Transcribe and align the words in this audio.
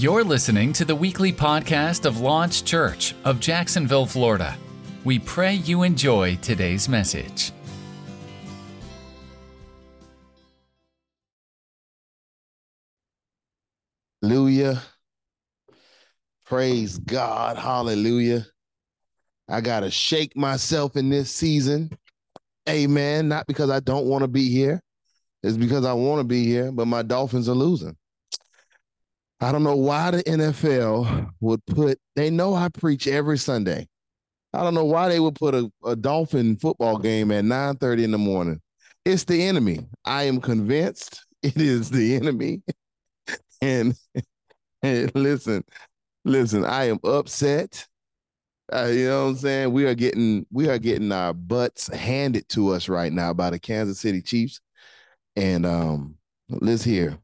You're 0.00 0.24
listening 0.24 0.72
to 0.72 0.86
the 0.86 0.96
weekly 0.96 1.30
podcast 1.30 2.06
of 2.06 2.20
Launch 2.20 2.64
Church 2.64 3.14
of 3.26 3.38
Jacksonville, 3.38 4.06
Florida. 4.06 4.56
We 5.04 5.18
pray 5.18 5.56
you 5.56 5.82
enjoy 5.82 6.36
today's 6.36 6.88
message. 6.88 7.52
Hallelujah. 14.22 14.80
Praise 16.46 16.96
God. 16.96 17.58
Hallelujah. 17.58 18.46
I 19.50 19.60
got 19.60 19.80
to 19.80 19.90
shake 19.90 20.34
myself 20.34 20.96
in 20.96 21.10
this 21.10 21.30
season. 21.30 21.90
Amen. 22.66 23.28
Not 23.28 23.46
because 23.46 23.68
I 23.68 23.80
don't 23.80 24.06
want 24.06 24.22
to 24.22 24.28
be 24.28 24.48
here, 24.48 24.82
it's 25.42 25.58
because 25.58 25.84
I 25.84 25.92
want 25.92 26.20
to 26.20 26.24
be 26.24 26.46
here, 26.46 26.72
but 26.72 26.86
my 26.86 27.02
Dolphins 27.02 27.50
are 27.50 27.54
losing. 27.54 27.98
I 29.40 29.52
don't 29.52 29.62
know 29.62 29.76
why 29.76 30.10
the 30.10 30.22
NFL 30.24 31.30
would 31.40 31.64
put, 31.66 31.98
they 32.14 32.30
know 32.30 32.54
I 32.54 32.68
preach 32.68 33.06
every 33.06 33.38
Sunday. 33.38 33.88
I 34.52 34.62
don't 34.62 34.74
know 34.74 34.84
why 34.84 35.08
they 35.08 35.20
would 35.20 35.36
put 35.36 35.54
a, 35.54 35.70
a 35.84 35.96
Dolphin 35.96 36.56
football 36.56 36.98
game 36.98 37.30
at 37.30 37.44
9 37.44 37.76
30 37.76 38.04
in 38.04 38.10
the 38.10 38.18
morning. 38.18 38.60
It's 39.04 39.24
the 39.24 39.42
enemy. 39.42 39.86
I 40.04 40.24
am 40.24 40.40
convinced 40.40 41.24
it 41.42 41.56
is 41.56 41.90
the 41.90 42.16
enemy. 42.16 42.62
and, 43.62 43.94
and 44.82 45.14
listen, 45.14 45.64
listen, 46.24 46.64
I 46.64 46.88
am 46.88 46.98
upset. 47.04 47.86
Uh, 48.72 48.86
you 48.86 49.08
know 49.08 49.24
what 49.24 49.30
I'm 49.30 49.36
saying? 49.36 49.72
We 49.72 49.86
are 49.86 49.96
getting 49.96 50.46
we 50.52 50.68
are 50.68 50.78
getting 50.78 51.10
our 51.10 51.32
butts 51.32 51.88
handed 51.88 52.48
to 52.50 52.68
us 52.70 52.88
right 52.88 53.12
now 53.12 53.32
by 53.32 53.50
the 53.50 53.58
Kansas 53.58 53.98
City 53.98 54.22
Chiefs. 54.22 54.60
And 55.34 55.66
um, 55.66 56.14
let's 56.48 56.84
hear. 56.84 57.18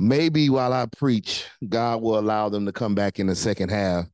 Maybe 0.00 0.48
while 0.48 0.72
I 0.72 0.86
preach, 0.86 1.46
God 1.68 2.00
will 2.00 2.18
allow 2.18 2.48
them 2.48 2.64
to 2.64 2.72
come 2.72 2.94
back 2.94 3.18
in 3.18 3.26
the 3.26 3.34
second 3.34 3.68
half. 3.68 4.06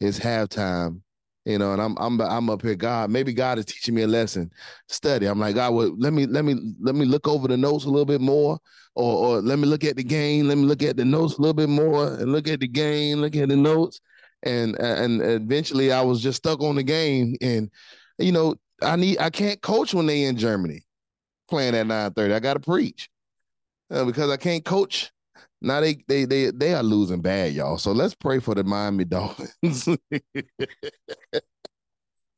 It's 0.00 0.18
halftime, 0.18 1.02
you 1.44 1.58
know, 1.58 1.74
and 1.74 1.82
I'm 1.82 1.98
I'm 1.98 2.18
I'm 2.18 2.48
up 2.48 2.62
here. 2.62 2.74
God, 2.74 3.10
maybe 3.10 3.34
God 3.34 3.58
is 3.58 3.66
teaching 3.66 3.94
me 3.94 4.02
a 4.02 4.06
lesson. 4.06 4.50
Study. 4.88 5.26
I'm 5.26 5.38
like, 5.38 5.54
God, 5.54 5.74
well, 5.74 5.94
let 5.98 6.14
me 6.14 6.24
let 6.24 6.46
me 6.46 6.74
let 6.80 6.94
me 6.94 7.04
look 7.04 7.28
over 7.28 7.46
the 7.46 7.58
notes 7.58 7.84
a 7.84 7.90
little 7.90 8.06
bit 8.06 8.22
more, 8.22 8.58
or 8.94 9.36
or 9.36 9.42
let 9.42 9.58
me 9.58 9.66
look 9.66 9.84
at 9.84 9.96
the 9.96 10.02
game. 10.02 10.48
Let 10.48 10.56
me 10.56 10.64
look 10.64 10.82
at 10.82 10.96
the 10.96 11.04
notes 11.04 11.36
a 11.36 11.42
little 11.42 11.52
bit 11.52 11.68
more, 11.68 12.06
and 12.14 12.32
look 12.32 12.48
at 12.48 12.60
the 12.60 12.68
game. 12.68 13.18
Look 13.18 13.36
at 13.36 13.50
the 13.50 13.56
notes, 13.56 14.00
and 14.44 14.80
and 14.80 15.20
eventually 15.20 15.92
I 15.92 16.00
was 16.00 16.22
just 16.22 16.38
stuck 16.38 16.62
on 16.62 16.76
the 16.76 16.82
game. 16.82 17.36
And 17.42 17.70
you 18.16 18.32
know, 18.32 18.54
I 18.80 18.96
need 18.96 19.18
I 19.18 19.28
can't 19.28 19.60
coach 19.60 19.92
when 19.92 20.06
they 20.06 20.22
in 20.24 20.38
Germany 20.38 20.86
playing 21.50 21.74
at 21.74 21.86
9:30. 21.86 22.32
I 22.32 22.40
got 22.40 22.54
to 22.54 22.60
preach 22.60 23.10
uh, 23.92 24.04
because 24.04 24.30
I 24.30 24.36
can't 24.36 24.64
coach. 24.64 25.10
Now 25.60 25.80
they 25.80 26.02
they 26.08 26.24
they 26.24 26.50
they 26.50 26.74
are 26.74 26.82
losing 26.82 27.20
bad, 27.22 27.52
y'all. 27.52 27.78
So 27.78 27.92
let's 27.92 28.14
pray 28.14 28.40
for 28.40 28.54
the 28.54 28.64
Miami 28.64 29.04
Dolphins. 29.06 29.88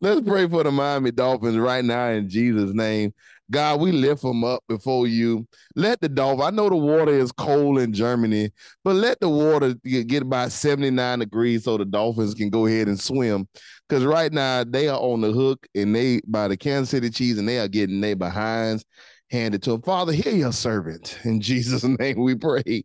let's 0.00 0.20
pray 0.26 0.46
for 0.48 0.62
the 0.62 0.70
Miami 0.70 1.10
Dolphins 1.10 1.56
right 1.56 1.84
now 1.84 2.08
in 2.08 2.28
Jesus' 2.28 2.74
name. 2.74 3.14
God, 3.50 3.80
we 3.80 3.92
lift 3.92 4.22
them 4.22 4.42
up 4.42 4.62
before 4.68 5.06
you. 5.06 5.46
Let 5.76 6.00
the 6.00 6.08
Dolphins, 6.08 6.46
I 6.46 6.50
know 6.50 6.70
the 6.70 6.76
water 6.76 7.12
is 7.12 7.30
cold 7.30 7.78
in 7.78 7.92
Germany, 7.92 8.50
but 8.82 8.96
let 8.96 9.20
the 9.20 9.28
water 9.28 9.74
get, 9.84 10.22
about 10.22 10.50
79 10.50 11.18
degrees 11.18 11.64
so 11.64 11.76
the 11.76 11.84
Dolphins 11.84 12.34
can 12.34 12.48
go 12.48 12.64
ahead 12.66 12.88
and 12.88 12.98
swim. 12.98 13.46
Because 13.86 14.04
right 14.04 14.32
now 14.32 14.64
they 14.64 14.88
are 14.88 14.98
on 14.98 15.20
the 15.20 15.30
hook 15.30 15.66
and 15.74 15.94
they 15.94 16.22
by 16.26 16.48
the 16.48 16.56
Kansas 16.56 16.90
City 16.90 17.10
Chiefs 17.10 17.38
and 17.38 17.46
they 17.46 17.58
are 17.58 17.68
getting 17.68 18.00
their 18.00 18.16
behinds 18.16 18.84
handed 19.34 19.62
to 19.64 19.72
him. 19.72 19.82
Father, 19.82 20.12
hear 20.12 20.32
your 20.32 20.52
servant. 20.52 21.18
In 21.24 21.40
Jesus' 21.40 21.84
name 21.84 22.20
we 22.20 22.34
pray. 22.34 22.84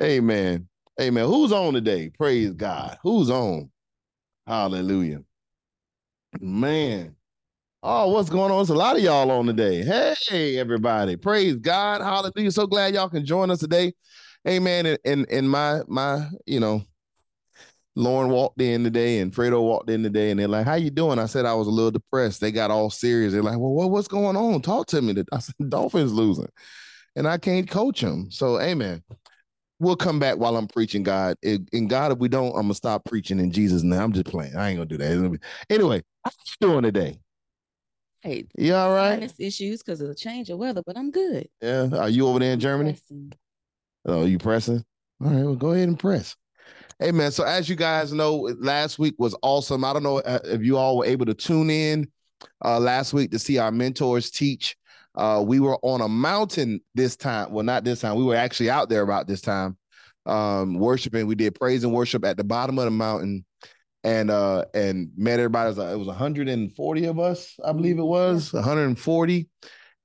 Amen. 0.00 0.68
Amen. 1.00 1.26
Who's 1.26 1.52
on 1.52 1.74
today? 1.74 2.10
Praise 2.10 2.52
God. 2.52 2.96
Who's 3.02 3.30
on? 3.30 3.70
Hallelujah. 4.46 5.22
Man. 6.40 7.16
Oh, 7.82 8.08
what's 8.08 8.30
going 8.30 8.50
on? 8.50 8.60
It's 8.60 8.70
a 8.70 8.74
lot 8.74 8.96
of 8.96 9.02
y'all 9.02 9.30
on 9.30 9.46
today. 9.46 9.84
Hey, 10.28 10.58
everybody. 10.58 11.16
Praise 11.16 11.56
God. 11.56 12.00
Hallelujah. 12.00 12.50
So 12.50 12.66
glad 12.66 12.94
y'all 12.94 13.08
can 13.08 13.24
join 13.24 13.50
us 13.50 13.60
today. 13.60 13.92
Amen. 14.46 14.86
And 14.86 14.98
in, 15.04 15.24
in 15.26 15.48
my 15.48 15.80
my, 15.86 16.28
you 16.46 16.60
know, 16.60 16.82
Lauren 17.96 18.28
walked 18.28 18.60
in 18.60 18.84
today 18.84 19.20
and 19.20 19.32
Fredo 19.32 19.62
walked 19.62 19.88
in 19.88 20.02
today 20.02 20.30
and 20.30 20.38
they're 20.38 20.46
like, 20.46 20.66
How 20.66 20.74
you 20.74 20.90
doing? 20.90 21.18
I 21.18 21.24
said 21.24 21.46
I 21.46 21.54
was 21.54 21.66
a 21.66 21.70
little 21.70 21.90
depressed. 21.90 22.42
They 22.42 22.52
got 22.52 22.70
all 22.70 22.90
serious. 22.90 23.32
They're 23.32 23.42
like, 23.42 23.58
Well, 23.58 23.72
what, 23.72 23.90
what's 23.90 24.06
going 24.06 24.36
on? 24.36 24.60
Talk 24.60 24.86
to 24.88 25.00
me. 25.00 25.14
I 25.32 25.38
said, 25.38 25.54
Dolphins 25.68 26.12
losing. 26.12 26.48
And 27.16 27.26
I 27.26 27.38
can't 27.38 27.68
coach 27.68 28.02
them. 28.02 28.30
So 28.30 28.60
amen. 28.60 29.02
We'll 29.78 29.96
come 29.96 30.18
back 30.18 30.36
while 30.36 30.56
I'm 30.56 30.68
preaching, 30.68 31.02
God. 31.02 31.36
In 31.42 31.88
God, 31.88 32.12
if 32.12 32.18
we 32.18 32.28
don't, 32.28 32.54
I'm 32.54 32.62
gonna 32.62 32.74
stop 32.74 33.04
preaching 33.04 33.40
in 33.40 33.50
Jesus' 33.50 33.82
name. 33.82 34.00
I'm 34.00 34.12
just 34.12 34.26
playing. 34.26 34.56
I 34.56 34.68
ain't 34.68 34.78
gonna 34.78 34.86
do 34.86 34.98
that. 34.98 35.38
Anyway, 35.68 36.02
how 36.24 36.30
you 36.46 36.68
doing 36.68 36.82
today? 36.82 37.18
Hey, 38.20 38.46
you 38.56 38.74
all 38.74 38.94
right? 38.94 39.14
Sinus 39.14 39.34
issues 39.38 39.82
because 39.82 40.00
of 40.00 40.08
the 40.08 40.14
change 40.14 40.50
of 40.50 40.58
weather, 40.58 40.82
but 40.86 40.96
I'm 40.96 41.10
good. 41.10 41.48
Yeah. 41.60 41.88
Are 41.92 42.08
you 42.08 42.26
over 42.26 42.38
there 42.38 42.52
in 42.52 42.60
Germany? 42.60 42.92
Pressing. 42.92 43.32
Oh, 44.06 44.24
you 44.24 44.38
pressing? 44.38 44.84
All 45.22 45.30
right. 45.30 45.44
Well, 45.44 45.56
go 45.56 45.72
ahead 45.72 45.88
and 45.88 45.98
press. 45.98 46.36
Hey 46.98 47.12
man, 47.12 47.30
so 47.30 47.44
as 47.44 47.68
you 47.68 47.76
guys 47.76 48.10
know, 48.14 48.48
last 48.58 48.98
week 48.98 49.16
was 49.18 49.36
awesome. 49.42 49.84
I 49.84 49.92
don't 49.92 50.02
know 50.02 50.20
uh, 50.20 50.38
if 50.44 50.62
you 50.62 50.78
all 50.78 50.96
were 50.96 51.04
able 51.04 51.26
to 51.26 51.34
tune 51.34 51.68
in 51.68 52.10
uh, 52.64 52.80
last 52.80 53.12
week 53.12 53.32
to 53.32 53.38
see 53.38 53.58
our 53.58 53.70
mentors 53.70 54.30
teach. 54.30 54.78
Uh, 55.14 55.44
we 55.46 55.60
were 55.60 55.76
on 55.82 56.00
a 56.00 56.08
mountain 56.08 56.80
this 56.94 57.14
time. 57.14 57.52
Well, 57.52 57.64
not 57.64 57.84
this 57.84 58.00
time. 58.00 58.16
We 58.16 58.24
were 58.24 58.34
actually 58.34 58.70
out 58.70 58.88
there 58.88 59.02
about 59.02 59.28
this 59.28 59.42
time, 59.42 59.76
um, 60.24 60.78
worshiping. 60.78 61.26
We 61.26 61.34
did 61.34 61.54
praise 61.54 61.84
and 61.84 61.92
worship 61.92 62.24
at 62.24 62.38
the 62.38 62.44
bottom 62.44 62.78
of 62.78 62.86
the 62.86 62.90
mountain, 62.90 63.44
and 64.02 64.30
uh, 64.30 64.64
and 64.72 65.10
met 65.18 65.38
everybody. 65.38 65.72
It 65.72 65.76
was, 65.76 65.92
it 65.92 65.98
was 65.98 66.06
140 66.08 67.04
of 67.04 67.18
us, 67.18 67.56
I 67.62 67.72
believe 67.74 67.98
it 67.98 68.04
was 68.04 68.54
140, 68.54 69.48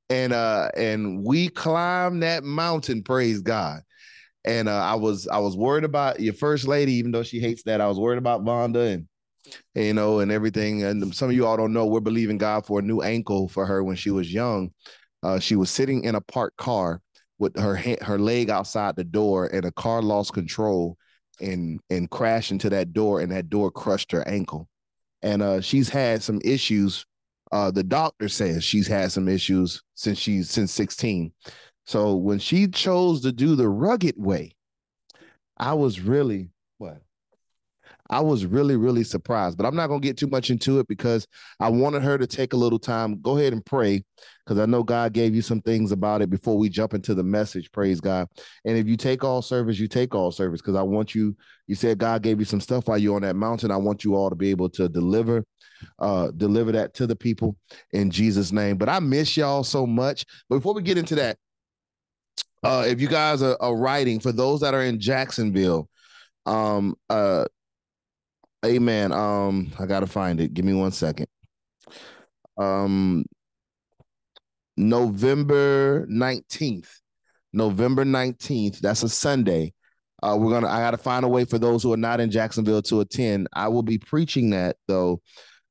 and 0.09 0.33
uh, 0.33 0.69
and 0.75 1.23
we 1.23 1.47
climbed 1.47 2.23
that 2.23 2.43
mountain. 2.43 3.01
Praise 3.01 3.41
God 3.41 3.81
and 4.43 4.67
uh, 4.67 4.83
I 4.83 4.95
was 4.95 5.27
I 5.27 5.39
was 5.39 5.55
worried 5.55 5.83
about 5.83 6.19
your 6.19 6.33
first 6.33 6.67
lady, 6.67 6.93
even 6.93 7.11
though 7.11 7.23
she 7.23 7.39
hates 7.39 7.63
that. 7.63 7.81
I 7.81 7.87
was 7.87 7.99
worried 7.99 8.17
about 8.17 8.43
Vonda 8.43 8.93
and 8.93 9.07
you 9.75 9.93
know 9.93 10.19
and 10.19 10.31
everything. 10.31 10.83
And 10.83 11.13
some 11.13 11.29
of 11.29 11.35
you 11.35 11.45
all 11.45 11.57
don't 11.57 11.73
know 11.73 11.85
we're 11.85 11.99
believing 11.99 12.37
God 12.37 12.65
for 12.65 12.79
a 12.79 12.83
new 12.83 13.01
ankle 13.01 13.47
for 13.47 13.65
her 13.65 13.83
when 13.83 13.95
she 13.95 14.09
was 14.09 14.33
young. 14.33 14.71
Uh, 15.23 15.39
she 15.39 15.55
was 15.55 15.69
sitting 15.69 16.03
in 16.03 16.15
a 16.15 16.21
parked 16.21 16.57
car 16.57 17.01
with 17.37 17.57
her 17.57 17.75
her 18.01 18.17
leg 18.17 18.49
outside 18.49 18.95
the 18.95 19.03
door, 19.03 19.47
and 19.47 19.65
a 19.65 19.71
car 19.71 20.01
lost 20.01 20.33
control 20.33 20.97
and 21.39 21.79
and 21.89 22.09
crashed 22.09 22.51
into 22.51 22.69
that 22.69 22.93
door, 22.93 23.21
and 23.21 23.31
that 23.31 23.49
door 23.49 23.71
crushed 23.71 24.11
her 24.11 24.27
ankle. 24.27 24.67
And 25.21 25.43
uh, 25.43 25.61
she's 25.61 25.89
had 25.89 26.23
some 26.23 26.41
issues. 26.43 27.05
Uh, 27.51 27.69
the 27.69 27.83
doctor 27.83 28.29
says 28.29 28.63
she's 28.63 28.87
had 28.87 29.11
some 29.11 29.27
issues 29.27 29.83
since 29.93 30.17
she's 30.17 30.49
since 30.49 30.71
16 30.71 31.31
so 31.85 32.15
when 32.15 32.39
she 32.39 32.67
chose 32.67 33.21
to 33.21 33.31
do 33.31 33.55
the 33.55 33.69
rugged 33.69 34.15
way, 34.17 34.55
I 35.57 35.73
was 35.73 35.99
really 35.99 36.49
what? 36.77 37.01
I 38.09 38.19
was 38.19 38.45
really, 38.45 38.75
really 38.75 39.05
surprised, 39.05 39.57
but 39.57 39.65
I'm 39.65 39.75
not 39.75 39.87
going 39.87 40.01
to 40.01 40.07
get 40.07 40.17
too 40.17 40.27
much 40.27 40.49
into 40.49 40.79
it 40.79 40.87
because 40.89 41.25
I 41.61 41.69
wanted 41.69 42.03
her 42.03 42.17
to 42.17 42.27
take 42.27 42.51
a 42.51 42.57
little 42.57 42.77
time. 42.77 43.21
Go 43.21 43.37
ahead 43.37 43.53
and 43.53 43.65
pray 43.65 44.03
because 44.45 44.59
I 44.59 44.65
know 44.65 44.83
God 44.83 45.13
gave 45.13 45.33
you 45.33 45.41
some 45.41 45.61
things 45.61 45.93
about 45.93 46.21
it 46.21 46.29
before 46.29 46.57
we 46.57 46.67
jump 46.67 46.93
into 46.93 47.15
the 47.15 47.23
message. 47.23 47.71
Praise 47.71 48.01
God. 48.01 48.27
And 48.65 48.77
if 48.77 48.85
you 48.85 48.97
take 48.97 49.23
all 49.23 49.41
service, 49.41 49.79
you 49.79 49.87
take 49.87 50.13
all 50.13 50.29
service 50.31 50.61
because 50.61 50.75
I 50.75 50.81
want 50.81 51.15
you, 51.15 51.37
you 51.67 51.75
said 51.75 51.99
God 51.99 52.21
gave 52.21 52.39
you 52.39 52.45
some 52.45 52.59
stuff 52.59 52.89
while 52.89 52.97
you're 52.97 53.15
on 53.15 53.21
that 53.21 53.37
mountain. 53.37 53.71
I 53.71 53.77
want 53.77 54.03
you 54.03 54.15
all 54.15 54.29
to 54.29 54.35
be 54.35 54.49
able 54.49 54.69
to 54.71 54.89
deliver, 54.89 55.45
uh, 55.99 56.31
deliver 56.31 56.73
that 56.73 56.93
to 56.95 57.07
the 57.07 57.15
people 57.15 57.55
in 57.93 58.11
Jesus' 58.11 58.51
name. 58.51 58.75
But 58.75 58.89
I 58.89 58.99
miss 58.99 59.37
y'all 59.37 59.63
so 59.63 59.87
much. 59.87 60.25
But 60.49 60.57
before 60.57 60.73
we 60.73 60.81
get 60.81 60.97
into 60.97 61.15
that, 61.15 61.37
uh, 62.63 62.85
if 62.87 63.01
you 63.01 63.07
guys 63.07 63.41
are, 63.41 63.57
are, 63.59 63.75
writing 63.75 64.19
for 64.19 64.31
those 64.31 64.61
that 64.61 64.73
are 64.73 64.83
in 64.83 64.99
Jacksonville, 64.99 65.89
um, 66.45 66.95
uh, 67.09 67.45
amen. 68.65 69.11
Um, 69.11 69.71
I 69.79 69.85
gotta 69.85 70.07
find 70.07 70.39
it. 70.39 70.53
Give 70.53 70.65
me 70.65 70.73
one 70.73 70.91
second. 70.91 71.27
Um, 72.57 73.25
November 74.77 76.05
19th. 76.07 76.87
November 77.53 78.05
19th. 78.05 78.79
That's 78.79 79.03
a 79.03 79.09
Sunday. 79.09 79.73
Uh, 80.23 80.37
we're 80.39 80.51
gonna 80.51 80.67
I 80.67 80.81
gotta 80.81 80.97
find 80.97 81.25
a 81.25 81.29
way 81.29 81.45
for 81.45 81.57
those 81.57 81.81
who 81.81 81.91
are 81.93 81.97
not 81.97 82.19
in 82.19 82.29
Jacksonville 82.29 82.83
to 82.83 83.01
attend. 83.01 83.47
I 83.53 83.67
will 83.69 83.81
be 83.81 83.97
preaching 83.97 84.51
that 84.51 84.77
though. 84.87 85.19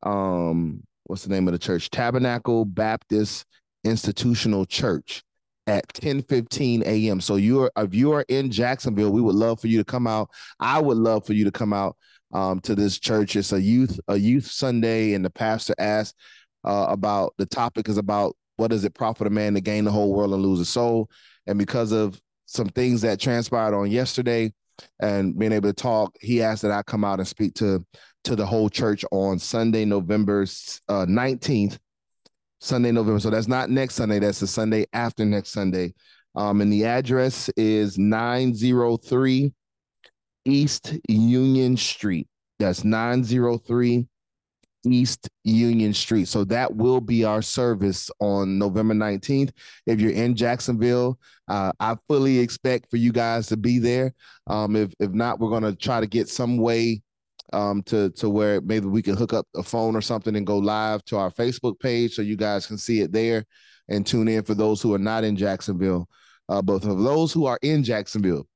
Um, 0.03 0.83
what's 1.05 1.23
the 1.23 1.31
name 1.31 1.47
of 1.47 1.53
the 1.53 1.59
church? 1.59 1.89
Tabernacle 1.91 2.65
Baptist 2.65 3.47
Institutional 3.85 4.67
Church 4.67 5.23
at 5.71 5.89
10 5.95 6.23
15 6.23 6.83
a.m. 6.85 7.21
So 7.21 7.37
you're 7.37 7.71
if 7.77 7.95
you 7.95 8.13
are 8.13 8.25
in 8.29 8.51
Jacksonville, 8.51 9.11
we 9.11 9.21
would 9.21 9.35
love 9.35 9.61
for 9.61 9.69
you 9.69 9.79
to 9.79 9.85
come 9.85 10.07
out. 10.07 10.31
I 10.59 10.81
would 10.81 10.99
love 10.99 11.25
for 11.25 11.33
you 11.33 11.45
to 11.45 11.51
come 11.51 11.73
out 11.73 11.97
um, 12.33 12.61
to 12.61 12.75
this 12.75 12.99
church. 12.99 13.37
It's 13.37 13.53
a 13.53 13.61
youth 13.61 13.99
a 14.09 14.17
youth 14.17 14.47
Sunday, 14.47 15.15
and 15.15 15.25
the 15.25 15.31
pastor 15.31 15.75
asked 15.79 16.17
uh, 16.65 16.87
about 16.89 17.35
the 17.39 17.47
topic 17.47 17.89
is 17.89 17.97
about 17.97 18.37
what 18.57 18.71
does 18.71 18.85
it 18.85 18.95
profit 18.95 19.27
a 19.27 19.31
man 19.31 19.55
to 19.55 19.61
gain 19.61 19.85
the 19.85 19.91
whole 19.91 20.13
world 20.13 20.35
and 20.35 20.43
lose 20.43 20.61
a 20.61 20.67
soul. 20.67 21.09
And 21.47 21.59
because 21.59 21.93
of 21.93 22.21
some 22.45 22.69
things 22.69 23.01
that 23.03 23.21
transpired 23.21 23.75
on 23.75 23.91
yesterday, 23.91 24.53
and 25.01 25.39
being 25.39 25.53
able 25.53 25.69
to 25.69 25.75
talk. 25.75 26.17
He 26.21 26.43
asked 26.43 26.63
that 26.63 26.71
I 26.71 26.83
come 26.83 27.05
out 27.05 27.19
and 27.19 27.29
speak 27.29 27.55
to 27.55 27.85
to 28.25 28.37
the 28.37 28.45
whole 28.45 28.69
church 28.69 29.05
on 29.11 29.39
Sunday, 29.39 29.85
November 29.85 30.43
uh, 30.43 31.07
19th. 31.07 31.79
Sunday, 32.61 32.93
November. 32.93 33.21
So 33.21 33.31
that's 33.31 33.49
not 33.49 33.71
next 33.71 33.95
Sunday. 33.95 34.19
That's 34.19 34.41
the 34.41 34.47
Sunday 34.47 34.87
after 34.93 35.25
next 35.25 35.51
Sunday. 35.51 35.95
Um, 36.35 36.61
and 36.61 36.73
the 36.73 36.85
address 36.85 37.51
is 37.57 37.99
903 37.99 39.53
East 40.45 40.99
Union 41.09 41.77
Street. 41.77 42.29
That's 42.59 42.85
903 42.85 44.07
East 44.87 45.29
Union 45.45 45.93
Street. 45.93 46.29
So 46.29 46.45
that 46.45 46.75
will 46.75 47.01
be 47.01 47.25
our 47.25 47.43
service 47.43 48.11
on 48.21 48.59
November 48.59 48.95
19th. 48.95 49.51
If 49.87 50.01
you're 50.01 50.13
in 50.13 50.37
Jacksonville, 50.37 51.19
uh, 51.49 51.73
I 51.81 51.97
fully 52.09 52.39
expect 52.39 52.91
for 52.91 52.97
you 52.97 53.13
guys 53.13 53.49
to 53.49 53.57
be 53.57 53.79
there. 53.79 54.15
Um, 54.47 54.77
if 54.77 54.93
if 55.01 55.11
not, 55.11 55.41
we're 55.41 55.51
gonna 55.51 55.75
try 55.75 56.01
to 56.01 56.07
get 56.07 56.29
some 56.29 56.59
way 56.59 57.03
um, 57.53 57.83
to 57.85 58.11
to 58.11 58.29
where 58.29 58.61
maybe 58.61 58.87
we 58.87 59.03
can 59.03 59.17
hook 59.17 59.33
up 59.33 59.47
a 59.57 59.63
phone 59.63 59.97
or 59.97 60.01
something 60.01 60.37
and 60.37 60.47
go 60.47 60.59
live 60.59 61.05
to 61.07 61.17
our 61.17 61.31
Facebook 61.31 61.79
page 61.81 62.15
so 62.15 62.23
you 62.23 62.37
guys 62.37 62.67
can 62.67 62.79
see 62.79 63.01
it 63.01 63.13
there 63.13 63.45
and 63.89 64.07
tune 64.07 64.29
in 64.29 64.43
for 64.45 64.55
those 64.55 64.81
who 64.81 64.95
are 64.95 64.99
not 64.99 65.25
in 65.25 65.37
Jacksonville. 65.37 66.09
Uh, 66.49 66.63
but 66.63 66.83
for 66.83 66.95
those 66.95 67.33
who 67.33 67.47
are 67.47 67.59
in 67.63 67.85
Jacksonville, 67.85 68.47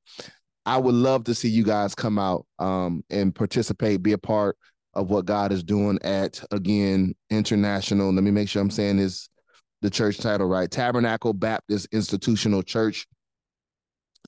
I 0.67 0.79
would 0.79 0.95
love 0.95 1.25
to 1.25 1.35
see 1.35 1.49
you 1.49 1.65
guys 1.65 1.95
come 1.95 2.19
out 2.19 2.47
um, 2.59 3.05
and 3.11 3.35
participate, 3.35 4.03
be 4.03 4.13
a 4.13 4.19
part 4.19 4.57
of 4.95 5.11
what 5.11 5.27
God 5.27 5.53
is 5.53 5.63
doing 5.63 5.99
at 6.03 6.43
again 6.51 7.15
international. 7.31 8.13
Let 8.13 8.25
me 8.25 8.31
make 8.31 8.49
sure 8.49 8.63
I'm 8.63 8.71
saying 8.71 8.97
this 8.99 9.29
the 9.83 9.91
church 9.91 10.19
title 10.19 10.47
right. 10.47 10.71
Tabernacle 10.71 11.33
Baptist 11.33 11.89
Institutional 11.93 12.63
Church. 12.63 13.07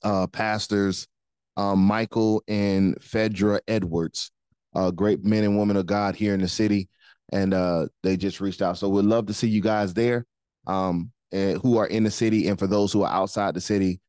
Uh, 0.03 0.27
pastors 0.27 1.07
um, 1.57 1.79
Michael 1.79 2.43
and 2.47 2.95
Fedra 3.01 3.59
Edwards, 3.67 4.31
uh, 4.75 4.91
great 4.91 5.23
men 5.23 5.43
and 5.43 5.57
women 5.57 5.77
of 5.77 5.85
God 5.85 6.15
here 6.15 6.33
in 6.33 6.41
the 6.41 6.47
city, 6.47 6.89
and 7.31 7.53
uh, 7.53 7.87
they 8.03 8.17
just 8.17 8.41
reached 8.41 8.61
out. 8.61 8.77
So 8.77 8.89
we'd 8.89 9.05
love 9.05 9.25
to 9.27 9.33
see 9.33 9.47
you 9.47 9.61
guys 9.61 9.93
there, 9.93 10.25
um, 10.65 11.11
and 11.31 11.59
who 11.61 11.77
are 11.77 11.87
in 11.87 12.03
the 12.03 12.11
city, 12.11 12.47
and 12.47 12.57
for 12.57 12.67
those 12.67 12.91
who 12.93 13.03
are 13.03 13.11
outside 13.11 13.53
the 13.53 13.61
city. 13.61 13.99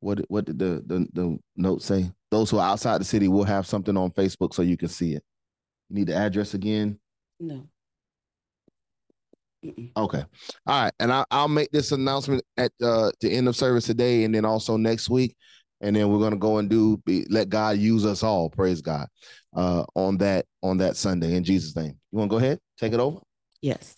What 0.00 0.18
what 0.28 0.46
did 0.46 0.58
the 0.58 0.82
the, 0.84 1.06
the 1.12 1.38
note 1.56 1.80
say? 1.80 2.10
Those 2.32 2.50
who 2.50 2.58
are 2.58 2.68
outside 2.68 3.00
the 3.00 3.04
city 3.04 3.28
will 3.28 3.44
have 3.44 3.66
something 3.66 3.96
on 3.96 4.10
Facebook 4.10 4.52
so 4.52 4.62
you 4.62 4.76
can 4.76 4.88
see 4.88 5.14
it. 5.14 5.22
You 5.88 5.96
need 5.96 6.08
the 6.08 6.16
address 6.16 6.54
again? 6.54 6.98
No. 7.38 7.68
Okay. 9.96 10.24
All 10.66 10.82
right. 10.84 10.92
And 10.98 11.12
I, 11.12 11.24
I'll 11.30 11.48
make 11.48 11.70
this 11.70 11.92
announcement 11.92 12.42
at 12.56 12.72
uh, 12.82 13.12
the 13.20 13.30
end 13.30 13.48
of 13.48 13.56
service 13.56 13.84
today 13.84 14.24
and 14.24 14.34
then 14.34 14.44
also 14.44 14.76
next 14.76 15.08
week. 15.08 15.36
And 15.82 15.94
then 15.94 16.08
we're 16.08 16.18
going 16.18 16.32
to 16.32 16.38
go 16.38 16.58
and 16.58 16.70
do 16.70 16.96
be, 17.04 17.26
let 17.28 17.48
God 17.48 17.76
use 17.78 18.06
us 18.06 18.22
all. 18.22 18.48
Praise 18.48 18.80
God. 18.80 19.08
Uh, 19.54 19.84
on 19.94 20.16
that 20.18 20.46
on 20.62 20.78
that 20.78 20.96
Sunday 20.96 21.34
in 21.34 21.44
Jesus' 21.44 21.76
name. 21.76 21.98
You 22.10 22.18
want 22.18 22.30
to 22.30 22.34
go 22.34 22.38
ahead? 22.38 22.58
Take 22.78 22.94
it 22.94 23.00
over? 23.00 23.18
Yes. 23.60 23.96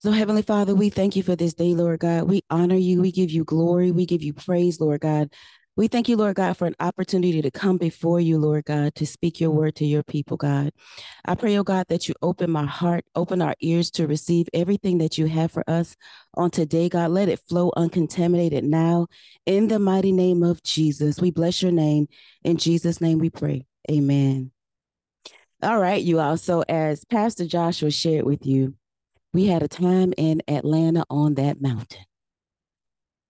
So, 0.00 0.10
Heavenly 0.10 0.42
Father, 0.42 0.74
we 0.74 0.90
thank 0.90 1.16
you 1.16 1.22
for 1.22 1.34
this 1.34 1.54
day, 1.54 1.74
Lord 1.74 2.00
God. 2.00 2.24
We 2.24 2.42
honor 2.50 2.76
you. 2.76 3.00
We 3.00 3.10
give 3.10 3.30
you 3.30 3.44
glory. 3.44 3.90
We 3.90 4.04
give 4.04 4.22
you 4.22 4.34
praise, 4.34 4.78
Lord 4.78 5.00
God. 5.00 5.32
We 5.76 5.88
thank 5.88 6.08
you, 6.08 6.16
Lord 6.16 6.36
God, 6.36 6.56
for 6.56 6.66
an 6.66 6.74
opportunity 6.80 7.42
to 7.42 7.50
come 7.50 7.76
before 7.76 8.18
you, 8.18 8.38
Lord 8.38 8.64
God, 8.64 8.94
to 8.94 9.06
speak 9.06 9.40
your 9.40 9.50
word 9.50 9.76
to 9.76 9.84
your 9.84 10.02
people, 10.02 10.38
God. 10.38 10.72
I 11.26 11.34
pray, 11.34 11.58
oh 11.58 11.64
God, 11.64 11.84
that 11.88 12.08
you 12.08 12.14
open 12.22 12.50
my 12.50 12.64
heart, 12.64 13.04
open 13.14 13.42
our 13.42 13.54
ears 13.60 13.90
to 13.92 14.06
receive 14.06 14.48
everything 14.54 14.96
that 14.98 15.18
you 15.18 15.26
have 15.26 15.52
for 15.52 15.68
us 15.68 15.94
on 16.32 16.50
today, 16.50 16.88
God. 16.88 17.10
Let 17.10 17.28
it 17.28 17.40
flow 17.46 17.72
uncontaminated 17.76 18.64
now 18.64 19.08
in 19.44 19.68
the 19.68 19.78
mighty 19.78 20.12
name 20.12 20.42
of 20.42 20.62
Jesus. 20.62 21.20
We 21.20 21.30
bless 21.30 21.60
your 21.62 21.72
name. 21.72 22.08
In 22.42 22.56
Jesus' 22.56 23.02
name 23.02 23.18
we 23.18 23.28
pray. 23.28 23.66
Amen. 23.90 24.52
All 25.62 25.78
right, 25.78 26.02
you 26.02 26.20
all. 26.20 26.38
So, 26.38 26.64
as 26.68 27.04
Pastor 27.04 27.44
Joshua 27.46 27.90
shared 27.90 28.24
with 28.24 28.46
you, 28.46 28.74
we 29.34 29.44
had 29.44 29.62
a 29.62 29.68
time 29.68 30.14
in 30.16 30.40
Atlanta 30.48 31.04
on 31.10 31.34
that 31.34 31.60
mountain. 31.60 32.04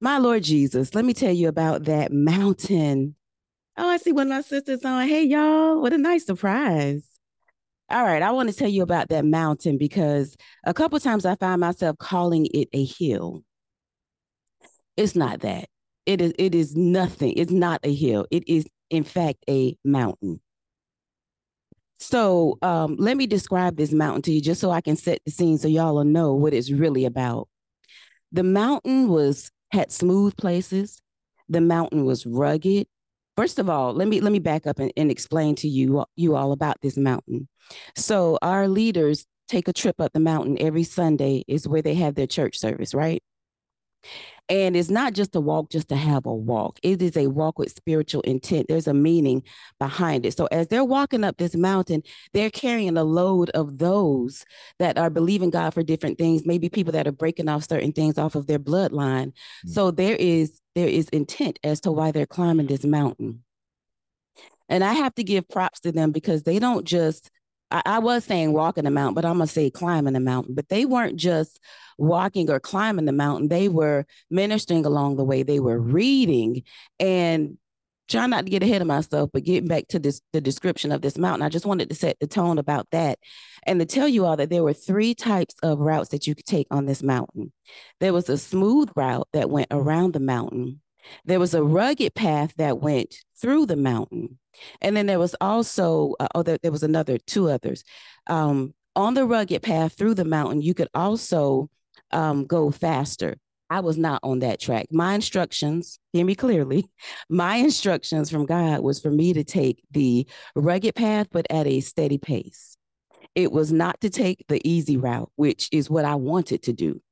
My 0.00 0.18
Lord 0.18 0.42
Jesus, 0.42 0.94
let 0.94 1.04
me 1.04 1.14
tell 1.14 1.32
you 1.32 1.48
about 1.48 1.84
that 1.84 2.12
mountain. 2.12 3.16
Oh, 3.78 3.88
I 3.88 3.96
see 3.96 4.12
one 4.12 4.26
of 4.26 4.36
my 4.36 4.42
sisters 4.42 4.84
on. 4.84 5.08
Hey, 5.08 5.24
y'all, 5.24 5.80
what 5.80 5.92
a 5.92 5.98
nice 5.98 6.26
surprise. 6.26 7.04
All 7.88 8.02
right, 8.02 8.20
I 8.20 8.32
want 8.32 8.50
to 8.50 8.54
tell 8.54 8.68
you 8.68 8.82
about 8.82 9.08
that 9.08 9.24
mountain 9.24 9.78
because 9.78 10.36
a 10.64 10.74
couple 10.74 10.98
times 11.00 11.24
I 11.24 11.36
find 11.36 11.60
myself 11.60 11.96
calling 11.98 12.46
it 12.52 12.68
a 12.72 12.84
hill. 12.84 13.42
It's 14.96 15.14
not 15.14 15.40
that. 15.40 15.68
It 16.04 16.20
is 16.20 16.32
it 16.38 16.54
is 16.54 16.76
nothing. 16.76 17.32
It's 17.36 17.52
not 17.52 17.80
a 17.84 17.94
hill. 17.94 18.26
It 18.30 18.48
is 18.48 18.66
in 18.90 19.04
fact 19.04 19.44
a 19.48 19.76
mountain. 19.84 20.40
So 21.98 22.58
um, 22.60 22.96
let 22.98 23.16
me 23.16 23.26
describe 23.26 23.76
this 23.76 23.92
mountain 23.92 24.22
to 24.22 24.32
you 24.32 24.40
just 24.40 24.60
so 24.60 24.70
I 24.70 24.80
can 24.80 24.96
set 24.96 25.20
the 25.24 25.30
scene 25.30 25.58
so 25.58 25.68
y'all 25.68 25.94
will 25.94 26.04
know 26.04 26.34
what 26.34 26.54
it's 26.54 26.70
really 26.70 27.04
about. 27.04 27.48
The 28.32 28.42
mountain 28.42 29.08
was 29.08 29.50
had 29.72 29.92
smooth 29.92 30.36
places. 30.36 31.00
The 31.48 31.60
mountain 31.60 32.04
was 32.04 32.26
rugged. 32.26 32.86
First 33.36 33.58
of 33.58 33.68
all, 33.68 33.92
let 33.92 34.08
me 34.08 34.20
let 34.20 34.32
me 34.32 34.38
back 34.38 34.66
up 34.66 34.78
and, 34.78 34.92
and 34.96 35.10
explain 35.10 35.54
to 35.56 35.68
you 35.68 36.04
you 36.16 36.36
all 36.36 36.52
about 36.52 36.80
this 36.80 36.96
mountain. 36.96 37.48
So 37.94 38.38
our 38.42 38.68
leaders 38.68 39.26
take 39.48 39.68
a 39.68 39.72
trip 39.72 40.00
up 40.00 40.12
the 40.12 40.20
mountain 40.20 40.56
every 40.60 40.82
Sunday 40.82 41.44
is 41.46 41.68
where 41.68 41.82
they 41.82 41.94
have 41.94 42.14
their 42.14 42.26
church 42.26 42.58
service, 42.58 42.94
right? 42.94 43.22
And 44.48 44.76
it's 44.76 44.90
not 44.90 45.12
just 45.12 45.34
a 45.34 45.40
walk 45.40 45.70
just 45.70 45.88
to 45.88 45.96
have 45.96 46.24
a 46.24 46.34
walk. 46.34 46.78
It 46.82 47.02
is 47.02 47.16
a 47.16 47.26
walk 47.26 47.58
with 47.58 47.72
spiritual 47.72 48.20
intent. 48.22 48.68
There's 48.68 48.86
a 48.86 48.94
meaning 48.94 49.42
behind 49.80 50.24
it. 50.24 50.36
So 50.36 50.46
as 50.46 50.68
they're 50.68 50.84
walking 50.84 51.24
up 51.24 51.36
this 51.36 51.56
mountain, 51.56 52.02
they're 52.32 52.50
carrying 52.50 52.96
a 52.96 53.02
load 53.02 53.50
of 53.50 53.78
those 53.78 54.44
that 54.78 54.98
are 54.98 55.10
believing 55.10 55.50
God 55.50 55.74
for 55.74 55.82
different 55.82 56.16
things, 56.18 56.46
maybe 56.46 56.68
people 56.68 56.92
that 56.92 57.08
are 57.08 57.12
breaking 57.12 57.48
off 57.48 57.68
certain 57.68 57.92
things 57.92 58.18
off 58.18 58.36
of 58.36 58.46
their 58.46 58.60
bloodline. 58.60 59.32
Mm-hmm. 59.32 59.70
So 59.70 59.90
there 59.90 60.16
is 60.16 60.60
there 60.76 60.88
is 60.88 61.08
intent 61.08 61.58
as 61.64 61.80
to 61.80 61.90
why 61.90 62.12
they're 62.12 62.26
climbing 62.26 62.66
this 62.66 62.84
mountain. 62.84 63.42
And 64.68 64.84
I 64.84 64.92
have 64.92 65.14
to 65.14 65.24
give 65.24 65.48
props 65.48 65.80
to 65.80 65.92
them 65.92 66.12
because 66.12 66.42
they 66.42 66.58
don't 66.58 66.84
just 66.84 67.30
I, 67.70 67.82
I 67.84 67.98
was 67.98 68.24
saying 68.24 68.52
walking 68.52 68.84
the 68.84 68.90
mountain, 68.90 69.14
but 69.14 69.24
I'm 69.24 69.34
gonna 69.34 69.46
say 69.46 69.70
climbing 69.70 70.14
the 70.14 70.20
mountain. 70.20 70.54
But 70.54 70.68
they 70.68 70.84
weren't 70.84 71.16
just 71.16 71.60
walking 71.98 72.50
or 72.50 72.60
climbing 72.60 73.06
the 73.06 73.12
mountain, 73.12 73.48
they 73.48 73.68
were 73.68 74.06
ministering 74.30 74.84
along 74.84 75.16
the 75.16 75.24
way. 75.24 75.42
They 75.42 75.60
were 75.60 75.78
reading 75.78 76.62
and 77.00 77.58
trying 78.08 78.30
not 78.30 78.44
to 78.44 78.50
get 78.50 78.62
ahead 78.62 78.82
of 78.82 78.86
myself, 78.86 79.30
but 79.32 79.44
getting 79.44 79.68
back 79.68 79.88
to 79.88 79.98
this 79.98 80.20
the 80.32 80.40
description 80.40 80.92
of 80.92 81.02
this 81.02 81.18
mountain. 81.18 81.42
I 81.42 81.48
just 81.48 81.66
wanted 81.66 81.88
to 81.88 81.96
set 81.96 82.18
the 82.20 82.26
tone 82.26 82.58
about 82.58 82.88
that 82.92 83.18
and 83.66 83.80
to 83.80 83.86
tell 83.86 84.08
you 84.08 84.24
all 84.24 84.36
that 84.36 84.50
there 84.50 84.62
were 84.62 84.72
three 84.72 85.14
types 85.14 85.54
of 85.62 85.80
routes 85.80 86.10
that 86.10 86.26
you 86.26 86.34
could 86.34 86.46
take 86.46 86.68
on 86.70 86.86
this 86.86 87.02
mountain. 87.02 87.52
There 88.00 88.12
was 88.12 88.28
a 88.28 88.38
smooth 88.38 88.90
route 88.94 89.28
that 89.32 89.50
went 89.50 89.68
around 89.70 90.12
the 90.12 90.20
mountain. 90.20 90.80
There 91.24 91.40
was 91.40 91.54
a 91.54 91.62
rugged 91.62 92.14
path 92.14 92.54
that 92.56 92.80
went 92.80 93.16
through 93.40 93.66
the 93.66 93.76
mountain. 93.76 94.38
And 94.80 94.96
then 94.96 95.06
there 95.06 95.18
was 95.18 95.34
also, 95.40 96.14
uh, 96.18 96.28
oh, 96.34 96.42
there, 96.42 96.58
there 96.62 96.72
was 96.72 96.82
another, 96.82 97.18
two 97.18 97.48
others. 97.48 97.84
Um, 98.26 98.74
on 98.94 99.14
the 99.14 99.26
rugged 99.26 99.62
path 99.62 99.92
through 99.92 100.14
the 100.14 100.24
mountain, 100.24 100.62
you 100.62 100.74
could 100.74 100.88
also 100.94 101.68
um, 102.12 102.46
go 102.46 102.70
faster. 102.70 103.36
I 103.68 103.80
was 103.80 103.98
not 103.98 104.20
on 104.22 104.38
that 104.40 104.60
track. 104.60 104.86
My 104.90 105.14
instructions, 105.14 105.98
hear 106.12 106.24
me 106.24 106.34
clearly, 106.34 106.88
my 107.28 107.56
instructions 107.56 108.30
from 108.30 108.46
God 108.46 108.80
was 108.80 109.00
for 109.00 109.10
me 109.10 109.32
to 109.34 109.44
take 109.44 109.82
the 109.90 110.26
rugged 110.54 110.94
path, 110.94 111.28
but 111.30 111.46
at 111.50 111.66
a 111.66 111.80
steady 111.80 112.18
pace. 112.18 112.76
It 113.34 113.52
was 113.52 113.72
not 113.72 114.00
to 114.00 114.08
take 114.08 114.46
the 114.48 114.66
easy 114.66 114.96
route, 114.96 115.30
which 115.36 115.68
is 115.70 115.90
what 115.90 116.06
I 116.06 116.14
wanted 116.14 116.62
to 116.64 116.72
do. 116.72 117.02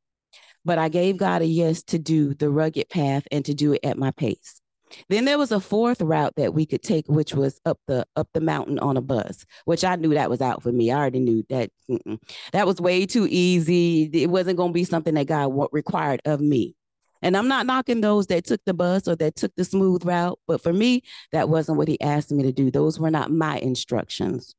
But 0.65 0.79
I 0.79 0.89
gave 0.89 1.17
God 1.17 1.43
a 1.43 1.47
yes 1.47 1.83
to 1.85 1.99
do 1.99 2.35
the 2.35 2.51
rugged 2.51 2.89
path 2.89 3.25
and 3.31 3.45
to 3.45 3.55
do 3.55 3.75
it 3.75 3.81
at 3.85 3.99
my 3.99 4.11
pace. 4.13 4.61
Then 5.09 5.25
there 5.25 5.39
was 5.39 5.53
a 5.53 5.61
fourth 5.61 6.01
route 6.01 6.35
that 6.37 6.55
we 6.55 6.67
could 6.67 6.83
take, 6.83 7.07
which 7.09 7.35
was 7.35 7.61
up 7.65 7.79
the 7.87 8.07
up 8.17 8.29
the 8.33 8.41
mountain 8.41 8.79
on 8.79 8.97
a 8.97 9.01
bus, 9.01 9.45
which 9.65 9.85
I 9.85 9.97
knew 9.97 10.15
that 10.15 10.31
was 10.31 10.41
out 10.41 10.63
for 10.63 10.73
me. 10.73 10.91
I 10.91 10.99
already 10.99 11.21
knew 11.21 11.45
that 11.51 11.71
mm-mm. 11.91 12.19
that 12.53 12.67
was 12.67 12.81
way 12.81 13.07
too 13.07 13.27
easy. 13.29 14.09
It 14.13 14.31
wasn't 14.31 14.57
going 14.57 14.71
to 14.71 14.75
be 14.75 14.85
something 14.85 15.15
that 15.15 15.27
God 15.27 15.69
required 15.73 16.21
of 16.25 16.41
me. 16.41 16.77
And 17.23 17.37
I'm 17.37 17.49
not 17.49 17.67
knocking 17.67 18.03
those 18.03 18.27
that 18.27 18.45
took 18.45 18.61
the 18.67 18.75
bus 18.75 19.09
or 19.09 19.17
that 19.17 19.35
took 19.35 19.55
the 19.57 19.65
smooth 19.65 20.05
route, 20.05 20.39
but 20.47 20.61
for 20.63 20.73
me, 20.73 21.03
that 21.33 21.49
wasn't 21.49 21.79
what 21.79 21.89
He 21.89 22.01
asked 22.01 22.31
me 22.31 22.43
to 22.43 22.53
do. 22.53 22.71
Those 22.71 23.01
were 23.01 23.11
not 23.11 23.31
my 23.31 23.59
instructions. 23.59 24.55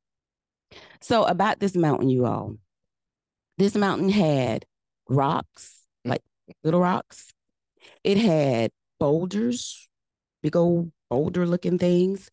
So 1.00 1.24
about 1.24 1.60
this 1.60 1.76
mountain, 1.76 2.08
you 2.08 2.26
all, 2.26 2.56
this 3.56 3.76
mountain 3.76 4.08
had 4.08 4.66
rocks, 5.08 5.85
little 6.64 6.80
rocks. 6.80 7.32
It 8.04 8.18
had 8.18 8.70
boulders, 8.98 9.88
big 10.42 10.56
old 10.56 10.92
boulder 11.10 11.46
looking 11.46 11.78
things. 11.78 12.30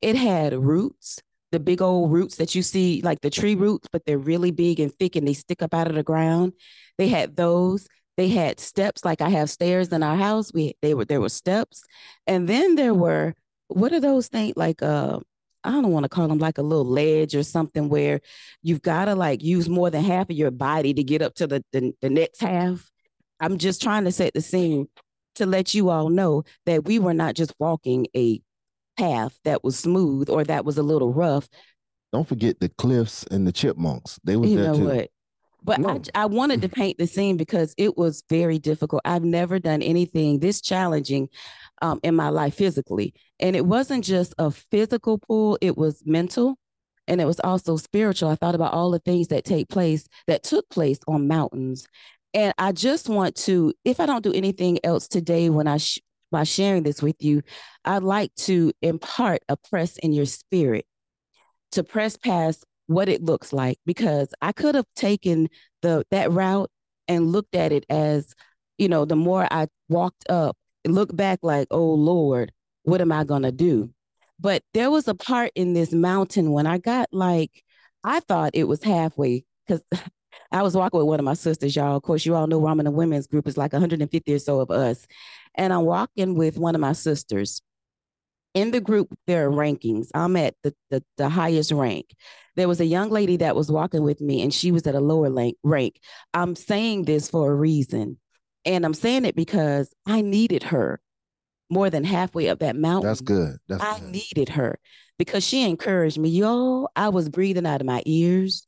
It 0.00 0.16
had 0.16 0.54
roots, 0.54 1.20
the 1.50 1.60
big 1.60 1.82
old 1.82 2.12
roots 2.12 2.36
that 2.36 2.54
you 2.54 2.62
see, 2.62 3.00
like 3.02 3.20
the 3.20 3.30
tree 3.30 3.54
roots, 3.54 3.88
but 3.92 4.04
they're 4.06 4.18
really 4.18 4.50
big 4.50 4.80
and 4.80 4.92
thick 4.94 5.16
and 5.16 5.26
they 5.26 5.34
stick 5.34 5.62
up 5.62 5.74
out 5.74 5.88
of 5.88 5.94
the 5.94 6.02
ground. 6.02 6.52
They 6.98 7.08
had 7.08 7.36
those. 7.36 7.88
They 8.16 8.28
had 8.28 8.60
steps, 8.60 9.04
like 9.04 9.22
I 9.22 9.30
have 9.30 9.48
stairs 9.48 9.88
in 9.88 10.02
our 10.02 10.16
house. 10.16 10.52
We 10.52 10.74
they 10.82 10.94
were 10.94 11.06
there 11.06 11.20
were 11.20 11.30
steps, 11.30 11.82
and 12.26 12.46
then 12.46 12.74
there 12.74 12.94
were 12.94 13.34
what 13.68 13.92
are 13.92 14.00
those 14.00 14.28
things 14.28 14.52
like 14.56 14.82
uh 14.82 15.18
I 15.64 15.70
don't 15.70 15.92
want 15.92 16.04
to 16.04 16.08
call 16.08 16.28
them 16.28 16.38
like 16.38 16.58
a 16.58 16.62
little 16.62 16.84
ledge 16.84 17.34
or 17.34 17.42
something 17.42 17.88
where 17.88 18.20
you've 18.62 18.82
got 18.82 19.06
to 19.06 19.14
like 19.14 19.42
use 19.42 19.68
more 19.68 19.90
than 19.90 20.04
half 20.04 20.28
of 20.28 20.36
your 20.36 20.50
body 20.50 20.92
to 20.94 21.04
get 21.04 21.22
up 21.22 21.34
to 21.36 21.46
the, 21.46 21.64
the, 21.72 21.94
the 22.00 22.10
next 22.10 22.40
half. 22.40 22.91
I'm 23.42 23.58
just 23.58 23.82
trying 23.82 24.04
to 24.04 24.12
set 24.12 24.34
the 24.34 24.40
scene 24.40 24.88
to 25.34 25.46
let 25.46 25.74
you 25.74 25.90
all 25.90 26.08
know 26.08 26.44
that 26.64 26.84
we 26.84 26.98
were 27.00 27.12
not 27.12 27.34
just 27.34 27.52
walking 27.58 28.06
a 28.16 28.40
path 28.96 29.38
that 29.44 29.64
was 29.64 29.78
smooth 29.78 30.30
or 30.30 30.44
that 30.44 30.64
was 30.64 30.78
a 30.78 30.82
little 30.82 31.12
rough. 31.12 31.48
Don't 32.12 32.28
forget 32.28 32.60
the 32.60 32.68
cliffs 32.68 33.24
and 33.30 33.46
the 33.46 33.52
chipmunks. 33.52 34.20
They 34.22 34.36
were 34.36 34.46
you 34.46 34.56
there 34.56 34.66
know 34.66 34.74
too. 34.74 34.86
what? 34.86 35.10
But 35.64 35.78
I, 35.78 35.82
No. 35.82 35.98
j- 35.98 36.10
I 36.14 36.26
wanted 36.26 36.62
to 36.62 36.68
paint 36.68 36.98
the 36.98 37.06
scene 37.06 37.36
because 37.36 37.74
it 37.78 37.96
was 37.98 38.22
very 38.28 38.58
difficult. 38.58 39.02
I've 39.04 39.24
never 39.24 39.58
done 39.58 39.82
anything 39.82 40.38
this 40.38 40.60
challenging 40.60 41.28
um, 41.80 41.98
in 42.04 42.14
my 42.14 42.28
life 42.28 42.54
physically. 42.54 43.14
And 43.40 43.56
it 43.56 43.66
wasn't 43.66 44.04
just 44.04 44.34
a 44.38 44.50
physical 44.50 45.18
pull, 45.18 45.58
it 45.60 45.76
was 45.76 46.02
mental 46.06 46.58
and 47.08 47.20
it 47.20 47.24
was 47.24 47.40
also 47.40 47.76
spiritual. 47.76 48.28
I 48.28 48.36
thought 48.36 48.54
about 48.54 48.72
all 48.72 48.90
the 48.90 48.98
things 49.00 49.28
that 49.28 49.44
take 49.44 49.68
place, 49.68 50.06
that 50.28 50.44
took 50.44 50.68
place 50.68 51.00
on 51.08 51.26
mountains. 51.26 51.86
And 52.34 52.54
I 52.58 52.72
just 52.72 53.08
want 53.08 53.36
to, 53.36 53.74
if 53.84 54.00
I 54.00 54.06
don't 54.06 54.24
do 54.24 54.32
anything 54.32 54.78
else 54.84 55.08
today 55.08 55.50
when 55.50 55.66
I, 55.66 55.76
sh- 55.76 56.00
by 56.30 56.44
sharing 56.44 56.82
this 56.82 57.02
with 57.02 57.22
you, 57.22 57.42
I'd 57.84 58.02
like 58.02 58.34
to 58.36 58.72
impart 58.80 59.42
a 59.48 59.56
press 59.56 59.98
in 59.98 60.12
your 60.12 60.24
spirit 60.24 60.86
to 61.72 61.84
press 61.84 62.16
past 62.16 62.64
what 62.86 63.08
it 63.08 63.22
looks 63.22 63.52
like 63.52 63.78
because 63.86 64.28
I 64.40 64.52
could 64.52 64.74
have 64.74 64.86
taken 64.96 65.48
the 65.82 66.04
that 66.10 66.32
route 66.32 66.70
and 67.08 67.32
looked 67.32 67.54
at 67.54 67.72
it 67.72 67.84
as, 67.90 68.34
you 68.78 68.88
know, 68.88 69.04
the 69.04 69.16
more 69.16 69.46
I 69.50 69.66
walked 69.88 70.28
up, 70.30 70.56
look 70.86 71.14
back 71.14 71.40
like, 71.42 71.68
oh 71.70 71.94
Lord, 71.94 72.52
what 72.84 73.00
am 73.00 73.12
I 73.12 73.24
gonna 73.24 73.52
do? 73.52 73.90
But 74.40 74.62
there 74.74 74.90
was 74.90 75.08
a 75.08 75.14
part 75.14 75.52
in 75.54 75.72
this 75.74 75.92
mountain 75.92 76.52
when 76.52 76.66
I 76.66 76.78
got 76.78 77.08
like, 77.12 77.62
I 78.04 78.20
thought 78.20 78.52
it 78.54 78.64
was 78.64 78.82
halfway 78.82 79.44
because 79.66 79.82
I 80.50 80.62
was 80.62 80.76
walking 80.76 80.98
with 80.98 81.06
one 81.08 81.18
of 81.18 81.24
my 81.24 81.34
sisters, 81.34 81.74
y'all. 81.74 81.96
Of 81.96 82.02
course, 82.02 82.26
you 82.26 82.34
all 82.34 82.46
know 82.46 82.58
where 82.58 82.70
I'm 82.72 82.80
in 82.80 82.86
a 82.86 82.90
women's 82.90 83.26
group. 83.26 83.46
It's 83.46 83.56
like 83.56 83.72
150 83.72 84.34
or 84.34 84.38
so 84.38 84.60
of 84.60 84.70
us. 84.70 85.06
And 85.54 85.72
I'm 85.72 85.84
walking 85.84 86.34
with 86.34 86.58
one 86.58 86.74
of 86.74 86.80
my 86.80 86.92
sisters 86.92 87.60
in 88.54 88.70
the 88.70 88.80
group 88.82 89.08
there 89.26 89.48
are 89.48 89.50
rankings 89.50 90.08
i'm 90.14 90.36
at 90.36 90.54
the, 90.62 90.74
the 90.90 91.02
the 91.16 91.26
highest 91.26 91.72
rank 91.72 92.14
there 92.54 92.68
was 92.68 92.80
a 92.80 92.84
young 92.84 93.08
lady 93.08 93.38
that 93.38 93.56
was 93.56 93.72
walking 93.72 94.02
with 94.02 94.20
me 94.20 94.42
and 94.42 94.52
she 94.52 94.70
was 94.70 94.86
at 94.86 94.94
a 94.94 95.00
lower 95.00 95.30
rank 95.30 95.56
rank 95.62 95.98
i'm 96.34 96.54
saying 96.54 97.06
this 97.06 97.30
for 97.30 97.50
a 97.50 97.54
reason 97.54 98.18
and 98.66 98.84
i'm 98.84 98.92
saying 98.92 99.24
it 99.24 99.34
because 99.34 99.94
i 100.04 100.20
needed 100.20 100.62
her 100.64 101.00
more 101.72 101.88
than 101.88 102.04
halfway 102.04 102.50
up 102.50 102.58
that 102.58 102.76
mountain 102.76 103.08
That's 103.08 103.22
good. 103.22 103.56
That's 103.66 103.82
I 103.82 103.98
good. 103.98 104.10
needed 104.10 104.50
her 104.50 104.78
because 105.18 105.42
she 105.42 105.68
encouraged 105.68 106.18
me. 106.18 106.28
Yo, 106.28 106.88
I 106.94 107.08
was 107.08 107.28
breathing 107.28 107.66
out 107.66 107.80
of 107.80 107.86
my 107.86 108.02
ears, 108.04 108.66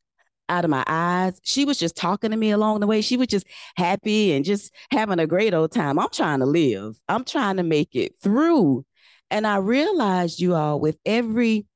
out 0.48 0.64
of 0.64 0.70
my 0.70 0.84
eyes. 0.86 1.40
She 1.42 1.64
was 1.64 1.78
just 1.78 1.96
talking 1.96 2.30
to 2.30 2.36
me 2.36 2.50
along 2.50 2.80
the 2.80 2.86
way. 2.86 3.00
She 3.00 3.16
was 3.16 3.28
just 3.28 3.46
happy 3.76 4.32
and 4.32 4.44
just 4.44 4.72
having 4.90 5.18
a 5.18 5.26
great 5.26 5.54
old 5.54 5.72
time. 5.72 5.98
I'm 5.98 6.10
trying 6.10 6.40
to 6.40 6.46
live, 6.46 6.96
I'm 7.08 7.24
trying 7.24 7.56
to 7.56 7.62
make 7.62 7.94
it 7.94 8.14
through. 8.22 8.84
And 9.30 9.46
I 9.46 9.56
realized, 9.56 10.38
you 10.40 10.54
all, 10.54 10.78
with 10.78 10.96
every, 11.04 11.66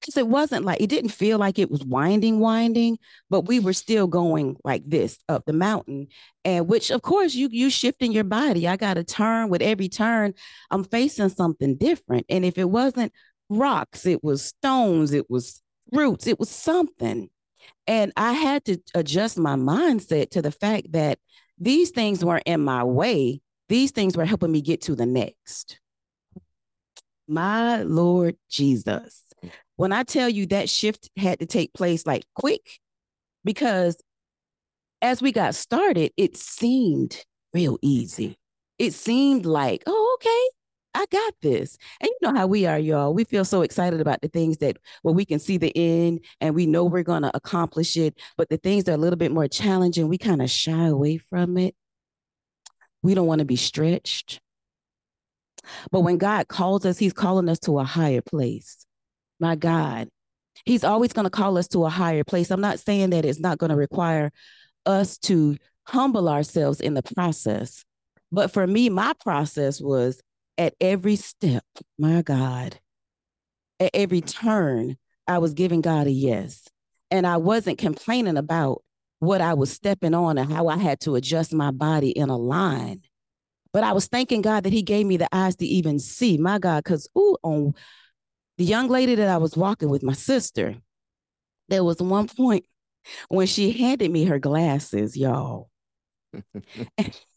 because 0.00 0.16
it 0.16 0.28
wasn't 0.28 0.64
like, 0.64 0.80
it 0.80 0.88
didn't 0.88 1.10
feel 1.10 1.38
like 1.38 1.58
it 1.58 1.70
was 1.70 1.84
winding, 1.84 2.38
winding, 2.38 2.98
but 3.30 3.42
we 3.42 3.58
were 3.58 3.72
still 3.72 4.06
going 4.06 4.56
like 4.64 4.82
this 4.86 5.18
up 5.28 5.44
the 5.44 5.52
mountain. 5.52 6.06
And 6.44 6.68
which, 6.68 6.90
of 6.90 7.02
course, 7.02 7.34
you 7.34 7.48
you 7.50 7.68
shifting 7.68 8.12
your 8.12 8.24
body. 8.24 8.68
I 8.68 8.76
got 8.76 8.94
to 8.94 9.04
turn 9.04 9.48
with 9.48 9.60
every 9.60 9.88
turn. 9.88 10.34
I'm 10.70 10.84
facing 10.84 11.30
something 11.30 11.76
different. 11.76 12.26
And 12.28 12.44
if 12.44 12.58
it 12.58 12.70
wasn't 12.70 13.12
rocks, 13.50 14.06
it 14.06 14.22
was 14.22 14.44
stones, 14.44 15.12
it 15.12 15.28
was 15.28 15.62
roots, 15.92 16.26
it 16.26 16.38
was 16.38 16.50
something. 16.50 17.28
And 17.86 18.12
I 18.16 18.32
had 18.32 18.64
to 18.66 18.78
adjust 18.94 19.38
my 19.38 19.56
mindset 19.56 20.30
to 20.30 20.42
the 20.42 20.52
fact 20.52 20.92
that 20.92 21.18
these 21.58 21.90
things 21.90 22.24
weren't 22.24 22.44
in 22.46 22.60
my 22.60 22.84
way. 22.84 23.40
These 23.68 23.90
things 23.92 24.16
were 24.16 24.24
helping 24.24 24.52
me 24.52 24.60
get 24.60 24.82
to 24.82 24.94
the 24.94 25.06
next. 25.06 25.80
My 27.28 27.82
Lord 27.82 28.36
Jesus. 28.50 29.22
When 29.76 29.92
I 29.92 30.02
tell 30.04 30.28
you 30.28 30.46
that 30.46 30.68
shift 30.68 31.10
had 31.16 31.40
to 31.40 31.46
take 31.46 31.72
place 31.74 32.06
like 32.06 32.24
quick, 32.34 32.80
because 33.44 33.96
as 35.02 35.20
we 35.20 35.32
got 35.32 35.54
started, 35.54 36.12
it 36.16 36.36
seemed 36.36 37.24
real 37.52 37.78
easy. 37.82 38.38
It 38.78 38.92
seemed 38.92 39.46
like, 39.46 39.82
oh, 39.86 40.18
okay, 40.18 40.48
I 40.94 41.06
got 41.10 41.34
this. 41.42 41.76
And 42.00 42.08
you 42.08 42.16
know 42.22 42.38
how 42.38 42.46
we 42.46 42.66
are, 42.66 42.78
y'all. 42.78 43.12
We 43.12 43.24
feel 43.24 43.44
so 43.44 43.62
excited 43.62 44.00
about 44.00 44.20
the 44.22 44.28
things 44.28 44.58
that 44.58 44.78
well, 45.02 45.14
we 45.14 45.24
can 45.24 45.38
see 45.40 45.58
the 45.58 45.72
end 45.76 46.20
and 46.40 46.54
we 46.54 46.66
know 46.66 46.84
we're 46.84 47.02
gonna 47.02 47.32
accomplish 47.34 47.96
it. 47.96 48.18
But 48.36 48.48
the 48.48 48.56
things 48.56 48.84
that 48.84 48.92
are 48.92 48.94
a 48.94 48.98
little 48.98 49.18
bit 49.18 49.32
more 49.32 49.48
challenging, 49.48 50.08
we 50.08 50.18
kind 50.18 50.40
of 50.40 50.50
shy 50.50 50.86
away 50.86 51.18
from 51.18 51.58
it. 51.58 51.74
We 53.02 53.14
don't 53.14 53.26
want 53.26 53.40
to 53.40 53.44
be 53.44 53.56
stretched. 53.56 54.40
But 55.90 56.00
when 56.00 56.18
God 56.18 56.48
calls 56.48 56.86
us, 56.86 56.98
He's 56.98 57.12
calling 57.12 57.48
us 57.48 57.58
to 57.60 57.78
a 57.78 57.84
higher 57.84 58.22
place. 58.22 58.86
My 59.40 59.56
God, 59.56 60.08
He's 60.64 60.84
always 60.84 61.12
going 61.12 61.24
to 61.24 61.30
call 61.30 61.58
us 61.58 61.68
to 61.68 61.84
a 61.84 61.90
higher 61.90 62.24
place. 62.24 62.50
I'm 62.50 62.60
not 62.60 62.80
saying 62.80 63.10
that 63.10 63.24
it's 63.24 63.40
not 63.40 63.58
going 63.58 63.70
to 63.70 63.76
require 63.76 64.30
us 64.86 65.18
to 65.18 65.56
humble 65.86 66.28
ourselves 66.28 66.80
in 66.80 66.94
the 66.94 67.02
process. 67.02 67.84
But 68.32 68.50
for 68.50 68.66
me, 68.66 68.88
my 68.88 69.12
process 69.20 69.80
was 69.80 70.20
at 70.58 70.74
every 70.80 71.16
step, 71.16 71.64
my 71.98 72.22
God, 72.22 72.78
at 73.80 73.90
every 73.94 74.20
turn, 74.20 74.96
I 75.26 75.38
was 75.38 75.54
giving 75.54 75.80
God 75.80 76.06
a 76.06 76.10
yes. 76.10 76.68
And 77.10 77.26
I 77.26 77.36
wasn't 77.36 77.78
complaining 77.78 78.36
about 78.36 78.82
what 79.18 79.40
I 79.40 79.54
was 79.54 79.70
stepping 79.70 80.14
on 80.14 80.38
and 80.38 80.52
how 80.52 80.68
I 80.68 80.76
had 80.76 81.00
to 81.00 81.14
adjust 81.14 81.52
my 81.52 81.70
body 81.70 82.10
in 82.10 82.28
a 82.28 82.36
line. 82.36 83.02
But 83.72 83.84
I 83.84 83.92
was 83.92 84.06
thanking 84.06 84.42
God 84.42 84.64
that 84.64 84.72
He 84.72 84.82
gave 84.82 85.06
me 85.06 85.16
the 85.16 85.28
eyes 85.32 85.56
to 85.56 85.66
even 85.66 85.98
see, 85.98 86.38
my 86.38 86.58
God, 86.58 86.84
because, 86.84 87.08
ooh, 87.18 87.36
on 87.42 87.74
the 88.58 88.64
young 88.64 88.88
lady 88.88 89.14
that 89.16 89.28
I 89.28 89.38
was 89.38 89.56
walking 89.56 89.88
with, 89.88 90.02
my 90.02 90.12
sister, 90.12 90.76
there 91.68 91.84
was 91.84 92.00
one 92.00 92.28
point 92.28 92.66
when 93.28 93.46
she 93.46 93.72
handed 93.72 94.10
me 94.10 94.24
her 94.24 94.38
glasses, 94.38 95.16
y'all. 95.16 95.70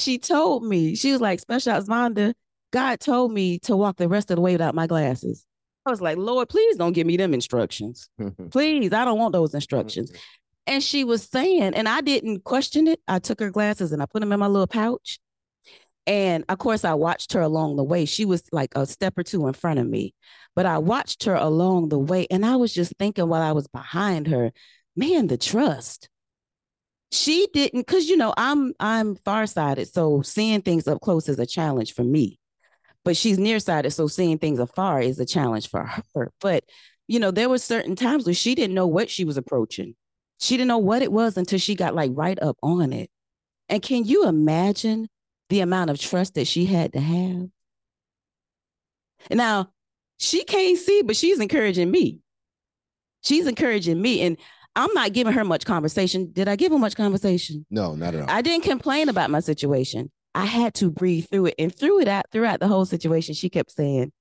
she 0.00 0.18
told 0.18 0.64
me, 0.64 0.94
she 0.94 1.12
was 1.12 1.20
like, 1.20 1.40
Special 1.40 1.72
Ops 1.72 1.88
Vonda, 1.88 2.34
God 2.72 3.00
told 3.00 3.32
me 3.32 3.58
to 3.60 3.76
walk 3.76 3.96
the 3.96 4.08
rest 4.08 4.30
of 4.30 4.36
the 4.36 4.42
way 4.42 4.52
without 4.52 4.74
my 4.74 4.86
glasses. 4.86 5.44
I 5.86 5.90
was 5.90 6.00
like, 6.00 6.18
Lord, 6.18 6.48
please 6.48 6.76
don't 6.76 6.92
give 6.92 7.06
me 7.06 7.16
them 7.16 7.32
instructions. 7.32 8.08
Please, 8.50 8.92
I 8.92 9.04
don't 9.04 9.18
want 9.18 9.32
those 9.32 9.54
instructions. 9.54 10.10
Mm-hmm. 10.10 10.20
And 10.66 10.82
she 10.82 11.04
was 11.04 11.24
saying, 11.24 11.74
and 11.74 11.88
I 11.88 12.00
didn't 12.00 12.44
question 12.44 12.86
it. 12.86 13.00
I 13.08 13.18
took 13.18 13.40
her 13.40 13.50
glasses 13.50 13.92
and 13.92 14.02
I 14.02 14.06
put 14.06 14.20
them 14.20 14.30
in 14.30 14.38
my 14.38 14.46
little 14.46 14.66
pouch. 14.66 15.18
And 16.06 16.44
of 16.48 16.58
course, 16.58 16.84
I 16.84 16.94
watched 16.94 17.32
her 17.32 17.40
along 17.40 17.76
the 17.76 17.84
way. 17.84 18.04
She 18.04 18.24
was 18.24 18.42
like 18.52 18.72
a 18.74 18.86
step 18.86 19.16
or 19.16 19.22
two 19.22 19.46
in 19.46 19.52
front 19.52 19.78
of 19.78 19.86
me, 19.86 20.14
but 20.54 20.66
I 20.66 20.78
watched 20.78 21.24
her 21.24 21.34
along 21.34 21.88
the 21.88 21.98
way. 21.98 22.26
And 22.30 22.44
I 22.44 22.56
was 22.56 22.74
just 22.74 22.92
thinking 22.98 23.28
while 23.28 23.42
I 23.42 23.52
was 23.52 23.66
behind 23.68 24.28
her, 24.28 24.52
man, 24.96 25.26
the 25.26 25.38
trust. 25.38 26.08
She 27.12 27.48
didn't, 27.52 27.80
because 27.80 28.08
you 28.08 28.16
know, 28.16 28.32
I'm 28.36 28.72
I'm 28.78 29.16
farsighted. 29.16 29.92
So 29.92 30.22
seeing 30.22 30.62
things 30.62 30.86
up 30.86 31.00
close 31.00 31.28
is 31.28 31.38
a 31.38 31.46
challenge 31.46 31.94
for 31.94 32.04
me. 32.04 32.38
But 33.04 33.16
she's 33.16 33.38
nearsighted. 33.38 33.92
So 33.92 34.06
seeing 34.06 34.38
things 34.38 34.58
afar 34.58 35.00
is 35.00 35.18
a 35.18 35.26
challenge 35.26 35.68
for 35.68 35.90
her. 36.14 36.30
But 36.40 36.64
you 37.08 37.18
know, 37.18 37.30
there 37.30 37.48
were 37.48 37.58
certain 37.58 37.96
times 37.96 38.26
where 38.26 38.34
she 38.34 38.54
didn't 38.54 38.74
know 38.74 38.86
what 38.86 39.10
she 39.10 39.24
was 39.24 39.36
approaching. 39.36 39.96
She 40.38 40.56
didn't 40.56 40.68
know 40.68 40.78
what 40.78 41.02
it 41.02 41.10
was 41.10 41.36
until 41.36 41.58
she 41.58 41.74
got 41.74 41.94
like 41.94 42.12
right 42.14 42.40
up 42.40 42.56
on 42.62 42.92
it. 42.92 43.10
And 43.68 43.82
can 43.82 44.04
you 44.04 44.26
imagine 44.26 45.08
the 45.48 45.60
amount 45.60 45.90
of 45.90 45.98
trust 45.98 46.34
that 46.34 46.46
she 46.46 46.66
had 46.66 46.92
to 46.92 47.00
have? 47.00 47.48
Now, 49.30 49.70
she 50.18 50.44
can't 50.44 50.78
see, 50.78 51.02
but 51.02 51.16
she's 51.16 51.40
encouraging 51.40 51.90
me. 51.90 52.20
She's 53.22 53.46
encouraging 53.46 54.00
me. 54.00 54.22
And 54.22 54.38
I'm 54.76 54.92
not 54.94 55.12
giving 55.12 55.32
her 55.32 55.44
much 55.44 55.64
conversation. 55.64 56.30
Did 56.32 56.48
I 56.48 56.56
give 56.56 56.72
her 56.72 56.78
much 56.78 56.96
conversation? 56.96 57.66
No, 57.70 57.94
not 57.94 58.14
at 58.14 58.22
all. 58.22 58.30
I 58.30 58.42
didn't 58.42 58.64
complain 58.64 59.08
about 59.08 59.30
my 59.30 59.40
situation. 59.40 60.10
I 60.34 60.44
had 60.44 60.74
to 60.74 60.90
breathe 60.90 61.26
through 61.30 61.46
it. 61.46 61.54
And 61.58 61.74
through 61.74 62.00
it 62.00 62.08
out 62.08 62.26
throughout 62.30 62.60
the 62.60 62.68
whole 62.68 62.86
situation, 62.86 63.34
she 63.34 63.48
kept 63.48 63.72
saying, 63.72 64.12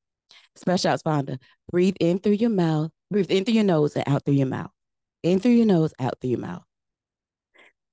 Special 0.56 0.92
Ops 0.92 1.04
Vonda, 1.04 1.38
breathe 1.72 1.96
in 2.00 2.20
through 2.20 2.34
your 2.34 2.50
mouth, 2.50 2.92
breathe 3.12 3.30
in 3.30 3.46
through 3.46 3.54
your 3.54 3.64
nose 3.64 3.96
and 3.96 4.08
out 4.08 4.26
through 4.26 4.34
your 4.36 4.48
mouth. 4.48 4.72
In 5.22 5.40
through 5.40 5.52
your 5.52 5.66
nose, 5.66 5.94
out 6.00 6.16
through 6.20 6.32
your 6.32 6.40
mouth. 6.40 6.64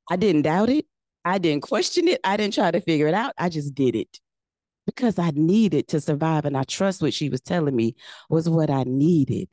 I 0.09 0.17
didn't 0.17 0.43
doubt 0.43 0.71
it. 0.71 0.87
I 1.25 1.39
didn't 1.39 1.63
question 1.63 2.09
it. 2.09 2.21
I 2.25 2.37
didn't 2.37 2.55
try 2.55 2.71
to 2.71 2.81
figure 2.81 3.09
it 3.09 3.15
out. 3.15 3.35
I 3.37 3.49
just 3.49 3.75
did 3.75 3.97
it 3.97 4.21
because 4.87 5.19
I 5.19 5.31
needed 5.35 5.89
to 5.89 6.01
survive. 6.01 6.45
And 6.45 6.57
I 6.57 6.63
trust 6.63 7.03
what 7.03 7.13
she 7.13 7.29
was 7.29 7.41
telling 7.41 7.75
me 7.75 7.97
was 8.31 8.49
what 8.49 8.71
I 8.71 8.85
needed. 8.85 9.49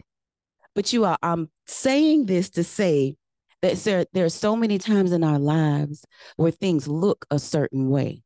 But 0.76 0.92
you 0.94 1.06
are, 1.06 1.18
I'm 1.22 1.50
saying 1.68 2.26
this 2.26 2.50
to 2.52 2.64
say 2.64 3.18
that 3.62 3.78
there, 3.78 4.06
there 4.14 4.26
are 4.26 4.30
so 4.30 4.56
many 4.56 4.78
times 4.78 5.12
in 5.12 5.24
our 5.24 5.40
lives 5.40 6.06
where 6.36 6.52
things 6.52 6.88
look 6.88 7.26
a 7.32 7.40
certain 7.40 7.90
way. 7.90 8.24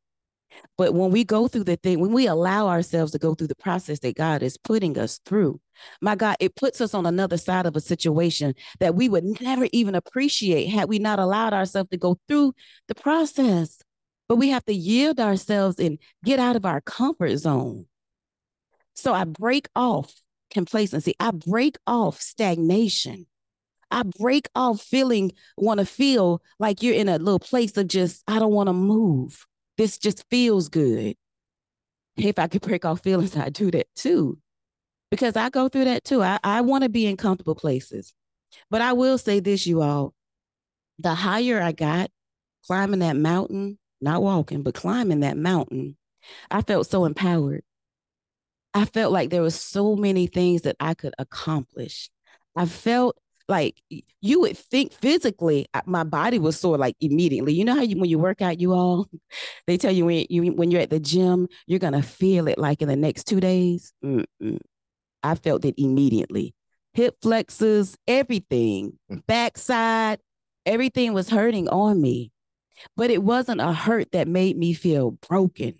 But 0.77 0.93
when 0.93 1.11
we 1.11 1.23
go 1.23 1.47
through 1.47 1.65
the 1.65 1.75
thing, 1.75 1.99
when 1.99 2.13
we 2.13 2.27
allow 2.27 2.67
ourselves 2.67 3.11
to 3.11 3.19
go 3.19 3.35
through 3.35 3.47
the 3.47 3.55
process 3.55 3.99
that 3.99 4.15
God 4.15 4.41
is 4.41 4.57
putting 4.57 4.97
us 4.97 5.19
through, 5.25 5.59
my 6.01 6.15
God, 6.15 6.37
it 6.39 6.55
puts 6.55 6.81
us 6.81 6.93
on 6.93 7.05
another 7.05 7.37
side 7.37 7.65
of 7.65 7.75
a 7.75 7.81
situation 7.81 8.55
that 8.79 8.95
we 8.95 9.09
would 9.09 9.41
never 9.41 9.67
even 9.71 9.95
appreciate 9.95 10.67
had 10.67 10.89
we 10.89 10.99
not 10.99 11.19
allowed 11.19 11.53
ourselves 11.53 11.89
to 11.91 11.97
go 11.97 12.17
through 12.27 12.53
the 12.87 12.95
process. 12.95 13.79
But 14.27 14.37
we 14.37 14.49
have 14.49 14.65
to 14.65 14.73
yield 14.73 15.19
ourselves 15.19 15.79
and 15.79 15.99
get 16.25 16.39
out 16.39 16.55
of 16.55 16.65
our 16.65 16.81
comfort 16.81 17.37
zone. 17.37 17.85
So 18.93 19.13
I 19.13 19.23
break 19.23 19.69
off 19.75 20.13
complacency, 20.49 21.13
I 21.19 21.31
break 21.31 21.77
off 21.85 22.19
stagnation. 22.21 23.25
I 23.89 24.03
break 24.03 24.49
off 24.53 24.81
feeling, 24.81 25.31
want 25.55 25.79
to 25.79 25.85
feel 25.85 26.41
like 26.59 26.83
you're 26.83 26.95
in 26.95 27.07
a 27.07 27.17
little 27.17 27.39
place 27.39 27.77
of 27.77 27.87
just, 27.87 28.23
I 28.27 28.39
don't 28.39 28.51
want 28.51 28.67
to 28.67 28.73
move. 28.73 29.45
This 29.77 29.97
just 29.97 30.25
feels 30.29 30.67
good. 30.69 31.15
If 32.17 32.39
I 32.39 32.47
could 32.47 32.61
break 32.61 32.83
off 32.83 33.01
feelings, 33.01 33.37
I 33.37 33.49
do 33.49 33.71
that 33.71 33.87
too. 33.95 34.39
Because 35.09 35.37
I 35.37 35.49
go 35.49 35.69
through 35.69 35.85
that 35.85 36.03
too. 36.03 36.21
I, 36.21 36.39
I 36.43 36.61
want 36.61 36.83
to 36.83 36.89
be 36.89 37.05
in 37.05 37.15
comfortable 37.15 37.55
places. 37.55 38.13
But 38.69 38.81
I 38.81 38.93
will 38.93 39.17
say 39.17 39.39
this, 39.39 39.65
you 39.65 39.81
all. 39.81 40.13
The 40.99 41.13
higher 41.13 41.61
I 41.61 41.71
got 41.71 42.09
climbing 42.65 42.99
that 42.99 43.15
mountain, 43.15 43.77
not 44.01 44.21
walking, 44.21 44.63
but 44.63 44.73
climbing 44.73 45.21
that 45.21 45.37
mountain, 45.37 45.95
I 46.51 46.61
felt 46.61 46.87
so 46.87 47.05
empowered. 47.05 47.63
I 48.77 48.85
felt 48.85 49.11
like 49.11 49.29
there 49.31 49.41
was 49.41 49.55
so 49.59 49.95
many 49.95 50.27
things 50.27 50.61
that 50.61 50.75
I 50.79 50.93
could 50.93 51.13
accomplish. 51.17 52.09
I 52.55 52.65
felt 52.65 53.17
like 53.49 53.81
you 54.21 54.41
would 54.41 54.57
think 54.57 54.91
physically 54.93 55.65
my 55.85 56.03
body 56.03 56.37
was 56.37 56.59
sore 56.59 56.77
like 56.77 56.95
immediately 56.99 57.53
you 57.53 57.63
know 57.63 57.75
how 57.75 57.81
you 57.81 57.97
when 57.97 58.09
you 58.09 58.19
work 58.19 58.41
out 58.41 58.59
you 58.59 58.73
all 58.73 59.07
they 59.67 59.77
tell 59.77 59.91
you 59.91 60.05
when 60.05 60.25
you 60.29 60.51
when 60.51 60.69
you're 60.69 60.81
at 60.81 60.89
the 60.89 60.99
gym 60.99 61.47
you're 61.65 61.79
gonna 61.79 62.03
feel 62.03 62.49
it 62.49 62.57
like 62.57 62.81
in 62.81 62.89
the 62.89 62.95
next 62.95 63.23
two 63.23 63.39
days 63.39 63.93
Mm-mm. 64.03 64.59
i 65.23 65.35
felt 65.35 65.63
it 65.63 65.75
immediately 65.77 66.53
hip 66.93 67.15
flexors 67.21 67.95
everything 68.05 68.99
mm. 69.09 69.25
backside 69.27 70.19
everything 70.65 71.13
was 71.13 71.29
hurting 71.29 71.69
on 71.69 72.01
me 72.01 72.33
but 72.97 73.09
it 73.09 73.23
wasn't 73.23 73.61
a 73.61 73.71
hurt 73.71 74.11
that 74.11 74.27
made 74.27 74.57
me 74.57 74.73
feel 74.73 75.11
broken 75.11 75.79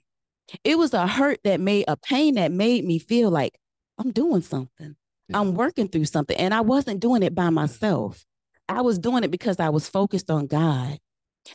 it 0.63 0.77
was 0.77 0.93
a 0.93 1.07
hurt 1.07 1.39
that 1.43 1.59
made 1.59 1.85
a 1.87 1.97
pain 1.97 2.35
that 2.35 2.51
made 2.51 2.85
me 2.85 2.99
feel 2.99 3.29
like 3.29 3.57
i'm 3.97 4.11
doing 4.11 4.41
something 4.41 4.95
yeah. 5.29 5.39
I'm 5.39 5.53
working 5.55 5.87
through 5.87 6.05
something. 6.05 6.37
And 6.37 6.53
I 6.53 6.61
wasn't 6.61 6.99
doing 6.99 7.23
it 7.23 7.35
by 7.35 7.49
myself. 7.49 8.25
I 8.69 8.81
was 8.81 8.99
doing 8.99 9.23
it 9.23 9.31
because 9.31 9.59
I 9.59 9.69
was 9.69 9.89
focused 9.89 10.29
on 10.29 10.47
God. 10.47 10.97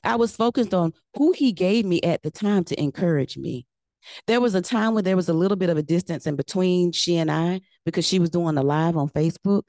I 0.05 0.17
was 0.17 0.35
focused 0.35 0.73
on 0.73 0.93
who 1.17 1.33
He 1.33 1.53
gave 1.53 1.85
me 1.85 2.01
at 2.03 2.23
the 2.23 2.31
time 2.31 2.65
to 2.65 2.81
encourage 2.81 3.37
me. 3.37 3.67
There 4.27 4.41
was 4.41 4.55
a 4.55 4.63
time 4.63 4.95
when 4.95 5.05
there 5.05 5.17
was 5.17 5.29
a 5.29 5.35
little 5.35 5.57
bit 5.57 5.71
of 5.71 5.77
a 5.77 5.83
distance 5.83 6.27
in 6.27 6.35
between 6.37 6.93
she 6.93 7.19
and 7.19 7.31
I 7.31 7.61
because 7.85 8.07
she 8.07 8.19
was 8.19 8.31
doing 8.31 8.57
a 8.57 8.63
live 8.63 8.97
on 8.97 9.09
Facebook. 9.09 9.69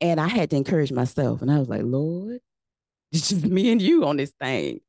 And 0.00 0.20
I 0.20 0.28
had 0.28 0.50
to 0.50 0.56
encourage 0.56 0.92
myself. 0.92 1.42
And 1.42 1.50
I 1.50 1.58
was 1.58 1.68
like, 1.68 1.82
Lord, 1.84 2.40
it's 3.12 3.28
just 3.28 3.44
me 3.44 3.70
and 3.70 3.80
you 3.80 4.04
on 4.04 4.16
this 4.16 4.32
thing. 4.40 4.80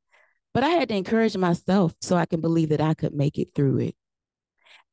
But 0.55 0.63
I 0.63 0.69
had 0.69 0.87
to 0.87 0.95
encourage 0.95 1.35
myself 1.35 1.93
so 1.99 2.15
I 2.15 2.25
can 2.25 2.39
believe 2.39 2.69
that 2.69 2.79
I 2.79 2.93
could 2.93 3.13
make 3.13 3.37
it 3.37 3.49
through 3.53 3.79
it. 3.79 3.95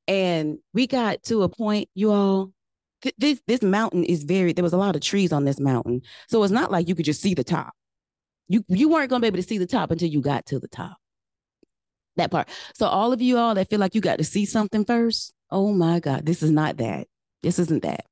And 0.08 0.58
we 0.74 0.88
got 0.88 1.22
to 1.24 1.44
a 1.44 1.48
point, 1.48 1.88
you 1.94 2.10
all, 2.10 2.50
this 3.16 3.40
this 3.46 3.62
mountain 3.62 4.02
is 4.02 4.24
very 4.24 4.52
there 4.52 4.64
was 4.64 4.72
a 4.72 4.76
lot 4.76 4.96
of 4.96 5.02
trees 5.02 5.32
on 5.32 5.44
this 5.44 5.60
mountain. 5.60 6.02
So 6.28 6.42
it's 6.42 6.50
not 6.50 6.72
like 6.72 6.88
you 6.88 6.96
could 6.96 7.04
just 7.04 7.22
see 7.22 7.34
the 7.34 7.44
top. 7.44 7.74
You 8.48 8.64
you 8.66 8.88
weren't 8.88 9.08
to 9.10 9.20
be 9.20 9.28
able 9.28 9.36
to 9.36 9.42
see 9.44 9.58
the 9.58 9.66
top 9.66 9.92
until 9.92 10.08
you 10.08 10.20
got 10.20 10.46
to 10.46 10.58
the 10.58 10.66
top. 10.66 10.96
That 12.16 12.32
part. 12.32 12.48
So 12.74 12.86
all 12.86 13.12
of 13.12 13.22
you 13.22 13.38
all 13.38 13.54
that 13.54 13.70
feel 13.70 13.78
like 13.78 13.94
you 13.94 14.00
got 14.00 14.18
to 14.18 14.24
see 14.24 14.44
something 14.44 14.84
first 14.84 15.32
oh 15.52 15.72
my 15.72 16.00
god 16.00 16.26
this 16.26 16.42
is 16.42 16.50
not 16.50 16.78
that. 16.78 17.06
This 17.44 17.60
isn't 17.60 17.84
that. 17.84 18.04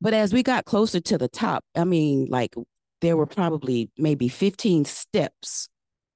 But 0.00 0.12
as 0.12 0.32
we 0.32 0.42
got 0.42 0.64
closer 0.64 0.98
to 0.98 1.18
the 1.18 1.28
top 1.28 1.64
i 1.76 1.84
mean 1.84 2.26
like 2.30 2.54
there 3.00 3.16
were 3.16 3.26
probably 3.26 3.90
maybe 3.96 4.28
15 4.28 4.84
steps 4.86 5.68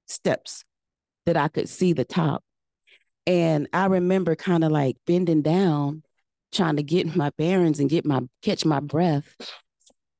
steps 0.09 0.63
that 1.25 1.37
i 1.37 1.47
could 1.47 1.69
see 1.69 1.93
the 1.93 2.05
top 2.05 2.43
and 3.25 3.67
i 3.73 3.85
remember 3.85 4.35
kind 4.35 4.63
of 4.63 4.71
like 4.71 4.97
bending 5.05 5.41
down 5.41 6.03
trying 6.51 6.75
to 6.77 6.83
get 6.83 7.15
my 7.15 7.31
bearings 7.37 7.79
and 7.79 7.89
get 7.89 8.05
my 8.05 8.21
catch 8.41 8.65
my 8.65 8.79
breath. 8.79 9.35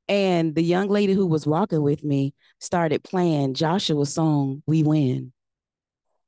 And 0.08 0.56
the 0.56 0.63
young 0.63 0.88
lady 0.88 1.13
who 1.13 1.28
was 1.28 1.45
walking 1.45 1.84
with 1.84 2.04
me 2.04 2.34
started 2.60 3.04
playing 3.04 3.54
Joshua's 3.54 4.13
song, 4.13 4.63
We 4.65 4.82
Win. 4.82 5.32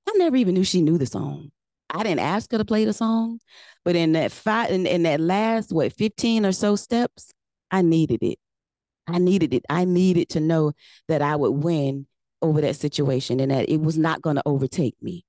I 0.08 0.14
never 0.18 0.36
even 0.36 0.54
knew 0.54 0.64
she 0.64 0.84
knew 0.84 1.00
the 1.00 1.08
song. 1.08 1.52
I 1.90 2.04
didn't 2.04 2.20
ask 2.20 2.52
her 2.52 2.58
to 2.60 2.66
play 2.66 2.86
the 2.86 2.94
song, 2.94 3.40
but 3.84 3.96
in 3.96 4.14
that 4.14 4.32
five 4.32 4.70
in, 4.72 4.86
in 4.86 5.04
that 5.04 5.20
last 5.20 5.74
what 5.74 5.94
15 5.94 6.46
or 6.46 6.52
so 6.52 6.76
steps, 6.76 7.32
I 7.72 7.82
needed 7.82 8.22
it. 8.22 8.38
I 9.08 9.18
needed 9.18 9.54
it. 9.54 9.66
I 9.68 9.86
needed 9.86 10.30
to 10.30 10.40
know 10.40 10.74
that 11.08 11.22
I 11.22 11.36
would 11.36 11.52
win 11.52 12.06
over 12.42 12.62
that 12.62 12.76
situation 12.76 13.40
and 13.40 13.52
that 13.52 13.70
it 13.70 13.82
was 13.82 13.98
not 13.98 14.22
going 14.22 14.36
to 14.36 14.44
overtake 14.46 14.96
me. 15.02 15.26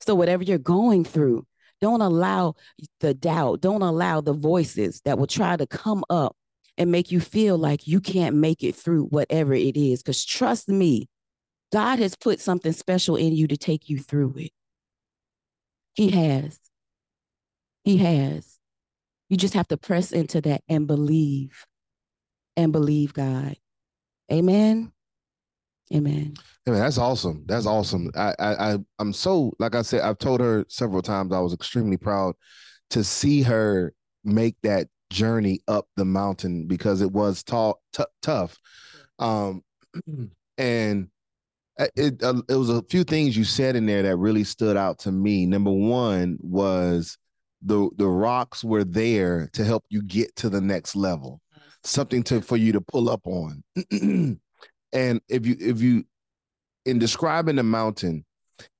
So 0.00 0.14
whatever 0.14 0.42
you're 0.42 0.58
going 0.58 1.04
through, 1.04 1.46
don't 1.80 2.00
allow 2.00 2.54
the 3.00 3.14
doubt, 3.14 3.60
don't 3.60 3.82
allow 3.82 4.20
the 4.20 4.32
voices 4.32 5.00
that 5.04 5.18
will 5.18 5.26
try 5.26 5.56
to 5.56 5.66
come 5.66 6.04
up 6.10 6.36
and 6.78 6.90
make 6.90 7.10
you 7.10 7.20
feel 7.20 7.58
like 7.58 7.86
you 7.86 8.00
can't 8.00 8.36
make 8.36 8.62
it 8.62 8.74
through 8.74 9.04
whatever 9.04 9.54
it 9.54 9.76
is. 9.76 10.02
Because 10.02 10.24
trust 10.24 10.68
me, 10.68 11.08
God 11.72 11.98
has 11.98 12.16
put 12.16 12.40
something 12.40 12.72
special 12.72 13.16
in 13.16 13.34
you 13.34 13.48
to 13.48 13.56
take 13.56 13.88
you 13.88 13.98
through 13.98 14.34
it. 14.36 14.50
He 15.94 16.10
has. 16.10 16.58
He 17.84 17.98
has. 17.98 18.58
You 19.28 19.36
just 19.36 19.54
have 19.54 19.68
to 19.68 19.76
press 19.76 20.12
into 20.12 20.40
that 20.42 20.62
and 20.68 20.86
believe 20.86 21.66
and 22.56 22.72
believe 22.72 23.12
God. 23.12 23.56
Amen. 24.30 24.92
Amen. 25.94 26.34
I 26.66 26.70
mean, 26.70 26.80
that's 26.80 26.98
awesome. 26.98 27.44
That's 27.46 27.66
awesome. 27.66 28.10
I, 28.16 28.34
I, 28.38 28.78
I'm 28.98 29.12
so 29.12 29.52
like 29.58 29.74
I 29.74 29.82
said. 29.82 30.00
I've 30.00 30.18
told 30.18 30.40
her 30.40 30.64
several 30.68 31.02
times. 31.02 31.32
I 31.32 31.38
was 31.38 31.52
extremely 31.52 31.96
proud 31.96 32.34
to 32.90 33.04
see 33.04 33.42
her 33.42 33.94
make 34.24 34.56
that 34.62 34.88
journey 35.10 35.60
up 35.68 35.86
the 35.96 36.04
mountain 36.04 36.66
because 36.66 37.00
it 37.00 37.12
was 37.12 37.44
tall, 37.44 37.80
t- 37.92 38.02
tough. 38.20 38.56
Um, 39.20 39.62
and 40.58 41.08
it 41.94 42.22
uh, 42.22 42.42
it 42.48 42.54
was 42.54 42.70
a 42.70 42.82
few 42.84 43.04
things 43.04 43.36
you 43.36 43.44
said 43.44 43.76
in 43.76 43.86
there 43.86 44.02
that 44.02 44.16
really 44.16 44.44
stood 44.44 44.76
out 44.76 44.98
to 45.00 45.12
me. 45.12 45.46
Number 45.46 45.70
one 45.70 46.38
was 46.40 47.18
the 47.62 47.88
the 47.96 48.08
rocks 48.08 48.64
were 48.64 48.84
there 48.84 49.50
to 49.52 49.64
help 49.64 49.84
you 49.88 50.02
get 50.02 50.34
to 50.36 50.48
the 50.48 50.60
next 50.60 50.96
level, 50.96 51.40
something 51.84 52.22
to 52.24 52.40
for 52.40 52.56
you 52.56 52.72
to 52.72 52.80
pull 52.80 53.08
up 53.08 53.26
on. 53.26 53.62
and 54.96 55.20
if 55.28 55.46
you 55.46 55.56
if 55.60 55.80
you 55.80 56.04
in 56.86 56.98
describing 56.98 57.56
the 57.56 57.62
mountain, 57.62 58.24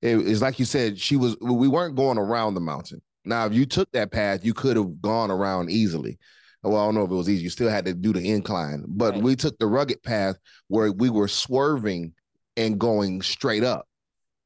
it's 0.00 0.40
like 0.40 0.58
you 0.58 0.64
said, 0.64 0.98
she 0.98 1.16
was 1.16 1.36
we 1.40 1.68
weren't 1.68 1.94
going 1.94 2.18
around 2.18 2.54
the 2.54 2.60
mountain. 2.60 3.02
Now, 3.24 3.44
if 3.46 3.52
you 3.52 3.66
took 3.66 3.90
that 3.92 4.10
path, 4.10 4.44
you 4.44 4.54
could 4.54 4.76
have 4.76 5.02
gone 5.02 5.30
around 5.30 5.70
easily. 5.70 6.18
Well, 6.62 6.80
I 6.80 6.86
don't 6.86 6.94
know 6.94 7.04
if 7.04 7.10
it 7.10 7.14
was 7.14 7.28
easy. 7.28 7.42
You 7.44 7.50
still 7.50 7.68
had 7.68 7.84
to 7.84 7.92
do 7.92 8.12
the 8.12 8.28
incline, 8.28 8.84
but 8.88 9.14
right. 9.14 9.22
we 9.22 9.36
took 9.36 9.58
the 9.58 9.66
rugged 9.66 10.02
path 10.02 10.36
where 10.68 10.90
we 10.90 11.10
were 11.10 11.28
swerving 11.28 12.14
and 12.56 12.78
going 12.78 13.22
straight 13.22 13.62
up. 13.62 13.86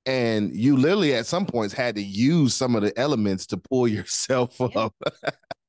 And 0.06 0.54
you 0.54 0.76
literally 0.76 1.14
at 1.14 1.26
some 1.26 1.46
points 1.46 1.72
had 1.72 1.94
to 1.94 2.02
use 2.02 2.54
some 2.54 2.74
of 2.74 2.82
the 2.82 2.98
elements 2.98 3.46
to 3.46 3.58
pull 3.58 3.86
yourself 3.88 4.60
up. 4.60 4.94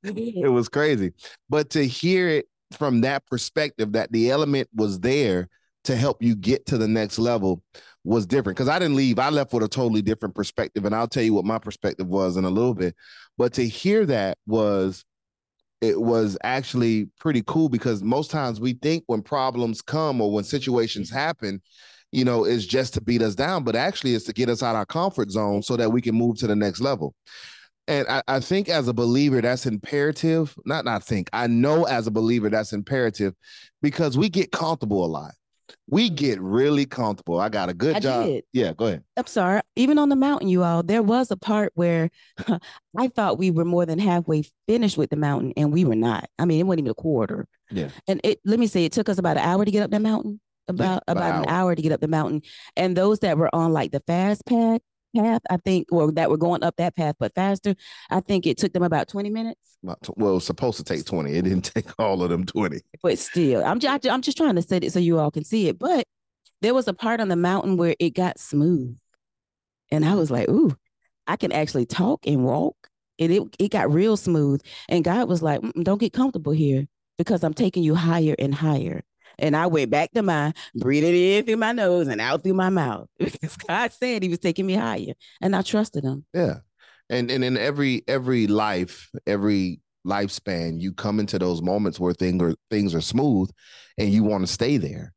it 0.04 0.52
was 0.52 0.68
crazy. 0.68 1.14
But 1.48 1.70
to 1.72 1.86
hear 1.86 2.28
it 2.28 2.48
from 2.72 3.02
that 3.02 3.26
perspective, 3.28 3.92
that 3.92 4.12
the 4.12 4.32
element 4.32 4.68
was 4.74 5.00
there 5.00 5.48
to 5.86 5.96
help 5.96 6.22
you 6.22 6.36
get 6.36 6.66
to 6.68 6.78
the 6.78 6.88
next 6.88 7.20
level 7.20 7.64
was 8.04 8.26
different 8.26 8.58
because 8.58 8.70
I 8.70 8.80
didn't 8.80 8.96
leave. 8.96 9.20
I 9.20 9.30
left 9.30 9.54
with 9.54 9.64
a 9.64 9.68
totally 9.68 10.02
different 10.02 10.36
perspective, 10.36 10.86
and 10.86 10.96
I'll 10.96 11.08
tell 11.08 11.24
you 11.24 11.34
what 11.34 11.46
my 11.46 11.60
perspective 11.60 12.08
was 12.08 12.38
in 12.38 12.46
a 12.46 12.50
little 12.50 12.74
bit. 12.74 12.96
But 13.38 13.54
to 13.54 13.68
hear 13.68 14.06
that 14.08 14.38
was 14.46 15.06
it 15.82 16.00
was 16.00 16.38
actually 16.44 17.10
pretty 17.20 17.44
cool 17.48 17.68
because 17.68 18.04
most 18.04 18.30
times 18.30 18.60
we 18.60 18.74
think 18.74 19.04
when 19.08 19.24
problems 19.24 19.82
come 19.82 20.22
or 20.22 20.32
when 20.32 20.44
situations 20.44 21.10
mm-hmm. 21.10 21.18
happen, 21.18 21.62
you 22.12 22.24
know, 22.24 22.44
it's 22.44 22.66
just 22.66 22.94
to 22.94 23.02
beat 23.02 23.22
us 23.22 23.34
down, 23.34 23.64
but 23.64 23.76
actually 23.76 24.14
it's 24.14 24.26
to 24.26 24.34
get 24.34 24.50
us 24.50 24.62
out 24.62 24.76
of 24.76 24.78
our 24.78 24.86
comfort 24.86 25.32
zone 25.32 25.64
so 25.64 25.76
that 25.78 25.92
we 25.92 26.02
can 26.02 26.14
move 26.14 26.38
to 26.38 26.48
the 26.48 26.56
next 26.56 26.82
level. 26.82 27.16
And 27.88 28.08
I, 28.08 28.22
I 28.28 28.40
think 28.40 28.70
as 28.70 28.88
a 28.88 28.94
believer, 28.94 29.42
that's 29.42 29.66
imperative. 29.66 30.56
Not 30.66 30.86
not 30.86 31.04
think. 31.04 31.30
I 31.34 31.48
know 31.48 31.86
as 31.86 32.06
a 32.06 32.12
believer 32.12 32.50
that's 32.50 32.74
imperative 32.74 33.34
because 33.82 34.18
we 34.18 34.30
get 34.30 34.52
comfortable 34.52 35.04
a 35.04 35.08
lot 35.08 35.32
we 35.88 36.10
get 36.10 36.40
really 36.42 36.86
comfortable. 36.86 37.40
I 37.40 37.50
got 37.50 37.70
a 37.70 37.74
good 37.74 37.96
I 37.96 38.00
job. 38.00 38.26
Did. 38.26 38.44
Yeah, 38.54 38.74
go 38.74 38.88
ahead. 38.88 39.04
I'm 39.18 39.28
sorry. 39.28 39.62
Even 39.76 39.98
on 39.98 40.10
the 40.10 40.16
mountain, 40.16 40.48
you 40.48 40.64
all, 40.64 40.84
there 40.84 41.02
was 41.02 41.32
a 41.32 41.38
part 41.38 41.72
where 41.76 42.10
I 42.98 43.08
thought 43.10 43.38
we 43.38 43.52
were 43.52 43.66
more 43.66 43.86
than 43.86 44.00
halfway 44.00 44.44
finished 44.68 44.98
with 44.98 45.10
the 45.10 45.16
mountain, 45.16 45.54
and 45.58 45.72
we 45.72 45.86
were 45.86 45.96
not. 45.96 46.30
I 46.40 46.46
mean, 46.46 46.60
it 46.60 46.64
wasn't 46.64 46.82
even 46.82 46.92
a 46.92 46.96
quarter. 46.96 47.48
Yeah. 47.70 47.90
And 48.08 48.22
it 48.24 48.40
let 48.46 48.60
me 48.60 48.68
say, 48.68 48.86
it 48.86 48.92
took 48.92 49.10
us 49.10 49.18
about 49.18 49.38
an 49.38 49.44
hour 49.44 49.66
to 49.66 49.72
get 49.72 49.84
up 49.84 49.92
that 49.92 50.02
mountain. 50.02 50.40
About 50.68 51.04
yeah, 51.08 51.14
about, 51.14 51.18
about 51.18 51.44
an 51.44 51.50
hour. 51.50 51.62
hour 51.62 51.76
to 51.76 51.82
get 51.82 51.92
up 51.92 52.02
the 52.02 52.08
mountain. 52.08 52.44
And 52.78 52.96
those 52.96 53.20
that 53.20 53.38
were 53.38 53.54
on 53.54 53.74
like 53.74 53.92
the 53.92 54.02
fast 54.08 54.46
pack, 54.46 54.82
path, 55.16 55.42
I 55.50 55.58
think, 55.58 55.88
or 55.92 56.12
that 56.14 56.30
were 56.30 56.38
going 56.38 56.64
up 56.64 56.76
that 56.78 56.96
path, 56.96 57.16
but 57.20 57.34
faster, 57.36 57.76
I 58.10 58.20
think 58.20 58.46
it 58.46 58.58
took 58.58 58.74
them 58.74 58.84
about 58.84 59.08
20 59.08 59.30
minutes. 59.30 59.78
Well, 60.16 60.40
supposed 60.40 60.78
to 60.78 60.84
take 60.84 61.06
20. 61.06 61.32
It 61.32 61.44
didn't 61.44 61.62
take 61.76 61.88
all 62.00 62.24
of 62.24 62.30
them 62.30 62.46
20. 62.46 62.82
But 63.02 63.20
still, 63.20 63.64
I'm 63.64 63.80
just, 63.80 64.08
I'm 64.08 64.22
just 64.22 64.38
trying 64.38 64.56
to 64.56 64.62
set 64.62 64.84
it 64.84 64.94
so 64.94 65.00
you 65.00 65.20
all 65.20 65.32
can 65.32 65.44
see 65.44 65.68
it. 65.68 65.80
But 65.80 66.06
there 66.62 66.74
was 66.74 66.88
a 66.88 66.94
part 66.94 67.20
on 67.20 67.28
the 67.28 67.36
mountain 67.36 67.78
where 67.78 67.96
it 68.00 68.12
got 68.12 68.40
smooth. 68.40 68.98
And 69.92 70.06
I 70.06 70.16
was 70.16 70.32
like, 70.32 70.48
ooh, 70.50 70.76
I 71.28 71.36
can 71.36 71.52
actually 71.52 71.86
talk 71.86 72.26
and 72.26 72.44
walk. 72.44 72.76
And 73.20 73.32
it, 73.32 73.44
it 73.60 73.70
got 73.70 73.92
real 73.92 74.18
smooth. 74.18 74.62
And 74.90 75.04
God 75.04 75.28
was 75.28 75.42
like, 75.42 75.62
don't 75.82 76.00
get 76.00 76.14
comfortable 76.14 76.54
here 76.54 76.88
because 77.18 77.44
I'm 77.44 77.54
taking 77.54 77.84
you 77.84 77.94
higher 77.94 78.36
and 78.40 78.54
higher. 78.54 79.04
And 79.40 79.56
I 79.56 79.68
went 79.68 79.92
back 79.92 80.12
to 80.14 80.22
my 80.22 80.54
breathing 80.76 81.16
in 81.16 81.46
through 81.46 81.58
my 81.58 81.72
nose 81.72 82.08
and 82.08 82.22
out 82.22 82.44
through 82.44 82.54
my 82.54 82.70
mouth. 82.70 83.08
Because 83.20 83.58
God 83.58 83.92
said 83.94 84.24
he 84.24 84.30
was 84.30 84.40
taking 84.40 84.66
me 84.66 84.76
higher. 84.76 85.14
And 85.42 85.56
I 85.56 85.62
trusted 85.62 86.04
him. 86.04 86.26
Yeah. 86.34 86.58
And 87.10 87.30
and 87.30 87.44
in 87.44 87.58
every 87.58 88.04
every 88.08 88.48
life, 88.48 89.10
every 89.28 89.82
lifespan, 90.06 90.80
you 90.80 90.94
come 90.94 91.20
into 91.20 91.38
those 91.38 91.62
moments 91.62 92.00
where 92.00 92.14
things 92.14 92.42
are 92.42 92.56
things 92.70 92.96
are 92.96 93.02
smooth 93.02 93.50
and 93.98 94.10
you 94.10 94.24
want 94.24 94.46
to 94.46 94.52
stay 94.52 94.78
there. 94.78 95.14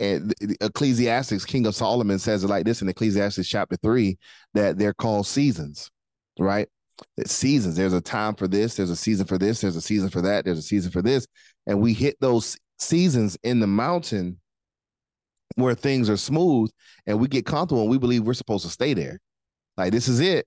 And 0.00 0.34
Ecclesiastics, 0.60 1.44
King 1.44 1.66
of 1.66 1.74
Solomon 1.74 2.18
says 2.18 2.42
it 2.42 2.48
like 2.48 2.64
this 2.64 2.82
in 2.82 2.88
Ecclesiastes 2.88 3.48
chapter 3.48 3.76
three, 3.76 4.18
that 4.54 4.76
they're 4.76 4.94
called 4.94 5.26
seasons, 5.26 5.90
right? 6.38 6.68
That 7.16 7.30
seasons. 7.30 7.76
There's 7.76 7.92
a 7.92 8.00
time 8.00 8.34
for 8.34 8.48
this, 8.48 8.76
there's 8.76 8.90
a 8.90 8.96
season 8.96 9.26
for 9.26 9.38
this, 9.38 9.60
there's 9.60 9.76
a 9.76 9.80
season 9.80 10.10
for 10.10 10.22
that, 10.22 10.44
there's 10.44 10.58
a 10.58 10.62
season 10.62 10.90
for 10.90 11.02
this. 11.02 11.26
And 11.66 11.80
we 11.80 11.92
hit 11.92 12.16
those 12.20 12.56
seasons 12.78 13.36
in 13.42 13.60
the 13.60 13.66
mountain 13.66 14.38
where 15.56 15.74
things 15.74 16.10
are 16.10 16.16
smooth 16.16 16.70
and 17.06 17.18
we 17.18 17.28
get 17.28 17.46
comfortable 17.46 17.82
and 17.82 17.90
we 17.90 17.98
believe 17.98 18.24
we're 18.24 18.34
supposed 18.34 18.64
to 18.64 18.70
stay 18.70 18.94
there. 18.94 19.20
Like 19.76 19.92
this 19.92 20.08
is 20.08 20.20
it. 20.20 20.46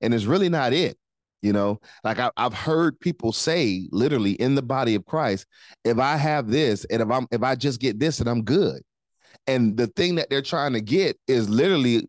And 0.00 0.14
it's 0.14 0.24
really 0.24 0.48
not 0.48 0.72
it. 0.72 0.96
You 1.42 1.52
know, 1.52 1.80
like 2.02 2.18
I, 2.18 2.30
have 2.36 2.54
heard 2.54 2.98
people 2.98 3.30
say 3.30 3.88
literally 3.92 4.32
in 4.32 4.54
the 4.54 4.62
body 4.62 4.94
of 4.94 5.04
Christ, 5.04 5.46
if 5.84 5.98
I 5.98 6.16
have 6.16 6.48
this 6.48 6.84
and 6.86 7.02
if 7.02 7.10
I'm 7.10 7.26
if 7.30 7.42
I 7.42 7.54
just 7.54 7.78
get 7.78 8.00
this 8.00 8.20
and 8.20 8.28
I'm 8.28 8.42
good. 8.42 8.82
And 9.46 9.76
the 9.76 9.86
thing 9.86 10.16
that 10.16 10.28
they're 10.30 10.42
trying 10.42 10.72
to 10.72 10.80
get 10.80 11.16
is 11.28 11.48
literally 11.48 12.08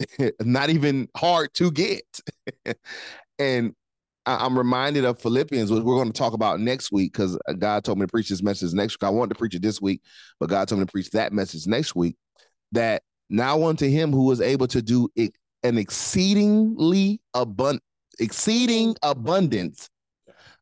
not 0.40 0.70
even 0.70 1.08
hard 1.16 1.52
to 1.54 1.70
get. 1.70 2.02
and 3.38 3.74
I'm 4.36 4.58
reminded 4.58 5.04
of 5.04 5.18
Philippians, 5.20 5.70
which 5.70 5.82
we're 5.82 5.96
going 5.96 6.12
to 6.12 6.18
talk 6.18 6.34
about 6.34 6.60
next 6.60 6.92
week 6.92 7.12
because 7.12 7.38
uh, 7.48 7.54
God 7.54 7.84
told 7.84 7.98
me 7.98 8.04
to 8.04 8.10
preach 8.10 8.28
this 8.28 8.42
message 8.42 8.74
next 8.74 8.94
week. 8.94 9.04
I 9.04 9.10
wanted 9.10 9.30
to 9.30 9.38
preach 9.38 9.54
it 9.54 9.62
this 9.62 9.80
week, 9.80 10.02
but 10.38 10.50
God 10.50 10.68
told 10.68 10.80
me 10.80 10.86
to 10.86 10.92
preach 10.92 11.10
that 11.10 11.32
message 11.32 11.66
next 11.66 11.96
week. 11.96 12.16
That 12.72 13.02
now 13.30 13.64
unto 13.64 13.88
him 13.88 14.12
who 14.12 14.24
was 14.24 14.40
able 14.40 14.66
to 14.68 14.82
do 14.82 15.08
an 15.16 15.78
exceedingly 15.78 17.20
abundant, 17.32 17.82
exceeding 18.18 18.96
abundance, 19.02 19.88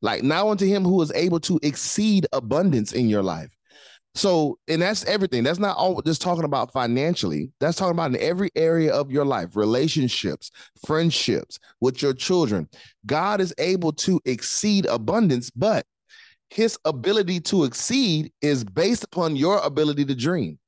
like 0.01 0.23
now 0.23 0.51
unto 0.51 0.67
him 0.67 0.85
who 0.85 1.03
is 1.03 1.11
able 1.13 1.41
to 1.41 1.59
exceed 1.63 2.27
abundance 2.33 2.93
in 2.93 3.09
your 3.09 3.23
life. 3.23 3.56
So, 4.17 4.59
and 4.67 4.81
that's 4.81 5.05
everything. 5.05 5.43
That's 5.43 5.59
not 5.59 5.77
all 5.77 6.01
just 6.01 6.23
talking 6.23 6.45
about 6.45 6.73
financially. 6.73 7.53
That's 7.61 7.77
talking 7.77 7.93
about 7.93 8.15
in 8.15 8.21
every 8.21 8.51
area 8.57 8.91
of 8.91 9.11
your 9.11 9.27
life, 9.27 9.57
relationships, 9.57 10.51
friendships 10.87 11.59
with 11.83 12.01
your 12.01 12.15
children. 12.15 12.67
God 13.05 13.43
is 13.43 13.55
able 13.59 13.93
to 13.93 14.19
exceed 14.25 14.87
abundance, 14.87 15.51
but 15.51 15.85
his 16.49 16.79
ability 16.87 17.41
to 17.41 17.65
exceed 17.65 18.33
is 18.41 18.65
based 18.65 19.05
upon 19.05 19.37
your 19.37 19.59
ability 19.59 20.07
to 20.07 20.15
dream. 20.15 20.59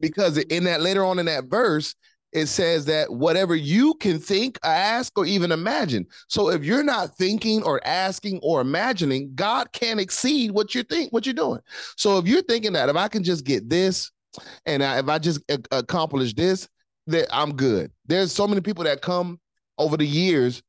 Because 0.00 0.38
in 0.38 0.64
that 0.64 0.80
later 0.80 1.04
on 1.04 1.20
in 1.20 1.26
that 1.26 1.44
verse, 1.44 1.94
it 2.32 2.46
says 2.46 2.84
that 2.84 3.12
whatever 3.12 3.56
you 3.56 3.94
can 3.94 4.18
think, 4.18 4.58
ask, 4.62 5.16
or 5.18 5.26
even 5.26 5.50
imagine. 5.52 6.06
So 6.28 6.50
if 6.50 6.64
you're 6.64 6.84
not 6.84 7.16
thinking 7.16 7.62
or 7.62 7.80
asking 7.84 8.40
or 8.42 8.60
imagining, 8.60 9.32
God 9.34 9.72
can 9.72 9.98
exceed 9.98 10.52
what 10.52 10.74
you 10.74 10.82
think, 10.82 11.12
what 11.12 11.26
you're 11.26 11.34
doing. 11.34 11.60
So 11.96 12.18
if 12.18 12.26
you're 12.26 12.42
thinking 12.42 12.72
that 12.74 12.88
if 12.88 12.96
I 12.96 13.08
can 13.08 13.24
just 13.24 13.44
get 13.44 13.68
this, 13.68 14.12
and 14.64 14.82
if 14.82 15.08
I 15.08 15.18
just 15.18 15.40
accomplish 15.72 16.34
this, 16.34 16.68
that 17.08 17.26
I'm 17.32 17.56
good. 17.56 17.90
There's 18.06 18.30
so 18.30 18.46
many 18.46 18.60
people 18.60 18.84
that 18.84 19.02
come 19.02 19.40
over 19.78 19.96
the 19.96 20.06
years 20.06 20.62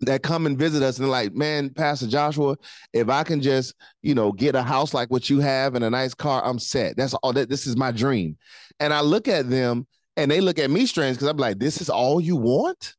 that 0.00 0.22
come 0.22 0.46
and 0.46 0.58
visit 0.58 0.82
us 0.82 0.98
and 0.98 1.10
like, 1.10 1.34
man, 1.34 1.70
Pastor 1.70 2.06
Joshua, 2.06 2.56
if 2.92 3.08
I 3.08 3.22
can 3.22 3.40
just, 3.40 3.74
you 4.02 4.14
know, 4.14 4.32
get 4.32 4.54
a 4.54 4.62
house 4.62 4.94
like 4.94 5.10
what 5.10 5.28
you 5.28 5.40
have 5.40 5.74
and 5.74 5.84
a 5.84 5.90
nice 5.90 6.14
car, 6.14 6.42
I'm 6.44 6.58
set. 6.58 6.96
That's 6.96 7.14
all 7.14 7.32
that 7.34 7.48
this 7.48 7.66
is 7.66 7.76
my 7.76 7.92
dream. 7.92 8.36
And 8.80 8.94
I 8.94 9.00
look 9.02 9.28
at 9.28 9.50
them 9.50 9.86
and 10.16 10.30
they 10.30 10.40
look 10.40 10.58
at 10.58 10.70
me 10.70 10.86
strange 10.86 11.16
because 11.16 11.28
I'm 11.28 11.36
like, 11.36 11.58
this 11.58 11.80
is 11.80 11.90
all 11.90 12.20
you 12.20 12.36
want? 12.36 12.94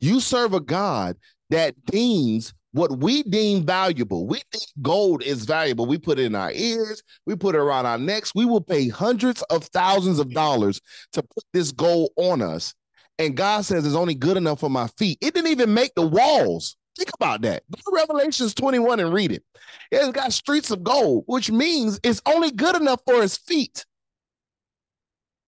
You 0.00 0.20
serve 0.20 0.54
a 0.54 0.60
God 0.60 1.16
that 1.50 1.74
deems 1.84 2.54
what 2.72 2.98
we 2.98 3.22
deem 3.22 3.64
valuable. 3.64 4.26
We 4.26 4.42
think 4.50 4.64
gold 4.80 5.22
is 5.22 5.44
valuable. 5.44 5.86
We 5.86 5.98
put 5.98 6.18
it 6.18 6.24
in 6.24 6.34
our 6.34 6.52
ears, 6.52 7.02
we 7.26 7.36
put 7.36 7.54
it 7.54 7.58
around 7.58 7.86
our 7.86 7.98
necks. 7.98 8.34
We 8.34 8.44
will 8.44 8.60
pay 8.60 8.88
hundreds 8.88 9.42
of 9.42 9.64
thousands 9.64 10.18
of 10.18 10.32
dollars 10.32 10.80
to 11.12 11.22
put 11.22 11.44
this 11.52 11.70
gold 11.70 12.10
on 12.16 12.42
us. 12.42 12.74
And 13.18 13.36
God 13.36 13.64
says 13.64 13.86
it's 13.86 13.94
only 13.94 14.14
good 14.14 14.36
enough 14.36 14.60
for 14.60 14.70
my 14.70 14.88
feet. 14.98 15.18
It 15.20 15.34
didn't 15.34 15.50
even 15.50 15.74
make 15.74 15.94
the 15.94 16.06
walls. 16.06 16.76
Think 16.96 17.10
about 17.14 17.42
that. 17.42 17.62
Go 17.70 17.78
to 17.78 17.96
Revelations 17.96 18.54
21 18.54 19.00
and 19.00 19.12
read 19.12 19.32
it. 19.32 19.44
It's 19.90 20.10
got 20.10 20.32
streets 20.32 20.70
of 20.70 20.82
gold, 20.82 21.24
which 21.26 21.50
means 21.50 22.00
it's 22.02 22.22
only 22.26 22.50
good 22.50 22.76
enough 22.76 23.00
for 23.06 23.22
his 23.22 23.36
feet. 23.36 23.84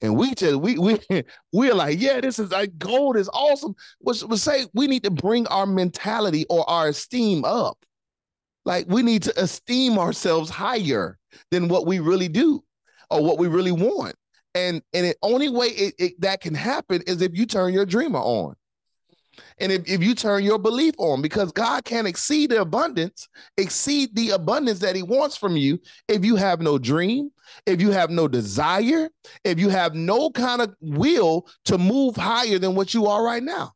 And 0.04 0.18
we 0.18 0.34
just 0.34 0.56
we 0.56 0.78
we 0.78 1.00
we're 1.52 1.74
like, 1.74 1.98
yeah, 1.98 2.20
this 2.20 2.38
is 2.38 2.50
like 2.50 2.76
gold 2.76 3.16
is 3.16 3.30
awesome. 3.32 3.74
Which 4.00 4.22
would 4.22 4.38
say 4.38 4.66
we 4.74 4.86
need 4.86 5.02
to 5.04 5.10
bring 5.10 5.46
our 5.46 5.64
mentality 5.64 6.44
or 6.50 6.68
our 6.68 6.88
esteem 6.88 7.42
up. 7.44 7.78
Like 8.66 8.84
we 8.86 9.02
need 9.02 9.22
to 9.22 9.42
esteem 9.42 9.98
ourselves 9.98 10.50
higher 10.50 11.18
than 11.50 11.68
what 11.68 11.86
we 11.86 12.00
really 12.00 12.28
do 12.28 12.62
or 13.10 13.24
what 13.24 13.38
we 13.38 13.48
really 13.48 13.72
want. 13.72 14.14
And 14.54 14.82
and 14.92 15.06
the 15.06 15.16
only 15.22 15.48
way 15.48 15.68
it, 15.68 15.94
it, 15.98 16.20
that 16.20 16.42
can 16.42 16.54
happen 16.54 17.00
is 17.06 17.22
if 17.22 17.34
you 17.34 17.46
turn 17.46 17.72
your 17.72 17.86
dreamer 17.86 18.20
on. 18.20 18.56
And 19.60 19.70
if, 19.70 19.88
if 19.88 20.02
you 20.02 20.14
turn 20.14 20.42
your 20.42 20.58
belief 20.58 20.94
on, 20.98 21.22
because 21.22 21.52
God 21.52 21.84
can't 21.84 22.06
exceed 22.06 22.50
the 22.50 22.60
abundance, 22.60 23.28
exceed 23.56 24.14
the 24.14 24.30
abundance 24.30 24.80
that 24.80 24.96
He 24.96 25.02
wants 25.02 25.36
from 25.36 25.56
you 25.56 25.78
if 26.08 26.24
you 26.24 26.36
have 26.36 26.60
no 26.60 26.78
dream, 26.78 27.30
if 27.66 27.80
you 27.80 27.90
have 27.90 28.10
no 28.10 28.26
desire, 28.26 29.08
if 29.44 29.58
you 29.58 29.68
have 29.68 29.94
no 29.94 30.30
kind 30.30 30.60
of 30.60 30.74
will 30.80 31.46
to 31.66 31.78
move 31.78 32.16
higher 32.16 32.58
than 32.58 32.74
what 32.74 32.94
you 32.94 33.06
are 33.06 33.24
right 33.24 33.42
now. 33.42 33.72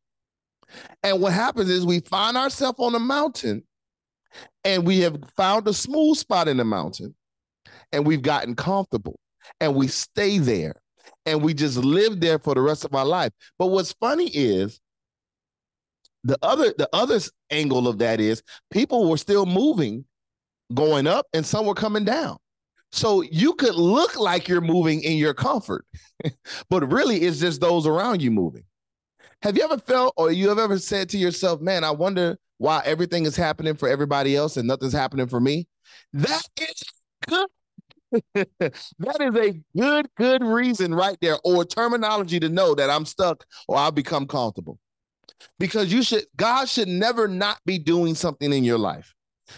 And 1.03 1.21
what 1.21 1.33
happens 1.33 1.71
is 1.71 1.87
we 1.87 2.01
find 2.01 2.37
ourselves 2.37 2.79
on 2.81 2.95
a 2.95 3.01
mountain 3.01 3.63
and 4.65 4.87
we 4.87 5.01
have 5.01 5.19
found 5.37 5.67
a 5.69 5.73
smooth 5.73 6.19
spot 6.19 6.49
in 6.49 6.57
the 6.57 6.65
mountain 6.65 7.15
and 7.93 8.07
we've 8.07 8.23
gotten 8.23 8.55
comfortable 8.55 9.19
and 9.61 9.75
we 9.75 9.89
stay 9.89 10.39
there 10.39 10.75
and 11.25 11.43
we 11.43 11.55
just 11.55 11.79
live 11.79 12.21
there 12.21 12.39
for 12.39 12.55
the 12.55 12.61
rest 12.61 12.85
of 12.85 12.95
our 12.95 13.07
life. 13.07 13.33
But 13.59 13.69
what's 13.69 13.93
funny 13.93 14.29
is 14.29 14.81
the 16.25 16.39
other 16.43 16.75
the 16.77 16.89
other 16.93 17.21
angle 17.51 17.89
of 17.89 17.99
that 17.99 18.21
is 18.21 18.43
people 18.71 19.09
were 19.09 19.17
still 19.17 19.47
moving 19.47 20.05
going 20.75 21.07
up 21.07 21.27
and 21.33 21.45
some 21.47 21.67
were 21.67 21.75
coming 21.75 22.05
down. 22.05 22.37
So 22.91 23.23
you 23.23 23.55
could 23.55 23.75
look 23.75 24.19
like 24.19 24.49
you're 24.49 24.61
moving 24.61 25.03
in 25.03 25.17
your 25.19 25.35
comfort 25.35 25.85
but 26.71 26.91
really 26.91 27.19
it's 27.19 27.41
just 27.41 27.61
those 27.61 27.87
around 27.87 28.23
you 28.23 28.31
moving. 28.31 28.65
Have 29.43 29.57
you 29.57 29.63
ever 29.63 29.79
felt 29.79 30.15
or 30.17 30.33
you 30.33 30.49
have 30.49 30.59
ever 30.59 30.79
said 30.79 31.09
to 31.11 31.19
yourself 31.19 31.61
man 31.61 31.85
i 31.85 31.91
wonder 31.91 32.37
why 32.59 32.83
everything 32.85 33.25
is 33.25 33.37
happening 33.37 33.75
for 33.75 33.89
everybody 33.89 34.35
else 34.35 34.57
and 34.57 34.67
nothing's 34.67 34.93
happening 34.93 35.29
for 35.29 35.41
me? 35.41 35.69
That 36.13 36.43
is 36.61 36.83
good. 37.27 37.49
That 38.35 39.21
is 39.21 39.37
a 39.37 39.61
good 39.77 40.09
good 40.17 40.43
reason 40.43 40.95
right 40.95 41.17
there 41.21 41.39
or 41.45 41.65
terminology 41.65 42.41
to 42.41 42.49
know 42.49 42.75
that 42.75 42.89
i'm 42.89 43.05
stuck 43.05 43.45
or 43.69 43.77
i'll 43.77 43.93
become 43.93 44.27
comfortable 44.27 44.79
because 45.59 45.93
you 45.93 46.03
should 46.03 46.25
God 46.37 46.69
should 46.69 46.89
never 46.89 47.29
not 47.29 47.59
be 47.65 47.79
doing 47.79 48.15
something 48.15 48.53
in 48.53 48.65
your 48.65 48.79
life. 48.79 49.15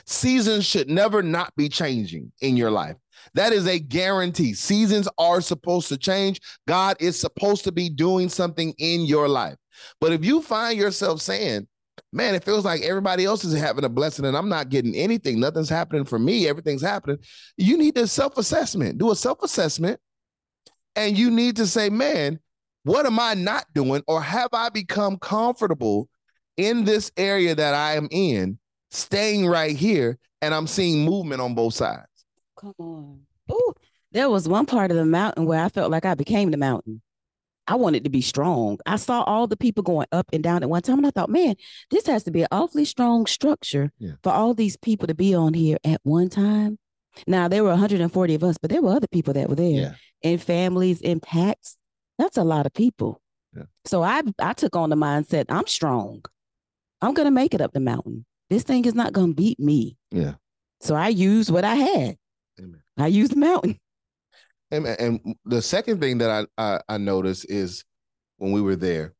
Seasons 0.06 0.66
should 0.66 0.88
never 0.88 1.22
not 1.22 1.54
be 1.56 1.68
changing 1.68 2.32
in 2.40 2.56
your 2.56 2.70
life. 2.70 2.96
That 3.34 3.52
is 3.52 3.66
a 3.66 3.78
guarantee. 3.78 4.54
Seasons 4.54 5.08
are 5.18 5.40
supposed 5.40 5.88
to 5.88 5.96
change. 5.96 6.40
God 6.66 6.96
is 7.00 7.18
supposed 7.18 7.64
to 7.64 7.72
be 7.72 7.88
doing 7.90 8.28
something 8.28 8.72
in 8.78 9.02
your 9.02 9.28
life. 9.28 9.56
But 10.00 10.12
if 10.12 10.24
you 10.24 10.42
find 10.42 10.78
yourself 10.78 11.20
saying, 11.20 11.66
man, 12.12 12.34
it 12.34 12.44
feels 12.44 12.64
like 12.64 12.82
everybody 12.82 13.24
else 13.24 13.44
is 13.44 13.58
having 13.58 13.84
a 13.84 13.88
blessing 13.88 14.24
and 14.24 14.36
I'm 14.36 14.48
not 14.48 14.68
getting 14.68 14.94
anything, 14.94 15.40
nothing's 15.40 15.68
happening 15.68 16.04
for 16.04 16.18
me, 16.18 16.48
everything's 16.48 16.82
happening, 16.82 17.18
you 17.56 17.76
need 17.76 17.96
a 17.98 18.06
self 18.06 18.38
assessment. 18.38 18.98
Do 18.98 19.10
a 19.10 19.16
self 19.16 19.42
assessment. 19.42 20.00
And 20.96 21.16
you 21.16 21.30
need 21.30 21.56
to 21.56 21.66
say, 21.66 21.88
man, 21.88 22.40
what 22.84 23.06
am 23.06 23.18
I 23.18 23.34
not 23.34 23.64
doing? 23.74 24.02
Or 24.06 24.22
have 24.22 24.50
I 24.52 24.68
become 24.68 25.18
comfortable 25.18 26.08
in 26.56 26.84
this 26.84 27.10
area 27.16 27.54
that 27.54 27.74
I 27.74 27.94
am 27.96 28.08
in, 28.10 28.58
staying 28.90 29.46
right 29.46 29.76
here, 29.76 30.18
and 30.42 30.54
I'm 30.54 30.66
seeing 30.66 31.04
movement 31.04 31.40
on 31.40 31.54
both 31.54 31.74
sides? 31.74 32.06
Come 32.58 32.74
on. 32.78 33.20
Ooh, 33.52 33.72
there 34.12 34.30
was 34.30 34.48
one 34.48 34.66
part 34.66 34.90
of 34.90 34.96
the 34.96 35.04
mountain 35.04 35.44
where 35.46 35.62
I 35.64 35.68
felt 35.68 35.90
like 35.90 36.04
I 36.04 36.14
became 36.14 36.50
the 36.50 36.56
mountain. 36.56 37.02
I 37.66 37.76
wanted 37.76 38.02
to 38.04 38.10
be 38.10 38.20
strong. 38.20 38.78
I 38.84 38.96
saw 38.96 39.22
all 39.22 39.46
the 39.46 39.56
people 39.56 39.82
going 39.84 40.08
up 40.10 40.26
and 40.32 40.42
down 40.42 40.62
at 40.62 40.68
one 40.68 40.82
time, 40.82 40.98
and 40.98 41.06
I 41.06 41.10
thought, 41.10 41.30
man, 41.30 41.54
this 41.90 42.06
has 42.06 42.24
to 42.24 42.30
be 42.32 42.42
an 42.42 42.48
awfully 42.50 42.84
strong 42.84 43.26
structure 43.26 43.92
Yeah. 43.98 44.12
for 44.24 44.32
all 44.32 44.54
these 44.54 44.76
people 44.76 45.06
to 45.06 45.14
be 45.14 45.34
on 45.34 45.54
here 45.54 45.76
at 45.84 46.00
one 46.02 46.28
time. 46.30 46.78
Now 47.26 47.46
there 47.48 47.62
were 47.62 47.70
140 47.70 48.34
of 48.34 48.42
us, 48.42 48.56
but 48.58 48.70
there 48.70 48.82
were 48.82 48.92
other 48.92 49.06
people 49.08 49.34
that 49.34 49.48
were 49.48 49.54
there, 49.54 49.70
Yeah. 49.70 49.92
and 50.24 50.42
families 50.42 51.00
and 51.02 51.22
packs. 51.22 51.76
That's 52.20 52.36
a 52.36 52.44
lot 52.44 52.66
of 52.66 52.74
people. 52.74 53.20
Yeah. 53.56 53.64
So 53.86 54.02
I 54.02 54.22
I 54.38 54.52
took 54.52 54.76
on 54.76 54.90
the 54.90 54.96
mindset, 54.96 55.46
I'm 55.48 55.66
strong. 55.66 56.22
I'm 57.00 57.14
gonna 57.14 57.30
make 57.30 57.54
it 57.54 57.62
up 57.62 57.72
the 57.72 57.80
mountain. 57.80 58.26
This 58.50 58.62
thing 58.62 58.84
is 58.84 58.94
not 58.94 59.14
gonna 59.14 59.32
beat 59.32 59.58
me. 59.58 59.96
Yeah. 60.10 60.34
So 60.80 60.94
I 60.94 61.08
used 61.08 61.50
what 61.50 61.64
I 61.64 61.74
had. 61.76 62.16
Amen. 62.58 62.82
I 62.98 63.06
used 63.06 63.32
the 63.32 63.36
mountain. 63.36 63.78
And, 64.70 64.86
and 64.86 65.34
the 65.46 65.62
second 65.62 66.00
thing 66.00 66.18
that 66.18 66.46
I, 66.58 66.62
I 66.62 66.80
I 66.90 66.98
noticed 66.98 67.50
is 67.50 67.84
when 68.36 68.52
we 68.52 68.60
were 68.60 68.76
there, 68.76 69.14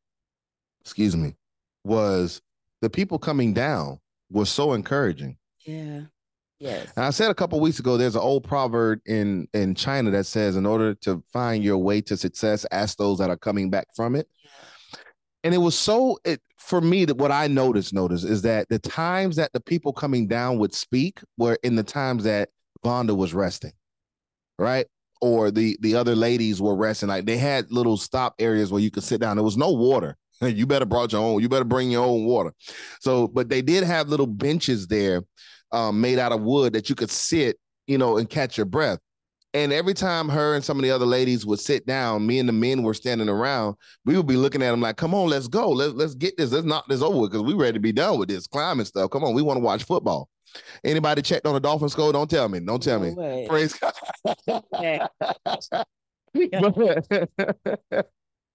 excuse 0.82 1.16
me, 1.16 1.36
was 1.84 2.42
the 2.82 2.90
people 2.90 3.18
coming 3.18 3.54
down 3.54 3.98
was 4.30 4.50
so 4.50 4.74
encouraging. 4.74 5.38
Yeah. 5.66 6.02
Yes. 6.60 6.92
And 6.94 7.06
I 7.06 7.10
said 7.10 7.30
a 7.30 7.34
couple 7.34 7.58
weeks 7.58 7.78
ago, 7.78 7.96
there's 7.96 8.14
an 8.14 8.20
old 8.20 8.44
proverb 8.44 9.00
in 9.06 9.48
in 9.54 9.74
China 9.74 10.10
that 10.10 10.26
says, 10.26 10.56
"In 10.56 10.66
order 10.66 10.94
to 10.96 11.22
find 11.32 11.64
your 11.64 11.78
way 11.78 12.02
to 12.02 12.16
success, 12.18 12.66
ask 12.70 12.98
those 12.98 13.18
that 13.18 13.30
are 13.30 13.36
coming 13.36 13.70
back 13.70 13.88
from 13.96 14.14
it." 14.14 14.28
And 15.42 15.54
it 15.54 15.58
was 15.58 15.76
so 15.76 16.18
it 16.24 16.42
for 16.58 16.82
me 16.82 17.06
that 17.06 17.16
what 17.16 17.32
I 17.32 17.46
noticed 17.46 17.94
noticed 17.94 18.26
is 18.26 18.42
that 18.42 18.68
the 18.68 18.78
times 18.78 19.36
that 19.36 19.54
the 19.54 19.60
people 19.60 19.94
coming 19.94 20.28
down 20.28 20.58
would 20.58 20.74
speak 20.74 21.20
were 21.38 21.58
in 21.62 21.76
the 21.76 21.82
times 21.82 22.24
that 22.24 22.50
Vonda 22.84 23.16
was 23.16 23.32
resting, 23.32 23.72
right? 24.58 24.86
Or 25.22 25.50
the 25.50 25.78
the 25.80 25.96
other 25.96 26.14
ladies 26.14 26.60
were 26.60 26.76
resting. 26.76 27.08
Like 27.08 27.24
they 27.24 27.38
had 27.38 27.72
little 27.72 27.96
stop 27.96 28.34
areas 28.38 28.70
where 28.70 28.82
you 28.82 28.90
could 28.90 29.02
sit 29.02 29.20
down. 29.20 29.36
There 29.38 29.44
was 29.44 29.56
no 29.56 29.72
water. 29.72 30.16
You 30.42 30.66
better 30.66 30.86
brought 30.86 31.12
your 31.12 31.20
own. 31.20 31.42
You 31.42 31.50
better 31.50 31.66
bring 31.66 31.90
your 31.90 32.04
own 32.04 32.24
water. 32.24 32.54
So, 33.00 33.28
but 33.28 33.50
they 33.50 33.60
did 33.60 33.84
have 33.84 34.08
little 34.08 34.26
benches 34.26 34.86
there 34.86 35.22
um, 35.72 36.00
made 36.00 36.18
out 36.18 36.32
of 36.32 36.42
wood 36.42 36.72
that 36.72 36.88
you 36.88 36.94
could 36.94 37.10
sit, 37.10 37.58
you 37.86 37.98
know, 37.98 38.18
and 38.18 38.28
catch 38.28 38.56
your 38.56 38.66
breath. 38.66 38.98
And 39.52 39.72
every 39.72 39.94
time 39.94 40.28
her 40.28 40.54
and 40.54 40.64
some 40.64 40.78
of 40.78 40.84
the 40.84 40.92
other 40.92 41.06
ladies 41.06 41.44
would 41.44 41.58
sit 41.58 41.84
down, 41.84 42.24
me 42.24 42.38
and 42.38 42.48
the 42.48 42.52
men 42.52 42.84
were 42.84 42.94
standing 42.94 43.28
around. 43.28 43.74
We 44.04 44.16
would 44.16 44.28
be 44.28 44.36
looking 44.36 44.62
at 44.62 44.70
them 44.70 44.80
like, 44.80 44.96
"Come 44.96 45.12
on, 45.12 45.28
let's 45.28 45.48
go. 45.48 45.70
Let's 45.70 45.94
let's 45.94 46.14
get 46.14 46.36
this. 46.36 46.52
Let's 46.52 46.64
knock 46.64 46.86
this 46.88 47.02
over 47.02 47.26
because 47.28 47.42
we 47.42 47.54
ready 47.54 47.72
to 47.72 47.80
be 47.80 47.90
done 47.90 48.18
with 48.18 48.28
this 48.28 48.46
climbing 48.46 48.86
stuff. 48.86 49.10
Come 49.10 49.24
on, 49.24 49.34
we 49.34 49.42
want 49.42 49.56
to 49.56 49.64
watch 49.64 49.82
football." 49.84 50.28
Anybody 50.84 51.22
checked 51.22 51.46
on 51.46 51.54
the 51.54 51.60
Dolphins 51.60 51.92
score? 51.92 52.12
Don't 52.12 52.30
tell 52.30 52.48
me. 52.48 52.60
Don't 52.60 52.82
tell 52.82 53.00
me. 53.00 53.10
Way. 53.12 53.46
Praise 53.48 53.74
God. 53.74 53.92
But, 56.34 57.06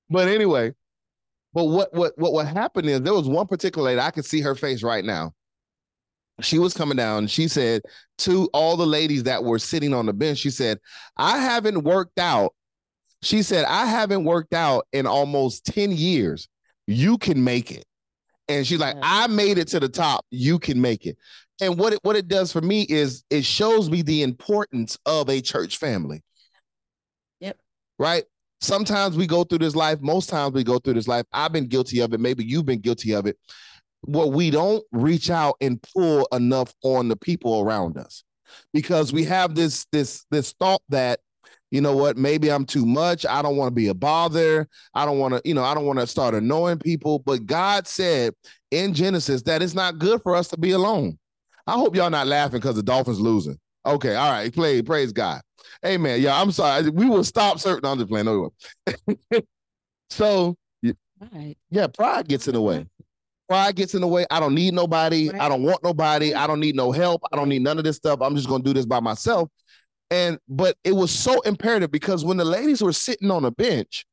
but 0.09 0.27
anyway, 0.27 0.73
but 1.53 1.65
what 1.65 1.93
what 1.93 2.17
what 2.17 2.33
what 2.33 2.47
happened 2.47 2.89
is 2.89 3.01
there 3.01 3.13
was 3.13 3.27
one 3.27 3.47
particular 3.47 3.89
lady 3.89 4.01
I 4.01 4.11
could 4.11 4.25
see 4.25 4.41
her 4.41 4.55
face 4.55 4.83
right 4.83 5.03
now. 5.03 5.33
She 6.41 6.59
was 6.59 6.73
coming 6.73 6.97
down. 6.97 7.27
She 7.27 7.47
said 7.47 7.81
to 8.19 8.49
all 8.53 8.75
the 8.75 8.85
ladies 8.85 9.23
that 9.23 9.43
were 9.43 9.59
sitting 9.59 9.93
on 9.93 10.05
the 10.05 10.13
bench, 10.13 10.39
she 10.39 10.49
said, 10.49 10.79
"I 11.15 11.37
haven't 11.37 11.83
worked 11.83 12.19
out." 12.19 12.53
She 13.21 13.41
said, 13.41 13.65
"I 13.65 13.85
haven't 13.85 14.25
worked 14.25 14.53
out 14.53 14.85
in 14.91 15.07
almost 15.07 15.65
ten 15.65 15.91
years. 15.91 16.47
You 16.87 17.17
can 17.17 17.43
make 17.43 17.71
it." 17.71 17.85
And 18.47 18.67
she's 18.67 18.79
like. 18.79 18.97
"I 19.01 19.27
made 19.27 19.57
it 19.57 19.69
to 19.69 19.79
the 19.79 19.89
top. 19.89 20.25
You 20.29 20.59
can 20.59 20.81
make 20.81 21.05
it." 21.05 21.17
And 21.61 21.79
what 21.79 21.93
it 21.93 21.99
what 22.03 22.17
it 22.17 22.27
does 22.27 22.51
for 22.51 22.61
me 22.61 22.81
is 22.83 23.23
it 23.29 23.45
shows 23.45 23.89
me 23.89 24.01
the 24.01 24.21
importance 24.21 24.97
of 25.05 25.29
a 25.29 25.39
church 25.39 25.77
family. 25.77 26.21
Yep. 27.39 27.57
Right? 27.97 28.25
Sometimes 28.61 29.15
we 29.15 29.25
go 29.27 29.43
through 29.43 29.59
this 29.59 29.75
life, 29.75 29.99
most 30.01 30.29
times 30.29 30.53
we 30.53 30.63
go 30.63 30.79
through 30.79 30.95
this 30.95 31.07
life. 31.07 31.25
I've 31.31 31.53
been 31.53 31.67
guilty 31.67 31.99
of 32.01 32.13
it, 32.13 32.19
maybe 32.19 32.43
you've 32.43 32.65
been 32.65 32.79
guilty 32.79 33.13
of 33.13 33.25
it. 33.25 33.37
Where 34.05 34.27
we 34.27 34.51
don't 34.51 34.83
reach 34.91 35.29
out 35.29 35.55
and 35.61 35.81
pull 35.95 36.27
enough 36.31 36.73
on 36.83 37.07
the 37.07 37.15
people 37.15 37.61
around 37.61 37.97
us. 37.97 38.23
Because 38.73 39.11
we 39.11 39.23
have 39.25 39.55
this 39.55 39.85
this 39.91 40.25
this 40.31 40.53
thought 40.59 40.81
that 40.89 41.19
you 41.71 41.81
know 41.81 41.95
what, 41.95 42.15
maybe 42.15 42.49
I'm 42.49 42.65
too 42.65 42.85
much. 42.85 43.25
I 43.25 43.41
don't 43.41 43.57
want 43.57 43.67
to 43.67 43.75
be 43.75 43.87
a 43.87 43.93
bother. 43.93 44.67
I 44.93 45.05
don't 45.05 45.19
want 45.19 45.33
to, 45.33 45.41
you 45.43 45.53
know, 45.53 45.63
I 45.63 45.73
don't 45.73 45.85
want 45.85 45.99
to 45.99 46.07
start 46.07 46.33
annoying 46.33 46.77
people. 46.77 47.19
But 47.19 47.45
God 47.45 47.87
said 47.87 48.33
in 48.71 48.93
Genesis 48.93 49.41
that 49.41 49.61
it's 49.61 49.73
not 49.73 49.97
good 49.97 50.21
for 50.21 50.35
us 50.35 50.47
to 50.49 50.57
be 50.57 50.71
alone. 50.71 51.17
I 51.67 51.73
hope 51.73 51.95
y'all 51.95 52.09
not 52.09 52.27
laughing 52.27 52.59
because 52.59 52.75
the 52.75 52.83
Dolphins 52.83 53.19
losing. 53.19 53.57
Okay, 53.85 54.15
all 54.15 54.31
right, 54.31 54.53
play, 54.53 54.81
praise 54.81 55.11
God. 55.11 55.41
Amen. 55.85 56.21
Yeah, 56.21 56.39
I'm 56.39 56.51
sorry. 56.51 56.89
We 56.89 57.07
will 57.07 57.23
stop 57.23 57.59
certain. 57.59 57.89
I'm 57.89 57.97
just 57.97 58.09
playing. 58.09 58.25
No, 58.25 58.51
so 60.09 60.55
right. 61.33 61.57
yeah, 61.69 61.87
pride 61.87 62.27
gets 62.27 62.47
in 62.47 62.53
the 62.53 62.61
way. 62.61 62.87
Pride 63.47 63.75
gets 63.75 63.93
in 63.93 64.01
the 64.01 64.07
way. 64.07 64.25
I 64.31 64.39
don't 64.39 64.55
need 64.55 64.73
nobody. 64.73 65.31
I 65.31 65.47
don't 65.49 65.63
want 65.63 65.83
nobody. 65.83 66.33
I 66.33 66.47
don't 66.47 66.59
need 66.59 66.75
no 66.75 66.91
help. 66.91 67.21
I 67.31 67.35
don't 67.35 67.49
need 67.49 67.61
none 67.61 67.77
of 67.77 67.83
this 67.83 67.97
stuff. 67.97 68.19
I'm 68.21 68.35
just 68.35 68.47
gonna 68.49 68.63
do 68.63 68.73
this 68.73 68.85
by 68.85 68.99
myself. 68.99 69.49
And 70.11 70.39
but 70.47 70.77
it 70.83 70.93
was 70.95 71.11
so 71.11 71.41
imperative 71.41 71.91
because 71.91 72.25
when 72.25 72.37
the 72.37 72.45
ladies 72.45 72.81
were 72.81 72.93
sitting 72.93 73.29
on 73.31 73.45
a 73.45 73.51
bench, 73.51 74.05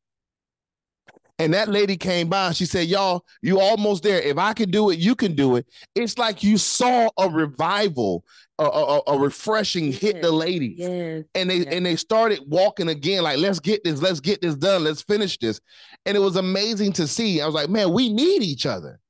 and 1.39 1.55
that 1.55 1.69
lady 1.69 1.97
came 1.97 2.29
by, 2.29 2.49
and 2.49 2.57
she 2.57 2.67
said, 2.67 2.87
Y'all, 2.89 3.25
you 3.41 3.59
almost 3.59 4.03
there. 4.03 4.21
If 4.21 4.39
I 4.39 4.53
can 4.53 4.71
do 4.71 4.91
it, 4.91 4.99
you 4.99 5.15
can 5.15 5.35
do 5.35 5.57
it. 5.57 5.67
It's 5.95 6.17
like 6.19 6.43
you 6.43 6.57
saw 6.57 7.09
a 7.19 7.29
revival, 7.29 8.25
a, 8.59 8.65
a, 8.65 9.01
a- 9.09 9.19
refreshing 9.19 9.93
hit 9.93 10.23
the 10.23 10.31
ladies 10.31 10.79
Yes. 10.79 11.25
and 11.35 11.51
they 11.51 11.57
Yeah. 11.59 11.71
and 11.73 11.85
they 11.87 11.97
started 11.97 12.41
walking 12.47 12.89
again 12.89 13.23
like 13.25 13.39
let's 13.39 13.59
get 13.61 13.83
this 13.83 14.01
let's 14.01 14.21
get 14.21 14.41
this 14.41 14.55
done 14.55 14.85
let's 14.85 15.03
finish 15.03 15.37
this 15.39 15.61
and 16.07 16.17
it 16.17 16.21
was 16.21 16.37
amazing 16.37 16.93
to 16.93 17.09
see 17.09 17.41
i 17.41 17.47
was 17.47 17.55
like 17.55 17.69
man 17.71 17.93
we 17.93 18.09
need 18.13 18.43
each 18.43 18.67
other 18.67 19.01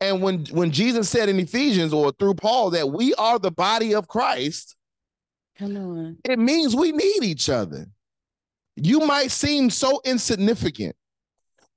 and 0.00 0.22
when 0.22 0.44
when 0.46 0.70
jesus 0.70 1.08
said 1.08 1.28
in 1.28 1.38
ephesians 1.40 1.92
or 1.92 2.12
through 2.18 2.34
paul 2.34 2.70
that 2.70 2.90
we 2.90 3.14
are 3.14 3.38
the 3.38 3.50
body 3.50 3.94
of 3.94 4.08
christ 4.08 4.76
Come 5.58 5.76
on. 5.76 6.18
it 6.24 6.38
means 6.38 6.76
we 6.76 6.92
need 6.92 7.22
each 7.24 7.48
other. 7.48 7.86
You 8.76 9.00
might 9.00 9.30
seem 9.30 9.70
so 9.70 10.00
insignificant 10.04 10.94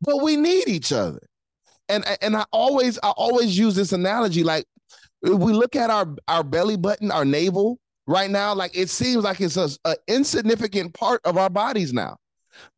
but 0.01 0.21
we 0.21 0.35
need 0.35 0.67
each 0.67 0.91
other. 0.91 1.21
And 1.87 2.03
and 2.21 2.35
i 2.35 2.45
always 2.51 2.99
i 3.03 3.09
always 3.11 3.57
use 3.57 3.75
this 3.75 3.93
analogy 3.93 4.43
like 4.43 4.65
if 5.23 5.39
we 5.39 5.53
look 5.53 5.75
at 5.75 5.89
our 5.89 6.13
our 6.27 6.43
belly 6.43 6.77
button 6.77 7.09
our 7.11 7.25
navel 7.25 7.79
right 8.05 8.29
now 8.29 8.53
like 8.53 8.77
it 8.77 8.89
seems 8.89 9.23
like 9.23 9.39
it's 9.41 9.57
a 9.57 9.69
insignificant 10.07 10.93
part 10.93 11.21
of 11.25 11.37
our 11.37 11.49
bodies 11.49 11.93
now 11.93 12.17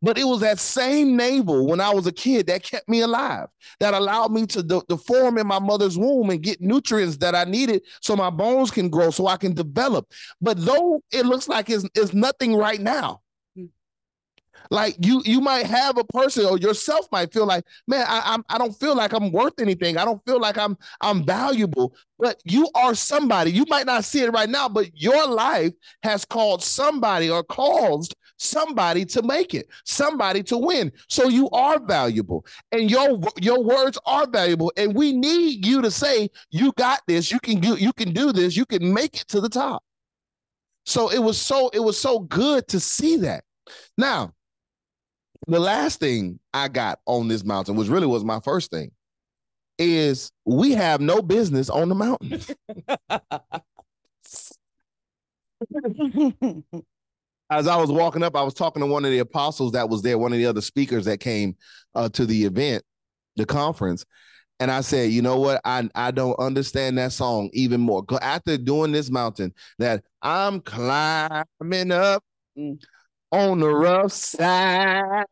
but 0.02 0.18
it 0.18 0.24
was 0.24 0.40
that 0.40 0.60
same 0.60 1.16
navel 1.16 1.68
when 1.68 1.80
i 1.80 1.90
was 1.90 2.08
a 2.08 2.12
kid 2.12 2.48
that 2.48 2.64
kept 2.64 2.88
me 2.88 3.02
alive 3.02 3.48
that 3.80 3.94
allowed 3.94 4.32
me 4.32 4.46
to, 4.46 4.64
de- 4.64 4.82
to 4.90 4.98
form 4.98 5.38
in 5.38 5.48
my 5.48 5.60
mother's 5.60 5.98
womb 5.98 6.30
and 6.30 6.42
get 6.42 6.62
nutrients 6.62 7.18
that 7.18 7.36
i 7.36 7.44
needed 7.44 7.82
so 8.02 8.16
my 8.16 8.30
bones 8.30 8.72
can 8.72 8.90
grow 8.90 9.10
so 9.12 9.28
i 9.28 9.38
can 9.38 9.54
develop. 9.54 10.12
But 10.40 10.64
though 10.64 11.02
it 11.12 11.26
looks 11.26 11.48
like 11.48 11.70
it's, 11.70 11.88
it's 11.96 12.14
nothing 12.14 12.56
right 12.56 12.80
now. 12.80 13.22
Mm. 13.58 13.70
like 14.70 14.96
you 15.00 15.22
you 15.26 15.42
might 15.42 15.66
have 15.66 15.98
a 15.98 16.04
person 16.06 16.46
or 16.46 16.58
yourself 16.58 17.08
might 17.12 17.34
feel 17.34 17.46
like 17.46 17.66
man 17.88 18.06
I, 18.08 18.22
I'm 18.26 18.44
I 18.50 18.58
don't 18.58 18.80
feel 18.80 18.96
like 18.96 19.14
I'm 19.14 19.32
worth 19.32 19.60
anything. 19.60 19.98
I 19.98 20.06
don't 20.06 20.24
feel 20.26 20.40
like 20.40 20.58
I'm 20.58 20.78
I'm 21.02 21.26
valuable. 21.26 21.96
But 22.20 22.40
you 22.46 22.70
are 22.76 22.94
somebody. 22.94 23.52
You 23.52 23.66
might 23.68 23.88
not 23.88 24.06
see 24.06 24.22
it 24.22 24.32
right 24.32 24.50
now 24.50 24.70
but 24.70 24.90
your 24.96 25.28
life 25.28 25.74
has 26.04 26.24
called 26.26 26.64
somebody 26.64 27.30
or 27.30 27.44
caused 27.44 28.16
somebody 28.42 29.06
to 29.06 29.22
make 29.22 29.54
it 29.54 29.68
somebody 29.86 30.42
to 30.44 30.58
win. 30.58 30.92
So 31.08 31.30
you 31.30 31.50
are 31.52 31.80
valuable 31.80 32.46
and 32.72 32.90
your 32.90 33.20
your 33.40 33.64
words 33.64 34.00
are 34.06 34.28
valuable 34.28 34.74
and 34.78 34.96
we 34.96 35.14
need 35.14 35.66
you 35.66 35.82
to 35.82 35.92
say 35.92 36.30
you 36.50 36.74
got 36.74 37.02
this. 37.08 37.32
You 37.32 37.40
can 37.40 37.60
do 37.60 37.76
you 37.76 37.94
can 37.94 38.14
do 38.14 38.32
this. 38.32 38.58
You 38.58 38.66
can 38.66 38.94
make 38.94 39.22
it 39.22 39.28
to 39.30 39.42
the 39.42 39.50
top. 39.50 39.84
So 40.86 41.12
it 41.12 41.20
was 41.20 41.40
so 41.40 41.70
it 41.70 41.80
was 41.80 42.00
so 42.00 42.20
good 42.20 42.68
to 42.70 42.80
see 42.80 43.18
that. 43.18 43.44
Now 43.98 44.34
the 45.48 45.60
last 45.60 46.00
thing 46.00 46.40
I 46.54 46.68
got 46.68 47.00
on 47.06 47.28
this 47.28 47.44
mountain, 47.44 47.76
which 47.76 47.90
really 47.90 48.08
was 48.08 48.24
my 48.24 48.40
first 48.40 48.72
thing, 48.72 48.92
is 49.78 50.32
we 50.46 50.72
have 50.72 51.00
no 51.00 51.22
business 51.22 51.70
on 51.70 51.90
the 51.90 51.96
mountain. 51.96 52.42
As 57.52 57.68
I 57.68 57.76
was 57.76 57.92
walking 57.92 58.24
up, 58.24 58.38
I 58.38 58.44
was 58.44 58.54
talking 58.54 58.80
to 58.80 58.88
one 58.88 59.04
of 59.04 59.12
the 59.12 59.20
apostles 59.20 59.74
that 59.74 59.90
was 59.90 60.02
there, 60.02 60.18
one 60.18 60.32
of 60.32 60.38
the 60.40 60.46
other 60.46 60.62
speakers 60.62 61.04
that 61.06 61.20
came 61.20 61.58
uh, 61.96 62.08
to 62.10 62.26
the 62.26 62.46
event, 62.46 62.82
the 63.36 63.46
conference. 63.46 64.06
And 64.62 64.72
I 64.72 64.82
said, 64.82 65.12
you 65.12 65.22
know 65.22 65.38
what? 65.38 65.60
I, 65.66 65.90
I 65.94 66.12
don't 66.12 66.40
understand 66.40 66.98
that 66.98 67.12
song 67.12 67.50
even 67.52 67.82
more. 67.82 68.06
After 68.22 68.58
doing 68.58 68.94
this 68.94 69.10
mountain, 69.10 69.54
that 69.80 70.04
I'm 70.22 70.62
climbing 70.62 71.92
up 71.92 72.24
on 72.56 73.60
the 73.60 73.70
rough 73.70 74.14
side 74.14 75.26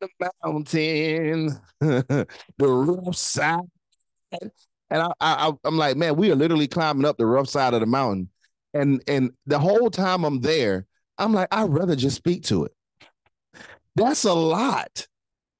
of 0.00 0.10
the 0.18 0.30
mountain, 0.42 1.60
the 1.80 2.26
rough 2.58 3.16
side. 3.16 3.60
And 4.90 5.02
I, 5.02 5.12
I, 5.20 5.52
I'm 5.64 5.76
like, 5.76 5.96
man, 5.96 6.16
we 6.16 6.30
are 6.30 6.36
literally 6.36 6.68
climbing 6.68 7.04
up 7.04 7.18
the 7.18 7.26
rough 7.26 7.48
side 7.48 7.74
of 7.74 7.80
the 7.80 7.86
mountain. 7.86 8.30
And 8.72 9.02
and 9.06 9.32
the 9.46 9.58
whole 9.58 9.90
time 9.90 10.24
I'm 10.24 10.40
there, 10.40 10.86
I'm 11.18 11.32
like, 11.32 11.48
I'd 11.50 11.70
rather 11.70 11.96
just 11.96 12.16
speak 12.16 12.44
to 12.44 12.64
it. 12.64 12.72
That's 13.94 14.24
a 14.24 14.34
lot. 14.34 15.06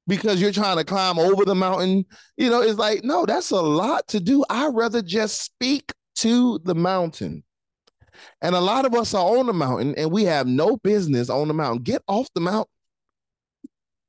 because 0.07 0.41
you're 0.41 0.53
trying 0.53 0.77
to 0.77 0.85
climb 0.85 1.19
over 1.19 1.45
the 1.45 1.55
mountain. 1.55 2.05
You 2.37 2.51
know, 2.51 2.63
it's 2.63 2.79
like, 2.79 3.05
no, 3.05 3.27
that's 3.27 3.51
a 3.51 3.61
lot 3.61 4.07
to 4.09 4.21
do. 4.21 4.45
I'd 4.49 4.75
rather 4.75 5.03
just 5.03 5.43
speak 5.43 5.93
to 6.17 6.61
the 6.65 6.75
mountain. 6.75 7.43
And 8.41 8.55
a 8.55 8.61
lot 8.61 8.87
of 8.87 8.95
us 8.95 9.13
are 9.15 9.39
on 9.39 9.47
the 9.47 9.53
mountain 9.53 9.95
and 9.97 10.11
we 10.11 10.25
have 10.25 10.47
no 10.47 10.77
business 10.79 11.29
on 11.29 11.49
the 11.49 11.55
mountain. 11.55 11.83
Get 11.83 12.03
off 12.09 12.29
the 12.35 12.41
mountain. 12.41 12.71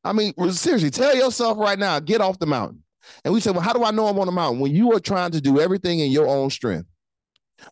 I 0.03 0.13
mean, 0.13 0.33
seriously, 0.51 0.91
tell 0.91 1.15
yourself 1.15 1.57
right 1.57 1.77
now, 1.77 1.99
get 1.99 2.21
off 2.21 2.39
the 2.39 2.45
mountain. 2.45 2.83
And 3.25 3.33
we 3.33 3.41
say, 3.41 3.51
well, 3.51 3.61
how 3.61 3.73
do 3.73 3.83
I 3.83 3.91
know 3.91 4.07
I'm 4.07 4.19
on 4.19 4.27
the 4.27 4.31
mountain? 4.31 4.61
When 4.61 4.73
you 4.73 4.93
are 4.93 4.99
trying 4.99 5.31
to 5.31 5.41
do 5.41 5.59
everything 5.59 5.99
in 5.99 6.11
your 6.11 6.27
own 6.27 6.49
strength. 6.49 6.87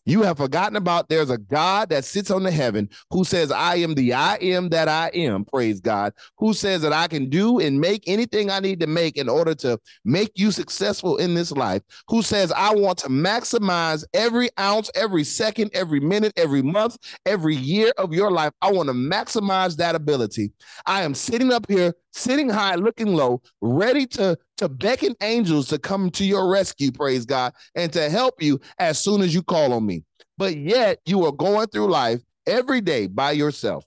You 0.06 0.24
have 0.24 0.38
forgotten 0.38 0.76
about 0.76 1.10
there's 1.10 1.30
a 1.30 1.38
God 1.38 1.90
that 1.90 2.06
sits 2.06 2.32
on 2.32 2.44
the 2.44 2.52
heaven 2.52 2.90
who 3.12 3.24
says, 3.24 3.52
I 3.52 3.76
am 3.76 3.96
the 3.96 4.14
I 4.14 4.36
am 4.38 4.70
that 4.70 4.88
I 4.88 5.10
am, 5.14 5.46
praise 5.46 5.80
God, 5.80 6.14
who 6.38 6.54
says 6.54 6.82
that 6.82 6.94
I 6.94 7.08
can 7.08 7.30
do 7.30 7.60
and 7.60 7.80
make 7.80 8.04
anything 8.08 8.50
I 8.50 8.60
need 8.60 8.80
to 8.82 8.88
make 8.88 9.18
in 9.18 9.30
order 9.30 9.56
to 9.56 9.80
make 10.04 10.32
you 10.36 10.52
successful 10.52 11.18
in 11.18 11.34
this 11.34 11.52
life, 11.52 11.82
who 12.08 12.22
says, 12.22 12.52
I 12.52 12.74
want 12.74 12.98
to 13.00 13.10
maximize 13.10 14.04
every 14.14 14.50
ounce, 14.60 14.90
every 14.96 15.24
second, 15.24 15.72
every 15.74 16.00
minute, 16.00 16.34
every 16.38 16.62
month, 16.62 16.98
every 17.26 17.56
year 17.56 17.92
of 17.98 18.14
your 18.14 18.32
life. 18.32 18.52
I 18.62 18.72
want 18.72 18.88
to 18.88 18.94
maximize 18.94 19.76
that 19.78 19.96
ability. 19.96 20.52
I 20.86 21.04
am 21.04 21.14
sitting 21.14 21.52
up 21.52 21.66
here 21.70 21.94
sitting 22.16 22.50
high, 22.50 22.76
looking 22.76 23.14
low, 23.14 23.42
ready 23.62 24.08
to, 24.08 24.38
to 24.58 24.70
beckon 24.70 25.16
angels 25.22 25.68
to 25.70 25.80
come 25.80 26.10
to 26.12 26.26
your 26.26 26.50
rescue, 26.50 26.92
praise 26.92 27.26
God, 27.26 27.54
and 27.76 27.92
to 27.94 28.10
help 28.10 28.42
you 28.42 28.60
as 28.80 29.00
soon 29.00 29.22
as 29.22 29.34
you 29.34 29.44
call 29.44 29.74
on 29.74 29.86
me. 29.86 30.04
But 30.38 30.58
yet 30.58 31.00
you 31.06 31.26
are 31.26 31.32
going 31.32 31.68
through 31.68 31.90
life 31.90 32.22
every 32.48 32.82
day 32.82 33.08
by 33.08 33.32
yourself. 33.32 33.86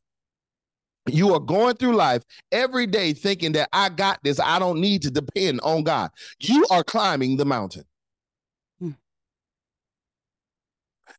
You 1.06 1.34
are 1.34 1.40
going 1.40 1.76
through 1.76 1.96
life 1.96 2.22
every 2.52 2.86
day 2.86 3.14
thinking 3.14 3.52
that 3.52 3.68
I 3.72 3.88
got 3.88 4.18
this. 4.22 4.38
I 4.38 4.58
don't 4.58 4.80
need 4.80 5.02
to 5.02 5.10
depend 5.10 5.60
on 5.62 5.82
God. 5.84 6.10
You 6.38 6.66
are 6.70 6.84
climbing 6.84 7.38
the 7.38 7.46
mountain. 7.46 7.84
Hmm. 8.78 8.90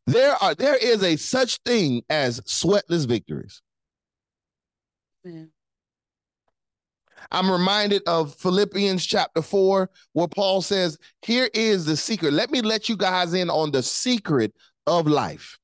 There 0.05 0.35
are 0.43 0.53
there 0.53 0.75
is 0.75 1.03
a 1.03 1.15
such 1.15 1.57
thing 1.65 2.03
as 2.09 2.39
sweatless 2.41 3.07
victories. 3.07 3.62
Man. 5.23 5.51
I'm 7.31 7.51
reminded 7.51 8.01
of 8.07 8.35
Philippians 8.35 9.05
chapter 9.05 9.41
4, 9.41 9.89
where 10.13 10.27
Paul 10.27 10.61
says, 10.61 10.97
Here 11.21 11.49
is 11.53 11.85
the 11.85 11.95
secret. 11.95 12.33
Let 12.33 12.49
me 12.51 12.61
let 12.61 12.89
you 12.89 12.97
guys 12.97 13.33
in 13.33 13.49
on 13.49 13.71
the 13.71 13.83
secret 13.83 14.53
of 14.87 15.07
life. 15.07 15.57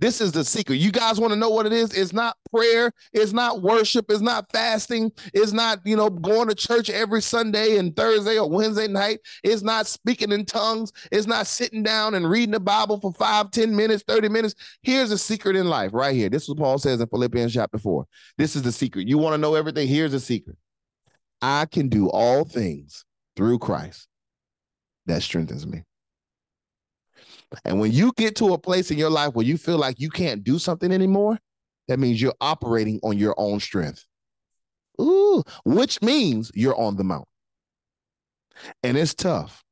This 0.00 0.22
is 0.22 0.32
the 0.32 0.46
secret. 0.46 0.76
You 0.76 0.90
guys 0.90 1.20
want 1.20 1.34
to 1.34 1.38
know 1.38 1.50
what 1.50 1.66
it 1.66 1.74
is? 1.74 1.92
It's 1.92 2.14
not 2.14 2.34
prayer. 2.50 2.90
It's 3.12 3.34
not 3.34 3.60
worship. 3.60 4.06
It's 4.08 4.22
not 4.22 4.50
fasting. 4.50 5.12
It's 5.34 5.52
not, 5.52 5.80
you 5.84 5.94
know, 5.94 6.08
going 6.08 6.48
to 6.48 6.54
church 6.54 6.88
every 6.88 7.20
Sunday 7.20 7.76
and 7.76 7.94
Thursday 7.94 8.38
or 8.38 8.48
Wednesday 8.48 8.88
night. 8.88 9.20
It's 9.44 9.60
not 9.60 9.86
speaking 9.86 10.32
in 10.32 10.46
tongues. 10.46 10.90
It's 11.12 11.26
not 11.26 11.46
sitting 11.46 11.82
down 11.82 12.14
and 12.14 12.28
reading 12.28 12.52
the 12.52 12.60
Bible 12.60 12.98
for 12.98 13.12
five, 13.12 13.50
ten 13.50 13.76
minutes, 13.76 14.02
30 14.08 14.30
minutes. 14.30 14.54
Here's 14.82 15.10
the 15.10 15.18
secret 15.18 15.54
in 15.54 15.68
life 15.68 15.90
right 15.92 16.14
here. 16.16 16.30
This 16.30 16.44
is 16.44 16.48
what 16.48 16.58
Paul 16.58 16.78
says 16.78 16.98
in 16.98 17.06
Philippians 17.06 17.52
chapter 17.52 17.76
4. 17.76 18.06
This 18.38 18.56
is 18.56 18.62
the 18.62 18.72
secret. 18.72 19.06
You 19.06 19.18
want 19.18 19.34
to 19.34 19.38
know 19.38 19.54
everything? 19.54 19.86
Here's 19.86 20.12
the 20.12 20.20
secret. 20.20 20.56
I 21.42 21.66
can 21.66 21.88
do 21.88 22.08
all 22.08 22.44
things 22.44 23.04
through 23.36 23.58
Christ 23.60 24.06
that 25.06 25.22
strengthens 25.22 25.66
me. 25.66 25.84
And 27.64 27.80
when 27.80 27.92
you 27.92 28.12
get 28.16 28.36
to 28.36 28.54
a 28.54 28.58
place 28.58 28.90
in 28.90 28.98
your 28.98 29.10
life 29.10 29.34
where 29.34 29.46
you 29.46 29.58
feel 29.58 29.78
like 29.78 29.98
you 29.98 30.10
can't 30.10 30.44
do 30.44 30.58
something 30.58 30.92
anymore, 30.92 31.38
that 31.88 31.98
means 31.98 32.22
you're 32.22 32.34
operating 32.40 33.00
on 33.02 33.18
your 33.18 33.34
own 33.36 33.60
strength. 33.60 34.04
Ooh, 35.00 35.42
which 35.64 36.00
means 36.02 36.52
you're 36.54 36.78
on 36.78 36.96
the 36.96 37.04
mount. 37.04 37.26
And 38.82 38.96
it's 38.96 39.14
tough. 39.14 39.64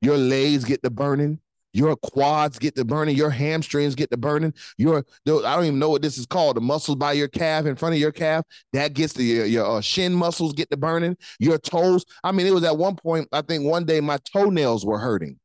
Your 0.00 0.16
legs 0.16 0.64
get 0.64 0.82
the 0.82 0.90
burning. 0.90 1.40
Your 1.74 1.96
quads 1.96 2.56
get 2.58 2.76
to 2.76 2.84
burning. 2.84 3.16
Your 3.16 3.30
hamstrings 3.30 3.96
get 3.96 4.08
to 4.12 4.16
burning. 4.16 4.54
Your 4.78 4.98
I 4.98 5.02
don't 5.26 5.64
even 5.64 5.78
know 5.80 5.90
what 5.90 6.02
this 6.02 6.16
is 6.16 6.24
called. 6.24 6.56
The 6.56 6.60
muscles 6.60 6.96
by 6.96 7.12
your 7.14 7.26
calf 7.26 7.66
in 7.66 7.74
front 7.74 7.96
of 7.96 8.00
your 8.00 8.12
calf 8.12 8.44
that 8.72 8.94
gets 8.94 9.12
the 9.12 9.24
your, 9.24 9.44
your 9.44 9.66
uh, 9.66 9.80
shin 9.80 10.14
muscles 10.14 10.52
get 10.52 10.70
to 10.70 10.76
burning. 10.76 11.16
Your 11.40 11.58
toes. 11.58 12.04
I 12.22 12.30
mean, 12.30 12.46
it 12.46 12.54
was 12.54 12.62
at 12.62 12.78
one 12.78 12.94
point. 12.94 13.28
I 13.32 13.42
think 13.42 13.64
one 13.64 13.84
day 13.84 14.00
my 14.00 14.18
toenails 14.32 14.86
were 14.86 15.00
hurting, 15.00 15.36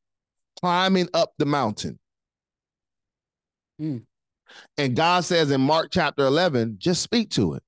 climbing 0.62 1.10
up 1.16 1.34
the 1.40 1.48
mountain. 1.48 1.98
Mm. 3.82 4.04
And 4.78 4.96
God 4.96 5.26
says 5.26 5.50
in 5.50 5.62
Mark 5.62 5.90
chapter 5.92 6.26
11, 6.26 6.76
just 6.78 7.02
speak 7.02 7.32
to 7.32 7.56
it. 7.56 7.64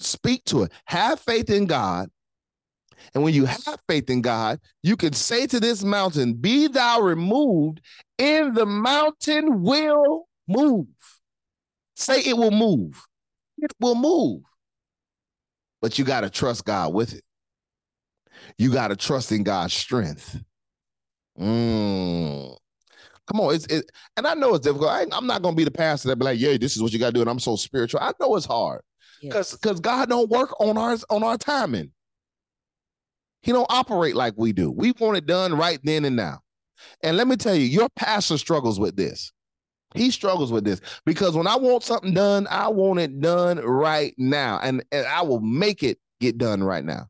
Speak 0.00 0.44
to 0.46 0.64
it. 0.64 0.72
Have 0.86 1.20
faith 1.20 1.50
in 1.50 1.66
God 1.66 2.10
and 3.14 3.22
when 3.22 3.34
you 3.34 3.44
have 3.44 3.78
faith 3.88 4.08
in 4.10 4.22
God, 4.22 4.60
you 4.82 4.96
can 4.96 5.12
say 5.12 5.46
to 5.46 5.60
this 5.60 5.84
mountain, 5.84 6.34
Be 6.34 6.68
thou 6.68 7.00
removed, 7.00 7.80
and 8.18 8.54
the 8.54 8.66
mountain 8.66 9.62
will 9.62 10.26
move. 10.48 10.86
Say 11.96 12.20
it 12.20 12.36
will 12.36 12.50
move. 12.50 13.00
It 13.58 13.72
will 13.80 13.94
move. 13.94 14.42
But 15.80 15.98
you 15.98 16.04
got 16.04 16.22
to 16.22 16.30
trust 16.30 16.64
God 16.64 16.94
with 16.94 17.14
it. 17.14 17.22
You 18.58 18.72
got 18.72 18.88
to 18.88 18.96
trust 18.96 19.32
in 19.32 19.42
God's 19.42 19.74
strength. 19.74 20.40
Mm. 21.38 22.56
Come 23.26 23.40
on, 23.40 23.54
it's 23.54 23.66
it, 23.66 23.90
and 24.16 24.26
I 24.26 24.34
know 24.34 24.54
it's 24.54 24.66
difficult. 24.66 24.90
I, 24.90 25.06
am 25.12 25.26
not 25.26 25.42
gonna 25.42 25.56
be 25.56 25.64
the 25.64 25.70
pastor 25.70 26.08
that 26.08 26.16
be 26.16 26.24
like, 26.24 26.40
"Yeah, 26.40 26.56
this 26.56 26.76
is 26.76 26.82
what 26.82 26.92
you 26.92 26.98
got 26.98 27.06
to 27.06 27.12
do," 27.12 27.20
and 27.20 27.30
I'm 27.30 27.38
so 27.38 27.56
spiritual. 27.56 28.00
I 28.00 28.12
know 28.20 28.36
it's 28.36 28.46
hard 28.46 28.82
because 29.22 29.52
yes. 29.52 29.60
because 29.60 29.80
God 29.80 30.08
don't 30.08 30.28
work 30.28 30.60
on 30.60 30.76
ours 30.76 31.04
on 31.08 31.22
our 31.22 31.38
timing. 31.38 31.92
He 33.42 33.52
don't 33.52 33.66
operate 33.70 34.14
like 34.14 34.34
we 34.36 34.52
do. 34.52 34.70
We 34.70 34.92
want 34.98 35.16
it 35.16 35.26
done 35.26 35.54
right 35.54 35.80
then 35.82 36.04
and 36.04 36.16
now. 36.16 36.40
And 37.02 37.16
let 37.16 37.26
me 37.26 37.36
tell 37.36 37.54
you, 37.54 37.64
your 37.64 37.88
pastor 37.96 38.38
struggles 38.38 38.78
with 38.78 38.96
this. 38.96 39.32
He 39.94 40.10
struggles 40.10 40.50
with 40.50 40.64
this 40.64 40.80
because 41.04 41.36
when 41.36 41.46
I 41.46 41.56
want 41.56 41.82
something 41.82 42.14
done, 42.14 42.46
I 42.50 42.68
want 42.68 43.00
it 43.00 43.20
done 43.20 43.58
right 43.58 44.14
now. 44.16 44.58
And, 44.62 44.82
and 44.90 45.06
I 45.06 45.22
will 45.22 45.40
make 45.40 45.82
it 45.82 45.98
get 46.20 46.38
done 46.38 46.62
right 46.62 46.84
now. 46.84 47.08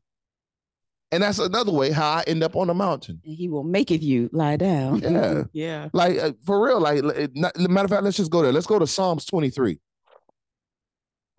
And 1.11 1.21
that's 1.21 1.37
another 1.37 1.71
way 1.71 1.91
how 1.91 2.09
I 2.09 2.23
end 2.25 2.43
up 2.43 2.55
on 2.55 2.67
the 2.67 2.73
mountain. 2.73 3.21
He 3.23 3.47
will 3.47 3.63
make 3.63 3.91
it 3.91 4.01
you 4.01 4.31
lie 4.33 4.57
down. 4.57 4.99
Yeah. 4.99 5.43
yeah. 5.53 5.89
Like 5.93 6.17
uh, 6.17 6.31
for 6.43 6.65
real, 6.65 6.81
like 6.81 7.03
not, 7.35 7.55
matter 7.59 7.85
of 7.85 7.91
fact, 7.91 8.03
let's 8.03 8.17
just 8.17 8.31
go 8.31 8.41
there. 8.41 8.51
Let's 8.51 8.65
go 8.65 8.79
to 8.79 8.87
Psalms 8.87 9.23
23. 9.25 9.79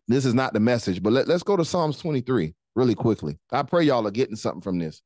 This 0.07 0.25
is 0.25 0.33
not 0.33 0.53
the 0.53 0.61
message, 0.61 1.03
but 1.03 1.13
let, 1.13 1.27
let's 1.27 1.43
go 1.43 1.57
to 1.57 1.65
Psalms 1.65 1.99
23 1.99 2.55
really 2.75 2.95
quickly. 2.95 3.39
I 3.53 3.63
pray 3.63 3.85
y'all 3.85 4.07
are 4.07 4.13
getting 4.13 4.37
something 4.37 4.63
from 4.63 4.79
this. 4.79 5.03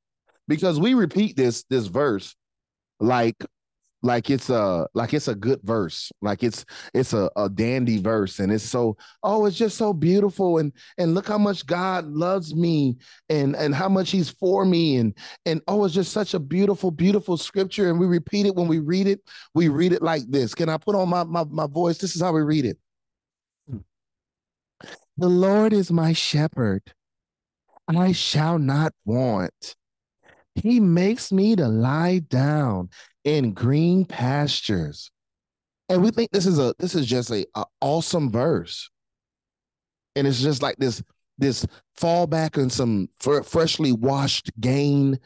Because 0.47 0.81
we 0.81 0.95
repeat 0.95 1.37
this 1.37 1.65
this 1.65 1.87
verse 1.87 2.35
like 3.01 3.45
like 4.03 4.31
it's 4.31 4.49
a 4.49 4.87
like 4.95 5.13
it's 5.13 5.29
a 5.29 5.35
good 5.35 5.61
verse. 5.65 6.13
Like 6.23 6.43
it's 6.43 6.65
it's 6.95 7.13
a, 7.13 7.31
a 7.37 7.49
dandy 7.49 7.99
verse. 7.99 8.39
And 8.39 8.53
it's 8.53 8.65
so 8.65 8.97
oh 9.23 9.47
it's 9.47 9.57
just 9.57 9.77
so 9.77 9.93
beautiful. 9.93 10.59
And 10.59 10.73
and 10.99 11.15
look 11.15 11.27
how 11.27 11.39
much 11.39 11.67
god 11.67 12.07
loves 12.07 12.55
me 12.55 12.97
and 13.29 13.57
and 13.57 13.75
how 13.75 13.89
much 13.89 14.11
he's 14.11 14.31
for 14.31 14.65
me. 14.65 14.97
And 14.97 15.17
and 15.47 15.61
oh 15.67 15.85
it's 15.85 15.95
just 15.95 16.13
such 16.13 16.35
a 16.35 16.39
beautiful 16.39 16.91
beautiful 16.91 17.37
scripture. 17.37 17.91
And 17.91 17.99
we 17.99 18.07
repeat 18.07 18.47
it 18.47 18.55
when 18.55 18.69
we 18.69 18.79
read 18.79 19.09
it. 19.09 19.21
We 19.55 19.69
read 19.69 19.93
it 19.93 20.03
like 20.03 20.23
this. 20.29 20.55
Can 20.55 20.69
i 20.69 20.77
put 20.77 20.95
on 20.95 21.09
my 21.09 21.25
my, 21.25 21.45
my 21.45 21.67
voice? 21.67 21.99
This 21.99 22.15
is 22.15 22.23
how 22.23 22.33
we 22.33 22.43
read 22.43 22.67
it. 22.67 22.79
Hmm. 23.69 23.79
The 25.17 25.29
lord 25.29 25.73
is 25.73 25.91
my 25.91 26.13
shepherd 26.13 26.93
I 27.89 28.13
shall 28.13 28.59
not 28.59 28.93
want. 29.05 29.77
He 30.55 30.81
makes 30.81 31.33
me 31.33 31.57
to 31.57 31.69
lie 31.69 32.19
down 32.19 32.91
in 33.25 33.53
green 33.53 34.05
pastures. 34.05 35.11
And 35.89 36.03
we 36.03 36.11
think 36.11 36.31
this 36.31 36.47
is 36.47 36.59
a 36.59 36.75
this 36.79 36.95
is 36.95 37.07
just 37.07 37.31
a, 37.31 37.47
a 37.55 37.65
awesome 37.81 38.31
verse. 38.31 38.91
And 40.17 40.27
it's 40.27 40.43
just 40.43 40.63
like 40.63 40.77
this 40.77 41.03
this 41.39 41.65
fall 41.97 42.27
back 42.27 42.57
in 42.57 42.69
some 42.69 43.09
fr- 43.21 43.43
freshly 43.43 43.93
washed 43.93 44.51
gain 44.61 45.19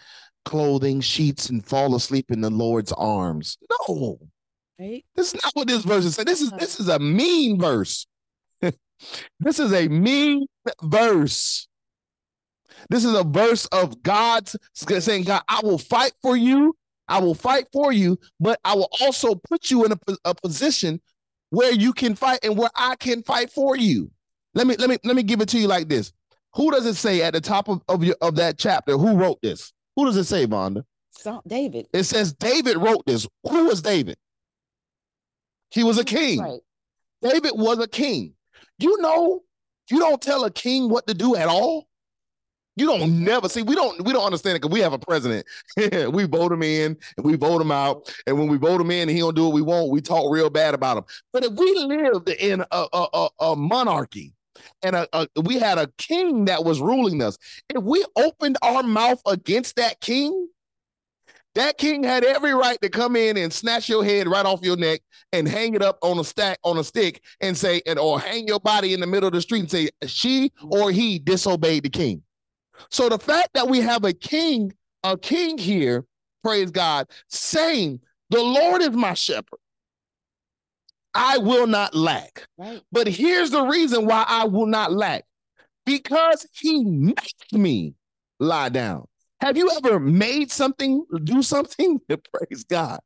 clothing 0.44 1.00
sheets 1.00 1.48
and 1.48 1.64
fall 1.64 1.94
asleep 1.94 2.30
in 2.30 2.40
the 2.40 2.50
Lord's 2.50 2.92
arms. 2.92 3.58
No. 3.88 4.18
Right? 4.78 5.04
This 5.14 5.34
is 5.34 5.42
not 5.42 5.52
what 5.54 5.68
this 5.68 5.84
verse 5.84 6.04
is 6.04 6.14
saying. 6.14 6.26
This 6.26 6.40
is 6.40 6.48
uh-huh. 6.48 6.58
this 6.58 6.80
is 6.80 6.88
a 6.88 6.98
mean 6.98 7.58
verse. 7.58 8.06
this 8.60 9.58
is 9.58 9.72
a 9.72 9.88
mean 9.88 10.46
verse. 10.82 11.66
This 12.88 13.04
is 13.04 13.14
a 13.14 13.24
verse 13.24 13.66
of 13.66 14.02
God's 14.02 14.56
saying, 14.74 15.24
God, 15.24 15.42
I 15.48 15.60
will 15.62 15.78
fight 15.78 16.12
for 16.22 16.36
you. 16.36 16.76
I 17.08 17.20
will 17.20 17.34
fight 17.34 17.66
for 17.72 17.92
you, 17.92 18.18
but 18.40 18.58
I 18.64 18.74
will 18.74 18.88
also 19.00 19.34
put 19.34 19.70
you 19.70 19.84
in 19.84 19.92
a, 19.92 19.98
a 20.24 20.34
position 20.34 21.00
where 21.50 21.72
you 21.72 21.92
can 21.92 22.14
fight 22.14 22.38
and 22.42 22.56
where 22.56 22.70
I 22.74 22.96
can 22.96 23.22
fight 23.22 23.50
for 23.50 23.76
you. 23.76 24.10
Let 24.54 24.66
me 24.66 24.76
let 24.76 24.88
me 24.88 24.98
let 25.04 25.16
me 25.16 25.22
give 25.22 25.40
it 25.40 25.48
to 25.50 25.58
you 25.58 25.66
like 25.66 25.88
this. 25.88 26.12
Who 26.54 26.70
does 26.70 26.86
it 26.86 26.94
say 26.94 27.22
at 27.22 27.32
the 27.32 27.40
top 27.40 27.68
of, 27.68 27.82
of, 27.88 28.04
your, 28.04 28.16
of 28.20 28.36
that 28.36 28.58
chapter? 28.58 28.96
Who 28.96 29.16
wrote 29.16 29.40
this? 29.42 29.72
Who 29.96 30.04
does 30.04 30.16
it 30.16 30.24
say, 30.24 30.46
Vonda? 30.46 30.84
David. 31.46 31.88
It 31.92 32.04
says 32.04 32.32
David 32.32 32.76
wrote 32.76 33.04
this. 33.06 33.26
Who 33.48 33.66
was 33.66 33.82
David? 33.82 34.16
He 35.70 35.84
was 35.84 35.98
a 35.98 36.04
king. 36.04 36.40
Right. 36.40 36.60
David 37.22 37.52
was 37.54 37.78
a 37.78 37.88
king. 37.88 38.34
You 38.78 39.00
know, 39.00 39.40
you 39.90 39.98
don't 39.98 40.20
tell 40.20 40.44
a 40.44 40.50
king 40.50 40.88
what 40.88 41.06
to 41.06 41.14
do 41.14 41.36
at 41.36 41.48
all. 41.48 41.86
You 42.76 42.86
don't 42.86 43.22
never 43.22 43.48
see. 43.48 43.62
We 43.62 43.74
don't. 43.74 44.02
We 44.02 44.12
don't 44.12 44.24
understand 44.24 44.56
it 44.56 44.62
because 44.62 44.72
we 44.72 44.80
have 44.80 44.94
a 44.94 44.98
president. 44.98 45.46
we 46.12 46.24
vote 46.24 46.52
him 46.52 46.62
in 46.62 46.96
and 47.16 47.26
we 47.26 47.36
vote 47.36 47.60
him 47.60 47.70
out. 47.70 48.14
And 48.26 48.38
when 48.38 48.48
we 48.48 48.56
vote 48.56 48.80
him 48.80 48.90
in 48.90 49.08
and 49.08 49.10
he 49.10 49.18
don't 49.18 49.36
do 49.36 49.44
what 49.44 49.52
we 49.52 49.62
want, 49.62 49.90
we 49.90 50.00
talk 50.00 50.32
real 50.32 50.48
bad 50.48 50.74
about 50.74 50.98
him. 50.98 51.04
But 51.32 51.44
if 51.44 51.52
we 51.52 51.74
lived 51.74 52.30
in 52.30 52.62
a, 52.70 52.86
a, 52.92 53.06
a, 53.12 53.28
a 53.40 53.56
monarchy 53.56 54.32
and 54.82 54.96
a, 54.96 55.06
a, 55.12 55.28
we 55.42 55.58
had 55.58 55.76
a 55.76 55.90
king 55.98 56.46
that 56.46 56.64
was 56.64 56.80
ruling 56.80 57.22
us, 57.22 57.36
if 57.68 57.82
we 57.82 58.04
opened 58.16 58.56
our 58.62 58.82
mouth 58.82 59.20
against 59.26 59.76
that 59.76 60.00
king, 60.00 60.48
that 61.54 61.76
king 61.76 62.02
had 62.02 62.24
every 62.24 62.54
right 62.54 62.80
to 62.80 62.88
come 62.88 63.16
in 63.16 63.36
and 63.36 63.52
snatch 63.52 63.86
your 63.86 64.02
head 64.02 64.26
right 64.26 64.46
off 64.46 64.60
your 64.62 64.78
neck 64.78 65.02
and 65.32 65.46
hang 65.46 65.74
it 65.74 65.82
up 65.82 65.98
on 66.00 66.18
a 66.18 66.24
stack 66.24 66.58
on 66.64 66.78
a 66.78 66.84
stick 66.84 67.22
and 67.42 67.54
say, 67.54 67.82
and 67.86 67.98
or 67.98 68.18
hang 68.18 68.46
your 68.46 68.60
body 68.60 68.94
in 68.94 69.00
the 69.00 69.06
middle 69.06 69.26
of 69.26 69.34
the 69.34 69.42
street 69.42 69.60
and 69.60 69.70
say, 69.70 69.90
she 70.06 70.50
or 70.70 70.90
he 70.90 71.18
disobeyed 71.18 71.82
the 71.82 71.90
king. 71.90 72.22
So 72.90 73.08
the 73.08 73.18
fact 73.18 73.50
that 73.54 73.68
we 73.68 73.80
have 73.80 74.04
a 74.04 74.12
king, 74.12 74.72
a 75.02 75.16
king 75.16 75.58
here, 75.58 76.04
praise 76.42 76.70
God, 76.70 77.08
saying, 77.28 78.00
The 78.30 78.42
Lord 78.42 78.82
is 78.82 78.90
my 78.90 79.14
shepherd. 79.14 79.58
I 81.14 81.38
will 81.38 81.66
not 81.66 81.94
lack. 81.94 82.46
Right. 82.56 82.82
But 82.90 83.06
here's 83.06 83.50
the 83.50 83.62
reason 83.62 84.06
why 84.06 84.24
I 84.26 84.44
will 84.44 84.66
not 84.66 84.92
lack 84.92 85.24
because 85.84 86.46
he 86.52 86.84
makes 86.84 87.52
me 87.52 87.94
lie 88.38 88.70
down. 88.70 89.06
Have 89.40 89.56
you 89.56 89.70
ever 89.70 89.98
made 89.98 90.50
something 90.50 91.04
do 91.24 91.42
something? 91.42 92.00
Praise 92.08 92.64
God. 92.64 93.00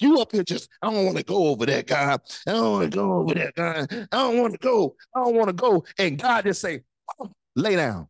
You 0.00 0.20
up 0.20 0.32
here 0.32 0.42
just, 0.42 0.68
I 0.82 0.90
don't 0.90 1.04
want 1.04 1.16
to 1.18 1.22
go 1.22 1.46
over 1.46 1.66
that 1.66 1.86
guy. 1.86 2.18
I 2.46 2.50
don't 2.50 2.72
want 2.72 2.90
to 2.90 2.96
go 2.98 3.12
over 3.12 3.34
that 3.34 3.54
guy. 3.54 3.86
I 3.90 4.16
don't 4.16 4.38
want 4.40 4.52
to 4.52 4.58
go. 4.58 4.96
I 5.14 5.20
don't 5.22 5.36
want 5.36 5.48
to 5.48 5.52
go. 5.52 5.84
And 5.98 6.18
God 6.18 6.44
just 6.44 6.60
say, 6.60 6.80
oh, 7.20 7.30
lay 7.54 7.76
down. 7.76 8.08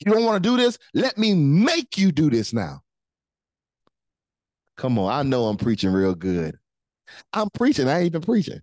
You 0.00 0.12
don't 0.12 0.24
want 0.24 0.42
to 0.42 0.48
do 0.48 0.56
this? 0.56 0.78
Let 0.94 1.16
me 1.16 1.34
make 1.34 1.96
you 1.96 2.12
do 2.12 2.30
this 2.30 2.52
now. 2.52 2.82
Come 4.76 4.98
on, 4.98 5.10
I 5.10 5.22
know 5.22 5.46
I'm 5.46 5.56
preaching 5.56 5.90
real 5.90 6.14
good. 6.14 6.56
I'm 7.32 7.48
preaching. 7.50 7.88
I 7.88 7.98
ain't 7.98 8.06
even 8.06 8.20
preaching. 8.20 8.60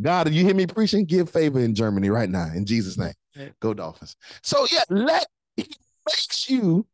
God, 0.00 0.26
if 0.26 0.34
you 0.34 0.44
hear 0.44 0.54
me 0.54 0.66
preaching, 0.66 1.04
give 1.04 1.30
favor 1.30 1.60
in 1.60 1.74
Germany 1.74 2.10
right 2.10 2.28
now 2.28 2.48
in 2.54 2.66
Jesus' 2.66 2.98
name. 2.98 3.12
Go 3.60 3.72
Dolphins. 3.72 4.16
So 4.42 4.66
yeah, 4.72 4.82
let 4.90 5.26
he 5.56 5.68
makes 6.08 6.50
you 6.50 6.86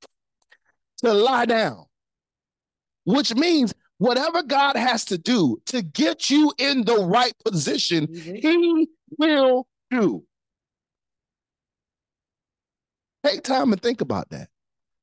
to 0.98 1.12
lie 1.14 1.46
down, 1.46 1.86
which 3.04 3.34
means 3.34 3.72
whatever 3.98 4.42
God 4.42 4.76
has 4.76 5.04
to 5.06 5.18
do 5.18 5.58
to 5.66 5.82
get 5.82 6.28
you 6.30 6.52
in 6.58 6.84
the 6.84 7.04
right 7.04 7.32
position, 7.44 8.06
mm-hmm. 8.06 8.34
he 8.34 8.88
will 9.18 9.66
do. 9.90 10.24
Take 13.28 13.42
time 13.42 13.72
and 13.72 13.82
think 13.82 14.00
about 14.00 14.30
that. 14.30 14.48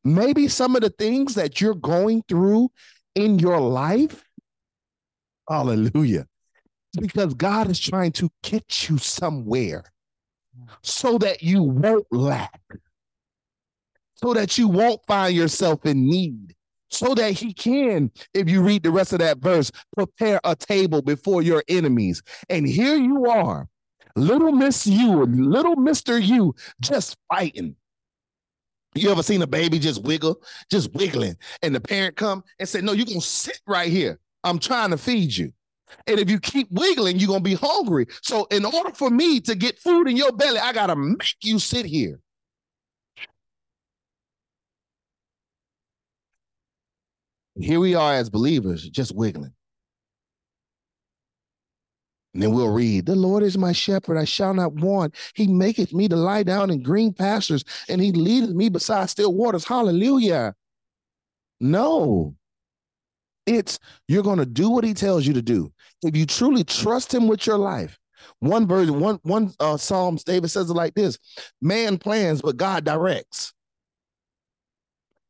Maybe 0.03 0.47
some 0.47 0.75
of 0.75 0.81
the 0.81 0.89
things 0.89 1.35
that 1.35 1.61
you're 1.61 1.75
going 1.75 2.23
through 2.27 2.69
in 3.13 3.37
your 3.37 3.59
life, 3.59 4.23
hallelujah, 5.47 6.25
because 6.99 7.35
God 7.35 7.69
is 7.69 7.79
trying 7.79 8.13
to 8.13 8.31
get 8.41 8.89
you 8.89 8.97
somewhere 8.97 9.83
so 10.81 11.19
that 11.19 11.43
you 11.43 11.61
won't 11.61 12.07
lack, 12.11 12.61
so 14.15 14.33
that 14.33 14.57
you 14.57 14.69
won't 14.69 15.01
find 15.05 15.35
yourself 15.35 15.85
in 15.85 16.09
need, 16.09 16.55
so 16.89 17.13
that 17.13 17.31
He 17.31 17.53
can, 17.53 18.09
if 18.33 18.49
you 18.49 18.63
read 18.63 18.81
the 18.81 18.91
rest 18.91 19.13
of 19.13 19.19
that 19.19 19.37
verse, 19.37 19.71
prepare 19.95 20.39
a 20.43 20.55
table 20.55 21.03
before 21.03 21.43
your 21.43 21.63
enemies. 21.67 22.23
And 22.49 22.67
here 22.67 22.95
you 22.95 23.27
are, 23.27 23.67
little 24.15 24.51
Miss 24.51 24.87
You, 24.87 25.25
little 25.25 25.75
Mr. 25.75 26.19
You, 26.19 26.55
just 26.81 27.17
fighting 27.31 27.75
you 28.95 29.11
ever 29.11 29.23
seen 29.23 29.41
a 29.41 29.47
baby 29.47 29.79
just 29.79 30.03
wiggle, 30.03 30.41
just 30.71 30.93
wiggling, 30.93 31.35
and 31.61 31.75
the 31.75 31.79
parent 31.81 32.15
come 32.15 32.43
and 32.59 32.67
say, 32.69 32.81
"No, 32.81 32.93
you're 32.93 33.05
gonna 33.05 33.21
sit 33.21 33.59
right 33.67 33.91
here. 33.91 34.19
I'm 34.43 34.59
trying 34.59 34.91
to 34.91 34.97
feed 34.97 35.35
you." 35.35 35.53
And 36.07 36.19
if 36.19 36.29
you 36.29 36.39
keep 36.39 36.71
wiggling, 36.71 37.19
you're 37.19 37.27
gonna 37.27 37.41
be 37.41 37.55
hungry. 37.55 38.07
So, 38.21 38.45
in 38.51 38.65
order 38.65 38.91
for 38.93 39.09
me 39.09 39.39
to 39.41 39.55
get 39.55 39.79
food 39.79 40.07
in 40.07 40.17
your 40.17 40.31
belly, 40.31 40.59
I 40.59 40.73
gotta 40.73 40.95
make 40.95 41.35
you 41.43 41.59
sit 41.59 41.85
here. 41.85 42.19
Here 47.57 47.79
we 47.79 47.95
are 47.95 48.13
as 48.13 48.29
believers, 48.29 48.87
just 48.89 49.15
wiggling. 49.15 49.54
And 52.35 52.43
then 52.43 52.51
we'll 52.51 52.69
read, 52.69 53.05
The 53.05 53.15
Lord 53.15 53.43
is 53.43 53.57
my 53.57 53.71
shepherd, 53.71 54.17
I 54.17 54.25
shall 54.25 54.53
not 54.53 54.73
want. 54.73 55.15
He 55.35 55.47
maketh 55.47 55.93
me 55.93 56.09
to 56.09 56.17
lie 56.17 56.43
down 56.43 56.69
in 56.69 56.83
green 56.83 57.13
pastures, 57.13 57.63
and 57.87 58.01
he 58.01 58.11
leadeth 58.11 58.49
me 58.49 58.67
beside 58.67 59.09
still 59.09 59.33
waters. 59.33 59.63
Hallelujah. 59.63 60.53
No. 61.61 62.35
It's 63.45 63.79
you're 64.09 64.21
going 64.21 64.39
to 64.39 64.45
do 64.45 64.69
what 64.69 64.83
he 64.83 64.93
tells 64.93 65.25
you 65.25 65.33
to 65.33 65.41
do. 65.41 65.71
If 66.03 66.17
you 66.17 66.25
truly 66.25 66.65
trust 66.65 67.13
him 67.13 67.29
with 67.29 67.47
your 67.47 67.57
life, 67.57 67.97
one 68.39 68.67
version, 68.67 68.99
one 68.99 69.19
one 69.23 69.53
uh, 69.61 69.77
Psalms, 69.77 70.25
David 70.25 70.51
says 70.51 70.69
it 70.69 70.73
like 70.73 70.93
this: 70.93 71.17
Man 71.61 71.97
plans, 71.97 72.41
but 72.41 72.57
God 72.57 72.83
directs. 72.83 73.53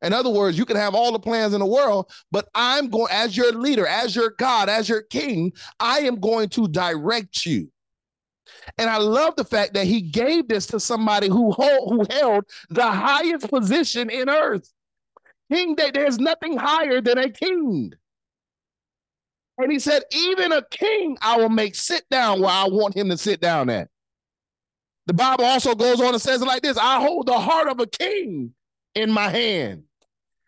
In 0.02 0.12
other 0.12 0.30
words, 0.30 0.58
you 0.58 0.66
can 0.66 0.76
have 0.76 0.94
all 0.94 1.12
the 1.12 1.18
plans 1.18 1.54
in 1.54 1.60
the 1.60 1.66
world, 1.66 2.10
but 2.30 2.48
I'm 2.54 2.88
going, 2.88 3.10
as 3.10 3.36
your 3.36 3.52
leader, 3.52 3.86
as 3.86 4.14
your 4.14 4.30
God, 4.38 4.68
as 4.68 4.88
your 4.88 5.02
king, 5.02 5.52
I 5.80 6.00
am 6.00 6.20
going 6.20 6.50
to 6.50 6.68
direct 6.68 7.46
you. 7.46 7.70
And 8.78 8.90
I 8.90 8.98
love 8.98 9.36
the 9.36 9.44
fact 9.44 9.74
that 9.74 9.86
he 9.86 10.02
gave 10.02 10.48
this 10.48 10.66
to 10.66 10.80
somebody 10.80 11.28
who, 11.28 11.50
hold, 11.50 11.92
who 11.92 12.06
held 12.14 12.44
the 12.68 12.86
highest 12.86 13.48
position 13.48 14.10
in 14.10 14.28
earth. 14.28 14.70
King, 15.52 15.76
there's 15.76 16.18
nothing 16.18 16.56
higher 16.56 17.00
than 17.00 17.18
a 17.18 17.30
king. 17.30 17.92
And 19.58 19.72
he 19.72 19.78
said, 19.78 20.02
even 20.12 20.52
a 20.52 20.62
king 20.70 21.16
I 21.22 21.38
will 21.38 21.48
make 21.48 21.74
sit 21.74 22.04
down 22.10 22.40
where 22.40 22.50
I 22.50 22.68
want 22.68 22.96
him 22.96 23.08
to 23.08 23.16
sit 23.16 23.40
down 23.40 23.70
at. 23.70 23.88
The 25.06 25.14
Bible 25.14 25.44
also 25.44 25.74
goes 25.74 26.00
on 26.00 26.12
and 26.12 26.20
says 26.20 26.42
it 26.42 26.46
like 26.46 26.62
this 26.62 26.76
I 26.76 27.00
hold 27.00 27.26
the 27.26 27.38
heart 27.38 27.68
of 27.68 27.80
a 27.80 27.86
king 27.86 28.52
in 28.96 29.12
my 29.12 29.28
hand. 29.28 29.84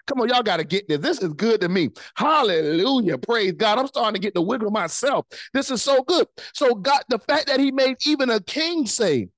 Come 0.07 0.23
on, 0.23 0.29
y'all 0.31 0.43
got 0.43 0.57
to 0.57 0.65
get 0.65 0.89
this. 0.89 1.01
This 1.01 1.23
is 1.23 1.35
good 1.35 1.61
to 1.61 1.69
me. 1.69 1.91
Hallelujah. 2.17 3.19
Praise 3.19 3.53
God. 3.53 3.79
I'm 3.79 3.87
starting 3.87 4.15
to 4.15 4.21
get 4.21 4.33
the 4.33 4.41
wiggle 4.41 4.71
myself. 4.71 5.27
This 5.53 5.71
is 5.71 5.83
so 5.83 6.03
good. 6.03 6.27
So, 6.55 6.75
God, 6.75 7.03
the 7.11 7.19
fact 7.19 7.47
that 7.49 7.61
He 7.61 7.71
made 7.71 7.99
even 8.07 8.31
a 8.31 8.41
king 8.41 8.87
say, 8.87 9.29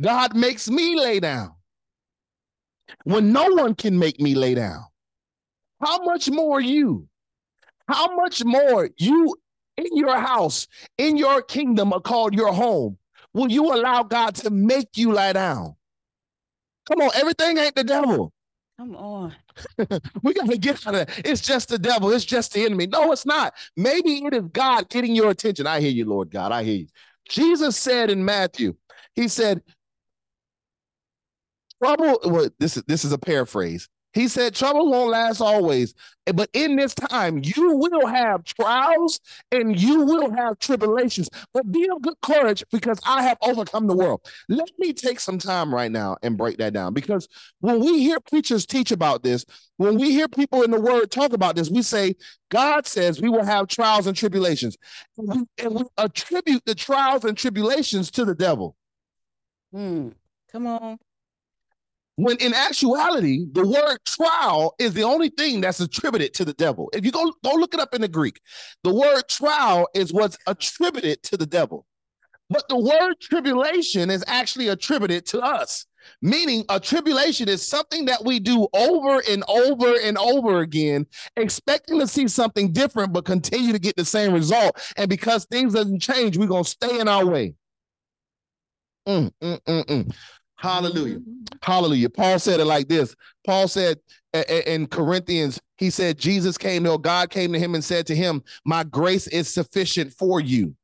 God 0.00 0.36
makes 0.36 0.70
me 0.70 0.98
lay 0.98 1.18
down 1.18 1.54
when 3.02 3.32
no 3.32 3.46
one 3.54 3.74
can 3.74 3.98
make 3.98 4.20
me 4.20 4.36
lay 4.36 4.54
down. 4.54 4.84
How 5.80 5.98
much 6.04 6.30
more 6.30 6.60
you? 6.60 7.08
How 7.88 8.14
much 8.14 8.44
more 8.44 8.88
you 8.96 9.36
in 9.76 9.96
your 9.96 10.16
house, 10.18 10.68
in 10.96 11.16
your 11.16 11.42
kingdom, 11.42 11.92
are 11.92 12.00
called 12.00 12.34
your 12.34 12.52
home? 12.52 12.98
Will 13.32 13.50
you 13.50 13.74
allow 13.74 14.04
God 14.04 14.36
to 14.36 14.50
make 14.50 14.96
you 14.96 15.12
lie 15.12 15.32
down? 15.32 15.74
Come 16.86 17.00
on, 17.00 17.10
everything 17.14 17.58
ain't 17.58 17.74
the 17.74 17.84
devil. 17.84 18.32
Come 18.78 18.96
on. 18.96 19.34
we 20.22 20.34
got 20.34 20.50
to 20.50 20.58
get 20.58 20.86
out 20.86 20.94
of 20.94 21.06
that. 21.06 21.22
It's 21.24 21.40
just 21.40 21.68
the 21.68 21.78
devil. 21.78 22.10
It's 22.10 22.24
just 22.24 22.52
the 22.52 22.64
enemy. 22.64 22.86
No, 22.86 23.12
it's 23.12 23.24
not. 23.24 23.54
Maybe 23.76 24.24
it 24.24 24.34
is 24.34 24.42
God 24.52 24.88
getting 24.88 25.14
your 25.14 25.30
attention. 25.30 25.66
I 25.66 25.80
hear 25.80 25.90
you, 25.90 26.04
Lord 26.06 26.30
God. 26.30 26.50
I 26.50 26.64
hear 26.64 26.76
you. 26.76 26.86
Jesus 27.28 27.76
said 27.76 28.10
in 28.10 28.24
Matthew, 28.24 28.74
He 29.14 29.28
said, 29.28 29.62
trouble. 31.82 32.18
Well, 32.24 32.50
this 32.58 32.76
is 32.76 32.82
this 32.84 33.04
is 33.04 33.12
a 33.12 33.18
paraphrase. 33.18 33.88
He 34.14 34.28
said, 34.28 34.54
Trouble 34.54 34.90
won't 34.90 35.10
last 35.10 35.40
always, 35.40 35.92
but 36.32 36.48
in 36.52 36.76
this 36.76 36.94
time, 36.94 37.40
you 37.42 37.76
will 37.76 38.06
have 38.06 38.44
trials 38.44 39.18
and 39.50 39.78
you 39.78 40.02
will 40.02 40.30
have 40.30 40.58
tribulations. 40.60 41.28
But 41.52 41.70
be 41.70 41.88
of 41.90 42.00
good 42.00 42.14
courage 42.22 42.64
because 42.70 43.00
I 43.04 43.24
have 43.24 43.36
overcome 43.42 43.88
the 43.88 43.96
world. 43.96 44.24
Let 44.48 44.70
me 44.78 44.92
take 44.92 45.18
some 45.18 45.38
time 45.38 45.74
right 45.74 45.90
now 45.90 46.16
and 46.22 46.38
break 46.38 46.58
that 46.58 46.72
down 46.72 46.94
because 46.94 47.28
when 47.58 47.80
we 47.80 47.98
hear 47.98 48.20
preachers 48.20 48.66
teach 48.66 48.92
about 48.92 49.24
this, 49.24 49.44
when 49.78 49.98
we 49.98 50.12
hear 50.12 50.28
people 50.28 50.62
in 50.62 50.70
the 50.70 50.80
word 50.80 51.10
talk 51.10 51.32
about 51.32 51.56
this, 51.56 51.68
we 51.68 51.82
say, 51.82 52.14
God 52.50 52.86
says 52.86 53.20
we 53.20 53.28
will 53.28 53.44
have 53.44 53.66
trials 53.66 54.06
and 54.06 54.16
tribulations. 54.16 54.76
And 55.18 55.28
we, 55.28 55.64
and 55.64 55.74
we 55.74 55.82
attribute 55.98 56.64
the 56.64 56.76
trials 56.76 57.24
and 57.24 57.36
tribulations 57.36 58.12
to 58.12 58.24
the 58.24 58.34
devil. 58.34 58.76
Hmm. 59.72 60.10
Come 60.52 60.68
on. 60.68 60.98
When 62.16 62.36
in 62.36 62.54
actuality, 62.54 63.46
the 63.52 63.66
word 63.66 63.98
trial 64.06 64.74
is 64.78 64.94
the 64.94 65.02
only 65.02 65.30
thing 65.30 65.60
that's 65.60 65.80
attributed 65.80 66.32
to 66.34 66.44
the 66.44 66.52
devil. 66.52 66.88
If 66.92 67.04
you 67.04 67.10
go, 67.10 67.32
go 67.42 67.54
look 67.54 67.74
it 67.74 67.80
up 67.80 67.94
in 67.94 68.02
the 68.02 68.08
Greek, 68.08 68.40
the 68.84 68.94
word 68.94 69.22
trial 69.28 69.88
is 69.94 70.12
what's 70.12 70.38
attributed 70.46 71.22
to 71.24 71.36
the 71.36 71.46
devil. 71.46 71.86
But 72.50 72.68
the 72.68 72.78
word 72.78 73.14
tribulation 73.20 74.10
is 74.10 74.22
actually 74.28 74.68
attributed 74.68 75.26
to 75.26 75.40
us, 75.40 75.86
meaning 76.22 76.64
a 76.68 76.78
tribulation 76.78 77.48
is 77.48 77.66
something 77.66 78.04
that 78.04 78.24
we 78.24 78.38
do 78.38 78.68
over 78.74 79.22
and 79.28 79.42
over 79.48 79.94
and 80.00 80.16
over 80.18 80.60
again, 80.60 81.06
expecting 81.36 81.98
to 81.98 82.06
see 82.06 82.28
something 82.28 82.72
different, 82.72 83.12
but 83.12 83.24
continue 83.24 83.72
to 83.72 83.78
get 83.78 83.96
the 83.96 84.04
same 84.04 84.32
result. 84.32 84.80
And 84.96 85.08
because 85.08 85.46
things 85.46 85.72
doesn't 85.72 86.00
change, 86.00 86.36
we're 86.36 86.46
going 86.46 86.64
to 86.64 86.70
stay 86.70 87.00
in 87.00 87.08
our 87.08 87.26
way. 87.26 87.54
Mm, 89.08 89.32
mm, 89.42 89.60
mm, 89.62 89.84
mm. 89.86 90.14
Hallelujah. 90.64 91.18
Mm-hmm. 91.18 91.42
Hallelujah. 91.62 92.10
Paul 92.10 92.38
said 92.38 92.60
it 92.60 92.64
like 92.64 92.88
this. 92.88 93.14
Paul 93.46 93.68
said 93.68 93.98
in 94.66 94.86
Corinthians, 94.86 95.60
he 95.76 95.90
said, 95.90 96.18
Jesus 96.18 96.56
came 96.56 96.84
to 96.84 96.98
God 96.98 97.30
came 97.30 97.52
to 97.52 97.58
him 97.58 97.74
and 97.74 97.84
said 97.84 98.06
to 98.06 98.16
him, 98.16 98.42
My 98.64 98.84
grace 98.84 99.26
is 99.28 99.48
sufficient 99.48 100.12
for 100.12 100.40
you. 100.40 100.74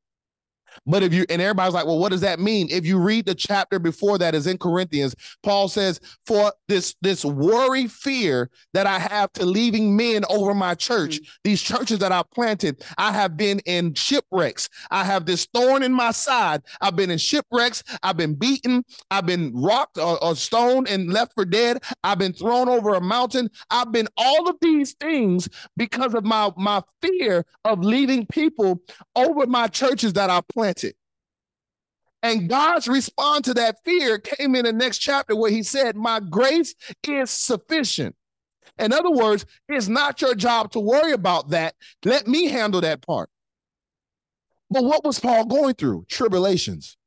But 0.86 1.02
if 1.02 1.12
you 1.12 1.24
and 1.28 1.40
everybody's 1.40 1.74
like, 1.74 1.86
well, 1.86 1.98
what 1.98 2.10
does 2.10 2.20
that 2.20 2.40
mean? 2.40 2.68
If 2.70 2.86
you 2.86 2.98
read 2.98 3.26
the 3.26 3.34
chapter 3.34 3.78
before 3.78 4.18
that 4.18 4.34
is 4.34 4.46
in 4.46 4.58
Corinthians, 4.58 5.14
Paul 5.42 5.68
says, 5.68 6.00
for 6.26 6.52
this 6.68 6.94
this 7.00 7.24
worry 7.24 7.86
fear 7.86 8.50
that 8.74 8.86
I 8.86 8.98
have 8.98 9.32
to 9.34 9.44
leaving 9.44 9.96
men 9.96 10.24
over 10.28 10.54
my 10.54 10.74
church, 10.74 11.16
mm-hmm. 11.16 11.30
these 11.44 11.60
churches 11.60 11.98
that 11.98 12.12
I've 12.12 12.30
planted, 12.30 12.84
I 12.98 13.12
have 13.12 13.36
been 13.36 13.60
in 13.60 13.94
shipwrecks. 13.94 14.68
I 14.90 15.04
have 15.04 15.26
this 15.26 15.46
thorn 15.52 15.82
in 15.82 15.92
my 15.92 16.12
side. 16.12 16.62
I've 16.80 16.96
been 16.96 17.10
in 17.10 17.18
shipwrecks. 17.18 17.82
I've 18.02 18.16
been 18.16 18.34
beaten. 18.34 18.84
I've 19.10 19.26
been 19.26 19.52
rocked 19.54 19.98
or, 19.98 20.22
or 20.22 20.36
stoned 20.36 20.88
and 20.88 21.12
left 21.12 21.34
for 21.34 21.44
dead. 21.44 21.82
I've 22.04 22.18
been 22.18 22.32
thrown 22.32 22.68
over 22.68 22.94
a 22.94 23.00
mountain. 23.00 23.50
I've 23.70 23.92
been 23.92 24.08
all 24.16 24.48
of 24.48 24.56
these 24.60 24.94
things 24.94 25.48
because 25.76 26.14
of 26.14 26.24
my 26.24 26.50
my 26.56 26.82
fear 27.02 27.44
of 27.64 27.80
leaving 27.80 28.26
people 28.26 28.80
over 29.16 29.46
my 29.46 29.66
churches 29.66 30.12
that 30.14 30.30
I 30.30 30.40
planted 30.52 30.59
planted. 30.61 30.94
And 32.22 32.50
God's 32.50 32.86
response 32.86 33.46
to 33.46 33.54
that 33.54 33.76
fear 33.82 34.18
came 34.18 34.54
in 34.54 34.66
the 34.66 34.74
next 34.74 34.98
chapter 34.98 35.34
where 35.34 35.50
he 35.50 35.62
said, 35.62 35.96
My 35.96 36.20
grace 36.20 36.74
is 37.08 37.30
sufficient. 37.30 38.14
In 38.78 38.92
other 38.92 39.11
words, 39.11 39.46
it's 39.68 39.88
not 39.88 40.20
your 40.20 40.34
job 40.34 40.70
to 40.72 40.80
worry 40.80 41.12
about 41.12 41.48
that. 41.50 41.74
Let 42.04 42.26
me 42.26 42.48
handle 42.48 42.82
that 42.82 43.00
part. 43.00 43.30
But 44.70 44.84
what 44.84 45.02
was 45.02 45.18
Paul 45.18 45.46
going 45.46 45.74
through? 45.74 46.04
Tribulations. 46.08 46.98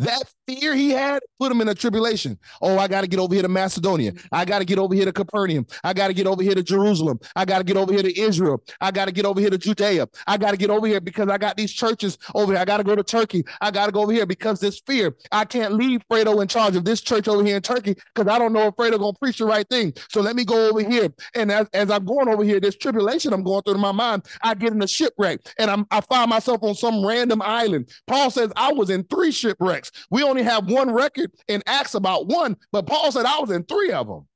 That 0.00 0.24
fear 0.46 0.74
he 0.74 0.90
had 0.90 1.22
put 1.38 1.52
him 1.52 1.60
in 1.60 1.68
a 1.68 1.74
tribulation. 1.74 2.38
Oh, 2.60 2.78
I 2.78 2.88
got 2.88 3.02
to 3.02 3.06
get 3.06 3.20
over 3.20 3.34
here 3.34 3.42
to 3.42 3.48
Macedonia. 3.48 4.12
I 4.30 4.44
got 4.44 4.60
to 4.60 4.64
get 4.64 4.78
over 4.78 4.94
here 4.94 5.04
to 5.04 5.12
Capernaum. 5.12 5.66
I 5.84 5.92
got 5.92 6.08
to 6.08 6.14
get 6.14 6.26
over 6.26 6.42
here 6.42 6.54
to 6.54 6.62
Jerusalem. 6.62 7.20
I 7.36 7.44
got 7.44 7.58
to 7.58 7.64
get 7.64 7.76
over 7.76 7.92
here 7.92 8.02
to 8.02 8.20
Israel. 8.20 8.62
I 8.80 8.90
got 8.90 9.06
to 9.06 9.12
get 9.12 9.24
over 9.24 9.40
here 9.40 9.50
to 9.50 9.58
Judea. 9.58 10.08
I 10.26 10.36
got 10.36 10.52
to 10.52 10.56
get 10.56 10.70
over 10.70 10.86
here 10.86 11.00
because 11.00 11.28
I 11.28 11.38
got 11.38 11.56
these 11.56 11.72
churches 11.72 12.18
over 12.34 12.52
here. 12.52 12.60
I 12.60 12.64
got 12.64 12.78
to 12.78 12.84
go 12.84 12.96
to 12.96 13.02
Turkey. 13.02 13.44
I 13.60 13.70
got 13.70 13.86
to 13.86 13.92
go 13.92 14.02
over 14.02 14.12
here 14.12 14.26
because 14.26 14.60
this 14.60 14.80
fear. 14.86 15.14
I 15.30 15.44
can't 15.44 15.74
leave 15.74 16.00
Fredo 16.10 16.40
in 16.40 16.48
charge 16.48 16.76
of 16.76 16.84
this 16.84 17.00
church 17.00 17.28
over 17.28 17.44
here 17.44 17.56
in 17.56 17.62
Turkey 17.62 17.96
because 18.14 18.32
I 18.32 18.38
don't 18.38 18.52
know 18.52 18.68
if 18.68 18.74
Fredo 18.74 18.98
gonna 18.98 19.12
preach 19.14 19.38
the 19.38 19.44
right 19.44 19.68
thing. 19.68 19.92
So 20.08 20.20
let 20.20 20.36
me 20.36 20.44
go 20.44 20.68
over 20.68 20.80
here. 20.80 21.08
And 21.34 21.50
as, 21.50 21.68
as 21.72 21.90
I'm 21.90 22.04
going 22.04 22.28
over 22.28 22.44
here, 22.44 22.60
this 22.60 22.76
tribulation 22.76 23.32
I'm 23.32 23.42
going 23.42 23.62
through 23.62 23.74
in 23.74 23.80
my 23.80 23.92
mind, 23.92 24.26
I 24.42 24.54
get 24.54 24.72
in 24.72 24.82
a 24.82 24.88
shipwreck 24.88 25.40
and 25.58 25.70
I'm, 25.70 25.86
I 25.90 26.00
find 26.00 26.30
myself 26.30 26.62
on 26.62 26.74
some 26.74 27.04
random 27.04 27.42
island. 27.42 27.90
Paul 28.06 28.30
says 28.30 28.52
I 28.56 28.72
was 28.72 28.90
in 28.90 29.04
three 29.04 29.30
shipwrecks. 29.30 29.90
We 30.10 30.22
only 30.32 30.42
have 30.42 30.68
one 30.70 30.90
record 30.90 31.30
in 31.46 31.62
Acts 31.66 31.94
about 31.94 32.26
one, 32.26 32.56
but 32.72 32.86
Paul 32.86 33.12
said 33.12 33.26
I 33.26 33.38
was 33.38 33.50
in 33.50 33.64
three 33.64 33.92
of 33.92 34.08
them. 34.08 34.26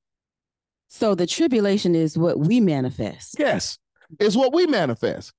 So 0.89 1.15
the 1.15 1.27
tribulation 1.27 1.95
is 1.95 2.17
what 2.17 2.39
we 2.39 2.61
manifest. 2.61 3.37
Yes, 3.39 3.79
it's 4.21 4.37
what 4.37 4.53
we 4.53 4.67
manifest. 4.67 5.33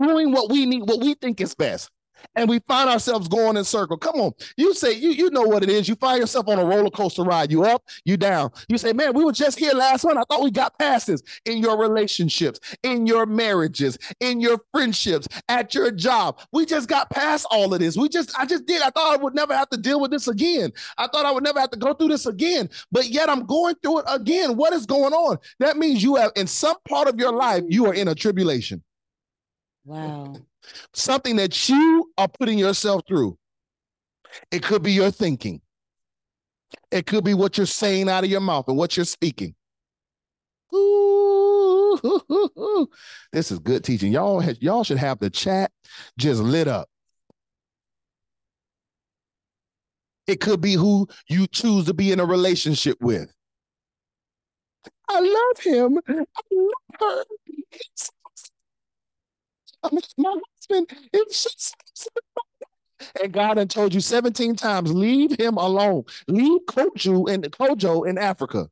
Doing 0.00 0.30
what 0.30 0.50
we 0.50 0.66
need, 0.66 0.82
what 0.82 1.00
we 1.00 1.14
think 1.14 1.40
is 1.40 1.54
best 1.54 1.90
and 2.34 2.48
we 2.48 2.60
find 2.60 2.88
ourselves 2.88 3.28
going 3.28 3.56
in 3.56 3.64
circle. 3.64 3.96
Come 3.96 4.20
on, 4.20 4.32
you 4.56 4.74
say 4.74 4.92
you 4.92 5.10
you 5.10 5.30
know 5.30 5.42
what 5.42 5.62
it 5.62 5.70
is. 5.70 5.88
You 5.88 5.94
find 5.94 6.20
yourself 6.20 6.48
on 6.48 6.58
a 6.58 6.64
roller 6.64 6.90
coaster 6.90 7.22
ride. 7.22 7.50
You 7.50 7.64
up, 7.64 7.82
you 8.04 8.16
down. 8.16 8.50
You 8.68 8.78
say, 8.78 8.92
man, 8.92 9.14
we 9.14 9.24
were 9.24 9.32
just 9.32 9.58
here 9.58 9.72
last 9.72 10.04
month. 10.04 10.18
I 10.18 10.24
thought 10.28 10.42
we 10.42 10.50
got 10.50 10.78
past 10.78 11.06
this 11.06 11.22
in 11.44 11.58
your 11.58 11.78
relationships, 11.78 12.60
in 12.82 13.06
your 13.06 13.26
marriages, 13.26 13.98
in 14.20 14.40
your 14.40 14.58
friendships, 14.72 15.28
at 15.48 15.74
your 15.74 15.90
job. 15.90 16.40
We 16.52 16.66
just 16.66 16.88
got 16.88 17.10
past 17.10 17.46
all 17.50 17.72
of 17.72 17.80
this. 17.80 17.96
We 17.96 18.08
just 18.08 18.38
I 18.38 18.46
just 18.46 18.66
did. 18.66 18.82
I 18.82 18.90
thought 18.90 19.18
I 19.18 19.22
would 19.22 19.34
never 19.34 19.54
have 19.54 19.68
to 19.70 19.76
deal 19.76 20.00
with 20.00 20.10
this 20.10 20.28
again. 20.28 20.72
I 20.98 21.06
thought 21.06 21.26
I 21.26 21.32
would 21.32 21.44
never 21.44 21.60
have 21.60 21.70
to 21.70 21.78
go 21.78 21.94
through 21.94 22.08
this 22.08 22.26
again. 22.26 22.68
But 22.90 23.08
yet 23.08 23.28
I'm 23.28 23.46
going 23.46 23.74
through 23.82 24.00
it 24.00 24.04
again. 24.08 24.56
What 24.56 24.72
is 24.72 24.86
going 24.86 25.12
on? 25.12 25.38
That 25.58 25.76
means 25.76 26.02
you 26.02 26.16
have 26.16 26.32
in 26.36 26.46
some 26.46 26.76
part 26.88 27.08
of 27.08 27.18
your 27.18 27.32
life 27.32 27.64
you 27.68 27.86
are 27.86 27.94
in 27.94 28.08
a 28.08 28.14
tribulation. 28.14 28.82
Wow 29.84 30.36
something 30.94 31.36
that 31.36 31.68
you 31.68 32.12
are 32.18 32.28
putting 32.28 32.58
yourself 32.58 33.02
through. 33.06 33.36
It 34.50 34.62
could 34.62 34.82
be 34.82 34.92
your 34.92 35.10
thinking. 35.10 35.60
It 36.90 37.06
could 37.06 37.24
be 37.24 37.34
what 37.34 37.56
you're 37.56 37.66
saying 37.66 38.08
out 38.08 38.24
of 38.24 38.30
your 38.30 38.40
mouth 38.40 38.68
and 38.68 38.76
what 38.76 38.96
you're 38.96 39.04
speaking. 39.04 39.54
Ooh, 40.74 42.00
this 43.32 43.50
is 43.50 43.58
good 43.58 43.84
teaching. 43.84 44.12
Y'all, 44.12 44.42
y'all 44.60 44.84
should 44.84 44.98
have 44.98 45.18
the 45.18 45.28
chat 45.28 45.70
just 46.18 46.40
lit 46.40 46.68
up. 46.68 46.88
It 50.26 50.40
could 50.40 50.60
be 50.60 50.74
who 50.74 51.08
you 51.28 51.46
choose 51.46 51.86
to 51.86 51.94
be 51.94 52.12
in 52.12 52.20
a 52.20 52.24
relationship 52.24 52.96
with. 53.00 53.32
I 55.08 55.20
love 55.20 55.64
him. 55.64 55.98
I 56.08 56.24
love 56.52 56.72
her. 57.00 57.24
my 60.16 60.40
husband 60.70 60.88
just 61.30 61.76
and 63.20 63.32
God 63.32 63.56
had 63.56 63.68
told 63.68 63.92
you 63.92 64.00
17 64.00 64.54
times, 64.54 64.92
leave 64.92 65.38
him 65.38 65.56
alone. 65.56 66.04
Leave 66.28 66.60
Kojo 66.66 67.28
Kojo 67.50 68.08
in 68.08 68.16
Africa. 68.16 68.68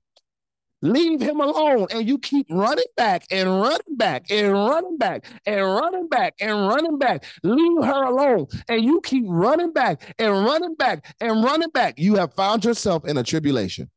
Leave 0.82 1.20
him 1.20 1.40
alone. 1.40 1.88
And 1.90 2.08
you 2.08 2.18
keep 2.18 2.46
running 2.48 2.84
back 2.96 3.24
and 3.30 3.48
running 3.48 3.96
back 3.96 4.30
and 4.30 4.52
running 4.52 4.96
back 4.96 5.26
and 5.44 5.62
running 5.62 6.08
back 6.08 6.34
and 6.40 6.68
running 6.68 6.98
back. 6.98 7.24
Leave 7.42 7.84
her 7.84 8.04
alone. 8.04 8.46
And 8.68 8.82
you 8.84 9.00
keep 9.02 9.24
running 9.26 9.72
back 9.72 10.14
and 10.18 10.32
running 10.32 10.74
back 10.76 11.14
and 11.20 11.44
running 11.44 11.70
back. 11.70 11.98
You 11.98 12.14
have 12.14 12.32
found 12.34 12.64
yourself 12.64 13.04
in 13.04 13.18
a 13.18 13.22
tribulation. 13.22 13.90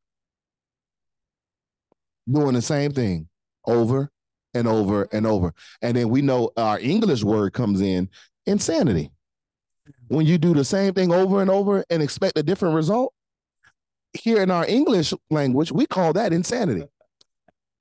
Doing 2.30 2.54
the 2.54 2.62
same 2.62 2.91
thing 2.91 3.30
over 3.66 4.10
and 4.54 4.68
over 4.68 5.08
and 5.12 5.26
over. 5.26 5.54
And 5.82 5.97
then 5.97 6.10
we 6.10 6.22
know 6.22 6.51
our 6.58 6.80
English 6.80 7.24
word 7.24 7.54
comes 7.54 7.82
in 7.82 8.10
insanity. 8.45 9.12
When 10.08 10.26
you 10.26 10.38
do 10.38 10.54
the 10.54 10.64
same 10.64 10.93
thing 10.93 11.12
over 11.12 11.41
and 11.41 11.49
over 11.49 11.84
and 11.89 12.01
expect 12.01 12.38
a 12.38 12.43
different 12.43 12.76
result, 12.76 13.14
here 14.14 14.41
in 14.41 14.51
our 14.51 14.66
English 14.66 15.14
language, 15.30 15.72
we 15.72 15.86
call 15.86 16.14
that 16.14 16.34
insanity. 16.34 16.86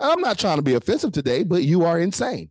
I'm 0.00 0.20
not 0.20 0.38
trying 0.38 0.56
to 0.56 0.62
be 0.62 0.74
offensive 0.74 1.12
today, 1.12 1.44
but 1.44 1.62
you 1.62 1.84
are 1.84 2.00
insane. 2.00 2.50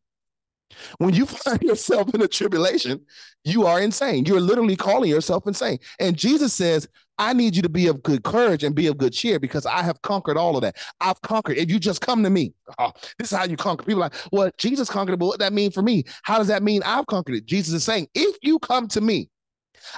When 0.99 1.13
you 1.13 1.25
find 1.27 1.61
yourself 1.61 2.13
in 2.13 2.21
a 2.21 2.27
tribulation, 2.27 3.01
you 3.43 3.65
are 3.65 3.81
insane. 3.81 4.25
You're 4.25 4.39
literally 4.39 4.75
calling 4.75 5.09
yourself 5.09 5.47
insane. 5.47 5.79
And 5.99 6.17
Jesus 6.17 6.53
says, 6.53 6.87
I 7.21 7.33
need 7.33 7.55
you 7.55 7.61
to 7.61 7.69
be 7.69 7.85
of 7.85 8.01
good 8.01 8.23
courage 8.23 8.63
and 8.63 8.73
be 8.73 8.87
of 8.87 8.97
good 8.97 9.13
cheer 9.13 9.39
because 9.39 9.67
I 9.67 9.83
have 9.83 10.01
conquered 10.01 10.37
all 10.37 10.55
of 10.55 10.63
that. 10.63 10.77
I've 11.01 11.21
conquered. 11.21 11.55
If 11.55 11.69
you 11.69 11.77
just 11.77 12.01
come 12.01 12.23
to 12.23 12.31
me, 12.31 12.51
oh, 12.79 12.91
this 13.19 13.31
is 13.31 13.37
how 13.37 13.43
you 13.45 13.55
conquer. 13.55 13.85
People 13.85 14.01
like, 14.01 14.15
well, 14.31 14.49
Jesus 14.57 14.89
conquered 14.89 15.13
it, 15.13 15.19
but 15.19 15.27
what 15.27 15.39
that 15.39 15.53
mean 15.53 15.69
for 15.69 15.83
me? 15.83 16.03
How 16.23 16.39
does 16.39 16.47
that 16.47 16.63
mean 16.63 16.81
I've 16.83 17.05
conquered 17.05 17.35
it? 17.35 17.45
Jesus 17.45 17.75
is 17.75 17.83
saying, 17.83 18.07
if 18.15 18.37
you 18.41 18.57
come 18.57 18.87
to 18.87 19.01
me, 19.01 19.29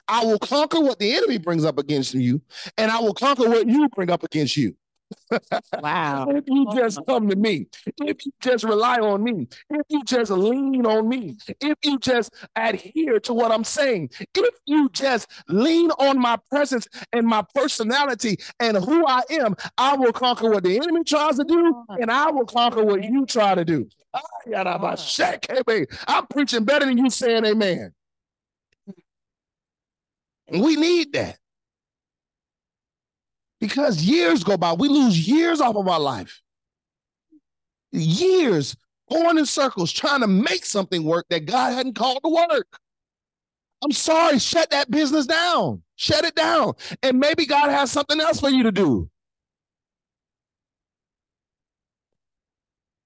I 0.10 0.26
will 0.26 0.38
conquer 0.38 0.82
what 0.82 1.00
the 1.00 1.14
enemy 1.16 1.38
brings 1.38 1.64
up 1.64 1.78
against 1.78 2.14
you, 2.14 2.42
and 2.78 2.92
I 2.92 3.00
will 3.00 3.14
conquer 3.14 3.48
what 3.50 3.68
you 3.68 3.88
bring 3.96 4.12
up 4.12 4.24
against 4.24 4.58
you. 4.58 4.76
Wow. 5.82 6.28
if 6.30 6.44
you 6.48 6.68
just 6.74 7.00
come 7.08 7.30
to 7.30 7.36
me, 7.36 7.68
if 8.02 8.26
you 8.26 8.32
just 8.42 8.64
rely 8.64 9.00
on 9.00 9.24
me, 9.24 9.48
if 9.70 9.82
you 9.90 10.04
just 10.04 10.32
lean 10.32 10.86
on 10.86 11.10
me, 11.10 11.38
if 11.60 11.78
you 11.84 12.00
just 12.00 12.34
adhere 12.56 13.20
to 13.22 13.34
what 13.34 13.52
I'm 13.52 13.64
saying, 13.64 14.12
if 14.36 14.56
you 14.66 14.90
just 14.90 15.30
lean 15.48 15.92
on 15.92 16.20
my 16.20 16.38
presence 16.50 16.88
and 17.12 17.26
my 17.26 17.44
personality 17.54 18.38
and 18.60 18.78
who 18.78 19.06
I 19.08 19.22
am, 19.30 19.56
I 19.78 19.96
will 19.96 20.14
conquer 20.14 20.50
what 20.50 20.64
the 20.64 20.78
enemy 20.78 21.04
tries 21.04 21.38
to 21.38 21.44
do 21.44 21.86
and 21.90 22.12
I 22.12 22.32
will 22.32 22.46
conquer 22.46 22.84
what 22.84 23.04
you 23.04 23.26
try 23.26 23.56
to 23.56 23.66
do. 23.66 23.90
I'm 26.08 26.28
preaching 26.28 26.66
better 26.66 26.86
than 26.86 26.98
you 26.98 27.10
saying 27.10 27.46
amen. 27.46 27.94
We 30.52 30.76
need 30.76 31.14
that. 31.14 31.38
Because 33.64 34.04
years 34.04 34.44
go 34.44 34.58
by, 34.58 34.74
we 34.74 34.90
lose 34.90 35.26
years 35.26 35.62
off 35.62 35.78
of 35.78 35.88
our 35.88 35.98
life. 35.98 36.42
Years 37.94 38.76
going 39.10 39.38
in 39.38 39.46
circles 39.46 39.90
trying 39.94 40.20
to 40.20 40.28
make 40.28 40.66
something 40.66 41.06
work 41.06 41.28
that 41.30 41.46
God 41.46 41.72
hadn't 41.72 41.96
called 41.96 42.20
to 42.26 42.30
work. 42.30 42.68
I'm 43.82 43.94
sorry, 43.94 44.38
shut 44.40 44.72
that 44.72 44.92
business 44.92 45.28
down. 45.28 45.82
Shut 45.96 46.26
it 46.26 46.36
down. 46.36 46.74
And 47.04 47.22
maybe 47.22 47.46
God 47.46 47.70
has 47.70 47.90
something 47.90 48.20
else 48.20 48.42
for 48.42 48.50
you 48.50 48.64
to 48.64 48.72
do. 48.74 49.10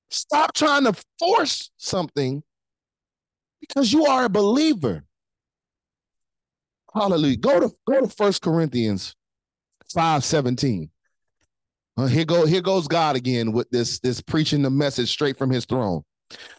Stop 0.09 0.55
trying 0.55 0.85
to 0.85 0.93
force 1.19 1.69
something 1.77 2.41
because 3.61 3.93
you 3.93 4.07
are 4.07 4.25
a 4.25 4.29
believer. 4.29 5.03
Hallelujah. 6.95 7.37
Go 7.37 7.59
to 7.59 7.71
go 7.85 8.01
to 8.01 8.07
First 8.07 8.41
Corinthians 8.41 9.15
517. 9.93 10.89
Uh, 11.97 12.05
here 12.05 12.25
go 12.25 12.45
here 12.45 12.61
goes 12.61 12.87
God 12.87 13.15
again 13.15 13.51
with 13.51 13.69
this 13.71 13.99
this 13.99 14.21
preaching 14.21 14.61
the 14.61 14.69
message 14.69 15.09
straight 15.09 15.37
from 15.37 15.49
his 15.49 15.65
throne. 15.65 16.03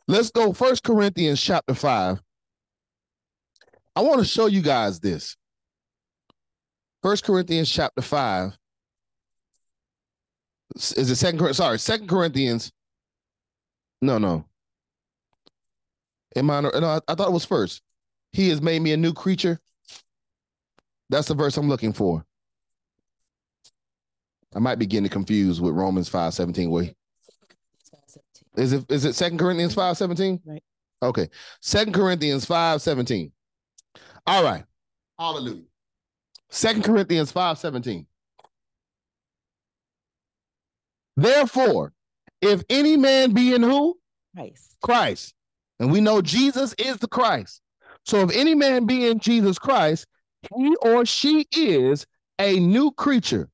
Let's 0.08 0.30
go 0.30 0.52
First 0.52 0.82
Corinthians 0.82 1.40
chapter 1.40 1.74
5. 1.74 2.20
I 3.94 4.00
want 4.00 4.18
to 4.18 4.24
show 4.24 4.46
you 4.46 4.62
guys 4.62 4.98
this. 4.98 5.36
First 7.02 7.24
Corinthians 7.24 7.70
chapter 7.70 8.02
5. 8.02 8.56
Is 10.76 11.10
it 11.10 11.16
second? 11.16 11.54
Sorry, 11.54 11.78
second 11.78 12.08
Corinthians. 12.08 12.72
No, 14.00 14.18
no. 14.18 14.44
Am 16.36 16.50
I, 16.50 16.60
no, 16.60 16.70
I, 16.70 17.00
I 17.08 17.14
thought 17.14 17.28
it 17.28 17.32
was 17.32 17.44
first. 17.44 17.82
He 18.32 18.48
has 18.50 18.60
made 18.60 18.80
me 18.82 18.92
a 18.92 18.96
new 18.96 19.12
creature. 19.12 19.58
That's 21.10 21.28
the 21.28 21.34
verse 21.34 21.56
I'm 21.56 21.68
looking 21.68 21.92
for. 21.92 22.24
I 24.54 24.58
might 24.58 24.78
be 24.78 24.86
getting 24.86 25.08
confused 25.08 25.60
with 25.60 25.74
Romans 25.74 26.08
5 26.08 26.34
17. 26.34 26.70
Where 26.70 26.90
is 28.56 28.72
it 28.72 28.90
is 28.90 29.04
it 29.04 29.14
Second 29.14 29.38
Corinthians 29.38 29.74
5 29.74 29.96
17? 29.96 30.40
Right. 30.44 30.62
Okay. 31.02 31.28
Second 31.60 31.92
Corinthians 31.92 32.44
5 32.44 32.82
17. 32.82 33.30
All 34.26 34.42
right. 34.42 34.64
Hallelujah. 35.18 35.62
Second 36.50 36.84
Corinthians 36.84 37.30
5 37.30 37.58
17. 37.58 38.06
Therefore, 41.16 41.92
if 42.40 42.62
any 42.70 42.96
man 42.96 43.32
be 43.32 43.54
in 43.54 43.62
who? 43.62 43.98
Christ. 44.34 44.76
Christ. 44.82 45.34
And 45.80 45.92
we 45.92 46.00
know 46.00 46.22
Jesus 46.22 46.74
is 46.78 46.96
the 46.98 47.08
Christ. 47.08 47.60
So 48.04 48.22
if 48.22 48.34
any 48.34 48.54
man 48.54 48.86
be 48.86 49.08
in 49.08 49.18
Jesus 49.18 49.58
Christ, 49.58 50.06
he 50.56 50.74
or 50.82 51.04
she 51.04 51.46
is 51.52 52.06
a 52.38 52.58
new 52.58 52.90
creature. 52.92 53.48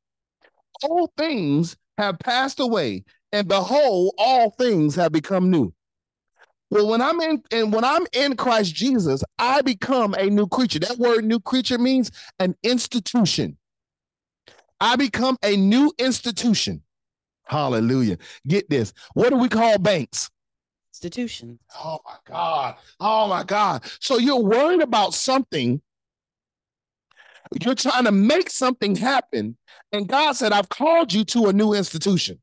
All 0.85 1.12
things 1.16 1.76
have 1.99 2.18
passed 2.18 2.61
away, 2.61 3.05
and 3.32 3.49
behold, 3.49 4.14
all 4.18 4.51
things 4.51 4.95
have 4.97 5.12
become 5.12 5.51
new. 5.51 5.72
Well, 6.70 6.89
when 6.89 7.01
I'm 7.01 7.20
in 7.20 7.43
and 7.53 7.72
when 7.72 7.85
I'm 7.85 8.07
in 8.12 8.37
Christ 8.37 8.74
Jesus, 8.74 9.22
I 9.39 9.62
become 9.62 10.14
a 10.14 10.26
new 10.26 10.47
creature. 10.47 10.80
That 10.80 10.99
word 10.99 11.24
new 11.24 11.41
creature 11.41 11.78
means 11.78 12.11
an 12.39 12.55
institution. 12.62 13.57
I 14.80 14.97
become 14.97 15.37
a 15.43 15.57
new 15.57 15.93
institution. 15.99 16.82
Hallelujah. 17.47 18.18
Get 18.47 18.68
this. 18.68 18.93
What 19.14 19.30
do 19.30 19.37
we 19.37 19.49
call 19.49 19.78
banks? 19.78 20.30
Institutions. 20.93 21.61
Oh 21.82 22.01
my 22.05 22.16
God. 22.26 22.76
Oh 23.01 23.28
my 23.28 23.45
God. 23.45 23.85
So 24.01 24.18
you're 24.18 24.43
worried 24.43 24.82
about 24.82 25.14
something. 25.14 25.80
You're 27.62 27.74
trying 27.74 28.05
to 28.05 28.12
make 28.12 28.50
something 28.50 28.96
happen. 28.96 29.57
And 29.92 30.09
God 30.09 30.32
said, 30.32 30.52
I've 30.52 30.68
called 30.68 31.12
you 31.12 31.24
to 31.26 31.46
a 31.46 31.52
new 31.52 31.72
institution. 31.72 32.40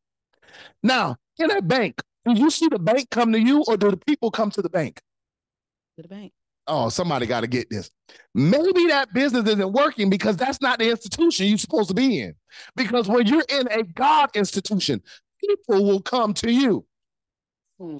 Now, 0.83 1.17
in 1.37 1.51
a 1.51 1.61
bank, 1.61 2.01
do 2.25 2.33
you 2.33 2.49
see 2.49 2.67
the 2.67 2.79
bank 2.79 3.09
come 3.09 3.31
to 3.33 3.39
you 3.39 3.63
or 3.67 3.77
do 3.77 3.91
the 3.91 3.97
people 3.97 4.31
come 4.31 4.51
to 4.51 4.61
the 4.61 4.69
bank? 4.69 5.01
To 5.97 6.03
the 6.03 6.07
bank. 6.07 6.31
Oh, 6.67 6.89
somebody 6.89 7.25
got 7.25 7.41
to 7.41 7.47
get 7.47 7.69
this. 7.69 7.89
Maybe 8.35 8.87
that 8.87 9.13
business 9.13 9.47
isn't 9.47 9.73
working 9.73 10.09
because 10.09 10.37
that's 10.37 10.61
not 10.61 10.79
the 10.79 10.89
institution 10.89 11.47
you're 11.47 11.57
supposed 11.57 11.89
to 11.89 11.95
be 11.95 12.21
in. 12.21 12.35
Because 12.75 13.07
when 13.07 13.25
you're 13.25 13.43
in 13.49 13.67
a 13.71 13.83
God 13.83 14.29
institution, 14.35 15.01
people 15.43 15.83
will 15.83 16.01
come 16.01 16.33
to 16.35 16.51
you. 16.51 16.85
Hmm. 17.79 17.97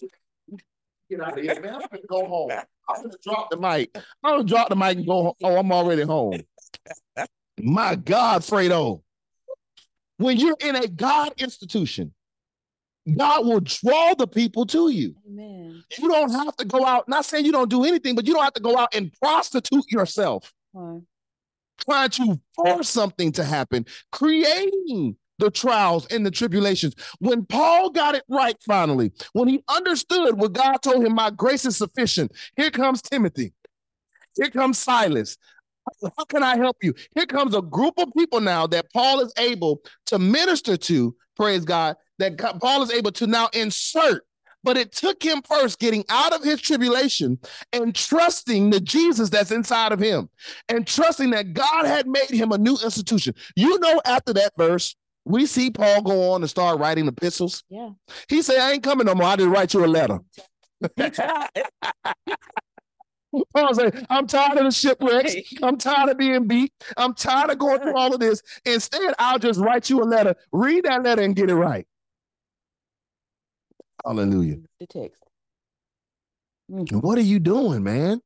Get 1.10 1.22
out 1.22 1.38
of 1.38 1.44
here, 1.44 1.60
man. 1.60 1.76
I'm 1.76 1.82
gonna 1.82 2.02
go 2.08 2.26
home. 2.26 2.52
I'm 2.88 3.04
gonna 3.04 3.14
drop 3.22 3.50
the 3.50 3.58
mic. 3.58 3.90
I'm 4.24 4.38
gonna 4.38 4.44
drop 4.44 4.70
the 4.70 4.76
mic 4.76 4.98
and 4.98 5.06
go 5.06 5.24
home. 5.24 5.34
Oh, 5.44 5.58
I'm 5.58 5.72
already 5.72 6.04
home. 6.04 6.42
My 7.64 7.96
God, 7.96 8.42
Fredo. 8.42 9.02
When 10.18 10.38
you're 10.38 10.58
in 10.60 10.76
a 10.76 10.88
God 10.88 11.34
institution, 11.38 12.14
God 13.18 13.46
will 13.46 13.62
draw 13.62 14.14
the 14.14 14.28
people 14.28 14.66
to 14.68 14.90
you. 14.90 15.16
Amen. 15.28 15.84
You 15.98 16.08
don't 16.08 16.32
have 16.32 16.56
to 16.58 16.66
go 16.66 16.86
out, 16.86 17.10
not 17.10 17.26
saying 17.26 17.46
you 17.46 17.52
don't 17.52 17.70
do 17.70 17.84
anything, 17.84 18.16
but 18.16 18.28
you 18.28 18.34
don't 18.34 18.44
have 18.44 18.54
to 18.54 18.62
go 18.62 18.78
out 18.78 18.94
and 18.94 19.12
prostitute 19.14 19.92
yourself, 19.92 20.54
Fine. 20.74 21.06
trying 21.84 22.10
to 22.12 22.40
force 22.56 22.90
something 22.90 23.32
to 23.34 23.44
happen, 23.44 23.86
creating 24.12 25.16
the 25.40 25.50
trials 25.50 26.06
and 26.08 26.24
the 26.24 26.30
tribulations. 26.32 26.94
When 27.20 27.44
Paul 27.46 27.90
got 27.90 28.14
it 28.14 28.24
right 28.30 28.56
finally, 28.66 29.12
when 29.34 29.48
he 29.48 29.64
understood 29.68 30.38
what 30.38 30.54
God 30.54 30.78
told 30.78 31.04
him, 31.04 31.16
My 31.16 31.32
grace 31.32 31.66
is 31.66 31.78
sufficient. 31.78 32.32
Here 32.56 32.70
comes 32.70 33.02
Timothy. 33.02 33.54
Here 34.36 34.52
comes 34.52 34.78
Silas. 34.78 35.38
How 36.18 36.26
can 36.26 36.44
I 36.44 36.58
help 36.58 36.78
you? 36.82 36.94
Here 37.16 37.26
comes 37.26 37.56
a 37.56 37.62
group 37.62 37.96
of 37.98 38.10
people 38.16 38.42
now 38.42 38.68
that 38.68 38.92
Paul 38.94 39.20
is 39.22 39.34
able 39.38 39.82
to 40.08 40.20
minister 40.20 40.78
to, 40.78 41.16
praise 41.36 41.66
God, 41.66 41.96
that 42.20 42.38
Paul 42.60 42.84
is 42.84 42.92
able 42.92 43.12
to 43.14 43.28
now 43.28 43.50
insert. 43.54 44.24
But 44.64 44.78
it 44.78 44.92
took 44.92 45.24
him 45.24 45.42
first 45.42 45.80
getting 45.80 46.06
out 46.10 46.34
of 46.34 46.44
his 46.44 46.62
tribulation 46.62 47.40
and 47.74 47.96
trusting 47.96 48.70
the 48.70 48.80
Jesus 48.80 49.32
that's 49.32 49.50
inside 49.50 49.92
of 49.92 50.00
him 50.00 50.30
and 50.70 50.86
trusting 50.86 51.32
that 51.32 51.54
God 51.54 51.88
had 51.88 52.06
made 52.06 52.30
him 52.30 52.52
a 52.52 52.60
new 52.60 52.78
institution. 52.84 53.34
You 53.56 53.80
know, 53.80 54.00
after 54.06 54.34
that 54.34 54.54
verse, 54.58 54.96
we 55.26 55.48
see 55.48 55.72
Paul 55.72 56.04
go 56.04 56.32
on 56.34 56.44
and 56.44 56.50
start 56.50 56.80
writing 56.80 57.08
epistles. 57.08 57.64
Yeah. 57.70 57.90
He 58.28 58.44
said, 58.44 58.60
I 58.60 58.74
ain't 58.74 58.84
coming 58.84 59.08
no 59.08 59.16
more. 59.16 59.28
I 59.28 59.36
just 59.36 59.50
write 59.50 59.74
you 59.74 59.84
a 59.84 59.88
letter. 59.88 60.20
Paul 63.54 63.74
said, 63.74 64.06
I'm 64.10 64.28
tired 64.28 64.58
of 64.58 64.66
the 64.66 64.72
shipwrecks. 64.72 65.36
I'm 65.64 65.78
tired 65.78 66.10
of 66.10 66.18
being 66.18 66.48
beat. 66.48 66.74
I'm 66.98 67.14
tired 67.14 67.50
of 67.50 67.60
going 67.60 67.80
through 67.80 67.96
all 67.96 68.14
of 68.14 68.20
this. 68.20 68.42
Instead, 68.66 69.14
I'll 69.20 69.40
just 69.40 69.60
write 69.60 69.90
you 69.90 70.02
a 70.02 70.06
letter. 70.06 70.36
Read 70.52 70.86
that 70.86 71.04
letter 71.04 71.22
and 71.22 71.36
get 71.36 71.50
it 71.50 71.56
right. 71.56 71.88
Hallelujah. 74.06 74.58
The 74.80 74.88
text. 74.88 75.24
And 76.70 77.02
what 77.02 77.18
are 77.18 77.22
you 77.22 77.40
doing, 77.40 77.84
man? 77.84 78.22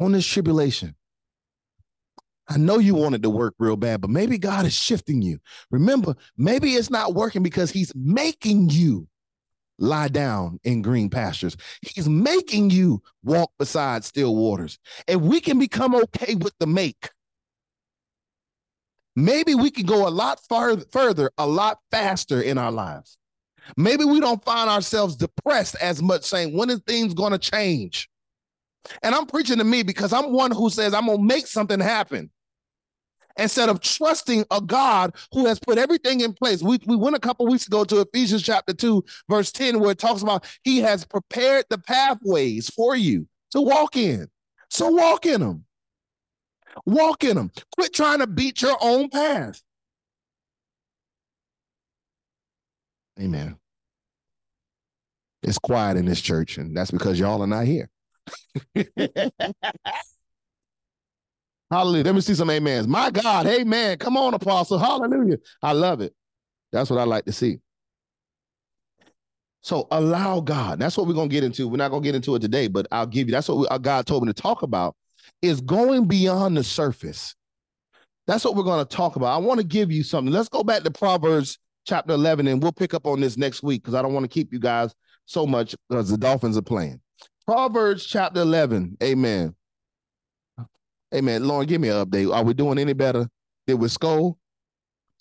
On 0.00 0.12
this 0.12 0.26
tribulation. 0.26 0.94
I 2.48 2.58
know 2.58 2.78
you 2.78 2.94
wanted 2.94 3.22
to 3.24 3.30
work 3.30 3.54
real 3.58 3.76
bad, 3.76 4.00
but 4.00 4.10
maybe 4.10 4.38
God 4.38 4.66
is 4.66 4.74
shifting 4.74 5.20
you. 5.20 5.38
Remember, 5.70 6.14
maybe 6.36 6.74
it's 6.74 6.90
not 6.90 7.14
working 7.14 7.42
because 7.42 7.70
He's 7.70 7.92
making 7.94 8.70
you 8.70 9.08
lie 9.78 10.08
down 10.08 10.58
in 10.64 10.82
green 10.82 11.10
pastures. 11.10 11.56
He's 11.82 12.08
making 12.08 12.70
you 12.70 13.02
walk 13.22 13.50
beside 13.58 14.04
still 14.04 14.34
waters. 14.34 14.78
And 15.08 15.22
we 15.22 15.40
can 15.40 15.58
become 15.58 15.94
okay 15.94 16.34
with 16.34 16.54
the 16.58 16.66
make, 16.66 17.10
maybe 19.14 19.54
we 19.54 19.70
can 19.70 19.86
go 19.86 20.06
a 20.06 20.10
lot 20.10 20.40
far, 20.48 20.76
further, 20.92 21.30
a 21.38 21.46
lot 21.46 21.78
faster 21.90 22.40
in 22.40 22.58
our 22.58 22.72
lives. 22.72 23.18
Maybe 23.76 24.04
we 24.04 24.20
don't 24.20 24.44
find 24.44 24.70
ourselves 24.70 25.16
depressed 25.16 25.76
as 25.80 26.00
much, 26.00 26.24
saying, 26.24 26.56
when 26.56 26.70
are 26.70 26.78
things 26.78 27.14
going 27.14 27.32
to 27.32 27.38
change? 27.38 28.08
And 29.02 29.14
I'm 29.14 29.26
preaching 29.26 29.58
to 29.58 29.64
me 29.64 29.82
because 29.82 30.12
I'm 30.12 30.32
one 30.32 30.52
who 30.52 30.70
says, 30.70 30.94
I'm 30.94 31.06
going 31.06 31.18
to 31.18 31.24
make 31.24 31.46
something 31.48 31.80
happen. 31.80 32.30
Instead 33.38 33.68
of 33.68 33.80
trusting 33.80 34.44
a 34.50 34.60
God 34.60 35.14
who 35.32 35.46
has 35.46 35.58
put 35.58 35.78
everything 35.78 36.20
in 36.20 36.32
place. 36.32 36.62
We, 36.62 36.78
we 36.86 36.96
went 36.96 37.16
a 37.16 37.20
couple 37.20 37.46
weeks 37.46 37.66
ago 37.66 37.84
to 37.84 38.00
Ephesians 38.00 38.42
chapter 38.42 38.72
2, 38.72 39.04
verse 39.28 39.52
10, 39.52 39.78
where 39.78 39.90
it 39.90 39.98
talks 39.98 40.22
about 40.22 40.46
he 40.62 40.78
has 40.78 41.04
prepared 41.04 41.66
the 41.68 41.78
pathways 41.78 42.70
for 42.70 42.96
you 42.96 43.26
to 43.50 43.60
walk 43.60 43.96
in. 43.96 44.28
So 44.70 44.88
walk 44.88 45.26
in 45.26 45.40
them. 45.40 45.64
Walk 46.84 47.24
in 47.24 47.36
them. 47.36 47.50
Quit 47.76 47.92
trying 47.92 48.18
to 48.20 48.26
beat 48.26 48.62
your 48.62 48.76
own 48.80 49.08
path. 49.08 49.62
Amen. 53.20 53.56
It's 55.42 55.58
quiet 55.58 55.96
in 55.96 56.06
this 56.06 56.20
church, 56.20 56.58
and 56.58 56.76
that's 56.76 56.90
because 56.90 57.18
y'all 57.18 57.42
are 57.42 57.46
not 57.46 57.66
here. 57.66 57.88
Hallelujah. 61.70 62.04
Let 62.04 62.14
me 62.14 62.20
see 62.20 62.34
some 62.34 62.50
amens. 62.50 62.86
My 62.86 63.10
God, 63.10 63.46
amen. 63.46 63.98
Come 63.98 64.16
on, 64.16 64.34
apostle. 64.34 64.78
Hallelujah. 64.78 65.38
I 65.62 65.72
love 65.72 66.00
it. 66.00 66.14
That's 66.72 66.90
what 66.90 67.00
I 67.00 67.04
like 67.04 67.24
to 67.24 67.32
see. 67.32 67.58
So 69.62 69.88
allow 69.90 70.40
God. 70.40 70.78
That's 70.78 70.96
what 70.96 71.08
we're 71.08 71.14
going 71.14 71.28
to 71.28 71.32
get 71.32 71.42
into. 71.42 71.66
We're 71.66 71.76
not 71.76 71.90
going 71.90 72.02
to 72.02 72.06
get 72.06 72.14
into 72.14 72.36
it 72.36 72.40
today, 72.40 72.68
but 72.68 72.86
I'll 72.92 73.06
give 73.06 73.26
you. 73.26 73.32
That's 73.32 73.48
what 73.48 73.58
we, 73.58 73.66
uh, 73.66 73.78
God 73.78 74.06
told 74.06 74.22
me 74.24 74.32
to 74.32 74.42
talk 74.42 74.62
about 74.62 74.94
is 75.42 75.60
going 75.60 76.06
beyond 76.06 76.56
the 76.56 76.62
surface. 76.62 77.34
That's 78.28 78.44
what 78.44 78.54
we're 78.54 78.62
going 78.62 78.86
to 78.86 78.96
talk 78.96 79.16
about. 79.16 79.34
I 79.34 79.38
want 79.38 79.58
to 79.58 79.66
give 79.66 79.90
you 79.90 80.04
something. 80.04 80.32
Let's 80.32 80.48
go 80.48 80.62
back 80.62 80.84
to 80.84 80.90
Proverbs 80.92 81.58
chapter 81.84 82.14
11 82.14 82.46
and 82.46 82.62
we'll 82.62 82.72
pick 82.72 82.94
up 82.94 83.06
on 83.06 83.20
this 83.20 83.36
next 83.36 83.64
week 83.64 83.82
because 83.82 83.94
I 83.94 84.02
don't 84.02 84.14
want 84.14 84.24
to 84.24 84.28
keep 84.28 84.52
you 84.52 84.60
guys 84.60 84.94
so 85.24 85.46
much 85.46 85.74
because 85.88 86.08
the 86.08 86.16
Dolphins 86.16 86.56
are 86.56 86.62
playing. 86.62 87.00
Proverbs 87.44 88.06
chapter 88.06 88.42
11. 88.42 88.96
Amen. 89.02 89.54
Amen. 91.14 91.46
Lauren, 91.46 91.66
give 91.66 91.80
me 91.80 91.88
an 91.88 92.04
update. 92.04 92.32
Are 92.34 92.42
we 92.42 92.54
doing 92.54 92.78
any 92.78 92.92
better? 92.92 93.28
Did 93.66 93.74
we 93.74 93.88
score? 93.88 94.36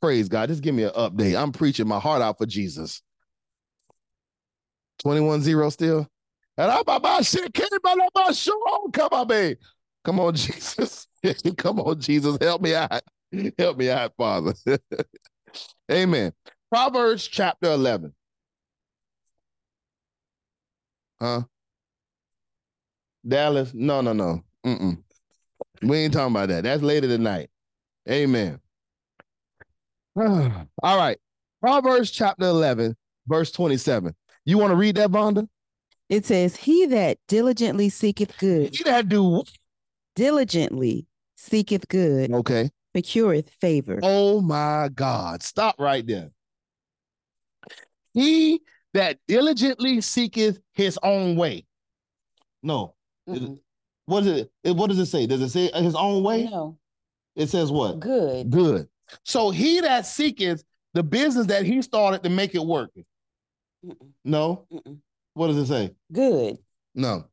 Praise 0.02 0.28
God. 0.28 0.50
Just 0.50 0.62
give 0.62 0.76
me 0.76 0.84
an 0.84 0.92
update. 0.92 1.40
I'm 1.40 1.52
preaching 1.52 1.88
my 1.88 2.00
heart 2.00 2.22
out 2.22 2.38
for 2.38 2.46
Jesus. 2.46 3.02
21 5.00 5.42
0 5.42 5.70
still. 5.70 6.08
And 6.58 6.72
I'm 6.72 6.84
about 6.88 7.26
shit. 7.26 7.54
Come 7.54 9.10
on, 9.12 9.28
babe. 9.28 9.58
Come 10.04 10.20
on, 10.20 10.36
Jesus. 10.36 11.08
Come 11.58 11.80
on, 11.80 12.00
Jesus. 12.00 12.38
Help 12.40 12.62
me 12.62 12.76
out. 12.76 13.02
Help 13.58 13.78
me 13.78 13.90
out, 13.90 14.14
Father. 14.18 14.54
Amen. 15.92 16.32
Proverbs 16.72 17.28
chapter 17.28 17.72
11. 17.72 18.14
Huh? 21.20 21.42
Dallas? 23.28 23.74
No, 23.74 24.02
no, 24.02 24.14
no. 24.14 24.44
Mm-mm. 24.66 25.05
We 25.82 25.98
ain't 25.98 26.14
talking 26.14 26.36
about 26.36 26.50
that. 26.50 26.64
That's 26.64 26.82
later 26.82 27.08
tonight. 27.08 27.50
Amen. 28.10 28.60
All 30.18 30.68
right. 30.84 31.18
Proverbs 31.62 32.12
chapter 32.12 32.46
11, 32.46 32.96
verse 33.28 33.52
27. 33.52 34.16
You 34.46 34.58
want 34.58 34.72
to 34.72 34.76
read 34.76 34.96
that, 34.96 35.10
Vonda? 35.10 35.48
It 36.10 36.26
says, 36.26 36.56
He 36.56 36.86
that 36.88 37.18
diligently 37.28 37.90
seeketh 37.90 38.38
good, 38.38 38.76
He 38.76 38.84
that 38.84 39.10
do 39.10 39.44
diligently 40.16 41.08
seeketh 41.36 41.88
good, 41.88 42.32
okay. 42.32 42.70
procureth 42.94 43.50
favor. 43.60 44.00
Oh 44.04 44.42
my 44.42 44.90
God. 44.94 45.42
Stop 45.44 45.76
right 45.80 46.06
there. 46.06 46.30
He 48.14 48.62
that 48.94 49.18
diligently 49.28 50.00
seeketh 50.02 50.60
his 50.74 50.98
own 51.04 51.36
way. 51.36 51.66
No. 52.64 52.96
Mm-mm. 53.28 53.60
What 54.06 54.26
is 54.26 54.42
it? 54.42 54.52
it- 54.64 54.76
What 54.76 54.88
does 54.88 55.00
it 55.00 55.06
say? 55.08 55.26
Does 55.26 55.42
it 55.42 55.50
say 55.50 55.72
his 55.82 55.96
own 55.96 56.24
way? 56.24 56.44
No, 56.46 56.78
It 57.36 57.50
says 57.50 57.72
what? 57.72 58.00
good. 58.00 58.50
Good. 58.50 58.88
So 59.24 59.50
he 59.52 59.82
that 59.82 60.06
seeketh 60.06 60.64
the 60.94 61.04
business 61.04 61.48
that 61.48 61.66
he 61.66 61.82
started 61.82 62.24
to 62.24 62.30
make 62.30 62.56
it 62.56 62.66
work. 62.66 62.92
Mm-mm, 63.86 63.96
No. 64.24 64.66
mm-mm. 64.72 64.98
What 65.34 65.48
does 65.48 65.58
it 65.58 65.68
say? 65.68 65.94
Good. 66.12 66.58
No. 66.94 67.26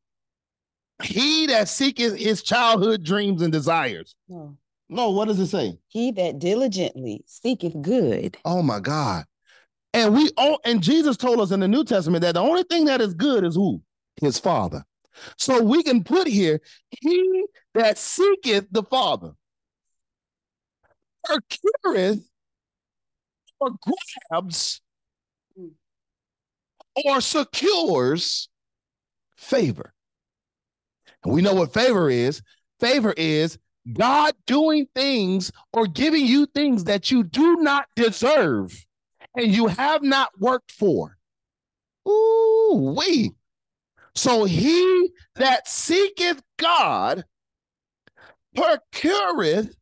He 1.03 1.47
that 1.47 1.69
seeketh 1.69 2.17
his 2.17 2.43
childhood 2.43 3.03
dreams 3.03 3.41
and 3.41 3.51
desires. 3.51 4.15
No. 4.27 4.57
No, 4.89 5.09
what 5.11 5.27
does 5.27 5.39
it 5.39 5.47
say? 5.47 5.79
He 5.87 6.11
that 6.11 6.39
diligently 6.39 7.23
seeketh 7.25 7.81
good. 7.81 8.37
Oh 8.45 8.61
my 8.61 8.79
God. 8.79 9.25
And 9.93 10.13
we 10.13 10.29
all 10.37 10.59
and 10.65 10.81
Jesus 10.83 11.17
told 11.17 11.39
us 11.39 11.51
in 11.51 11.59
the 11.59 11.67
New 11.67 11.83
Testament 11.83 12.21
that 12.21 12.33
the 12.33 12.41
only 12.41 12.63
thing 12.63 12.85
that 12.85 13.01
is 13.01 13.13
good 13.13 13.43
is 13.43 13.55
who? 13.55 13.81
His 14.21 14.37
father. 14.39 14.83
So 15.37 15.61
we 15.61 15.83
can 15.83 16.03
put 16.03 16.27
here, 16.27 16.61
he 16.89 17.45
that 17.73 17.97
seeketh 17.97 18.67
the 18.71 18.83
Father 18.83 19.33
procureth 21.23 22.27
or 23.59 23.71
grabs 24.29 24.81
or 27.05 27.21
secures 27.21 28.49
favor. 29.37 29.93
And 31.23 31.33
we 31.33 31.41
know 31.41 31.53
what 31.53 31.73
favor 31.73 32.09
is. 32.09 32.41
Favor 32.79 33.13
is 33.15 33.57
God 33.91 34.33
doing 34.45 34.87
things 34.95 35.51
or 35.71 35.87
giving 35.87 36.25
you 36.25 36.45
things 36.45 36.85
that 36.85 37.11
you 37.11 37.23
do 37.23 37.57
not 37.57 37.85
deserve 37.95 38.85
and 39.35 39.53
you 39.53 39.67
have 39.67 40.03
not 40.03 40.29
worked 40.39 40.71
for. 40.71 41.17
Ooh, 42.07 42.93
wait. 42.97 43.33
So 44.15 44.43
he 44.45 45.09
that 45.35 45.67
seeketh 45.67 46.41
God 46.57 47.23
procureth 48.55 49.75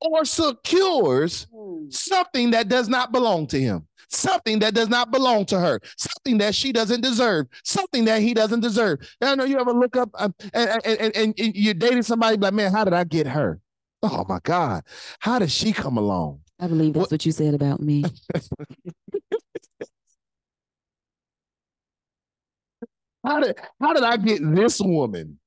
or 0.00 0.24
secures 0.24 1.46
something 1.90 2.50
that 2.52 2.68
does 2.68 2.88
not 2.88 3.12
belong 3.12 3.46
to 3.48 3.60
him, 3.60 3.86
something 4.08 4.60
that 4.60 4.72
does 4.74 4.88
not 4.88 5.10
belong 5.10 5.44
to 5.46 5.58
her, 5.58 5.80
something 5.96 6.38
that 6.38 6.54
she 6.54 6.72
doesn't 6.72 7.00
deserve, 7.00 7.46
something 7.64 8.04
that 8.04 8.22
he 8.22 8.32
doesn't 8.32 8.60
deserve. 8.60 9.00
I 9.20 9.34
know 9.34 9.44
you 9.44 9.58
ever 9.58 9.72
look 9.72 9.96
up 9.96 10.10
um, 10.14 10.34
and, 10.54 10.80
and, 10.84 11.00
and, 11.00 11.16
and 11.16 11.34
you're 11.36 11.74
dating 11.74 12.02
somebody 12.02 12.36
like, 12.36 12.54
man, 12.54 12.72
how 12.72 12.84
did 12.84 12.94
I 12.94 13.04
get 13.04 13.26
her? 13.26 13.60
Oh 14.02 14.24
my 14.28 14.38
God, 14.44 14.84
how 15.18 15.38
did 15.40 15.50
she 15.50 15.72
come 15.72 15.96
along? 15.98 16.40
I 16.60 16.68
believe 16.68 16.94
that's 16.94 17.02
What- 17.04 17.10
what 17.12 17.26
you 17.26 17.32
said 17.32 17.54
about 17.54 17.80
me. 17.80 18.04
How 23.28 23.40
did 23.40 23.58
how 23.78 23.92
did 23.92 24.04
I 24.04 24.16
get 24.16 24.40
this 24.42 24.80
woman? 24.80 25.38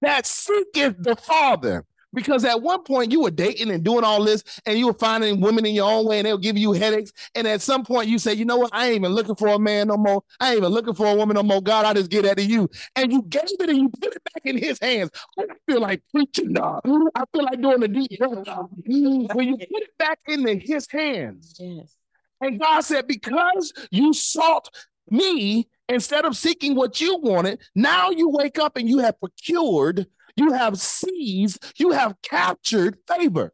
That 0.00 0.24
seeketh 0.24 0.96
the 0.98 1.14
Father. 1.14 1.84
Because 2.12 2.44
at 2.44 2.60
one 2.60 2.82
point 2.82 3.12
you 3.12 3.22
were 3.22 3.30
dating 3.30 3.70
and 3.70 3.84
doing 3.84 4.02
all 4.02 4.24
this, 4.24 4.42
and 4.66 4.76
you 4.76 4.88
were 4.88 4.94
finding 4.94 5.40
women 5.40 5.64
in 5.64 5.76
your 5.76 5.88
own 5.88 6.06
way, 6.06 6.18
and 6.18 6.26
they'll 6.26 6.38
give 6.38 6.58
you 6.58 6.72
headaches. 6.72 7.12
And 7.36 7.46
at 7.46 7.62
some 7.62 7.84
point 7.84 8.08
you 8.08 8.18
say, 8.18 8.34
you 8.34 8.44
know 8.44 8.56
what? 8.56 8.70
I 8.74 8.86
ain't 8.86 8.96
even 8.96 9.12
looking 9.12 9.36
for 9.36 9.46
a 9.46 9.60
man 9.60 9.86
no 9.86 9.96
more. 9.96 10.24
I 10.40 10.48
ain't 10.48 10.56
even 10.56 10.70
looking 10.72 10.94
for 10.94 11.06
a 11.06 11.14
woman 11.14 11.36
no 11.36 11.44
more. 11.44 11.62
God, 11.62 11.84
I 11.84 11.92
just 11.94 12.10
get 12.10 12.24
out 12.24 12.40
of 12.40 12.44
you. 12.44 12.68
And 12.96 13.12
you 13.12 13.22
gave 13.22 13.42
it 13.44 13.68
and 13.68 13.78
you 13.78 13.90
put 13.90 14.16
it 14.16 14.24
back 14.24 14.42
in 14.44 14.58
his 14.58 14.80
hands. 14.80 15.10
I 15.38 15.44
feel 15.68 15.80
like 15.80 16.02
preaching, 16.12 16.54
dog. 16.54 16.80
I 17.14 17.24
feel 17.32 17.44
like 17.44 17.60
doing 17.60 17.78
the 17.80 17.88
deep. 17.88 18.10
When 18.18 19.48
you 19.48 19.56
put 19.58 19.82
it 19.82 19.96
back 19.96 20.18
into 20.26 20.54
his 20.56 20.88
hands. 20.90 21.54
Yes. 21.60 21.94
And 22.40 22.58
God 22.58 22.80
said, 22.80 23.06
because 23.06 23.72
you 23.90 24.14
sought 24.14 24.70
me 25.10 25.68
instead 25.88 26.24
of 26.24 26.36
seeking 26.36 26.74
what 26.74 27.00
you 27.00 27.18
wanted, 27.18 27.60
now 27.74 28.10
you 28.10 28.28
wake 28.28 28.58
up 28.58 28.76
and 28.76 28.88
you 28.88 28.98
have 28.98 29.18
procured, 29.18 30.06
you 30.36 30.52
have 30.52 30.78
seized, 30.78 31.64
you 31.76 31.90
have 31.92 32.14
captured 32.22 32.98
favor. 33.06 33.52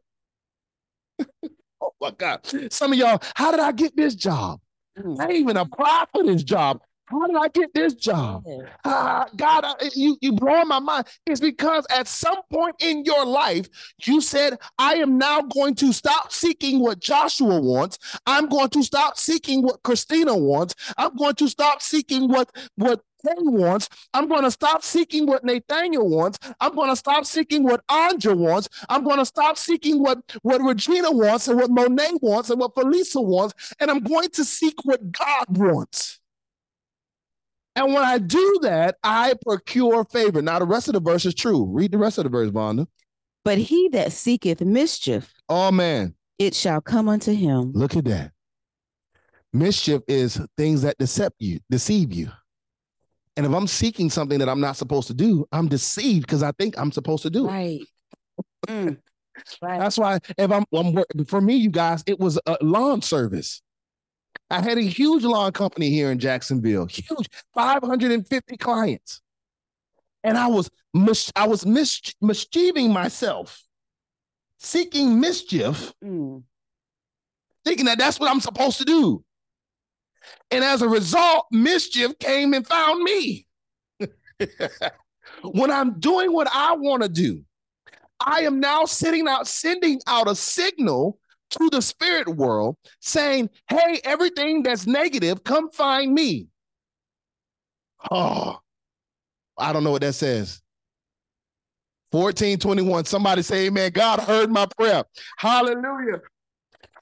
oh 1.81 1.93
my 1.99 2.11
God. 2.11 2.41
Some 2.71 2.93
of 2.93 2.97
y'all, 2.97 3.21
how 3.35 3.51
did 3.51 3.59
I 3.59 3.71
get 3.71 3.95
this 3.95 4.15
job? 4.15 4.59
Mm. 4.97 5.19
I 5.19 5.23
ain't 5.25 5.33
even 5.33 5.57
apply 5.57 6.05
for 6.13 6.23
this 6.23 6.43
job. 6.43 6.81
How 7.09 7.25
did 7.27 7.37
I 7.37 7.47
get 7.47 7.73
this 7.73 7.93
job? 7.93 8.43
Ah, 8.83 9.27
God, 9.35 9.63
I- 9.65 9.89
you 9.95 10.17
you 10.21 10.33
blowing 10.33 10.67
my 10.67 10.79
mind. 10.79 11.07
It's 11.25 11.39
because 11.39 11.85
at 11.89 12.07
some 12.07 12.39
point 12.51 12.75
in 12.79 13.03
your 13.05 13.25
life, 13.25 13.67
you 14.05 14.19
said, 14.21 14.59
"I 14.77 14.95
am 14.95 15.17
now 15.17 15.41
going 15.41 15.75
to 15.75 15.93
stop 15.93 16.33
seeking 16.33 16.79
what 16.79 16.99
Joshua 16.99 17.59
wants. 17.61 17.97
I'm 18.25 18.47
going 18.47 18.69
to 18.69 18.83
stop 18.83 19.17
seeking 19.17 19.61
what 19.63 19.83
Christina 19.83 20.35
wants. 20.35 20.75
I'm 20.97 21.15
going 21.15 21.35
to 21.35 21.47
stop 21.47 21.81
seeking 21.81 22.27
what 22.27 22.49
what 22.75 23.01
wants. 23.35 23.89
I'm 24.13 24.27
going 24.27 24.43
to 24.43 24.51
stop 24.51 24.83
seeking 24.83 25.25
what 25.25 25.43
Nathaniel 25.43 26.07
wants. 26.07 26.39
I'm 26.61 26.73
going 26.75 26.89
to 26.89 26.95
stop 26.95 27.25
seeking 27.25 27.63
what 27.63 27.85
Anja 27.87 28.35
wants. 28.37 28.69
I'm 28.89 29.03
going 29.03 29.17
to 29.17 29.25
stop 29.25 29.57
seeking 29.57 30.01
what 30.01 30.19
what 30.43 30.61
Regina 30.61 31.11
wants 31.11 31.47
and 31.47 31.59
what 31.59 31.69
Monet 31.71 32.11
wants 32.21 32.49
and 32.49 32.59
what 32.59 32.75
Felisa 32.75 33.23
wants, 33.23 33.53
and 33.79 33.89
I'm 33.91 33.99
going 34.01 34.29
to 34.31 34.43
seek 34.45 34.75
what 34.83 35.11
God 35.11 35.57
wants." 35.57 36.19
And 37.77 37.93
when 37.93 38.03
I 38.03 38.17
do 38.17 38.59
that, 38.63 38.97
I 39.03 39.35
procure 39.45 40.03
favor. 40.05 40.41
Now, 40.41 40.57
the 40.57 40.65
rest 40.65 40.87
of 40.87 40.95
the 40.95 40.99
verse 40.99 41.25
is 41.27 41.35
true. 41.35 41.63
Read 41.65 41.91
the 41.91 41.99
rest 41.99 42.17
of 42.17 42.23
the 42.23 42.29
verse, 42.31 42.49
Vonda. 42.49 42.87
But 43.45 43.59
he 43.59 43.87
that 43.89 44.11
seeketh 44.11 44.61
mischief, 44.61 45.31
Oh, 45.47 45.71
man. 45.71 46.15
it 46.39 46.55
shall 46.55 46.81
come 46.81 47.07
unto 47.07 47.31
him. 47.33 47.71
Look 47.73 47.95
at 47.95 48.05
that. 48.05 48.31
Mischief 49.53 50.01
is 50.07 50.41
things 50.57 50.81
that 50.81 50.97
deceive 50.97 51.29
you, 51.37 51.59
deceive 51.69 52.11
you. 52.11 52.29
And 53.37 53.45
if 53.45 53.53
I'm 53.53 53.67
seeking 53.67 54.09
something 54.09 54.39
that 54.39 54.49
I'm 54.49 54.59
not 54.59 54.75
supposed 54.75 55.07
to 55.09 55.13
do, 55.13 55.45
I'm 55.51 55.67
deceived 55.67 56.25
because 56.25 56.41
I 56.41 56.51
think 56.53 56.77
I'm 56.79 56.91
supposed 56.91 57.23
to 57.23 57.29
do 57.29 57.45
it. 57.47 57.51
Right. 57.51 57.79
Mm. 58.67 58.97
Right. 59.61 59.79
That's 59.79 59.99
why 59.99 60.17
if 60.37 60.51
I'm, 60.51 60.65
I'm 60.73 61.03
for 61.27 61.41
me, 61.41 61.55
you 61.57 61.69
guys, 61.69 62.03
it 62.07 62.19
was 62.19 62.39
a 62.47 62.57
lawn 62.61 63.03
service. 63.03 63.61
I 64.49 64.61
had 64.61 64.77
a 64.77 64.81
huge 64.81 65.23
lawn 65.23 65.51
company 65.51 65.89
here 65.89 66.11
in 66.11 66.19
Jacksonville, 66.19 66.85
huge, 66.85 67.27
550 67.53 68.57
clients. 68.57 69.21
And 70.23 70.37
I 70.37 70.47
was 70.47 70.69
mis- 70.93 71.31
I 71.35 71.47
was 71.47 71.65
mis- 71.65 72.13
mischieving 72.21 72.91
myself, 72.91 73.61
seeking 74.59 75.19
mischief, 75.19 75.93
Mm. 76.03 76.43
thinking 77.65 77.85
that 77.85 77.97
that's 77.97 78.19
what 78.19 78.29
I'm 78.29 78.41
supposed 78.41 78.77
to 78.79 78.85
do. 78.85 79.23
And 80.51 80.63
as 80.63 80.81
a 80.81 80.89
result, 80.89 81.45
mischief 81.51 82.17
came 82.19 82.53
and 82.53 82.65
found 82.65 83.03
me. 83.03 83.47
when 85.43 85.71
I'm 85.71 85.99
doing 85.99 86.31
what 86.33 86.47
I 86.51 86.75
want 86.75 87.03
to 87.03 87.09
do, 87.09 87.43
I 88.19 88.41
am 88.41 88.59
now 88.59 88.85
sitting 88.85 89.27
out, 89.27 89.47
sending 89.47 89.99
out 90.07 90.27
a 90.29 90.35
signal 90.35 91.19
to 91.51 91.69
the 91.71 91.81
spirit 91.81 92.27
world 92.27 92.77
saying, 92.99 93.49
hey, 93.69 93.99
everything 94.03 94.63
that's 94.63 94.85
negative, 94.85 95.43
come 95.43 95.69
find 95.71 96.13
me. 96.13 96.47
Oh, 98.11 98.59
I 99.57 99.73
don't 99.73 99.83
know 99.83 99.91
what 99.91 100.01
that 100.01 100.13
says. 100.13 100.61
1421. 102.11 103.05
Somebody 103.05 103.41
say, 103.41 103.67
Amen. 103.67 103.91
God 103.91 104.19
heard 104.19 104.49
my 104.49 104.65
prayer. 104.77 105.03
Hallelujah. 105.37 106.21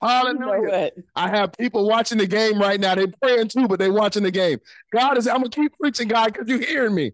Hallelujah. 0.01 0.91
I 1.15 1.29
have 1.29 1.53
people 1.53 1.87
watching 1.87 2.17
the 2.17 2.27
game 2.27 2.59
right 2.59 2.79
now. 2.79 2.95
They're 2.95 3.13
praying 3.21 3.49
too, 3.49 3.67
but 3.67 3.79
they're 3.79 3.93
watching 3.93 4.23
the 4.23 4.31
game. 4.31 4.59
God 4.91 5.17
is, 5.17 5.27
I'm 5.27 5.37
gonna 5.37 5.49
keep 5.49 5.77
preaching, 5.79 6.07
God, 6.07 6.33
because 6.33 6.47
you're 6.47 6.59
hearing 6.59 6.95
me. 6.95 7.13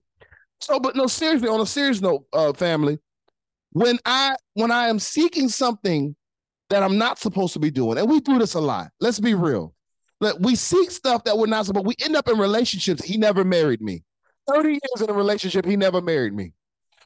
So, 0.61 0.79
but 0.79 0.95
no, 0.95 1.07
seriously, 1.07 1.49
on 1.49 1.59
a 1.59 1.65
serious 1.65 2.01
note, 2.01 2.25
uh, 2.34 2.53
family, 2.53 2.99
when 3.71 3.99
I 4.05 4.36
when 4.53 4.71
I 4.71 4.88
am 4.88 4.99
seeking 4.99 5.49
something 5.49 6.15
that 6.72 6.84
I'm 6.84 6.97
not 6.97 7.19
supposed 7.19 7.53
to 7.53 7.59
be 7.59 7.69
doing, 7.69 7.97
and 7.97 8.09
we 8.09 8.19
do 8.19 8.39
this 8.39 8.55
a 8.55 8.59
lot. 8.59 8.89
Let's 8.99 9.19
be 9.19 9.34
real. 9.36 9.74
We 10.39 10.55
seek 10.55 10.91
stuff 10.91 11.24
that 11.26 11.38
we're 11.38 11.47
not 11.47 11.65
supposed. 11.65 11.86
To. 11.86 11.88
We 11.88 11.95
end 12.03 12.15
up 12.15 12.28
in 12.30 12.38
relationships. 12.38 13.03
He 13.03 13.17
never 13.17 13.43
married 13.43 13.82
me. 13.82 14.03
30 14.47 14.69
years 14.69 15.01
in 15.01 15.09
a 15.09 15.13
relationship, 15.13 15.65
he 15.65 15.76
never 15.76 16.01
married 16.01 16.34
me. 16.34 16.53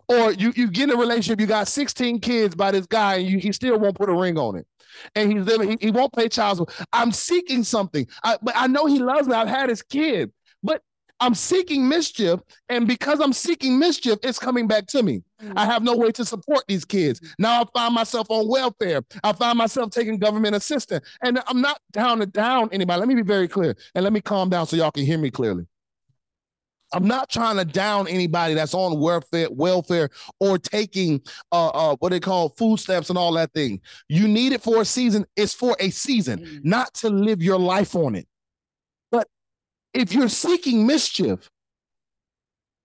Or 0.08 0.32
you 0.34 0.54
you 0.56 0.70
get 0.70 0.90
in 0.90 0.96
a 0.96 1.00
relationship, 1.00 1.40
you 1.40 1.48
got 1.48 1.68
16 1.68 2.20
kids 2.20 2.56
by 2.56 2.72
this 2.72 2.86
guy, 2.86 3.16
and 3.16 3.28
you, 3.28 3.40
he 3.40 3.52
still 3.52 3.80
won't 3.80 3.96
put 3.96 4.10
a 4.10 4.14
ring 4.14 4.38
on 4.38 4.56
it. 4.56 4.68
And 5.16 5.32
he's 5.32 5.44
living, 5.44 5.72
he, 5.72 5.78
he 5.82 5.92
won't 5.92 6.14
pay 6.14 6.30
child 6.30 6.58
support. 6.58 6.88
I'm 6.94 7.12
seeking 7.12 7.64
something. 7.64 8.08
I, 8.24 8.38
but 8.42 8.54
I 8.56 8.68
know 8.68 8.86
he 8.86 9.00
loves 9.00 9.28
me. 9.28 9.34
I've 9.34 9.48
had 9.48 9.70
his 9.70 9.82
kid. 9.82 10.32
I'm 11.20 11.34
seeking 11.34 11.88
mischief, 11.88 12.42
and 12.68 12.88
because 12.88 13.20
I'm 13.22 13.32
seeking 13.32 13.80
mischief, 13.80 14.20
it's 14.22 14.38
coming 14.38 14.68
back 14.68 14.86
to 14.88 15.02
me. 15.02 15.24
I 15.56 15.66
have 15.66 15.84
no 15.84 15.96
way 15.96 16.12
to 16.12 16.26
support 16.26 16.64
these 16.68 16.84
kids. 16.84 17.22
Now 17.40 17.62
I 17.62 17.66
find 17.74 17.94
myself 17.94 18.28
on 18.30 18.48
welfare. 18.50 19.02
I 19.24 19.34
find 19.34 19.58
myself 19.58 19.92
taking 19.92 20.18
government 20.18 20.56
assistance. 20.56 21.06
And 21.22 21.40
I'm 21.48 21.62
not 21.62 21.80
down 21.92 22.20
to 22.20 22.26
down 22.26 22.70
anybody. 22.72 23.00
Let 23.00 23.08
me 23.08 23.16
be 23.16 23.22
very 23.22 23.48
clear 23.48 23.76
and 23.94 24.04
let 24.04 24.14
me 24.14 24.22
calm 24.22 24.50
down 24.50 24.68
so 24.68 24.76
y'all 24.76 24.92
can 24.92 25.06
hear 25.06 25.18
me 25.18 25.32
clearly. 25.32 25.66
I'm 26.94 27.08
not 27.08 27.30
trying 27.30 27.58
to 27.58 27.66
down 27.66 28.08
anybody 28.08 28.54
that's 28.54 28.74
on 28.74 29.00
welfare, 29.00 29.50
welfare 29.52 30.10
or 30.40 30.58
taking 30.58 31.22
uh, 31.52 31.68
uh 31.68 31.96
what 32.00 32.10
they 32.10 32.20
call 32.20 32.50
food 32.50 32.80
stamps 32.80 33.10
and 33.10 33.18
all 33.18 33.34
that 33.34 33.52
thing. 33.54 33.82
You 34.08 34.28
need 34.28 34.54
it 34.54 34.62
for 34.62 34.82
a 34.82 34.86
season. 34.86 35.26
It's 35.36 35.54
for 35.54 35.76
a 35.80 35.90
season, 35.90 36.40
mm-hmm. 36.40 36.70
not 36.70 36.94
to 36.96 37.10
live 37.10 37.42
your 37.42 37.60
life 37.60 37.96
on 37.96 38.16
it. 38.16 38.28
If 39.96 40.14
you're 40.14 40.30
seeking 40.30 40.86
mischief, 40.86 41.50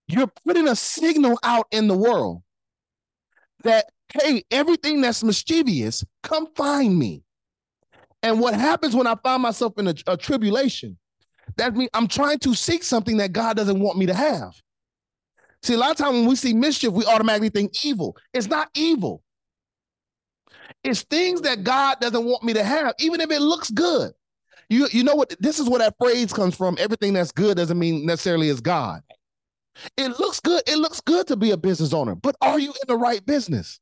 you're 0.06 0.32
putting 0.46 0.68
a 0.68 0.76
signal 0.76 1.38
out 1.42 1.66
in 1.72 1.88
the 1.88 1.96
world 1.96 2.42
that 3.64 3.86
hey, 4.14 4.44
everything 4.50 5.00
that's 5.00 5.22
mischievous, 5.22 6.04
come 6.22 6.46
find 6.54 6.98
me. 6.98 7.22
And 8.22 8.40
what 8.40 8.54
happens 8.54 8.94
when 8.94 9.06
I 9.06 9.16
find 9.22 9.42
myself 9.42 9.74
in 9.78 9.88
a, 9.88 9.94
a 10.06 10.16
tribulation? 10.16 10.96
That 11.56 11.74
means 11.76 11.90
I'm 11.94 12.06
trying 12.08 12.38
to 12.40 12.54
seek 12.54 12.84
something 12.84 13.16
that 13.16 13.32
God 13.32 13.56
doesn't 13.56 13.80
want 13.80 13.98
me 13.98 14.06
to 14.06 14.14
have. 14.14 14.54
See, 15.62 15.74
a 15.74 15.78
lot 15.78 15.90
of 15.90 15.96
times 15.96 16.14
when 16.14 16.26
we 16.26 16.36
see 16.36 16.54
mischief, 16.54 16.92
we 16.92 17.04
automatically 17.04 17.50
think 17.50 17.84
evil. 17.84 18.16
It's 18.32 18.46
not 18.46 18.70
evil. 18.74 19.22
It's 20.84 21.02
things 21.02 21.42
that 21.42 21.64
God 21.64 22.00
doesn't 22.00 22.24
want 22.24 22.44
me 22.44 22.54
to 22.54 22.64
have, 22.64 22.94
even 23.00 23.20
if 23.20 23.30
it 23.30 23.40
looks 23.40 23.70
good. 23.70 24.12
You, 24.70 24.88
you 24.92 25.04
know 25.04 25.16
what? 25.16 25.34
This 25.40 25.58
is 25.58 25.68
where 25.68 25.80
that 25.80 25.96
phrase 26.00 26.32
comes 26.32 26.56
from. 26.56 26.76
Everything 26.78 27.12
that's 27.12 27.32
good 27.32 27.56
doesn't 27.56 27.78
mean 27.78 28.06
necessarily 28.06 28.48
is 28.48 28.60
God. 28.60 29.02
It 29.96 30.18
looks 30.18 30.40
good. 30.40 30.62
It 30.66 30.78
looks 30.78 31.00
good 31.00 31.26
to 31.26 31.36
be 31.36 31.50
a 31.50 31.56
business 31.56 31.92
owner, 31.92 32.14
but 32.14 32.36
are 32.40 32.58
you 32.58 32.68
in 32.68 32.86
the 32.86 32.96
right 32.96 33.24
business? 33.26 33.80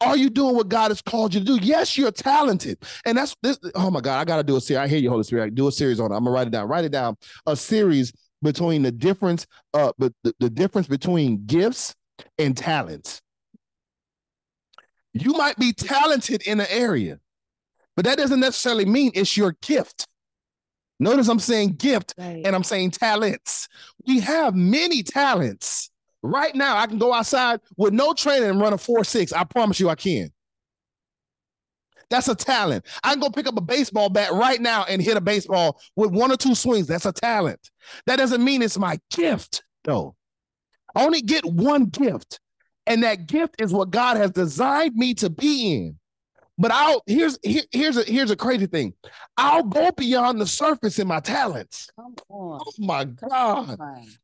Are 0.00 0.16
you 0.16 0.30
doing 0.30 0.56
what 0.56 0.68
God 0.68 0.90
has 0.90 1.02
called 1.02 1.34
you 1.34 1.40
to 1.40 1.46
do? 1.46 1.58
Yes, 1.62 1.96
you're 1.96 2.10
talented. 2.10 2.78
And 3.04 3.18
that's 3.18 3.36
this. 3.42 3.58
Oh 3.74 3.90
my 3.90 4.00
God, 4.00 4.18
I 4.18 4.24
got 4.24 4.38
to 4.38 4.42
do 4.42 4.56
a 4.56 4.60
series. 4.60 4.80
I 4.80 4.88
hear 4.88 4.98
you, 4.98 5.10
Holy 5.10 5.24
Spirit. 5.24 5.44
I 5.44 5.48
do 5.50 5.68
a 5.68 5.72
series 5.72 6.00
on 6.00 6.10
it. 6.10 6.16
I'm 6.16 6.24
gonna 6.24 6.34
write 6.34 6.46
it 6.46 6.50
down. 6.50 6.68
Write 6.68 6.84
it 6.84 6.92
down. 6.92 7.16
A 7.46 7.54
series 7.54 8.12
between 8.42 8.82
the 8.82 8.92
difference, 8.92 9.46
uh, 9.74 9.92
but 9.98 10.12
the, 10.24 10.34
the 10.40 10.50
difference 10.50 10.86
between 10.86 11.44
gifts 11.46 11.94
and 12.38 12.56
talents. 12.56 13.20
You 15.12 15.32
might 15.32 15.56
be 15.56 15.72
talented 15.72 16.42
in 16.46 16.60
an 16.60 16.66
area, 16.70 17.18
but 17.98 18.04
that 18.04 18.16
doesn't 18.16 18.38
necessarily 18.38 18.84
mean 18.84 19.10
it's 19.12 19.36
your 19.36 19.56
gift. 19.60 20.06
Notice 21.00 21.26
I'm 21.26 21.40
saying 21.40 21.74
gift 21.74 22.14
right. 22.16 22.42
and 22.44 22.54
I'm 22.54 22.62
saying 22.62 22.92
talents. 22.92 23.68
We 24.06 24.20
have 24.20 24.54
many 24.54 25.02
talents 25.02 25.90
Right 26.22 26.54
now, 26.54 26.76
I 26.76 26.86
can 26.86 26.98
go 26.98 27.12
outside 27.12 27.60
with 27.76 27.92
no 27.92 28.12
training 28.12 28.50
and 28.50 28.60
run 28.60 28.72
a 28.72 28.78
4 28.78 29.04
6. 29.04 29.32
I 29.32 29.44
promise 29.44 29.78
you 29.78 29.88
I 29.88 29.94
can. 29.94 30.30
That's 32.10 32.28
a 32.28 32.34
talent. 32.34 32.86
I 33.04 33.12
can 33.12 33.20
go 33.20 33.28
pick 33.28 33.46
up 33.46 33.56
a 33.56 33.62
baseball 33.62 34.08
bat 34.08 34.32
right 34.32 34.60
now 34.60 34.84
and 34.88 35.00
hit 35.00 35.16
a 35.16 35.20
baseball 35.20 35.80
with 35.94 36.10
one 36.10 36.32
or 36.32 36.36
two 36.36 36.54
swings. 36.54 36.86
That's 36.86 37.06
a 37.06 37.12
talent. 37.12 37.60
That 38.06 38.16
doesn't 38.16 38.42
mean 38.42 38.62
it's 38.62 38.78
my 38.78 38.98
gift, 39.10 39.62
though. 39.84 40.16
I 40.96 41.04
only 41.04 41.20
get 41.20 41.44
one 41.44 41.84
gift, 41.86 42.40
and 42.86 43.02
that 43.02 43.26
gift 43.26 43.60
is 43.60 43.72
what 43.72 43.90
God 43.90 44.16
has 44.16 44.30
designed 44.30 44.94
me 44.94 45.14
to 45.14 45.28
be 45.28 45.74
in. 45.74 45.98
But 46.58 46.72
I'll 46.72 47.02
here's 47.06 47.38
here, 47.42 47.62
here's 47.70 47.96
a 47.96 48.02
here's 48.02 48.32
a 48.32 48.36
crazy 48.36 48.66
thing. 48.66 48.94
I'll 49.36 49.62
go 49.62 49.92
beyond 49.92 50.40
the 50.40 50.46
surface 50.46 50.98
in 50.98 51.06
my 51.06 51.20
talents. 51.20 51.88
Come 51.94 52.16
on. 52.28 52.60
Oh 52.60 52.72
my 52.78 53.04
God. 53.04 53.78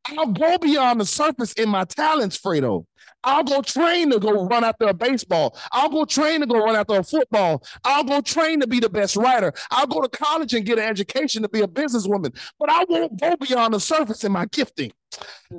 I'll 0.08 0.32
go 0.32 0.58
beyond 0.58 1.00
the 1.00 1.06
surface 1.06 1.52
in 1.52 1.68
my 1.68 1.84
talents, 1.84 2.36
Fredo. 2.36 2.86
I'll 3.22 3.44
go 3.44 3.62
train 3.62 4.10
to 4.10 4.18
go 4.18 4.46
run 4.46 4.64
after 4.64 4.86
a 4.86 4.94
baseball. 4.94 5.56
I'll 5.72 5.88
go 5.88 6.04
train 6.04 6.40
to 6.40 6.46
go 6.46 6.58
run 6.62 6.76
after 6.76 6.96
a 6.96 7.04
football. 7.04 7.62
I'll 7.84 8.04
go 8.04 8.20
train 8.20 8.60
to 8.60 8.66
be 8.66 8.80
the 8.80 8.90
best 8.90 9.16
writer. 9.16 9.52
I'll 9.70 9.86
go 9.86 10.02
to 10.02 10.08
college 10.08 10.54
and 10.54 10.66
get 10.66 10.78
an 10.78 10.84
education 10.84 11.42
to 11.42 11.48
be 11.48 11.60
a 11.60 11.68
businesswoman. 11.68 12.36
But 12.58 12.70
I 12.70 12.84
won't 12.88 13.18
go 13.18 13.36
beyond 13.36 13.74
the 13.74 13.80
surface 13.80 14.24
in 14.24 14.32
my 14.32 14.46
gifting. 14.46 14.92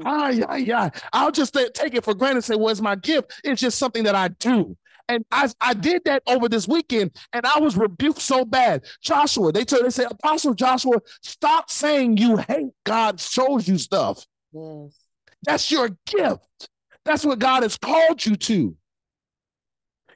Ah, 0.04 0.30
yeah, 0.30 0.56
yeah. 0.58 0.90
I'll 1.14 1.32
just 1.32 1.54
take 1.54 1.96
it 1.96 2.04
for 2.04 2.14
granted 2.14 2.38
and 2.38 2.44
say, 2.44 2.56
well, 2.56 2.70
it's 2.70 2.82
my 2.82 2.96
gift. 2.96 3.40
It's 3.44 3.62
just 3.62 3.80
something 3.80 4.04
that 4.04 4.16
I 4.16 4.28
do. 4.28 4.78
And 5.08 5.24
I, 5.32 5.50
I 5.62 5.74
did 5.74 6.04
that 6.06 6.24
over 6.28 6.50
this 6.50 6.68
weekend 6.68 7.12
and 7.34 7.46
I 7.46 7.60
was 7.60 7.78
rebuked 7.78 8.22
so 8.22 8.44
bad. 8.44 8.84
Joshua, 9.02 9.52
they 9.52 9.64
told 9.64 9.86
they 9.86 9.90
said, 9.92 10.12
Apostle 10.12 10.54
Joshua, 10.54 11.00
stop 11.22 11.70
saying 11.70 12.18
you 12.18 12.38
hate 12.38 12.72
God 12.86 13.20
shows 13.20 13.68
you 13.68 13.78
stuff. 13.78 14.26
Yes. 14.52 15.00
That's 15.44 15.72
your 15.72 15.90
gift. 16.08 16.70
That's 17.04 17.24
what 17.24 17.40
God 17.40 17.64
has 17.64 17.78
called 17.78 18.26
you 18.26 18.36
to. 18.36 18.76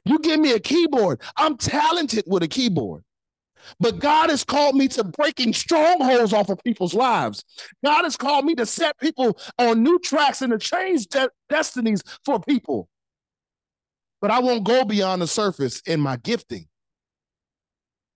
You 0.04 0.18
give 0.18 0.40
me 0.40 0.52
a 0.52 0.60
keyboard. 0.60 1.20
I'm 1.36 1.56
talented 1.56 2.24
with 2.26 2.42
a 2.42 2.48
keyboard. 2.48 3.04
But 3.78 3.98
God 3.98 4.30
has 4.30 4.42
called 4.42 4.74
me 4.74 4.88
to 4.88 5.04
breaking 5.04 5.52
strongholds 5.52 6.32
off 6.32 6.48
of 6.48 6.58
people's 6.64 6.94
lives. 6.94 7.44
God 7.84 8.04
has 8.04 8.16
called 8.16 8.44
me 8.44 8.54
to 8.56 8.66
set 8.66 8.98
people 8.98 9.38
on 9.58 9.82
new 9.82 9.98
tracks 9.98 10.42
and 10.42 10.50
to 10.50 10.58
change 10.58 11.06
de- 11.06 11.30
destinies 11.48 12.02
for 12.24 12.40
people 12.40 12.88
but 14.20 14.30
I 14.30 14.40
won't 14.40 14.64
go 14.64 14.84
beyond 14.84 15.22
the 15.22 15.26
surface 15.26 15.80
in 15.86 16.00
my 16.00 16.16
gifting. 16.16 16.66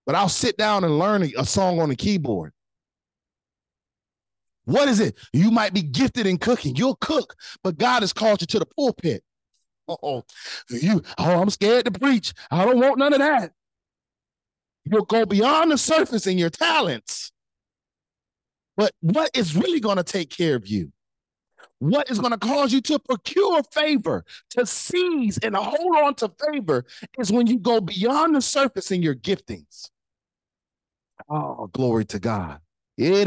But 0.05 0.15
I'll 0.15 0.29
sit 0.29 0.57
down 0.57 0.83
and 0.83 0.99
learn 0.99 1.23
a 1.23 1.45
song 1.45 1.79
on 1.79 1.89
the 1.89 1.95
keyboard. 1.95 2.51
What 4.65 4.87
is 4.87 4.99
it? 4.99 5.17
You 5.33 5.51
might 5.51 5.73
be 5.73 5.81
gifted 5.81 6.27
in 6.27 6.37
cooking. 6.37 6.75
You'll 6.75 6.97
cook, 6.97 7.35
but 7.63 7.77
God 7.77 8.01
has 8.01 8.13
called 8.13 8.41
you 8.41 8.47
to 8.47 8.59
the 8.59 8.65
pulpit. 8.65 9.23
oh, 9.87 10.23
you. 10.69 11.01
Oh, 11.17 11.41
I'm 11.41 11.49
scared 11.49 11.85
to 11.85 11.91
preach. 11.91 12.33
I 12.49 12.65
don't 12.65 12.79
want 12.79 12.97
none 12.97 13.13
of 13.13 13.19
that. 13.19 13.51
You'll 14.85 15.05
go 15.05 15.25
beyond 15.25 15.71
the 15.71 15.77
surface 15.77 16.27
in 16.27 16.37
your 16.37 16.49
talents. 16.49 17.31
But 18.77 18.91
what 19.01 19.31
is 19.33 19.55
really 19.55 19.79
going 19.79 19.97
to 19.97 20.03
take 20.03 20.29
care 20.29 20.55
of 20.55 20.67
you 20.67 20.91
what 21.79 22.09
is 22.09 22.19
going 22.19 22.31
to 22.31 22.37
cause 22.37 22.71
you 22.73 22.81
to 22.81 22.99
procure 22.99 23.61
favor, 23.71 24.23
to 24.51 24.65
seize 24.65 25.37
and 25.39 25.55
hold 25.55 25.95
on 25.97 26.15
to 26.15 26.31
favor 26.51 26.85
is 27.19 27.31
when 27.31 27.47
you 27.47 27.59
go 27.59 27.81
beyond 27.81 28.35
the 28.35 28.41
surface 28.41 28.91
in 28.91 29.01
your 29.01 29.15
giftings. 29.15 29.89
Oh, 31.29 31.67
glory 31.73 32.05
to 32.05 32.19
God. 32.19 32.59
Eh, 32.99 33.25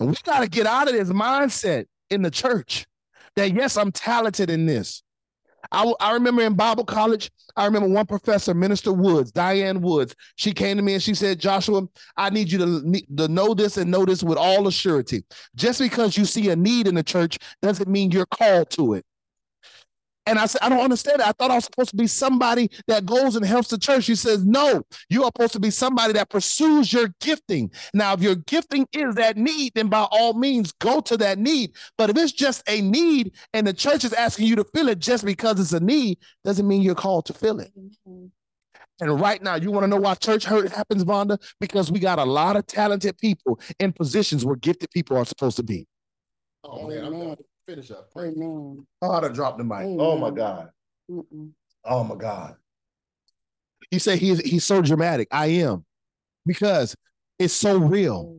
and 0.00 0.08
we 0.08 0.14
got 0.24 0.40
to 0.40 0.48
get 0.48 0.66
out 0.66 0.88
of 0.88 0.94
this 0.94 1.08
mindset 1.10 1.86
in 2.10 2.22
the 2.22 2.30
church 2.30 2.86
that, 3.36 3.52
yes, 3.52 3.76
I'm 3.76 3.92
talented 3.92 4.50
in 4.50 4.66
this. 4.66 5.02
I, 5.72 5.92
I 6.00 6.12
remember 6.12 6.42
in 6.42 6.54
Bible 6.54 6.84
college, 6.84 7.30
I 7.56 7.64
remember 7.66 7.88
one 7.88 8.06
professor, 8.06 8.54
Minister 8.54 8.92
Woods, 8.92 9.32
Diane 9.32 9.80
Woods. 9.80 10.14
She 10.36 10.52
came 10.52 10.76
to 10.76 10.82
me 10.82 10.94
and 10.94 11.02
she 11.02 11.14
said, 11.14 11.40
Joshua, 11.40 11.82
I 12.16 12.30
need 12.30 12.50
you 12.50 12.58
to, 12.58 13.02
to 13.16 13.28
know 13.28 13.54
this 13.54 13.76
and 13.76 13.90
know 13.90 14.04
this 14.04 14.22
with 14.22 14.38
all 14.38 14.64
assurity. 14.64 15.24
Just 15.56 15.80
because 15.80 16.16
you 16.16 16.24
see 16.24 16.50
a 16.50 16.56
need 16.56 16.86
in 16.86 16.94
the 16.94 17.02
church 17.02 17.38
doesn't 17.60 17.88
mean 17.88 18.10
you're 18.10 18.26
called 18.26 18.70
to 18.70 18.94
it. 18.94 19.04
And 20.28 20.38
I 20.38 20.44
said, 20.44 20.60
I 20.60 20.68
don't 20.68 20.80
understand 20.80 21.20
it. 21.20 21.26
I 21.26 21.32
thought 21.32 21.50
I 21.50 21.54
was 21.54 21.64
supposed 21.64 21.88
to 21.88 21.96
be 21.96 22.06
somebody 22.06 22.70
that 22.86 23.06
goes 23.06 23.34
and 23.34 23.46
helps 23.46 23.68
the 23.68 23.78
church. 23.78 24.04
He 24.04 24.14
says, 24.14 24.44
No, 24.44 24.82
you 25.08 25.22
are 25.22 25.28
supposed 25.34 25.54
to 25.54 25.60
be 25.60 25.70
somebody 25.70 26.12
that 26.12 26.28
pursues 26.28 26.92
your 26.92 27.08
gifting. 27.22 27.70
Now, 27.94 28.12
if 28.12 28.20
your 28.20 28.34
gifting 28.34 28.86
is 28.92 29.14
that 29.14 29.38
need, 29.38 29.72
then 29.74 29.88
by 29.88 30.06
all 30.10 30.34
means 30.34 30.70
go 30.72 31.00
to 31.00 31.16
that 31.16 31.38
need. 31.38 31.72
But 31.96 32.10
if 32.10 32.18
it's 32.18 32.32
just 32.32 32.62
a 32.68 32.82
need 32.82 33.32
and 33.54 33.66
the 33.66 33.72
church 33.72 34.04
is 34.04 34.12
asking 34.12 34.48
you 34.48 34.56
to 34.56 34.64
fill 34.64 34.90
it 34.90 34.98
just 34.98 35.24
because 35.24 35.58
it's 35.58 35.72
a 35.72 35.80
need, 35.80 36.18
doesn't 36.44 36.68
mean 36.68 36.82
you're 36.82 36.94
called 36.94 37.24
to 37.26 37.32
fill 37.32 37.60
it. 37.60 37.72
And 39.00 39.20
right 39.20 39.42
now, 39.42 39.54
you 39.54 39.70
want 39.70 39.84
to 39.84 39.88
know 39.88 39.96
why 39.96 40.14
church 40.14 40.44
hurt 40.44 40.70
happens, 40.70 41.04
Vonda? 41.04 41.40
Because 41.58 41.90
we 41.90 42.00
got 42.00 42.18
a 42.18 42.24
lot 42.24 42.56
of 42.56 42.66
talented 42.66 43.16
people 43.16 43.58
in 43.78 43.94
positions 43.94 44.44
where 44.44 44.56
gifted 44.56 44.90
people 44.90 45.16
are 45.16 45.24
supposed 45.24 45.56
to 45.56 45.62
be. 45.62 45.86
Oh 46.64 46.86
man, 46.86 47.36
Finish 47.68 47.90
up. 47.90 48.10
Pray. 48.10 48.28
Amen. 48.28 48.86
Oh, 49.02 49.10
I 49.10 49.28
dropped 49.28 49.58
the 49.58 49.64
mic. 49.64 49.80
Amen. 49.80 49.98
Oh 50.00 50.16
my 50.16 50.30
God. 50.30 50.70
Mm-mm. 51.10 51.50
Oh 51.84 52.02
my 52.02 52.14
God. 52.14 52.56
You 53.90 53.98
say 53.98 54.16
he's 54.16 54.40
he's 54.40 54.64
so 54.64 54.80
dramatic. 54.80 55.28
I 55.30 55.46
am. 55.48 55.84
Because 56.46 56.96
it's 57.38 57.52
so 57.52 57.76
real. 57.76 58.38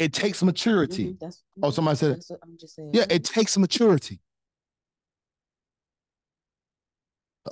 It 0.00 0.12
takes 0.12 0.42
maturity. 0.42 1.14
Mm-hmm. 1.14 1.62
oh, 1.62 1.70
somebody 1.70 1.96
said 1.96 2.18
I'm 2.42 2.58
just 2.58 2.74
saying. 2.74 2.90
Yeah, 2.92 3.04
it 3.08 3.22
takes 3.22 3.56
maturity. 3.56 4.20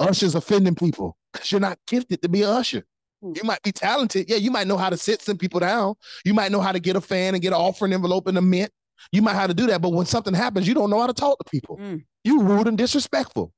Ushers 0.01 0.35
offending 0.35 0.75
people 0.75 1.17
because 1.33 1.53
you're 1.53 1.61
not 1.61 1.79
gifted 1.87 2.23
to 2.23 2.29
be 2.29 2.43
an 2.43 2.49
usher. 2.49 2.85
Hmm. 3.23 3.35
You 3.37 3.45
might 3.45 3.63
be 3.63 3.71
talented. 3.71 4.29
Yeah, 4.29 4.37
you 4.37 4.51
might 4.51 4.67
know 4.67 4.77
how 4.77 4.91
to 4.91 4.97
sit 4.97 5.23
some 5.23 5.39
people 5.39 5.61
down. 5.61 5.95
You 6.25 6.35
might 6.35 6.51
know 6.51 6.61
how 6.61 6.73
to 6.73 6.81
get 6.81 6.97
a 6.97 7.01
fan 7.01 7.35
and 7.35 7.43
get 7.43 7.53
an 7.53 7.61
offering 7.61 7.93
envelope 7.93 8.27
in 8.27 8.37
a 8.37 8.43
mint. 8.43 8.73
You 9.13 9.23
might 9.23 9.35
have 9.35 9.49
to 9.49 9.55
do 9.55 9.67
that, 9.67 9.83
but 9.83 9.91
when 9.91 10.07
something 10.07 10.35
happens, 10.35 10.67
you 10.67 10.75
don't 10.75 10.91
know 10.91 11.01
how 11.01 11.07
to 11.07 11.13
talk 11.13 11.39
to 11.39 11.51
people. 11.51 11.79
Mm. 11.79 12.05
You 12.25 12.43
rude 12.43 12.69
and 12.69 12.79
disrespectful. 12.79 13.53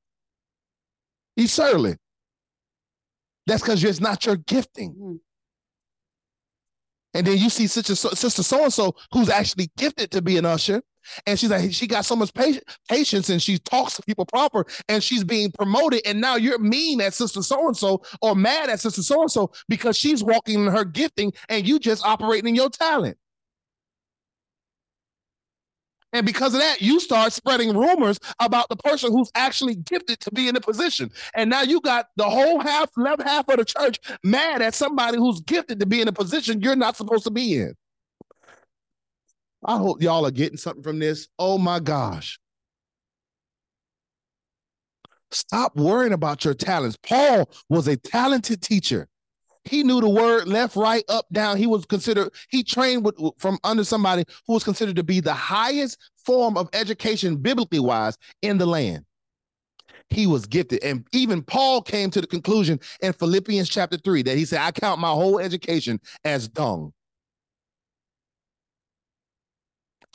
You 1.36 1.46
surly. 1.46 1.96
That's 3.46 3.62
because 3.62 3.82
it's 3.84 4.00
not 4.00 4.26
your 4.26 4.36
gifting. 4.36 4.94
Mm. 4.94 5.18
And 7.14 7.26
then 7.26 7.38
you 7.38 7.48
see 7.48 7.66
sister 7.66 7.94
sister 7.94 8.42
so 8.42 8.64
and 8.64 8.72
so 8.72 8.94
who's 9.12 9.30
actually 9.30 9.70
gifted 9.78 10.10
to 10.10 10.20
be 10.20 10.36
an 10.36 10.44
usher, 10.44 10.82
and 11.26 11.38
she's 11.38 11.48
like 11.48 11.72
she 11.72 11.86
got 11.86 12.04
so 12.04 12.14
much 12.14 12.30
patience 12.34 13.30
and 13.30 13.40
she 13.40 13.56
talks 13.58 13.96
to 13.96 14.02
people 14.02 14.26
proper, 14.26 14.66
and 14.88 15.02
she's 15.02 15.24
being 15.24 15.50
promoted. 15.50 16.02
And 16.04 16.20
now 16.20 16.36
you're 16.36 16.58
mean 16.58 17.00
at 17.00 17.14
sister 17.14 17.42
so 17.42 17.68
and 17.68 17.76
so 17.76 18.02
or 18.20 18.34
mad 18.34 18.68
at 18.68 18.80
sister 18.80 19.02
so 19.02 19.22
and 19.22 19.30
so 19.30 19.50
because 19.66 19.96
she's 19.96 20.22
walking 20.22 20.66
in 20.66 20.72
her 20.72 20.84
gifting 20.84 21.32
and 21.48 21.66
you 21.66 21.78
just 21.78 22.04
operating 22.04 22.48
in 22.48 22.54
your 22.54 22.68
talent. 22.68 23.16
And 26.12 26.24
because 26.24 26.54
of 26.54 26.60
that, 26.60 26.80
you 26.80 27.00
start 27.00 27.32
spreading 27.32 27.76
rumors 27.76 28.18
about 28.40 28.68
the 28.68 28.76
person 28.76 29.12
who's 29.12 29.30
actually 29.34 29.74
gifted 29.74 30.20
to 30.20 30.30
be 30.30 30.48
in 30.48 30.56
a 30.56 30.60
position. 30.60 31.10
And 31.34 31.50
now 31.50 31.62
you 31.62 31.80
got 31.80 32.06
the 32.16 32.24
whole 32.24 32.60
half, 32.60 32.90
left 32.96 33.22
half 33.22 33.48
of 33.48 33.58
the 33.58 33.64
church 33.64 33.98
mad 34.22 34.62
at 34.62 34.74
somebody 34.74 35.18
who's 35.18 35.40
gifted 35.40 35.80
to 35.80 35.86
be 35.86 36.00
in 36.00 36.08
a 36.08 36.12
position 36.12 36.62
you're 36.62 36.76
not 36.76 36.96
supposed 36.96 37.24
to 37.24 37.30
be 37.30 37.56
in. 37.56 37.74
I 39.64 39.76
hope 39.76 40.00
y'all 40.00 40.24
are 40.24 40.30
getting 40.30 40.56
something 40.56 40.82
from 40.82 41.00
this. 41.00 41.28
Oh 41.38 41.58
my 41.58 41.80
gosh. 41.80 42.38
Stop 45.32 45.76
worrying 45.76 46.12
about 46.12 46.44
your 46.44 46.54
talents. 46.54 46.96
Paul 47.02 47.50
was 47.68 47.88
a 47.88 47.96
talented 47.96 48.62
teacher. 48.62 49.08
He 49.66 49.82
knew 49.82 50.00
the 50.00 50.08
word 50.08 50.46
left, 50.46 50.76
right, 50.76 51.04
up, 51.08 51.26
down. 51.32 51.56
He 51.56 51.66
was 51.66 51.84
considered, 51.84 52.32
he 52.48 52.62
trained 52.62 53.04
with, 53.04 53.16
from 53.36 53.58
under 53.64 53.84
somebody 53.84 54.24
who 54.46 54.54
was 54.54 54.64
considered 54.64 54.96
to 54.96 55.02
be 55.02 55.20
the 55.20 55.34
highest 55.34 55.98
form 56.24 56.56
of 56.56 56.68
education, 56.72 57.36
biblically 57.36 57.80
wise, 57.80 58.16
in 58.42 58.58
the 58.58 58.66
land. 58.66 59.04
He 60.08 60.28
was 60.28 60.46
gifted. 60.46 60.84
And 60.84 61.04
even 61.12 61.42
Paul 61.42 61.82
came 61.82 62.10
to 62.10 62.20
the 62.20 62.28
conclusion 62.28 62.78
in 63.00 63.12
Philippians 63.12 63.68
chapter 63.68 63.96
3 63.96 64.22
that 64.22 64.36
he 64.36 64.44
said, 64.44 64.60
I 64.60 64.70
count 64.70 65.00
my 65.00 65.10
whole 65.10 65.40
education 65.40 66.00
as 66.24 66.46
dung. 66.46 66.92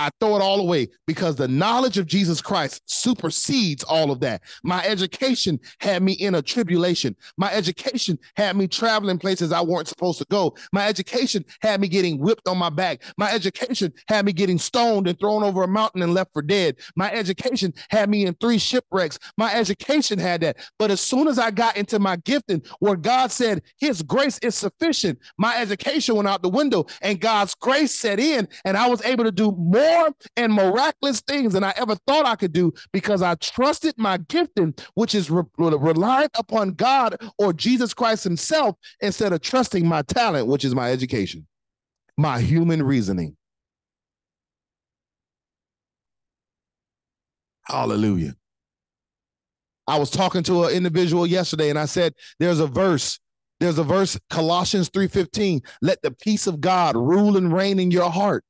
I 0.02 0.10
throw 0.20 0.36
it 0.36 0.42
all 0.42 0.60
away 0.60 0.90
because 1.06 1.36
the 1.36 1.48
knowledge 1.48 2.00
of 2.00 2.08
Jesus 2.08 2.42
Christ 2.42 2.82
supersedes 2.86 3.84
all 3.84 4.10
of 4.10 4.20
that. 4.22 4.42
My 4.64 4.84
education 4.84 5.60
had 5.80 6.02
me 6.02 6.14
in 6.14 6.34
a 6.34 6.42
tribulation. 6.42 7.16
My 7.38 7.54
education 7.54 8.18
had 8.36 8.56
me 8.58 8.68
traveling 8.68 9.20
places 9.20 9.52
I 9.52 9.62
weren't 9.62 9.88
supposed 9.88 10.18
to 10.18 10.26
go. 10.32 10.56
My 10.74 10.88
education 10.88 11.46
had 11.62 11.80
me 11.82 11.88
getting 11.88 12.18
whipped 12.18 12.48
on 12.48 12.58
my 12.58 12.72
back. 12.72 13.04
My 13.16 13.32
education 13.32 13.94
had 14.08 14.26
me 14.26 14.34
getting 14.34 14.58
stoned 14.58 15.08
and 15.08 15.20
thrown 15.20 15.44
over 15.44 15.62
a 15.62 15.68
mountain 15.68 16.02
and 16.02 16.16
left 16.16 16.34
for 16.34 16.42
dead. 16.42 16.78
My 16.96 17.12
education 17.12 17.72
had 17.92 18.10
me 18.10 18.26
in 18.26 18.34
three 18.36 18.58
shipwrecks. 18.58 19.20
My 19.38 19.54
education 19.54 20.18
had 20.18 20.42
that. 20.42 20.58
But 20.80 20.90
as 20.90 21.00
soon 21.00 21.28
as 21.28 21.38
I 21.38 21.52
got 21.52 21.78
into 21.78 22.00
my 22.00 22.16
gifting, 22.16 22.64
where 22.80 22.96
God 22.96 23.32
said 23.32 23.62
his 23.78 24.02
grace 24.02 24.40
is 24.40 24.56
sufficient, 24.56 25.20
my 25.38 25.58
education 25.58 26.16
went 26.16 26.28
out 26.28 26.42
the 26.42 26.50
window 26.50 26.88
and 27.04 27.22
God's 27.22 27.54
grace 27.54 27.94
set 27.94 28.20
in, 28.20 28.48
and 28.66 28.76
I 28.76 28.88
was 28.88 29.04
able 29.06 29.26
to 29.26 29.32
do 29.32 29.52
more 29.52 29.91
more 29.92 30.10
and 30.38 30.54
miraculous 30.54 31.22
things 31.22 31.54
than 31.54 31.64
I 31.64 31.74
ever 31.76 31.96
thought 32.08 32.26
I 32.26 32.36
could 32.36 32.54
do 32.54 32.74
because 32.92 33.22
I 33.22 33.36
trusted 33.36 33.96
my 33.98 34.18
gifting, 34.18 34.74
which 34.96 35.16
is 35.16 35.30
re- 35.30 35.44
reliant 35.58 36.32
upon 36.38 36.72
God 36.72 37.18
or 37.38 37.54
Jesus 37.54 37.94
Christ 37.94 38.24
Himself, 38.24 38.76
instead 39.02 39.34
of 39.34 39.42
trusting 39.42 39.88
my 39.88 40.02
talent, 40.04 40.48
which 40.48 40.66
is 40.66 40.76
my 40.76 40.92
education, 40.92 41.48
my 42.18 42.40
human 42.40 42.84
reasoning. 42.84 43.36
Hallelujah. 47.64 48.36
I 49.88 49.98
was 49.98 50.10
talking 50.10 50.44
to 50.44 50.66
an 50.66 50.74
individual 50.74 51.26
yesterday 51.26 51.70
and 51.70 51.80
I 51.80 51.86
said, 51.86 52.14
There's 52.40 52.60
a 52.60 52.68
verse 52.68 53.20
there's 53.60 53.78
a 53.78 53.84
verse 53.84 54.20
colossians 54.32 54.90
3.15 54.90 55.64
let 55.84 56.02
the 56.02 56.10
peace 56.10 56.48
of 56.48 56.60
god 56.60 56.96
rule 56.96 57.38
and 57.38 57.54
reign 57.54 57.78
in 57.78 57.92
your 57.92 58.10
heart 58.10 58.44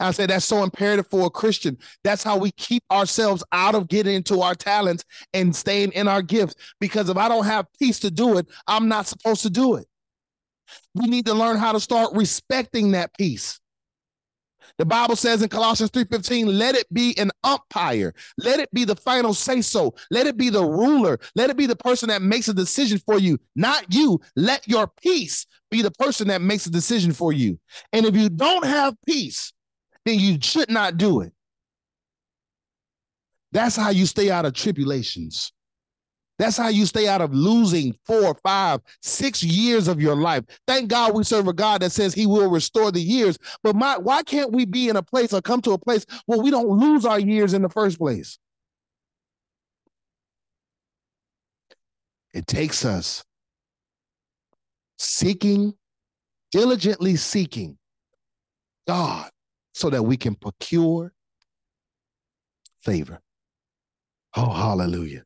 I 0.00 0.10
say 0.10 0.26
that's 0.26 0.44
so 0.44 0.62
imperative 0.62 1.06
for 1.08 1.26
a 1.26 1.30
Christian. 1.30 1.78
That's 2.04 2.22
how 2.22 2.36
we 2.38 2.50
keep 2.52 2.82
ourselves 2.90 3.44
out 3.52 3.74
of 3.74 3.88
getting 3.88 4.14
into 4.14 4.40
our 4.40 4.54
talents 4.54 5.04
and 5.32 5.54
staying 5.54 5.92
in 5.92 6.08
our 6.08 6.22
gifts. 6.22 6.54
Because 6.80 7.08
if 7.08 7.16
I 7.16 7.28
don't 7.28 7.46
have 7.46 7.66
peace 7.78 7.98
to 8.00 8.10
do 8.10 8.38
it, 8.38 8.46
I'm 8.66 8.88
not 8.88 9.06
supposed 9.06 9.42
to 9.42 9.50
do 9.50 9.76
it. 9.76 9.86
We 10.94 11.06
need 11.06 11.26
to 11.26 11.34
learn 11.34 11.56
how 11.58 11.72
to 11.72 11.80
start 11.80 12.12
respecting 12.14 12.92
that 12.92 13.16
peace. 13.16 13.60
The 14.78 14.84
Bible 14.84 15.16
says 15.16 15.42
in 15.42 15.48
Colossians 15.48 15.90
3:15, 15.90 16.58
let 16.58 16.74
it 16.74 16.92
be 16.92 17.16
an 17.18 17.30
umpire. 17.44 18.14
Let 18.36 18.60
it 18.60 18.70
be 18.72 18.84
the 18.84 18.96
final 18.96 19.32
say 19.32 19.62
so. 19.62 19.94
Let 20.10 20.26
it 20.26 20.36
be 20.36 20.50
the 20.50 20.64
ruler. 20.64 21.18
Let 21.34 21.50
it 21.50 21.56
be 21.56 21.66
the 21.66 21.76
person 21.76 22.08
that 22.10 22.20
makes 22.20 22.48
a 22.48 22.54
decision 22.54 23.00
for 23.06 23.18
you, 23.18 23.38
not 23.54 23.86
you. 23.94 24.20
Let 24.34 24.66
your 24.68 24.90
peace 25.00 25.46
be 25.70 25.82
the 25.82 25.90
person 25.92 26.28
that 26.28 26.42
makes 26.42 26.66
a 26.66 26.70
decision 26.70 27.12
for 27.12 27.32
you. 27.32 27.58
And 27.92 28.04
if 28.04 28.14
you 28.14 28.28
don't 28.28 28.66
have 28.66 28.94
peace, 29.06 29.52
then 30.06 30.20
you 30.20 30.38
should 30.40 30.70
not 30.70 30.96
do 30.96 31.20
it. 31.20 31.32
That's 33.52 33.76
how 33.76 33.90
you 33.90 34.06
stay 34.06 34.30
out 34.30 34.46
of 34.46 34.54
tribulations. 34.54 35.52
That's 36.38 36.56
how 36.56 36.68
you 36.68 36.86
stay 36.86 37.08
out 37.08 37.22
of 37.22 37.34
losing 37.34 37.96
four, 38.04 38.34
five, 38.42 38.80
six 39.02 39.42
years 39.42 39.88
of 39.88 40.00
your 40.00 40.14
life. 40.14 40.44
Thank 40.66 40.90
God 40.90 41.14
we 41.14 41.24
serve 41.24 41.48
a 41.48 41.52
God 41.52 41.82
that 41.82 41.92
says 41.92 42.14
he 42.14 42.26
will 42.26 42.50
restore 42.50 42.92
the 42.92 43.00
years. 43.00 43.38
But 43.62 43.74
my, 43.74 43.98
why 43.98 44.22
can't 44.22 44.52
we 44.52 44.64
be 44.64 44.88
in 44.88 44.96
a 44.96 45.02
place 45.02 45.32
or 45.32 45.40
come 45.40 45.60
to 45.62 45.72
a 45.72 45.78
place 45.78 46.06
where 46.26 46.38
we 46.38 46.50
don't 46.50 46.68
lose 46.68 47.04
our 47.04 47.18
years 47.18 47.54
in 47.54 47.62
the 47.62 47.70
first 47.70 47.98
place? 47.98 48.38
It 52.34 52.46
takes 52.46 52.84
us 52.84 53.24
seeking, 54.98 55.74
diligently 56.52 57.16
seeking 57.16 57.78
God 58.86 59.30
so 59.76 59.90
that 59.90 60.02
we 60.02 60.16
can 60.16 60.34
procure 60.34 61.12
favor. 62.80 63.20
Oh, 64.34 64.50
hallelujah. 64.50 65.22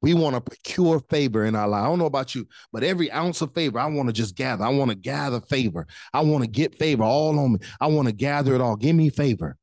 We 0.00 0.14
want 0.14 0.34
to 0.34 0.40
procure 0.40 0.98
favor 1.10 1.44
in 1.44 1.54
our 1.54 1.68
life. 1.68 1.82
I 1.82 1.86
don't 1.88 1.98
know 1.98 2.06
about 2.06 2.34
you, 2.34 2.48
but 2.72 2.82
every 2.82 3.12
ounce 3.12 3.42
of 3.42 3.52
favor, 3.52 3.78
I 3.78 3.84
want 3.84 4.08
to 4.08 4.14
just 4.14 4.34
gather. 4.34 4.64
I 4.64 4.70
want 4.70 4.92
to 4.92 4.94
gather 4.94 5.42
favor. 5.42 5.86
I 6.14 6.22
want 6.22 6.42
to 6.42 6.48
get 6.48 6.74
favor 6.74 7.02
all 7.02 7.38
on 7.38 7.52
me. 7.52 7.58
I 7.82 7.88
want 7.88 8.08
to 8.08 8.14
gather 8.14 8.54
it 8.54 8.62
all. 8.62 8.76
Give 8.76 8.96
me 8.96 9.10
favor. 9.10 9.58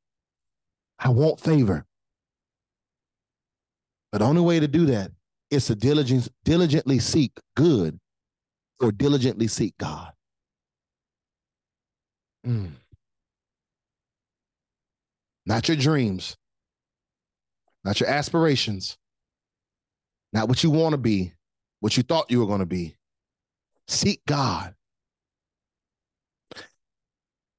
I 1.00 1.10
want 1.10 1.39
favor. 1.39 1.88
But 4.12 4.20
the 4.20 4.26
only 4.26 4.41
way 4.41 4.60
to 4.60 4.68
do 4.68 4.86
that 4.86 5.10
is 5.50 5.66
to 5.66 5.76
diligently 5.76 7.00
seek 7.00 7.32
good 7.56 8.00
or 8.80 8.91
diligently 8.91 9.47
seek 9.47 9.76
God. 9.80 10.12
Mm 12.45 12.74
not 15.50 15.68
your 15.68 15.76
dreams, 15.76 16.38
not 17.84 18.00
your 18.00 18.08
aspirations, 18.08 18.97
not 20.32 20.47
what 20.47 20.64
you 20.64 20.70
want 20.70 20.93
to 20.93 20.97
be, 20.97 21.34
what 21.80 21.97
you 21.97 22.04
thought 22.04 22.30
you 22.30 22.39
were 22.39 22.45
going 22.45 22.60
to 22.60 22.68
be. 22.68 22.95
Seek 23.88 24.22
God, 24.28 24.76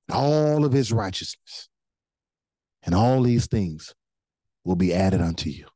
all 0.08 0.64
of 0.64 0.72
his 0.72 0.92
righteousness, 0.92 1.68
and 2.84 2.94
all 2.94 3.22
these 3.22 3.48
things 3.48 3.92
will 4.64 4.76
be 4.76 4.94
added 4.94 5.20
unto 5.20 5.50
you. 5.50 5.66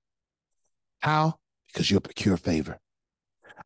How? 1.01 1.35
Because 1.67 1.91
you'll 1.91 2.01
procure 2.01 2.37
favor. 2.37 2.79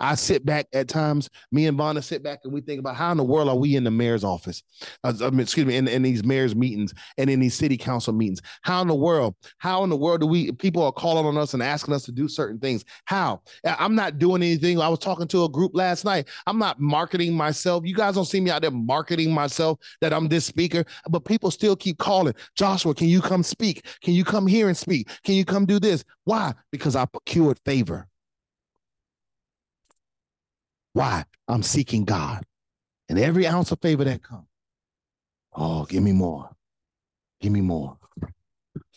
I 0.00 0.14
sit 0.14 0.44
back 0.44 0.66
at 0.72 0.88
times, 0.88 1.28
me 1.52 1.66
and 1.66 1.78
Vonda 1.78 2.02
sit 2.02 2.22
back 2.22 2.40
and 2.44 2.52
we 2.52 2.60
think 2.60 2.80
about 2.80 2.96
how 2.96 3.10
in 3.10 3.18
the 3.18 3.24
world 3.24 3.48
are 3.48 3.56
we 3.56 3.76
in 3.76 3.84
the 3.84 3.90
mayor's 3.90 4.24
office? 4.24 4.62
Uh, 5.04 5.12
I 5.20 5.30
mean, 5.30 5.40
excuse 5.40 5.66
me, 5.66 5.76
in, 5.76 5.88
in 5.88 6.02
these 6.02 6.24
mayor's 6.24 6.54
meetings 6.54 6.94
and 7.16 7.28
in 7.28 7.40
these 7.40 7.54
city 7.54 7.76
council 7.76 8.12
meetings. 8.12 8.40
How 8.62 8.80
in 8.82 8.88
the 8.88 8.94
world, 8.94 9.34
how 9.58 9.84
in 9.84 9.90
the 9.90 9.96
world 9.96 10.20
do 10.20 10.26
we, 10.26 10.52
people 10.52 10.82
are 10.82 10.92
calling 10.92 11.26
on 11.26 11.36
us 11.36 11.54
and 11.54 11.62
asking 11.62 11.94
us 11.94 12.04
to 12.04 12.12
do 12.12 12.28
certain 12.28 12.58
things? 12.58 12.84
How? 13.04 13.42
I'm 13.64 13.94
not 13.94 14.18
doing 14.18 14.42
anything. 14.42 14.80
I 14.80 14.88
was 14.88 14.98
talking 14.98 15.28
to 15.28 15.44
a 15.44 15.48
group 15.48 15.72
last 15.74 16.04
night. 16.04 16.28
I'm 16.46 16.58
not 16.58 16.80
marketing 16.80 17.34
myself. 17.34 17.84
You 17.86 17.94
guys 17.94 18.14
don't 18.14 18.24
see 18.24 18.40
me 18.40 18.50
out 18.50 18.62
there 18.62 18.70
marketing 18.70 19.32
myself 19.32 19.78
that 20.00 20.12
I'm 20.12 20.28
this 20.28 20.44
speaker, 20.44 20.84
but 21.10 21.24
people 21.24 21.50
still 21.50 21.76
keep 21.76 21.98
calling. 21.98 22.34
Joshua, 22.54 22.94
can 22.94 23.08
you 23.08 23.20
come 23.20 23.42
speak? 23.42 23.84
Can 24.02 24.14
you 24.14 24.24
come 24.24 24.46
here 24.46 24.68
and 24.68 24.76
speak? 24.76 25.08
Can 25.24 25.34
you 25.34 25.44
come 25.44 25.66
do 25.66 25.80
this? 25.80 26.04
Why? 26.24 26.54
Because 26.70 26.94
I 26.94 27.04
procured 27.04 27.58
favor. 27.64 28.08
Why? 30.98 31.22
I'm 31.46 31.62
seeking 31.62 32.04
God. 32.04 32.44
And 33.08 33.20
every 33.20 33.46
ounce 33.46 33.70
of 33.70 33.80
favor 33.80 34.02
that 34.02 34.20
comes, 34.20 34.48
oh, 35.54 35.84
give 35.84 36.02
me 36.02 36.10
more. 36.10 36.50
Give 37.40 37.52
me 37.52 37.60
more. 37.60 37.96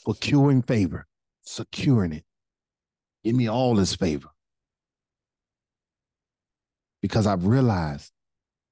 Procuring 0.03 0.63
favor, 0.63 1.05
securing 1.43 2.13
it. 2.13 2.23
Give 3.23 3.35
me 3.35 3.47
all 3.47 3.75
this 3.75 3.95
favor. 3.95 4.29
Because 7.03 7.27
I've 7.27 7.45
realized 7.45 8.11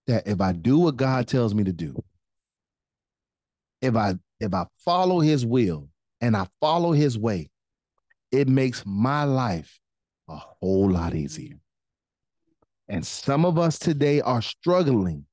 that 0.08 0.26
if 0.26 0.42
I 0.42 0.52
do 0.52 0.80
what 0.80 0.96
God 0.96 1.28
tells 1.28 1.54
me 1.54 1.64
to 1.66 1.72
do, 1.72 2.04
if 3.80 3.96
I 3.96 4.16
if 4.40 4.56
I 4.56 4.66
follow 4.84 5.20
his 5.20 5.46
will 5.46 5.88
and 6.20 6.36
I 6.36 6.48
follow 6.60 6.94
his 6.94 7.16
way, 7.16 7.52
it 8.32 8.48
makes 8.48 8.84
my 8.88 9.24
life 9.24 9.80
a 10.28 10.36
whole 10.36 10.90
lot 10.90 11.14
easier. 11.14 11.60
And 12.90 13.06
some 13.06 13.46
of 13.46 13.60
us 13.60 13.78
today 13.78 14.20
are 14.22 14.42
struggling. 14.42 15.26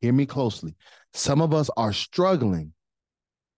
Hear 0.00 0.12
me 0.14 0.24
closely. 0.24 0.74
Some 1.12 1.42
of 1.42 1.52
us 1.52 1.68
are 1.76 1.92
struggling 1.92 2.72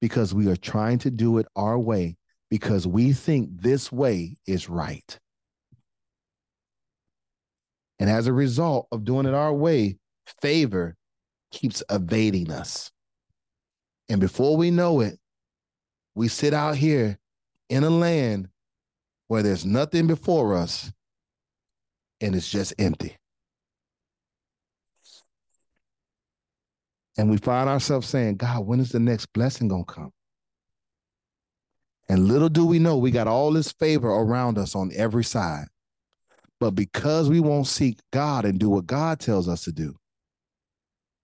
because 0.00 0.34
we 0.34 0.48
are 0.48 0.56
trying 0.56 0.98
to 0.98 1.10
do 1.10 1.38
it 1.38 1.46
our 1.54 1.78
way 1.78 2.16
because 2.50 2.86
we 2.86 3.12
think 3.12 3.48
this 3.62 3.92
way 3.92 4.36
is 4.46 4.68
right. 4.68 5.18
And 8.00 8.10
as 8.10 8.26
a 8.26 8.32
result 8.32 8.88
of 8.90 9.04
doing 9.04 9.26
it 9.26 9.34
our 9.34 9.52
way, 9.52 9.98
favor 10.40 10.96
keeps 11.52 11.82
evading 11.88 12.50
us. 12.50 12.90
And 14.08 14.20
before 14.20 14.56
we 14.56 14.70
know 14.70 15.00
it, 15.00 15.18
we 16.16 16.26
sit 16.26 16.52
out 16.52 16.76
here 16.76 17.18
in 17.68 17.84
a 17.84 17.90
land 17.90 18.48
where 19.28 19.42
there's 19.44 19.64
nothing 19.64 20.08
before 20.08 20.56
us 20.56 20.90
and 22.20 22.34
it's 22.34 22.50
just 22.50 22.74
empty. 22.78 23.16
And 27.18 27.30
we 27.30 27.36
find 27.36 27.68
ourselves 27.68 28.08
saying, 28.08 28.36
God, 28.36 28.66
when 28.66 28.80
is 28.80 28.90
the 28.90 29.00
next 29.00 29.26
blessing 29.32 29.68
going 29.68 29.84
to 29.84 29.92
come? 29.92 30.12
And 32.08 32.26
little 32.26 32.48
do 32.48 32.66
we 32.66 32.78
know, 32.78 32.96
we 32.96 33.10
got 33.10 33.28
all 33.28 33.52
this 33.52 33.72
favor 33.72 34.08
around 34.08 34.58
us 34.58 34.74
on 34.74 34.90
every 34.94 35.24
side. 35.24 35.66
But 36.58 36.72
because 36.72 37.30
we 37.30 37.40
won't 37.40 37.66
seek 37.66 37.98
God 38.12 38.44
and 38.44 38.58
do 38.58 38.68
what 38.68 38.86
God 38.86 39.20
tells 39.20 39.48
us 39.48 39.64
to 39.64 39.72
do, 39.72 39.96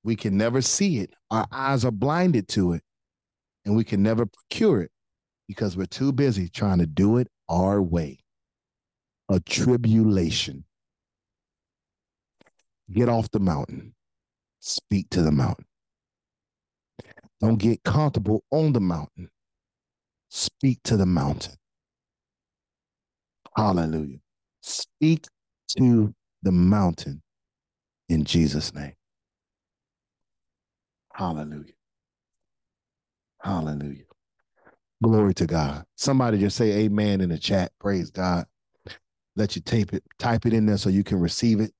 we 0.02 0.16
can 0.16 0.36
never 0.36 0.62
see 0.62 0.98
it. 0.98 1.12
Our 1.30 1.46
eyes 1.50 1.84
are 1.84 1.90
blinded 1.90 2.48
to 2.50 2.72
it, 2.72 2.82
and 3.64 3.76
we 3.76 3.82
can 3.84 4.02
never 4.02 4.26
procure 4.26 4.80
it 4.82 4.90
because 5.48 5.76
we're 5.76 5.86
too 5.86 6.12
busy 6.12 6.48
trying 6.48 6.78
to 6.78 6.86
do 6.86 7.18
it 7.18 7.28
our 7.48 7.82
way. 7.82 8.20
A 9.28 9.40
tribulation. 9.40 10.64
Get 12.92 13.08
off 13.08 13.30
the 13.32 13.40
mountain, 13.40 13.94
speak 14.60 15.10
to 15.10 15.22
the 15.22 15.32
mountain. 15.32 15.66
Don't 17.40 17.58
get 17.58 17.82
comfortable 17.84 18.44
on 18.50 18.72
the 18.72 18.80
mountain, 18.80 19.30
speak 20.28 20.80
to 20.84 20.96
the 20.96 21.06
mountain. 21.06 21.54
Hallelujah. 23.56 24.18
Speak 24.62 25.26
to 25.78 26.14
the 26.42 26.52
mountain 26.52 27.22
in 28.08 28.24
Jesus' 28.24 28.74
name. 28.74 28.94
Hallelujah. 31.12 31.72
Hallelujah. 33.42 34.04
Glory 35.02 35.34
to 35.34 35.46
God. 35.46 35.84
Somebody 35.96 36.38
just 36.38 36.56
say 36.56 36.84
amen 36.84 37.20
in 37.20 37.30
the 37.30 37.38
chat. 37.38 37.72
Praise 37.80 38.10
God. 38.10 38.46
Let 39.36 39.56
you 39.56 39.62
tape 39.62 39.92
it, 39.92 40.02
type 40.18 40.46
it 40.46 40.54
in 40.54 40.66
there 40.66 40.78
so 40.78 40.88
you 40.88 41.04
can 41.04 41.20
receive 41.20 41.60
it. 41.60 41.72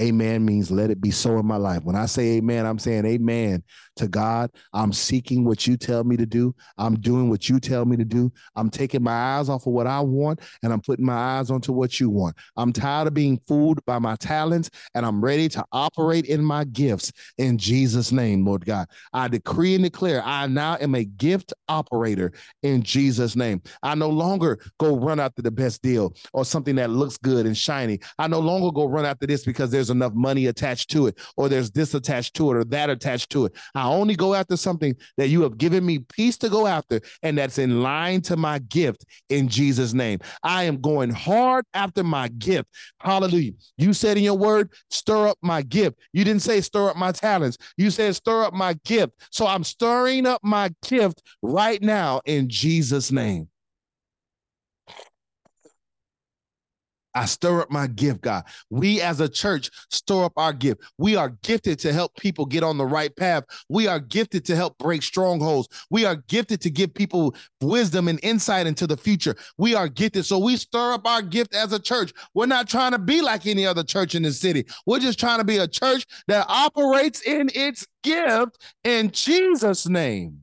Amen 0.00 0.44
means 0.44 0.72
let 0.72 0.90
it 0.90 1.00
be 1.00 1.12
so 1.12 1.38
in 1.38 1.46
my 1.46 1.56
life. 1.56 1.84
When 1.84 1.94
I 1.94 2.06
say 2.06 2.36
amen, 2.36 2.66
I'm 2.66 2.80
saying 2.80 3.06
amen 3.06 3.62
to 3.96 4.08
God. 4.08 4.50
I'm 4.72 4.92
seeking 4.92 5.44
what 5.44 5.68
you 5.68 5.76
tell 5.76 6.02
me 6.02 6.16
to 6.16 6.26
do. 6.26 6.52
I'm 6.78 6.96
doing 6.96 7.30
what 7.30 7.48
you 7.48 7.60
tell 7.60 7.84
me 7.84 7.96
to 7.98 8.04
do. 8.04 8.32
I'm 8.56 8.70
taking 8.70 9.04
my 9.04 9.12
eyes 9.12 9.48
off 9.48 9.66
of 9.66 9.72
what 9.72 9.86
I 9.86 10.00
want 10.00 10.40
and 10.64 10.72
I'm 10.72 10.80
putting 10.80 11.06
my 11.06 11.38
eyes 11.38 11.50
onto 11.50 11.72
what 11.72 12.00
you 12.00 12.10
want. 12.10 12.34
I'm 12.56 12.72
tired 12.72 13.06
of 13.06 13.14
being 13.14 13.40
fooled 13.46 13.84
by 13.84 14.00
my 14.00 14.16
talents 14.16 14.68
and 14.96 15.06
I'm 15.06 15.24
ready 15.24 15.48
to 15.50 15.64
operate 15.70 16.26
in 16.26 16.44
my 16.44 16.64
gifts 16.64 17.12
in 17.38 17.56
Jesus' 17.56 18.10
name, 18.10 18.44
Lord 18.44 18.64
God. 18.66 18.88
I 19.12 19.28
decree 19.28 19.76
and 19.76 19.84
declare 19.84 20.22
I 20.24 20.48
now 20.48 20.76
am 20.80 20.96
a 20.96 21.04
gift 21.04 21.52
operator 21.68 22.32
in 22.64 22.82
Jesus' 22.82 23.36
name. 23.36 23.62
I 23.82 23.94
no 23.94 24.08
longer 24.08 24.58
go 24.78 24.96
run 24.96 25.20
after 25.20 25.40
the 25.40 25.52
best 25.52 25.82
deal 25.82 26.16
or 26.32 26.44
something 26.44 26.74
that 26.76 26.90
looks 26.90 27.16
good 27.16 27.46
and 27.46 27.56
shiny. 27.56 28.00
I 28.18 28.26
no 28.26 28.40
longer 28.40 28.72
go 28.72 28.86
run 28.86 29.06
after 29.06 29.26
this 29.26 29.44
because 29.44 29.70
there's 29.70 29.83
enough 29.90 30.14
money 30.14 30.46
attached 30.46 30.90
to 30.90 31.06
it 31.06 31.18
or 31.36 31.48
there's 31.48 31.70
this 31.70 31.94
attached 31.94 32.34
to 32.34 32.50
it 32.50 32.56
or 32.56 32.64
that 32.64 32.90
attached 32.90 33.30
to 33.30 33.46
it. 33.46 33.52
I 33.74 33.86
only 33.86 34.16
go 34.16 34.34
after 34.34 34.56
something 34.56 34.94
that 35.16 35.28
you 35.28 35.42
have 35.42 35.58
given 35.58 35.84
me 35.84 35.98
peace 35.98 36.36
to 36.38 36.48
go 36.48 36.66
after 36.66 37.00
and 37.22 37.36
that's 37.38 37.58
in 37.58 37.82
line 37.82 38.22
to 38.22 38.36
my 38.36 38.58
gift 38.58 39.04
in 39.28 39.48
Jesus' 39.48 39.92
name. 39.92 40.20
I 40.42 40.64
am 40.64 40.80
going 40.80 41.10
hard 41.10 41.64
after 41.74 42.02
my 42.04 42.28
gift. 42.28 42.68
Hallelujah. 43.00 43.52
You 43.76 43.92
said 43.92 44.16
in 44.16 44.24
your 44.24 44.38
word, 44.38 44.72
stir 44.90 45.28
up 45.28 45.38
my 45.42 45.62
gift. 45.62 45.98
You 46.12 46.24
didn't 46.24 46.42
say 46.42 46.60
stir 46.60 46.90
up 46.90 46.96
my 46.96 47.12
talents. 47.12 47.58
You 47.76 47.90
said 47.90 48.14
stir 48.16 48.44
up 48.44 48.54
my 48.54 48.74
gift. 48.84 49.12
So 49.30 49.46
I'm 49.46 49.64
stirring 49.64 50.26
up 50.26 50.42
my 50.42 50.72
gift 50.86 51.22
right 51.42 51.82
now 51.82 52.20
in 52.24 52.48
Jesus' 52.48 53.12
name. 53.12 53.48
I 57.14 57.26
stir 57.26 57.60
up 57.60 57.70
my 57.70 57.86
gift, 57.86 58.22
God. 58.22 58.44
We 58.70 59.00
as 59.00 59.20
a 59.20 59.28
church 59.28 59.70
stir 59.90 60.24
up 60.24 60.32
our 60.36 60.52
gift. 60.52 60.82
We 60.98 61.16
are 61.16 61.30
gifted 61.42 61.78
to 61.80 61.92
help 61.92 62.16
people 62.16 62.44
get 62.44 62.62
on 62.62 62.76
the 62.76 62.86
right 62.86 63.14
path. 63.14 63.44
We 63.68 63.86
are 63.86 64.00
gifted 64.00 64.44
to 64.46 64.56
help 64.56 64.76
break 64.78 65.02
strongholds. 65.02 65.68
We 65.90 66.04
are 66.04 66.16
gifted 66.16 66.60
to 66.62 66.70
give 66.70 66.92
people 66.92 67.36
wisdom 67.60 68.08
and 68.08 68.18
insight 68.22 68.66
into 68.66 68.86
the 68.86 68.96
future. 68.96 69.36
We 69.58 69.74
are 69.74 69.88
gifted. 69.88 70.24
So 70.26 70.38
we 70.38 70.56
stir 70.56 70.94
up 70.94 71.06
our 71.06 71.22
gift 71.22 71.54
as 71.54 71.72
a 71.72 71.78
church. 71.78 72.12
We're 72.34 72.46
not 72.46 72.68
trying 72.68 72.92
to 72.92 72.98
be 72.98 73.20
like 73.20 73.46
any 73.46 73.66
other 73.66 73.84
church 73.84 74.14
in 74.14 74.22
the 74.22 74.32
city. 74.32 74.66
We're 74.86 75.00
just 75.00 75.20
trying 75.20 75.38
to 75.38 75.44
be 75.44 75.58
a 75.58 75.68
church 75.68 76.04
that 76.26 76.46
operates 76.48 77.22
in 77.22 77.50
its 77.54 77.86
gift 78.02 78.58
in 78.82 79.10
Jesus' 79.10 79.88
name. 79.88 80.40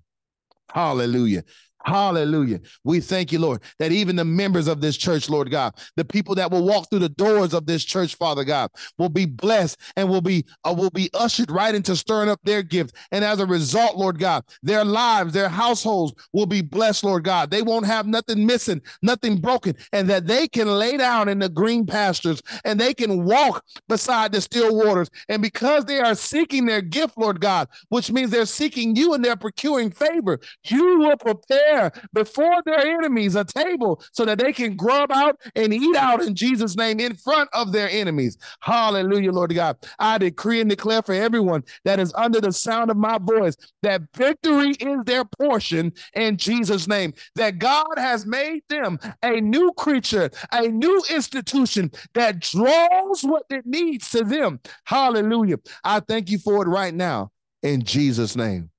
Hallelujah. 0.74 1.44
Hallelujah. 1.84 2.60
We 2.84 3.00
thank 3.00 3.32
you, 3.32 3.40
Lord, 3.40 3.64
that 3.80 3.92
even 3.92 4.16
the 4.16 4.26
members 4.26 4.68
of 4.68 4.82
this 4.82 4.98
church, 4.98 5.30
Lord 5.30 5.50
God, 5.50 5.74
the 5.96 6.06
people 6.06 6.36
that 6.36 6.52
will 6.52 6.64
walk 6.64 6.90
through 6.90 7.00
the 7.00 7.10
doors 7.10 7.54
of 7.54 7.66
this 7.66 7.84
church, 7.84 8.16
Father 8.16 8.44
God, 8.44 8.70
will 8.98 9.10
be 9.10 9.26
blessed 9.26 9.80
and 9.96 10.10
will 10.10 10.22
be 10.22 10.46
uh, 10.64 10.74
will 10.78 10.92
be 10.92 11.10
ushered 11.14 11.50
right 11.50 11.74
into 11.74 11.96
stirring 11.96 12.30
up 12.30 12.40
their 12.44 12.62
gift. 12.62 12.96
And 13.12 13.26
as 13.26 13.40
a 13.40 13.46
result, 13.46 13.98
Lord 13.98 14.20
God, 14.20 14.44
their 14.62 14.86
lives, 14.86 15.34
their 15.34 15.50
households 15.50 16.14
will 16.34 16.46
be 16.46 16.62
blessed, 16.62 17.04
Lord 17.04 17.24
God. 17.24 17.50
They 17.50 17.62
won't 17.64 17.86
have 17.86 18.06
nothing 18.06 18.46
missing, 18.46 18.82
nothing 19.02 19.38
broken, 19.38 19.76
and 19.92 20.10
that 20.10 20.28
they 20.28 20.48
can 20.48 20.68
lay 20.68 20.98
down 20.98 21.30
in 21.30 21.40
the 21.40 21.50
green 21.50 21.86
pastures 21.86 22.42
and 22.64 22.80
they 22.80 22.94
can 22.94 23.24
walk 23.24 23.64
beside 23.88 24.32
the 24.32 24.42
still 24.42 24.76
waters. 24.76 25.10
And 25.30 25.42
because 25.42 25.86
they 25.86 26.00
are 26.00 26.16
seeking 26.16 26.66
their 26.66 26.82
gift, 26.82 27.18
Lord 27.18 27.42
God, 27.42 27.68
which 27.90 28.12
means 28.12 28.30
they're 28.30 28.46
seeking 28.46 28.96
you 28.96 29.14
and 29.14 29.24
they're 29.26 29.36
procuring 29.36 29.92
favor, 29.92 30.40
you 30.66 31.00
will 31.00 31.18
prepare 31.18 31.71
prepare 31.72 31.92
before 32.14 32.62
their 32.66 32.80
enemies 32.80 33.36
a 33.36 33.44
table 33.44 34.02
so 34.12 34.26
that 34.26 34.38
they 34.38 34.54
can 34.54 34.76
grub 34.76 35.12
out 35.12 35.40
and 35.56 35.74
eat 35.74 35.96
out 35.96 36.22
in 36.22 36.36
Jesus' 36.36 36.76
name 36.76 37.00
in 37.00 37.16
front 37.16 37.50
of 37.54 37.72
their 37.72 37.90
enemies. 37.90 38.38
Hallelujah, 38.62 39.32
Lord 39.32 39.54
God. 39.54 39.78
I 40.00 40.18
decree 40.18 40.62
and 40.62 40.70
declare 40.70 41.02
for 41.02 41.14
everyone 41.14 41.64
that 41.86 42.00
is 42.00 42.14
under 42.16 42.42
the 42.42 42.52
sound 42.52 42.92
of 42.92 42.98
my 42.98 43.18
voice 43.18 43.56
that 43.82 44.02
victory 44.16 44.72
is 44.72 45.00
their 45.06 45.26
portion 45.26 45.94
in 46.16 46.38
Jesus' 46.38 46.88
name, 46.88 47.14
that 47.36 47.60
God 47.60 47.94
has 47.98 48.26
made 48.26 48.64
them 48.70 49.00
a 49.24 49.42
new 49.42 49.72
creature, 49.74 50.30
a 50.52 50.68
new 50.68 51.04
institution 51.10 51.92
that 52.14 52.40
draws 52.40 53.22
what 53.24 53.44
it 53.50 53.66
needs 53.66 54.10
to 54.12 54.24
them. 54.24 54.60
Hallelujah. 54.86 55.58
I 55.84 56.00
thank 56.00 56.30
you 56.30 56.40
for 56.40 56.64
it 56.64 56.70
right 56.70 56.94
now 56.94 57.32
in 57.64 57.84
Jesus' 57.84 58.36
name. 58.36 58.70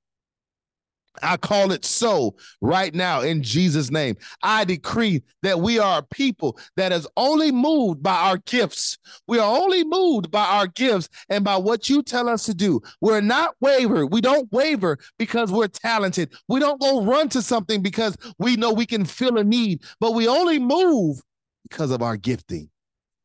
I 1.23 1.37
call 1.37 1.73
it 1.73 1.85
so 1.85 2.37
right 2.61 2.95
now 2.95 3.21
in 3.21 3.43
Jesus' 3.43 3.91
name. 3.91 4.17
I 4.43 4.65
decree 4.65 5.23
that 5.43 5.61
we 5.61 5.79
are 5.79 5.99
a 5.99 6.03
people 6.03 6.59
that 6.77 6.93
is 6.93 7.07
only 7.17 7.53
moved 7.53 8.03
by 8.03 8.15
our 8.15 8.39
gifts. 8.39 8.97
We 9.29 9.39
are 9.39 9.61
only 9.61 9.85
moved 9.85 10.31
by 10.31 10.45
our 10.45 10.67
gifts 10.67 11.09
and 11.29 11.45
by 11.45 11.57
what 11.57 11.91
you 11.91 12.03
tell 12.03 12.29
us 12.29 12.47
to 12.47 12.55
do. 12.55 12.81
We're 13.01 13.21
not 13.21 13.55
waver. 13.61 14.07
We 14.07 14.21
don't 14.21 14.51
waver 14.53 14.99
because 15.19 15.53
we're 15.53 15.69
talented. 15.69 16.33
We 16.49 16.61
don't 16.61 16.81
go 16.81 17.05
run 17.05 17.29
to 17.31 17.43
something 17.43 17.83
because 17.83 18.17
we 18.39 18.57
know 18.57 18.73
we 18.73 18.87
can 18.87 19.05
fill 19.05 19.39
a 19.39 19.45
need, 19.45 19.83
but 20.01 20.15
we 20.15 20.29
only 20.29 20.59
move 20.59 21.21
because 21.69 21.91
of 21.91 22.03
our 22.03 22.17
gifting 22.17 22.71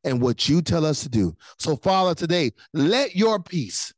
and 0.03 0.21
what 0.21 0.47
you 0.47 0.61
tell 0.61 0.85
us 0.85 1.03
to 1.03 1.09
do. 1.09 1.35
So, 1.59 1.75
Father, 1.75 2.15
today, 2.15 2.51
let 2.73 3.15
your 3.15 3.41
peace 3.41 3.93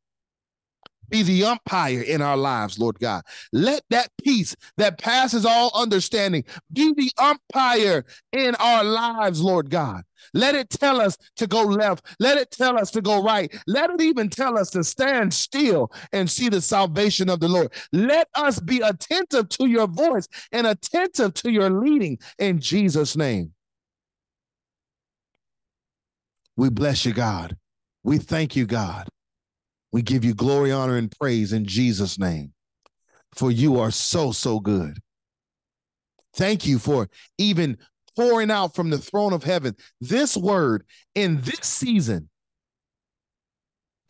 be 1.09 1.23
the 1.23 1.43
umpire 1.43 2.01
in 2.01 2.21
our 2.21 2.37
lives, 2.37 2.79
Lord 2.79 2.99
God. 2.99 3.23
Let 3.51 3.83
that 3.89 4.09
peace 4.23 4.55
that 4.77 4.99
passes 4.99 5.45
all 5.45 5.71
understanding 5.73 6.43
be 6.71 6.93
the 6.93 7.11
umpire 7.17 8.05
in 8.31 8.55
our 8.55 8.83
lives, 8.83 9.41
Lord 9.41 9.69
God. 9.69 10.03
Let 10.33 10.55
it 10.55 10.69
tell 10.69 11.01
us 11.01 11.17
to 11.37 11.47
go 11.47 11.63
left. 11.63 12.05
Let 12.19 12.37
it 12.37 12.51
tell 12.51 12.77
us 12.77 12.91
to 12.91 13.01
go 13.01 13.21
right. 13.23 13.53
Let 13.67 13.89
it 13.89 14.01
even 14.01 14.29
tell 14.29 14.57
us 14.57 14.69
to 14.71 14.83
stand 14.83 15.33
still 15.33 15.91
and 16.11 16.29
see 16.29 16.49
the 16.49 16.61
salvation 16.61 17.29
of 17.29 17.39
the 17.39 17.47
Lord. 17.47 17.73
Let 17.93 18.27
us 18.35 18.59
be 18.59 18.81
attentive 18.81 19.49
to 19.49 19.67
your 19.67 19.87
voice 19.87 20.27
and 20.51 20.67
attentive 20.67 21.33
to 21.35 21.51
your 21.51 21.69
leading 21.69 22.19
in 22.37 22.59
Jesus' 22.59 23.15
name. 23.15 23.53
We 26.55 26.69
bless 26.69 27.05
you, 27.05 27.13
God. 27.13 27.55
We 28.03 28.17
thank 28.17 28.55
you, 28.55 28.65
God. 28.65 29.07
We 29.91 30.01
give 30.01 30.23
you 30.23 30.33
glory, 30.33 30.71
honor, 30.71 30.97
and 30.97 31.11
praise 31.11 31.51
in 31.53 31.65
Jesus' 31.65 32.19
name, 32.19 32.53
for 33.35 33.51
you 33.51 33.79
are 33.79 33.91
so, 33.91 34.31
so 34.31 34.59
good. 34.59 34.99
Thank 36.35 36.67
you 36.67 36.77
for 36.79 37.09
even 37.37 37.77
pouring 38.15 38.51
out 38.51 38.75
from 38.75 38.89
the 38.89 38.97
throne 38.97 39.33
of 39.33 39.43
heaven 39.43 39.75
this 40.01 40.35
word 40.35 40.83
in 41.15 41.41
this 41.41 41.61
season 41.63 42.29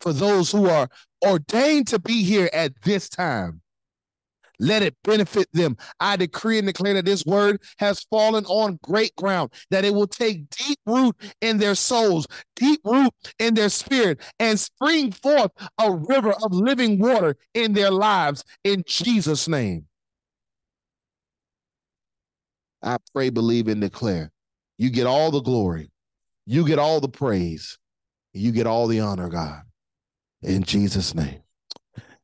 for 0.00 0.12
those 0.12 0.50
who 0.50 0.68
are 0.68 0.88
ordained 1.24 1.88
to 1.88 1.98
be 1.98 2.22
here 2.22 2.50
at 2.52 2.72
this 2.82 3.08
time. 3.08 3.60
Let 4.60 4.82
it 4.82 4.94
benefit 5.02 5.48
them. 5.54 5.76
I 6.00 6.16
decree 6.16 6.58
and 6.58 6.66
declare 6.66 6.92
that 6.94 7.06
this 7.06 7.24
word 7.24 7.62
has 7.78 8.06
fallen 8.10 8.44
on 8.44 8.78
great 8.82 9.16
ground, 9.16 9.52
that 9.70 9.86
it 9.86 9.94
will 9.94 10.06
take 10.06 10.50
deep 10.50 10.78
root 10.86 11.16
in 11.40 11.56
their 11.56 11.74
souls, 11.74 12.26
deep 12.56 12.80
root 12.84 13.10
in 13.38 13.54
their 13.54 13.70
spirit, 13.70 14.20
and 14.38 14.60
spring 14.60 15.12
forth 15.12 15.50
a 15.78 15.90
river 15.90 16.32
of 16.42 16.52
living 16.52 16.98
water 16.98 17.36
in 17.54 17.72
their 17.72 17.90
lives 17.90 18.44
in 18.62 18.84
Jesus' 18.86 19.48
name. 19.48 19.86
I 22.82 22.98
pray, 23.14 23.30
believe, 23.30 23.66
and 23.66 23.80
declare. 23.80 24.30
You 24.76 24.90
get 24.90 25.06
all 25.06 25.30
the 25.30 25.40
glory, 25.40 25.90
you 26.46 26.66
get 26.66 26.78
all 26.78 27.00
the 27.00 27.08
praise, 27.08 27.78
you 28.34 28.52
get 28.52 28.66
all 28.66 28.86
the 28.86 29.00
honor, 29.00 29.30
God. 29.30 29.62
In 30.42 30.62
Jesus' 30.64 31.14
name. 31.14 31.42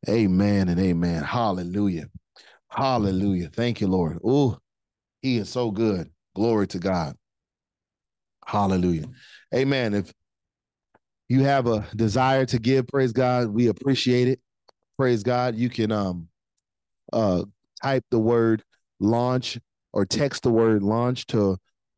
Amen 0.09 0.69
and 0.69 0.79
amen. 0.79 1.23
Hallelujah. 1.23 2.07
Hallelujah. 2.77 3.49
Thank 3.49 3.81
you, 3.81 3.87
Lord. 3.87 4.19
Oh, 4.23 4.59
he 5.23 5.39
is 5.39 5.49
so 5.49 5.71
good. 5.71 6.11
Glory 6.35 6.67
to 6.69 6.79
God. 6.79 7.17
Hallelujah. 8.45 9.07
Amen. 9.55 9.95
If 9.95 10.13
you 11.29 11.43
have 11.45 11.67
a 11.67 11.87
desire 11.97 12.45
to 12.47 12.59
give, 12.59 12.87
praise 12.87 13.13
God, 13.13 13.49
we 13.49 13.69
appreciate 13.69 14.29
it. 14.29 14.41
Praise 14.99 15.23
God. 15.23 15.57
You 15.57 15.71
can 15.71 15.91
um 15.91 16.29
uh 17.13 17.45
type 17.83 18.05
the 18.11 18.19
word 18.19 18.63
launch 19.01 19.59
or 19.95 20.05
text 20.05 20.43
the 20.43 20.51
word 20.51 20.83
launch 20.83 21.27
to 21.29 21.57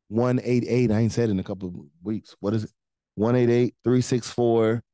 188. 0.08 0.92
I 0.92 1.00
ain't 1.00 1.12
said 1.12 1.28
in 1.28 1.40
a 1.40 1.44
couple 1.44 1.68
of 1.68 1.74
weeks. 2.04 2.36
What 2.38 2.54
is 2.54 2.64
it? 2.64 2.70
188 3.16 3.74
364 3.82 4.84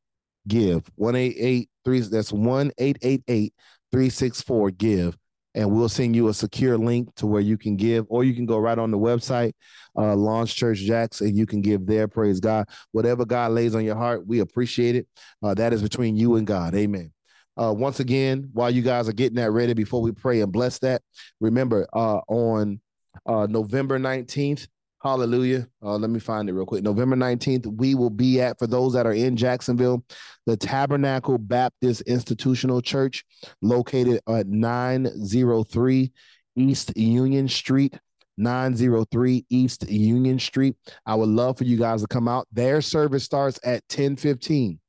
give. 0.48 0.90
188 0.96 1.68
that's 1.84 2.32
1888 2.32 3.52
364 3.92 4.70
give 4.70 5.18
and 5.54 5.70
we'll 5.70 5.88
send 5.88 6.16
you 6.16 6.28
a 6.28 6.34
secure 6.34 6.76
link 6.76 7.14
to 7.16 7.26
where 7.26 7.40
you 7.40 7.56
can 7.56 7.76
give, 7.76 8.06
or 8.08 8.24
you 8.24 8.34
can 8.34 8.46
go 8.46 8.58
right 8.58 8.78
on 8.78 8.90
the 8.90 8.98
website, 8.98 9.52
uh, 9.96 10.14
Launch 10.14 10.54
Church 10.54 10.78
Jacks, 10.78 11.20
and 11.20 11.36
you 11.36 11.46
can 11.46 11.60
give 11.60 11.86
there. 11.86 12.08
Praise 12.08 12.40
God. 12.40 12.68
Whatever 12.92 13.24
God 13.24 13.52
lays 13.52 13.74
on 13.74 13.84
your 13.84 13.96
heart, 13.96 14.26
we 14.26 14.40
appreciate 14.40 14.96
it. 14.96 15.06
Uh, 15.42 15.54
that 15.54 15.72
is 15.72 15.82
between 15.82 16.16
you 16.16 16.36
and 16.36 16.46
God. 16.46 16.74
Amen. 16.74 17.12
Uh, 17.56 17.72
once 17.76 18.00
again, 18.00 18.50
while 18.52 18.70
you 18.70 18.82
guys 18.82 19.08
are 19.08 19.12
getting 19.12 19.36
that 19.36 19.52
ready, 19.52 19.74
before 19.74 20.02
we 20.02 20.10
pray 20.10 20.40
and 20.40 20.52
bless 20.52 20.80
that, 20.80 21.02
remember 21.40 21.86
uh, 21.92 22.18
on 22.28 22.80
uh, 23.26 23.46
November 23.48 23.98
19th, 23.98 24.66
Hallelujah. 25.04 25.68
Uh, 25.82 25.98
let 25.98 26.08
me 26.08 26.18
find 26.18 26.48
it 26.48 26.54
real 26.54 26.64
quick. 26.64 26.82
November 26.82 27.14
19th, 27.14 27.66
we 27.76 27.94
will 27.94 28.08
be 28.08 28.40
at, 28.40 28.58
for 28.58 28.66
those 28.66 28.94
that 28.94 29.06
are 29.06 29.12
in 29.12 29.36
Jacksonville, 29.36 30.02
the 30.46 30.56
Tabernacle 30.56 31.36
Baptist 31.36 32.00
Institutional 32.02 32.80
Church, 32.80 33.22
located 33.60 34.22
at 34.26 34.46
903 34.46 36.10
East 36.56 36.96
Union 36.96 37.48
Street. 37.48 37.98
903 38.38 39.44
East 39.50 39.88
Union 39.88 40.38
Street. 40.38 40.74
I 41.04 41.14
would 41.14 41.28
love 41.28 41.58
for 41.58 41.64
you 41.64 41.76
guys 41.76 42.00
to 42.00 42.08
come 42.08 42.26
out. 42.26 42.48
Their 42.50 42.80
service 42.80 43.24
starts 43.24 43.60
at 43.62 43.84
1015. 43.90 44.80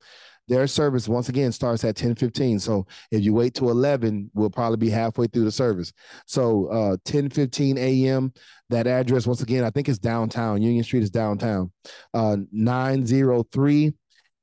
Their 0.47 0.67
service 0.67 1.07
once 1.07 1.29
again 1.29 1.51
starts 1.51 1.83
at 1.83 1.95
10 1.95 2.15
15. 2.15 2.59
So 2.59 2.85
if 3.11 3.23
you 3.23 3.33
wait 3.33 3.55
to 3.55 3.69
11, 3.69 4.29
we'll 4.33 4.49
probably 4.49 4.77
be 4.77 4.89
halfway 4.89 5.27
through 5.27 5.45
the 5.45 5.51
service. 5.51 5.91
So 6.27 6.67
uh 6.67 6.97
10 7.05 7.29
15 7.29 7.77
a.m. 7.77 8.31
That 8.69 8.87
address, 8.87 9.27
once 9.27 9.41
again, 9.41 9.63
I 9.63 9.69
think 9.69 9.89
it's 9.89 9.99
downtown. 9.99 10.61
Union 10.61 10.83
Street 10.83 11.03
is 11.03 11.09
downtown. 11.09 11.71
Uh 12.13 12.37
903 12.51 13.93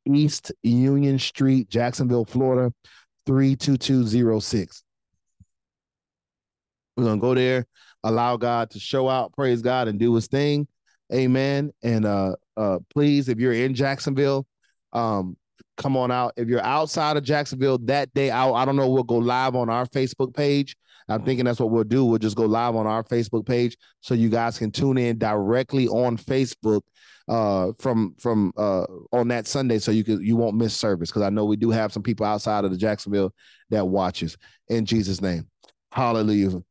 East 0.06 0.52
Union 0.62 1.18
Street, 1.18 1.68
Jacksonville, 1.68 2.24
Florida, 2.24 2.72
32206. 3.26 4.82
We're 6.96 7.04
gonna 7.04 7.20
go 7.20 7.34
there, 7.34 7.66
allow 8.02 8.36
God 8.36 8.70
to 8.70 8.80
show 8.80 9.08
out, 9.08 9.32
praise 9.34 9.62
God, 9.62 9.86
and 9.86 9.98
do 9.98 10.14
his 10.14 10.26
thing. 10.26 10.66
Amen. 11.12 11.70
And 11.84 12.04
uh 12.04 12.34
uh 12.56 12.78
please, 12.92 13.28
if 13.28 13.38
you're 13.38 13.52
in 13.52 13.74
Jacksonville, 13.74 14.46
um, 14.92 15.36
come 15.82 15.96
on 15.96 16.10
out. 16.10 16.32
If 16.36 16.48
you're 16.48 16.64
outside 16.64 17.16
of 17.16 17.24
Jacksonville 17.24 17.78
that 17.78 18.12
day, 18.14 18.30
I, 18.30 18.48
I 18.48 18.64
don't 18.64 18.76
know, 18.76 18.88
we'll 18.88 19.02
go 19.02 19.16
live 19.16 19.56
on 19.56 19.68
our 19.68 19.86
Facebook 19.86 20.34
page. 20.34 20.76
I'm 21.09 21.24
thinking 21.24 21.44
that's 21.44 21.60
what 21.60 21.70
we'll 21.70 21.84
do. 21.84 22.04
We'll 22.04 22.18
just 22.18 22.36
go 22.36 22.46
live 22.46 22.76
on 22.76 22.86
our 22.86 23.02
Facebook 23.02 23.44
page 23.44 23.76
so 24.00 24.14
you 24.14 24.28
guys 24.28 24.59
can 24.59 24.70
tune 24.70 24.96
in 24.96 25.18
directly 25.18 25.88
on 25.88 26.16
Facebook 26.16 26.82
uh 27.28 27.70
from 27.78 28.16
from 28.18 28.52
uh 28.56 28.84
on 29.12 29.28
that 29.28 29.46
Sunday 29.46 29.78
so 29.78 29.92
you 29.92 30.02
can 30.02 30.20
you 30.24 30.36
won't 30.36 30.56
miss 30.56 30.74
service 30.74 31.09
because 31.09 31.22
I 31.22 31.30
know 31.30 31.44
we 31.44 31.56
do 31.56 31.70
have 31.70 31.92
some 31.92 32.02
people 32.02 32.26
outside 32.26 32.64
of 32.64 32.72
the 32.72 32.76
Jacksonville 32.76 33.32
that 33.70 33.86
watches 33.86 34.36
in 34.68 34.84
Jesus 34.86 35.20
name. 35.20 35.46
Hallelujah. 35.92 36.62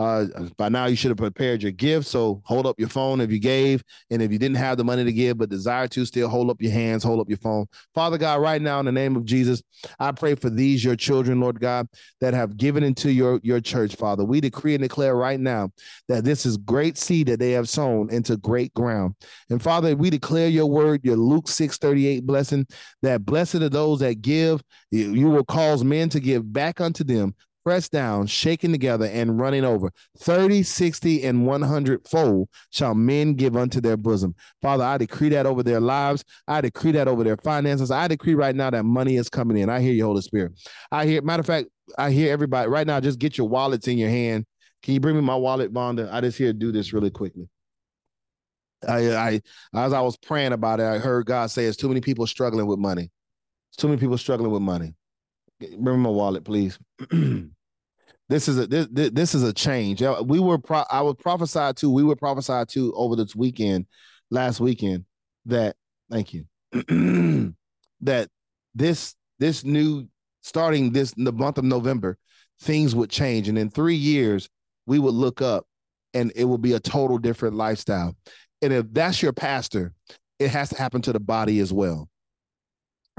Uh, 0.00 0.24
by 0.56 0.70
now, 0.70 0.86
you 0.86 0.96
should 0.96 1.10
have 1.10 1.18
prepared 1.18 1.62
your 1.62 1.72
gift. 1.72 2.06
So 2.06 2.40
hold 2.46 2.64
up 2.64 2.80
your 2.80 2.88
phone 2.88 3.20
if 3.20 3.30
you 3.30 3.38
gave. 3.38 3.84
And 4.08 4.22
if 4.22 4.32
you 4.32 4.38
didn't 4.38 4.56
have 4.56 4.78
the 4.78 4.84
money 4.84 5.04
to 5.04 5.12
give, 5.12 5.36
but 5.36 5.50
desire 5.50 5.88
to, 5.88 6.06
still 6.06 6.26
hold 6.26 6.48
up 6.48 6.62
your 6.62 6.72
hands, 6.72 7.04
hold 7.04 7.20
up 7.20 7.28
your 7.28 7.36
phone. 7.36 7.66
Father 7.94 8.16
God, 8.16 8.40
right 8.40 8.62
now, 8.62 8.80
in 8.80 8.86
the 8.86 8.92
name 8.92 9.14
of 9.14 9.26
Jesus, 9.26 9.62
I 9.98 10.12
pray 10.12 10.36
for 10.36 10.48
these, 10.48 10.82
your 10.82 10.96
children, 10.96 11.38
Lord 11.38 11.60
God, 11.60 11.86
that 12.22 12.32
have 12.32 12.56
given 12.56 12.82
into 12.82 13.12
your, 13.12 13.40
your 13.42 13.60
church, 13.60 13.94
Father. 13.94 14.24
We 14.24 14.40
decree 14.40 14.72
and 14.74 14.82
declare 14.82 15.14
right 15.14 15.38
now 15.38 15.68
that 16.08 16.24
this 16.24 16.46
is 16.46 16.56
great 16.56 16.96
seed 16.96 17.28
that 17.28 17.38
they 17.38 17.50
have 17.50 17.68
sown 17.68 18.08
into 18.08 18.38
great 18.38 18.72
ground. 18.72 19.16
And 19.50 19.62
Father, 19.62 19.94
we 19.94 20.08
declare 20.08 20.48
your 20.48 20.64
word, 20.64 21.04
your 21.04 21.16
Luke 21.16 21.46
6 21.46 21.76
38 21.76 22.24
blessing, 22.24 22.66
that 23.02 23.26
blessed 23.26 23.56
are 23.56 23.68
those 23.68 24.00
that 24.00 24.22
give, 24.22 24.62
you 24.90 25.28
will 25.28 25.44
cause 25.44 25.84
men 25.84 26.08
to 26.08 26.20
give 26.20 26.50
back 26.50 26.80
unto 26.80 27.04
them 27.04 27.34
pressed 27.64 27.92
down, 27.92 28.26
shaken 28.26 28.72
together, 28.72 29.06
and 29.06 29.38
running 29.38 29.64
over. 29.64 29.90
30, 30.18 30.62
60, 30.62 31.24
and 31.24 31.46
100 31.46 32.06
fold 32.08 32.48
shall 32.70 32.94
men 32.94 33.34
give 33.34 33.56
unto 33.56 33.80
their 33.80 33.96
bosom. 33.96 34.34
Father, 34.62 34.84
I 34.84 34.98
decree 34.98 35.28
that 35.30 35.46
over 35.46 35.62
their 35.62 35.80
lives. 35.80 36.24
I 36.48 36.60
decree 36.60 36.92
that 36.92 37.08
over 37.08 37.24
their 37.24 37.36
finances. 37.38 37.90
I 37.90 38.08
decree 38.08 38.34
right 38.34 38.54
now 38.54 38.70
that 38.70 38.84
money 38.84 39.16
is 39.16 39.28
coming 39.28 39.56
in. 39.56 39.68
I 39.68 39.80
hear 39.80 39.92
you, 39.92 40.04
Holy 40.04 40.22
Spirit. 40.22 40.52
I 40.90 41.06
hear, 41.06 41.22
matter 41.22 41.40
of 41.40 41.46
fact, 41.46 41.68
I 41.98 42.10
hear 42.10 42.32
everybody 42.32 42.68
right 42.68 42.86
now. 42.86 43.00
Just 43.00 43.18
get 43.18 43.36
your 43.36 43.48
wallets 43.48 43.88
in 43.88 43.98
your 43.98 44.10
hand. 44.10 44.46
Can 44.82 44.94
you 44.94 45.00
bring 45.00 45.16
me 45.16 45.22
my 45.22 45.36
wallet, 45.36 45.72
Vonda? 45.72 46.10
I 46.12 46.20
just 46.20 46.38
here 46.38 46.52
do 46.52 46.72
this 46.72 46.92
really 46.92 47.10
quickly. 47.10 47.48
I, 48.88 49.14
I, 49.14 49.40
as 49.74 49.92
I 49.92 50.00
was 50.00 50.16
praying 50.16 50.52
about 50.52 50.80
it, 50.80 50.86
I 50.86 50.98
heard 50.98 51.26
God 51.26 51.50
say, 51.50 51.66
"It's 51.66 51.76
too 51.76 51.88
many 51.88 52.00
people 52.00 52.26
struggling 52.26 52.66
with 52.66 52.78
money. 52.78 53.10
It's 53.70 53.76
too 53.76 53.88
many 53.88 54.00
people 54.00 54.16
struggling 54.16 54.50
with 54.50 54.62
money." 54.62 54.94
Remember 55.60 55.96
my 55.96 56.10
wallet, 56.10 56.44
please. 56.44 56.78
this 57.10 58.48
is 58.48 58.58
a 58.58 58.66
this, 58.66 58.88
this 58.90 59.34
is 59.34 59.42
a 59.42 59.52
change. 59.52 60.02
We 60.24 60.40
were 60.40 60.58
pro, 60.58 60.84
I 60.90 61.02
was 61.02 61.16
prophesied 61.18 61.76
to. 61.78 61.90
We 61.90 62.04
were 62.04 62.16
prophesied 62.16 62.68
to 62.70 62.92
over 62.94 63.16
this 63.16 63.36
weekend, 63.36 63.86
last 64.30 64.60
weekend, 64.60 65.04
that 65.46 65.76
thank 66.10 66.34
you, 66.34 66.44
that 68.00 68.28
this 68.74 69.14
this 69.38 69.64
new 69.64 70.08
starting 70.42 70.92
this 70.92 71.12
the 71.16 71.32
month 71.32 71.58
of 71.58 71.64
November, 71.64 72.18
things 72.60 72.94
would 72.94 73.10
change, 73.10 73.48
and 73.48 73.58
in 73.58 73.70
three 73.70 73.96
years 73.96 74.48
we 74.86 74.98
would 74.98 75.14
look 75.14 75.42
up, 75.42 75.66
and 76.14 76.32
it 76.34 76.44
will 76.44 76.58
be 76.58 76.72
a 76.72 76.80
total 76.80 77.18
different 77.18 77.54
lifestyle. 77.54 78.16
And 78.62 78.72
if 78.72 78.86
that's 78.92 79.22
your 79.22 79.32
pastor, 79.32 79.92
it 80.38 80.50
has 80.50 80.68
to 80.70 80.76
happen 80.76 81.00
to 81.02 81.12
the 81.12 81.20
body 81.20 81.60
as 81.60 81.72
well 81.72 82.09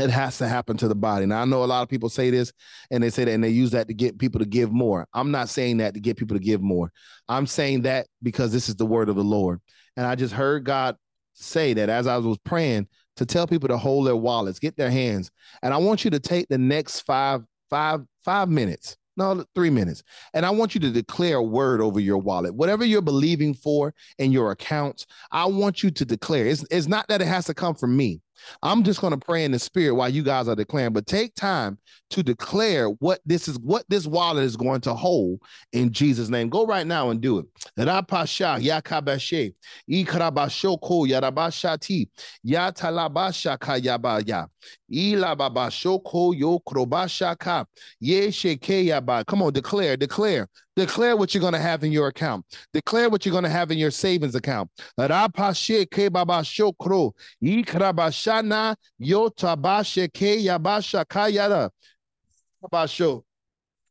it 0.02 0.10
has 0.10 0.38
to 0.40 0.48
happen 0.48 0.78
to 0.78 0.88
the 0.88 0.96
body. 0.96 1.26
Now 1.26 1.42
I 1.42 1.46
know 1.46 1.64
a 1.64 1.66
lot 1.66 1.84
of 1.84 1.90
people 1.90 2.10
say 2.10 2.30
this 2.30 2.52
and 2.90 3.04
they 3.04 3.10
say 3.10 3.26
that 3.26 3.32
and 3.32 3.44
they 3.44 3.50
use 3.50 3.72
that 3.72 3.88
to 3.88 3.94
get 3.94 4.18
people 4.18 4.40
to 4.40 4.46
give 4.46 4.72
more. 4.72 5.08
I'm 5.14 5.32
not 5.32 5.50
saying 5.50 5.78
that 5.78 5.94
to 5.94 6.00
get 6.00 6.18
people 6.18 6.38
to 6.38 6.44
give 6.44 6.62
more. 6.62 6.92
I'm 7.28 7.48
saying 7.48 7.84
that 7.84 8.08
because 8.22 8.52
this 8.52 8.70
is 8.70 8.76
the 8.76 8.86
word 8.86 9.10
of 9.10 9.16
the 9.16 9.24
Lord. 9.24 9.60
And 9.98 10.06
I 10.06 10.16
just 10.16 10.34
heard 10.34 10.66
God 10.66 10.96
say 11.34 11.74
that 11.74 11.90
as 11.90 12.08
I 12.08 12.18
was 12.18 12.38
praying 12.40 12.88
to 13.18 13.26
tell 13.26 13.48
people 13.48 13.70
to 13.70 13.78
hold 13.78 14.08
their 14.08 14.16
wallets, 14.16 14.60
get 14.60 14.78
their 14.78 14.92
hands. 14.92 15.32
And 15.62 15.74
I 15.74 15.78
want 15.78 16.04
you 16.04 16.12
to 16.12 16.20
take 16.20 16.48
the 16.48 16.58
next 16.58 17.02
five, 17.02 17.42
five, 17.70 18.02
five 18.24 18.50
minutes 18.50 18.98
no, 19.18 19.44
three 19.56 19.70
minutes. 19.70 20.04
And 20.34 20.46
I 20.46 20.50
want 20.50 20.74
you 20.74 20.82
to 20.82 20.90
declare 20.90 21.38
a 21.38 21.44
word 21.44 21.82
over 21.82 22.00
your 22.00 22.18
wallet. 22.18 22.56
Whatever 22.56 22.86
you're 22.86 23.02
believing 23.02 23.54
for 23.54 23.94
in 24.18 24.32
your 24.32 24.52
accounts, 24.52 25.06
I 25.32 25.46
want 25.46 25.84
you 25.84 25.92
to 25.92 26.06
declare. 26.06 26.48
It's, 26.48 26.66
it's 26.72 26.88
not 26.88 27.08
that 27.10 27.22
it 27.22 27.28
has 27.28 27.46
to 27.46 27.54
come 27.54 27.76
from 27.76 27.96
me. 27.96 28.22
I'm 28.62 28.84
just 28.84 29.02
going 29.02 29.12
to 29.12 29.26
pray 29.26 29.46
in 29.46 29.52
the 29.52 29.60
spirit 29.60 29.96
while 29.96 30.10
you 30.10 30.24
guys 30.24 30.48
are 30.48 30.56
declaring, 30.56 30.94
but 30.94 31.08
take 31.08 31.36
time 31.36 31.78
to 32.12 32.24
declare 32.24 32.88
what 32.88 33.22
this 33.26 33.48
is, 33.48 33.58
what 33.60 33.86
this 33.90 34.06
wallet 34.06 34.44
is 34.44 34.58
going 34.58 34.82
to 34.82 34.94
hold 34.94 35.40
in 35.74 35.92
Jesus' 35.92 36.30
name. 36.30 36.50
Go 36.50 36.66
right 36.66 36.86
now 36.86 37.10
and 37.10 37.22
do 37.22 37.40
it. 37.40 37.46
Come 49.28 49.42
on, 49.42 49.54
declare, 49.54 49.98
declare, 49.98 50.48
Declare 50.82 51.16
what 51.16 51.32
you're 51.36 51.42
going 51.42 51.54
to 51.54 51.60
have 51.60 51.84
in 51.84 51.92
your 51.92 52.08
account. 52.08 52.44
Declare 52.74 53.12
what 53.12 53.24
you're 53.24 53.32
going 53.32 53.44
to 53.44 53.52
have 53.52 53.70
in 53.70 53.78
your 53.78 53.92
savings 53.92 54.34
account. 54.34 54.68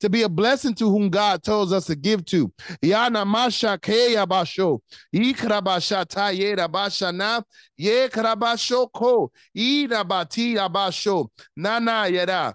to 0.00 0.10
be 0.10 0.22
a 0.22 0.28
blessing 0.28 0.74
to 0.74 0.90
whom 0.90 1.08
God 1.10 1.42
tells 1.42 1.72
us 1.72 1.86
to 1.86 1.96
give 1.96 2.24
to. 2.26 2.52
Nana 11.56 12.06
yeda. 12.10 12.54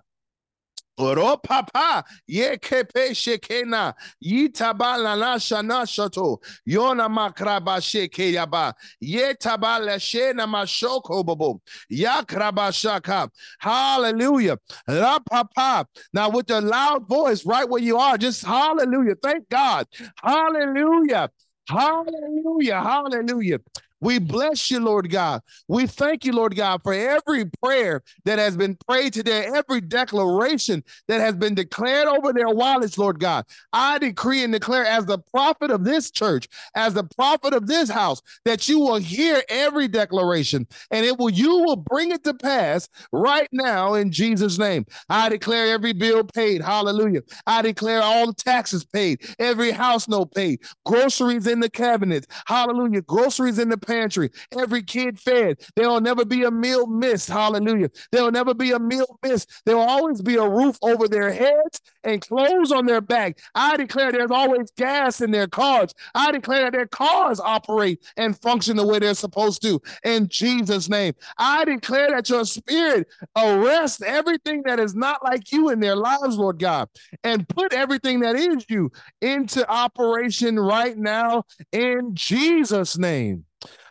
Oro 0.97 1.37
papa 1.37 2.03
ye 2.25 2.57
kepe 2.57 3.13
shekena 3.13 3.93
yitabala 4.23 5.17
na 5.19 5.37
shana 5.37 5.85
shato 5.85 6.39
yona 6.67 7.07
makraba 7.07 7.77
sheke 7.79 8.33
yaba 8.33 8.73
ye 8.99 9.33
tabala 9.35 9.99
shena 9.99 10.47
mashoko 10.47 11.23
bobo 11.23 11.61
yakraba 11.91 12.73
shaka. 12.73 13.29
Hallelujah. 13.59 14.57
Papa. 14.87 15.85
Now 16.13 16.29
with 16.29 16.47
the 16.47 16.61
loud 16.61 17.07
voice 17.07 17.45
right 17.45 17.69
where 17.69 17.81
you 17.81 17.97
are 17.97 18.17
just 18.17 18.43
hallelujah. 18.43 19.15
Thank 19.21 19.49
God. 19.49 19.85
Hallelujah. 20.23 21.29
Hallelujah. 21.69 22.81
Hallelujah 22.81 23.59
we 24.01 24.19
bless 24.19 24.69
you, 24.69 24.79
Lord 24.79 25.09
God. 25.09 25.41
We 25.67 25.87
thank 25.87 26.25
you, 26.25 26.33
Lord 26.33 26.55
God, 26.55 26.81
for 26.83 26.93
every 26.93 27.45
prayer 27.63 28.03
that 28.25 28.39
has 28.39 28.55
been 28.55 28.77
prayed 28.87 29.13
today, 29.13 29.49
every 29.53 29.81
declaration 29.81 30.83
that 31.07 31.19
has 31.19 31.35
been 31.35 31.55
declared 31.55 32.07
over 32.07 32.31
their 32.33 32.49
wallets, 32.49 32.97
Lord 32.97 33.19
God. 33.19 33.45
I 33.73 33.97
decree 33.97 34.43
and 34.43 34.53
declare 34.53 34.85
as 34.85 35.05
the 35.05 35.19
prophet 35.33 35.71
of 35.71 35.83
this 35.83 36.11
church, 36.11 36.47
as 36.75 36.93
the 36.93 37.03
prophet 37.03 37.53
of 37.53 37.67
this 37.67 37.89
house, 37.89 38.21
that 38.45 38.69
you 38.69 38.79
will 38.79 38.97
hear 38.97 39.41
every 39.49 39.87
declaration 39.87 40.67
and 40.91 41.05
it 41.05 41.17
will 41.17 41.29
you 41.29 41.57
will 41.63 41.75
bring 41.75 42.11
it 42.11 42.23
to 42.23 42.33
pass 42.33 42.89
right 43.11 43.47
now 43.51 43.93
in 43.95 44.11
Jesus' 44.11 44.57
name. 44.57 44.85
I 45.09 45.29
declare 45.29 45.73
every 45.73 45.93
bill 45.93 46.23
paid. 46.23 46.61
Hallelujah. 46.61 47.21
I 47.45 47.61
declare 47.61 48.01
all 48.01 48.27
the 48.27 48.33
taxes 48.33 48.85
paid, 48.85 49.21
every 49.39 49.71
house 49.71 50.07
note 50.07 50.33
paid, 50.33 50.59
groceries 50.85 51.47
in 51.47 51.59
the 51.59 51.69
cabinets. 51.69 52.27
Hallelujah. 52.45 53.01
Groceries 53.01 53.59
in 53.59 53.69
the 53.69 53.77
pantry, 53.87 54.29
every 54.57 54.83
kid 54.83 55.19
fed. 55.19 55.61
There 55.75 55.89
will 55.89 56.01
never 56.01 56.25
be 56.25 56.43
a 56.43 56.51
meal 56.51 56.85
missed. 56.85 57.29
Hallelujah. 57.29 57.89
There 58.11 58.23
will 58.23 58.31
never 58.31 58.53
be 58.53 58.71
a 58.71 58.79
meal 58.79 59.17
missed. 59.23 59.49
There 59.65 59.75
will 59.75 59.83
always 59.83 60.21
be 60.21 60.35
a 60.35 60.47
roof 60.47 60.77
over 60.81 61.07
their 61.07 61.31
heads 61.31 61.81
and 62.03 62.21
clothes 62.21 62.71
on 62.71 62.85
their 62.85 63.01
back. 63.01 63.39
I 63.55 63.77
declare 63.77 64.11
there's 64.11 64.31
always 64.31 64.71
gas 64.77 65.21
in 65.21 65.31
their 65.31 65.47
cars. 65.47 65.93
I 66.13 66.31
declare 66.31 66.65
that 66.65 66.73
their 66.73 66.87
cars 66.87 67.39
operate 67.39 68.03
and 68.17 68.39
function 68.39 68.77
the 68.77 68.85
way 68.85 68.99
they're 68.99 69.13
supposed 69.13 69.61
to. 69.63 69.81
In 70.03 70.27
Jesus' 70.29 70.89
name, 70.89 71.13
I 71.37 71.65
declare 71.65 72.11
that 72.11 72.29
your 72.29 72.45
spirit 72.45 73.07
arrests 73.35 74.01
everything 74.01 74.63
that 74.65 74.79
is 74.79 74.95
not 74.95 75.23
like 75.23 75.51
you 75.51 75.69
in 75.69 75.79
their 75.79 75.95
lives, 75.95 76.37
Lord 76.37 76.59
God, 76.59 76.89
and 77.23 77.47
put 77.47 77.73
everything 77.73 78.19
that 78.21 78.35
is 78.35 78.65
you 78.69 78.91
into 79.21 79.69
operation 79.69 80.59
right 80.59 80.97
now 80.97 81.43
in 81.71 82.11
Jesus' 82.13 82.97
name. 82.97 83.46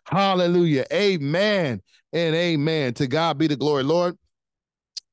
Hallelujah. 0.09 0.87
Amen 0.93 1.83
and 2.13 2.35
amen. 2.35 2.95
To 2.95 3.07
God 3.07 3.39
be 3.39 3.47
the 3.47 3.57
glory, 3.57 3.83
Lord. 3.83 4.17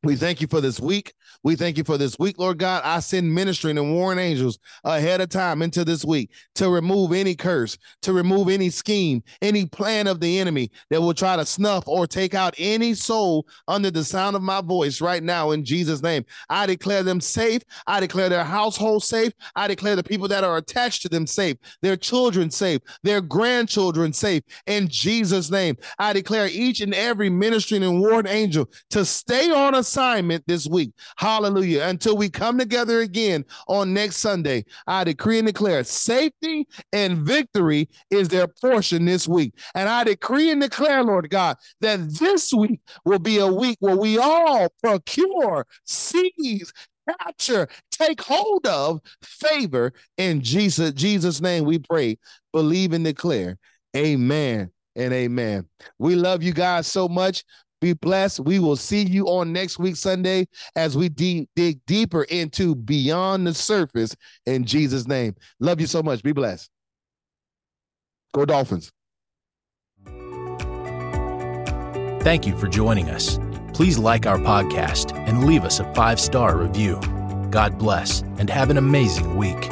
We 0.03 0.15
thank 0.15 0.41
you 0.41 0.47
for 0.47 0.61
this 0.61 0.79
week. 0.79 1.13
We 1.43 1.57
thank 1.57 1.77
you 1.77 1.83
for 1.83 1.97
this 1.97 2.17
week, 2.17 2.39
Lord 2.39 2.57
God. 2.57 2.83
I 2.85 3.01
send 3.01 3.33
ministering 3.33 3.77
and 3.77 3.93
warring 3.93 4.17
angels 4.17 4.59
ahead 4.85 5.19
of 5.19 5.27
time 5.27 5.61
into 5.61 5.83
this 5.83 6.05
week 6.05 6.29
to 6.55 6.69
remove 6.69 7.11
any 7.11 7.35
curse, 7.35 7.77
to 8.03 8.13
remove 8.13 8.47
any 8.47 8.69
scheme, 8.69 9.21
any 9.41 9.65
plan 9.65 10.07
of 10.07 10.21
the 10.21 10.39
enemy 10.39 10.71
that 10.89 11.01
will 11.01 11.13
try 11.13 11.35
to 11.35 11.45
snuff 11.45 11.85
or 11.85 12.07
take 12.07 12.33
out 12.33 12.55
any 12.57 12.93
soul 12.93 13.45
under 13.67 13.91
the 13.91 14.05
sound 14.05 14.37
of 14.37 14.41
my 14.41 14.61
voice 14.61 15.01
right 15.01 15.21
now 15.21 15.51
in 15.51 15.65
Jesus' 15.65 16.01
name. 16.01 16.23
I 16.49 16.65
declare 16.65 17.03
them 17.03 17.19
safe. 17.19 17.61
I 17.87 17.99
declare 17.99 18.29
their 18.29 18.45
household 18.45 19.03
safe. 19.03 19.33
I 19.53 19.67
declare 19.67 19.97
the 19.97 20.03
people 20.03 20.29
that 20.29 20.45
are 20.45 20.55
attached 20.55 21.01
to 21.01 21.09
them 21.09 21.27
safe, 21.27 21.57
their 21.81 21.97
children 21.97 22.51
safe, 22.51 22.79
their 23.03 23.19
grandchildren 23.19 24.13
safe 24.13 24.43
in 24.65 24.87
Jesus' 24.87 25.51
name. 25.51 25.75
I 25.99 26.13
declare 26.13 26.47
each 26.47 26.79
and 26.79 26.93
every 26.93 27.29
ministering 27.29 27.83
and 27.83 27.99
warring 27.99 28.27
angel 28.27 28.69
to 28.91 29.03
stay 29.03 29.51
on 29.51 29.75
assignment 29.75 30.47
this 30.47 30.67
week. 30.67 30.93
Hallelujah. 31.33 31.85
Until 31.87 32.15
we 32.15 32.29
come 32.29 32.59
together 32.59 32.99
again 32.99 33.43
on 33.67 33.91
next 33.91 34.17
Sunday, 34.17 34.65
I 34.85 35.03
decree 35.03 35.39
and 35.39 35.47
declare 35.47 35.83
safety 35.83 36.67
and 36.91 37.17
victory 37.17 37.89
is 38.11 38.27
their 38.27 38.45
portion 38.45 39.05
this 39.05 39.27
week. 39.27 39.55
And 39.73 39.89
I 39.89 40.03
decree 40.03 40.51
and 40.51 40.61
declare, 40.61 41.03
Lord 41.03 41.31
God, 41.31 41.57
that 41.81 42.07
this 42.19 42.53
week 42.53 42.81
will 43.03 43.17
be 43.17 43.39
a 43.39 43.47
week 43.47 43.77
where 43.79 43.97
we 43.97 44.19
all 44.19 44.67
procure, 44.83 45.65
seize, 45.85 46.71
capture, 47.09 47.67
take 47.89 48.21
hold 48.21 48.67
of 48.67 49.01
favor 49.23 49.91
in 50.17 50.39
Jesus, 50.39 50.91
Jesus' 50.93 51.41
name 51.41 51.65
we 51.65 51.79
pray, 51.79 52.19
believe 52.51 52.93
and 52.93 53.05
declare. 53.05 53.57
Amen 53.97 54.69
and 54.95 55.11
amen. 55.11 55.67
We 55.97 56.13
love 56.13 56.43
you 56.43 56.53
guys 56.53 56.85
so 56.85 57.07
much. 57.07 57.43
Be 57.83 57.91
blessed. 57.91 58.39
We 58.39 58.59
will 58.59 58.77
see 58.77 59.01
you 59.01 59.25
on 59.25 59.51
next 59.51 59.77
week, 59.77 59.97
Sunday, 59.97 60.47
as 60.77 60.95
we 60.95 61.09
de- 61.09 61.49
dig 61.53 61.81
deeper 61.85 62.23
into 62.23 62.75
beyond 62.75 63.45
the 63.45 63.53
surface 63.53 64.15
in 64.45 64.63
Jesus' 64.63 65.05
name. 65.05 65.35
Love 65.59 65.81
you 65.81 65.87
so 65.87 66.01
much. 66.01 66.23
Be 66.23 66.31
blessed. 66.31 66.69
Go 68.33 68.45
Dolphins. 68.45 68.89
Thank 72.23 72.47
you 72.47 72.57
for 72.57 72.69
joining 72.69 73.09
us. 73.09 73.37
Please 73.73 73.97
like 73.97 74.25
our 74.25 74.37
podcast 74.37 75.13
and 75.27 75.43
leave 75.43 75.65
us 75.65 75.81
a 75.81 75.93
five 75.93 76.21
star 76.21 76.57
review. 76.57 77.01
God 77.49 77.77
bless 77.77 78.21
and 78.37 78.49
have 78.49 78.69
an 78.69 78.77
amazing 78.77 79.35
week. 79.35 79.69